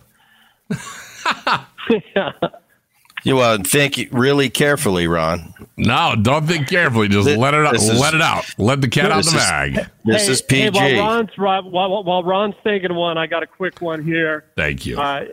You 3.22 3.36
want 3.36 3.64
to 3.64 3.70
think 3.70 4.08
really 4.12 4.48
carefully, 4.48 5.06
Ron. 5.06 5.52
No, 5.76 6.14
don't 6.20 6.46
think 6.46 6.68
carefully. 6.68 7.08
Just 7.08 7.26
this, 7.26 7.36
let 7.36 7.52
it 7.52 7.66
out. 7.66 7.74
Is, 7.74 8.00
let 8.00 8.14
it 8.14 8.22
out. 8.22 8.44
Let 8.56 8.80
the 8.80 8.88
cat 8.88 9.12
out 9.12 9.20
of 9.20 9.24
the 9.26 9.32
bag. 9.32 9.74
This 10.04 10.26
hey, 10.26 10.32
is 10.32 10.42
PG. 10.42 10.78
Hey, 10.78 10.96
while, 10.96 11.16
Ron's, 11.16 11.30
while, 11.36 12.04
while, 12.04 12.24
Ron's 12.24 12.54
thinking 12.64 12.94
one, 12.94 13.18
I 13.18 13.26
got 13.26 13.42
a 13.42 13.46
quick 13.46 13.82
one 13.82 14.02
here. 14.02 14.46
Thank 14.56 14.86
you. 14.86 14.98
Uh, 14.98 15.26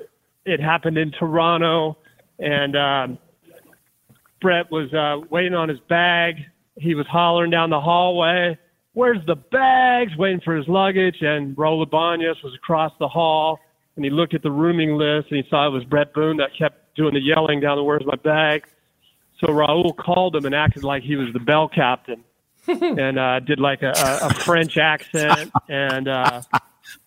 it 0.45 0.59
happened 0.59 0.97
in 0.97 1.11
Toronto, 1.11 1.97
and 2.39 2.75
um, 2.75 3.17
Bret 4.41 4.71
was 4.71 4.93
uh, 4.93 5.25
waiting 5.29 5.53
on 5.53 5.69
his 5.69 5.79
bag. 5.89 6.35
He 6.77 6.95
was 6.95 7.07
hollering 7.07 7.51
down 7.51 7.69
the 7.69 7.81
hallway, 7.81 8.57
"Where's 8.93 9.25
the 9.25 9.35
bags?" 9.35 10.11
Waiting 10.17 10.41
for 10.43 10.55
his 10.55 10.67
luggage, 10.67 11.17
and 11.21 11.55
Raul 11.55 11.83
Ibanez 11.83 12.37
was 12.43 12.53
across 12.55 12.91
the 12.99 13.07
hall, 13.07 13.59
and 13.95 14.05
he 14.05 14.11
looked 14.11 14.33
at 14.33 14.43
the 14.43 14.51
rooming 14.51 14.95
list, 14.95 15.27
and 15.31 15.43
he 15.43 15.49
saw 15.49 15.67
it 15.67 15.71
was 15.71 15.83
Bret 15.83 16.13
Boone 16.13 16.37
that 16.37 16.49
kept 16.57 16.95
doing 16.95 17.13
the 17.13 17.21
yelling 17.21 17.59
down 17.59 17.77
the 17.77 17.83
where's 17.83 18.05
my 18.05 18.15
bag. 18.15 18.65
So 19.39 19.47
Raul 19.47 19.95
called 19.95 20.35
him 20.35 20.45
and 20.45 20.55
acted 20.55 20.83
like 20.83 21.03
he 21.03 21.15
was 21.15 21.31
the 21.31 21.39
bell 21.39 21.67
captain 21.67 22.23
and 22.67 23.19
uh, 23.19 23.39
did 23.39 23.59
like 23.59 23.83
a, 23.83 23.93
a 23.95 24.33
French 24.33 24.77
accent 24.77 25.51
and 25.69 26.07
uh, 26.07 26.41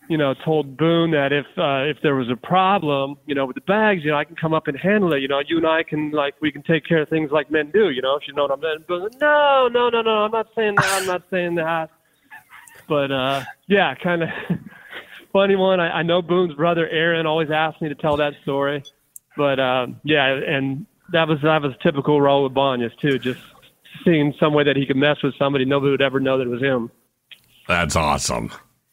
you 0.09 0.17
know 0.17 0.33
told 0.45 0.77
Boone 0.77 1.11
that 1.11 1.31
if 1.31 1.45
uh, 1.57 1.89
if 1.89 1.97
there 2.03 2.15
was 2.15 2.29
a 2.29 2.35
problem, 2.35 3.15
you 3.25 3.35
know, 3.35 3.45
with 3.45 3.55
the 3.55 3.61
bags, 3.61 4.03
you 4.03 4.11
know, 4.11 4.17
I 4.17 4.23
can 4.23 4.35
come 4.35 4.53
up 4.53 4.67
and 4.67 4.77
handle 4.77 5.13
it. 5.13 5.21
You 5.21 5.27
know, 5.27 5.41
you 5.45 5.57
and 5.57 5.67
I 5.67 5.83
can 5.83 6.11
like 6.11 6.35
we 6.41 6.51
can 6.51 6.63
take 6.63 6.85
care 6.85 7.01
of 7.01 7.09
things 7.09 7.31
like 7.31 7.51
men 7.51 7.71
do. 7.71 7.89
You 7.89 8.01
know, 8.01 8.15
if 8.15 8.27
you 8.27 8.33
know 8.33 8.43
what 8.43 8.51
I'm 8.51 8.61
saying. 8.61 8.85
Boone, 8.87 9.09
no, 9.19 9.69
no, 9.71 9.89
no, 9.89 10.01
no, 10.01 10.11
I'm 10.11 10.31
not 10.31 10.47
saying 10.55 10.75
that. 10.75 11.01
I'm 11.01 11.05
not 11.05 11.23
saying 11.29 11.55
that. 11.55 11.89
But 12.87 13.11
uh, 13.11 13.43
yeah, 13.67 13.95
kind 13.95 14.23
of 14.23 14.29
funny 15.33 15.55
one. 15.55 15.79
I, 15.79 15.99
I 15.99 16.03
know 16.03 16.21
Boone's 16.21 16.55
brother 16.55 16.87
Aaron 16.89 17.25
always 17.25 17.49
asks 17.49 17.81
me 17.81 17.89
to 17.89 17.95
tell 17.95 18.17
that 18.17 18.33
story. 18.43 18.83
But 19.37 19.59
um, 19.59 19.99
yeah, 20.03 20.27
and 20.27 20.85
that 21.11 21.27
was 21.27 21.39
that 21.41 21.61
was 21.61 21.73
a 21.73 21.83
typical 21.83 22.19
Raul 22.19 22.47
Ibanez 22.47 22.91
too. 22.99 23.17
Just 23.19 23.39
seeing 24.03 24.33
some 24.39 24.53
way 24.53 24.63
that 24.63 24.75
he 24.75 24.85
could 24.85 24.97
mess 24.97 25.17
with 25.23 25.35
somebody, 25.37 25.65
nobody 25.65 25.91
would 25.91 26.01
ever 26.01 26.19
know 26.19 26.37
that 26.37 26.47
it 26.47 26.49
was 26.49 26.61
him. 26.61 26.91
That's 27.67 27.95
awesome, 27.95 28.51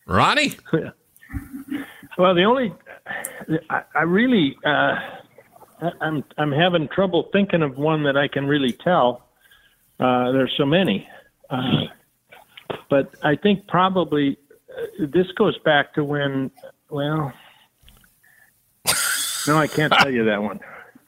Ronnie. 0.08 0.56
well, 2.18 2.34
the 2.34 2.44
only 2.44 2.74
I, 3.70 3.82
I 3.94 4.02
really 4.02 4.56
uh, 4.64 4.96
I'm 6.00 6.24
I'm 6.36 6.50
having 6.50 6.88
trouble 6.88 7.28
thinking 7.32 7.62
of 7.62 7.76
one 7.76 8.02
that 8.04 8.16
I 8.16 8.26
can 8.26 8.46
really 8.46 8.72
tell. 8.72 9.28
Uh, 10.00 10.32
there's 10.32 10.54
so 10.56 10.64
many, 10.64 11.06
uh, 11.50 11.84
but 12.90 13.14
I 13.22 13.36
think 13.36 13.66
probably 13.68 14.36
uh, 14.70 15.06
this 15.12 15.30
goes 15.36 15.58
back 15.58 15.94
to 15.94 16.04
when 16.04 16.50
well 16.90 17.32
no, 19.48 19.56
I 19.56 19.66
can't 19.66 19.92
tell 19.92 20.10
you 20.10 20.24
that 20.24 20.42
one. 20.42 20.60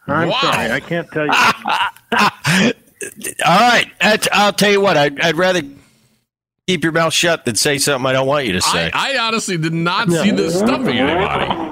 I'm 0.06 0.28
wow. 0.28 0.40
sorry, 0.40 0.70
I 0.72 0.80
can't 0.80 1.08
tell 1.10 1.26
you. 1.26 1.32
All 3.46 3.60
right, 3.60 3.86
I'll 4.32 4.52
tell 4.52 4.70
you 4.70 4.80
what. 4.80 4.96
I'd, 4.96 5.20
I'd, 5.20 5.36
rather 5.36 5.62
keep 6.66 6.82
your 6.82 6.92
mouth 6.92 7.12
shut 7.12 7.44
than 7.44 7.54
say 7.54 7.78
something 7.78 8.06
I 8.06 8.12
don't 8.12 8.26
want 8.26 8.46
you 8.46 8.52
to 8.52 8.62
say. 8.62 8.90
I, 8.92 9.14
I 9.14 9.18
honestly 9.18 9.56
did 9.56 9.72
not 9.72 10.08
no. 10.08 10.22
see 10.22 10.30
this 10.30 10.58
stumping 10.58 10.98
anybody. 10.98 11.70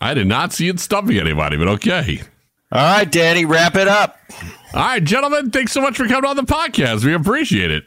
I 0.00 0.14
did 0.14 0.26
not 0.26 0.52
see 0.52 0.68
it 0.68 0.80
stumping 0.80 1.18
anybody, 1.18 1.56
but 1.56 1.68
okay. 1.68 2.20
All 2.70 2.96
right, 2.96 3.10
Danny, 3.10 3.44
wrap 3.44 3.76
it 3.76 3.88
up. 3.88 4.18
All 4.74 4.80
right, 4.80 5.02
gentlemen, 5.02 5.50
thanks 5.50 5.72
so 5.72 5.80
much 5.80 5.96
for 5.96 6.06
coming 6.06 6.28
on 6.28 6.36
the 6.36 6.42
podcast. 6.42 7.04
We 7.04 7.14
appreciate 7.14 7.70
it. 7.70 7.84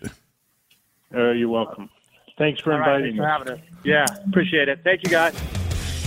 Uh, 1.14 1.32
you're 1.32 1.50
welcome. 1.50 1.90
Thanks 2.38 2.62
for 2.62 2.74
inviting 2.74 2.94
right, 2.94 3.02
thanks 3.02 3.14
me. 3.14 3.20
For 3.20 3.28
having 3.28 3.54
us. 3.54 3.60
Yeah, 3.84 4.06
appreciate 4.28 4.70
it. 4.70 4.80
Thank 4.84 5.04
you, 5.04 5.12
guys. 5.12 5.36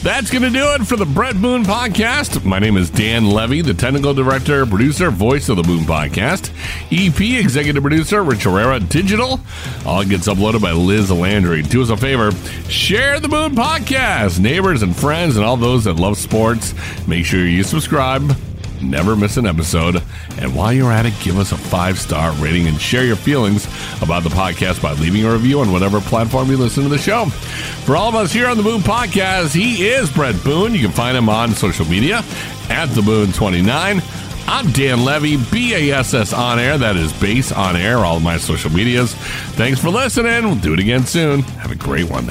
That's 0.05 0.31
going 0.31 0.43
to 0.43 0.51
do 0.51 0.63
it 0.75 0.87
for 0.87 0.97
the 0.97 1.07
Bret 1.07 1.41
Boone 1.41 1.65
podcast. 1.65 2.45
My 2.45 2.59
name 2.59 2.77
is 2.77 2.91
Dan 2.91 3.25
Levy, 3.25 3.63
the 3.63 3.73
technical 3.73 4.13
director, 4.13 4.67
producer, 4.67 5.11
voice 5.11 5.49
of 5.49 5.57
the 5.57 5.63
Boone 5.63 5.85
podcast. 5.85 6.51
EP, 6.93 7.19
executive 7.43 7.83
producer, 7.83 8.23
Rich 8.23 8.45
Herrera, 8.45 8.81
digital. 8.81 9.41
All 9.87 10.05
gets 10.05 10.29
uploaded 10.29 10.61
by 10.61 10.73
Liz 10.73 11.11
Landry. 11.11 11.63
Do 11.63 11.81
us 11.81 11.89
a 11.89 11.97
favor, 11.97 12.33
share 12.69 13.19
the 13.19 13.29
Boone 13.29 13.55
podcast. 13.55 14.39
Neighbors 14.41 14.83
and 14.83 14.95
friends 14.95 15.39
and 15.39 15.45
all 15.47 15.57
those 15.57 15.85
that 15.85 15.95
love 15.95 16.19
sports, 16.19 16.75
make 17.09 17.25
sure 17.25 17.47
you 17.47 17.63
subscribe 17.63 18.37
never 18.85 19.17
miss 19.17 19.37
an 19.37 19.47
episode. 19.47 20.03
And 20.39 20.55
while 20.55 20.73
you're 20.73 20.93
at 20.93 21.07
it, 21.07 21.15
give 21.23 21.39
us 21.39 21.53
a 21.53 21.57
five 21.57 21.99
star 21.99 22.33
rating 22.33 22.67
and 22.67 22.81
share 22.81 23.05
your 23.05 23.17
feelings 23.17 23.67
about 24.03 24.23
the 24.23 24.29
podcast 24.29 24.83
by 24.83 24.93
leaving 24.93 25.25
a 25.25 25.33
review 25.33 25.61
on 25.61 25.73
whatever 25.73 26.01
platform 26.01 26.51
you 26.51 26.57
listen 26.57 26.83
to 26.83 26.89
the 26.89 26.99
show. 26.99 27.27
For 27.85 27.97
all 27.97 28.09
of 28.09 28.15
us 28.15 28.33
here 28.33 28.47
on 28.47 28.57
the 28.57 28.63
Boone 28.63 28.83
Podcast, 28.83 29.55
he 29.55 29.87
is 29.87 30.13
Bret 30.13 30.43
Boone. 30.45 30.75
You 30.75 30.81
can 30.81 30.93
find 30.93 31.17
him 31.17 31.29
on 31.29 31.51
social 31.51 31.87
media 31.87 32.23
at 32.69 32.87
the 32.87 33.03
Boone 33.03 33.33
29. 33.33 34.01
I'm 34.47 34.71
Dan 34.73 35.05
Levy, 35.05 35.37
BASS 35.37 36.33
on 36.33 36.59
air. 36.59 36.77
That 36.77 36.97
is 36.97 37.13
base 37.15 37.51
on 37.51 37.77
air, 37.77 37.99
all 37.99 38.21
my 38.21 38.37
social 38.37 38.71
medias. 38.71 39.15
Thanks 39.55 39.81
for 39.81 39.89
listening. 39.89 40.45
We'll 40.45 40.57
do 40.57 40.75
it 40.75 40.81
again 40.81 41.07
soon. 41.07 41.41
Have 41.43 41.73
a 41.73 41.77
great 41.77 42.11
one. 42.11 42.29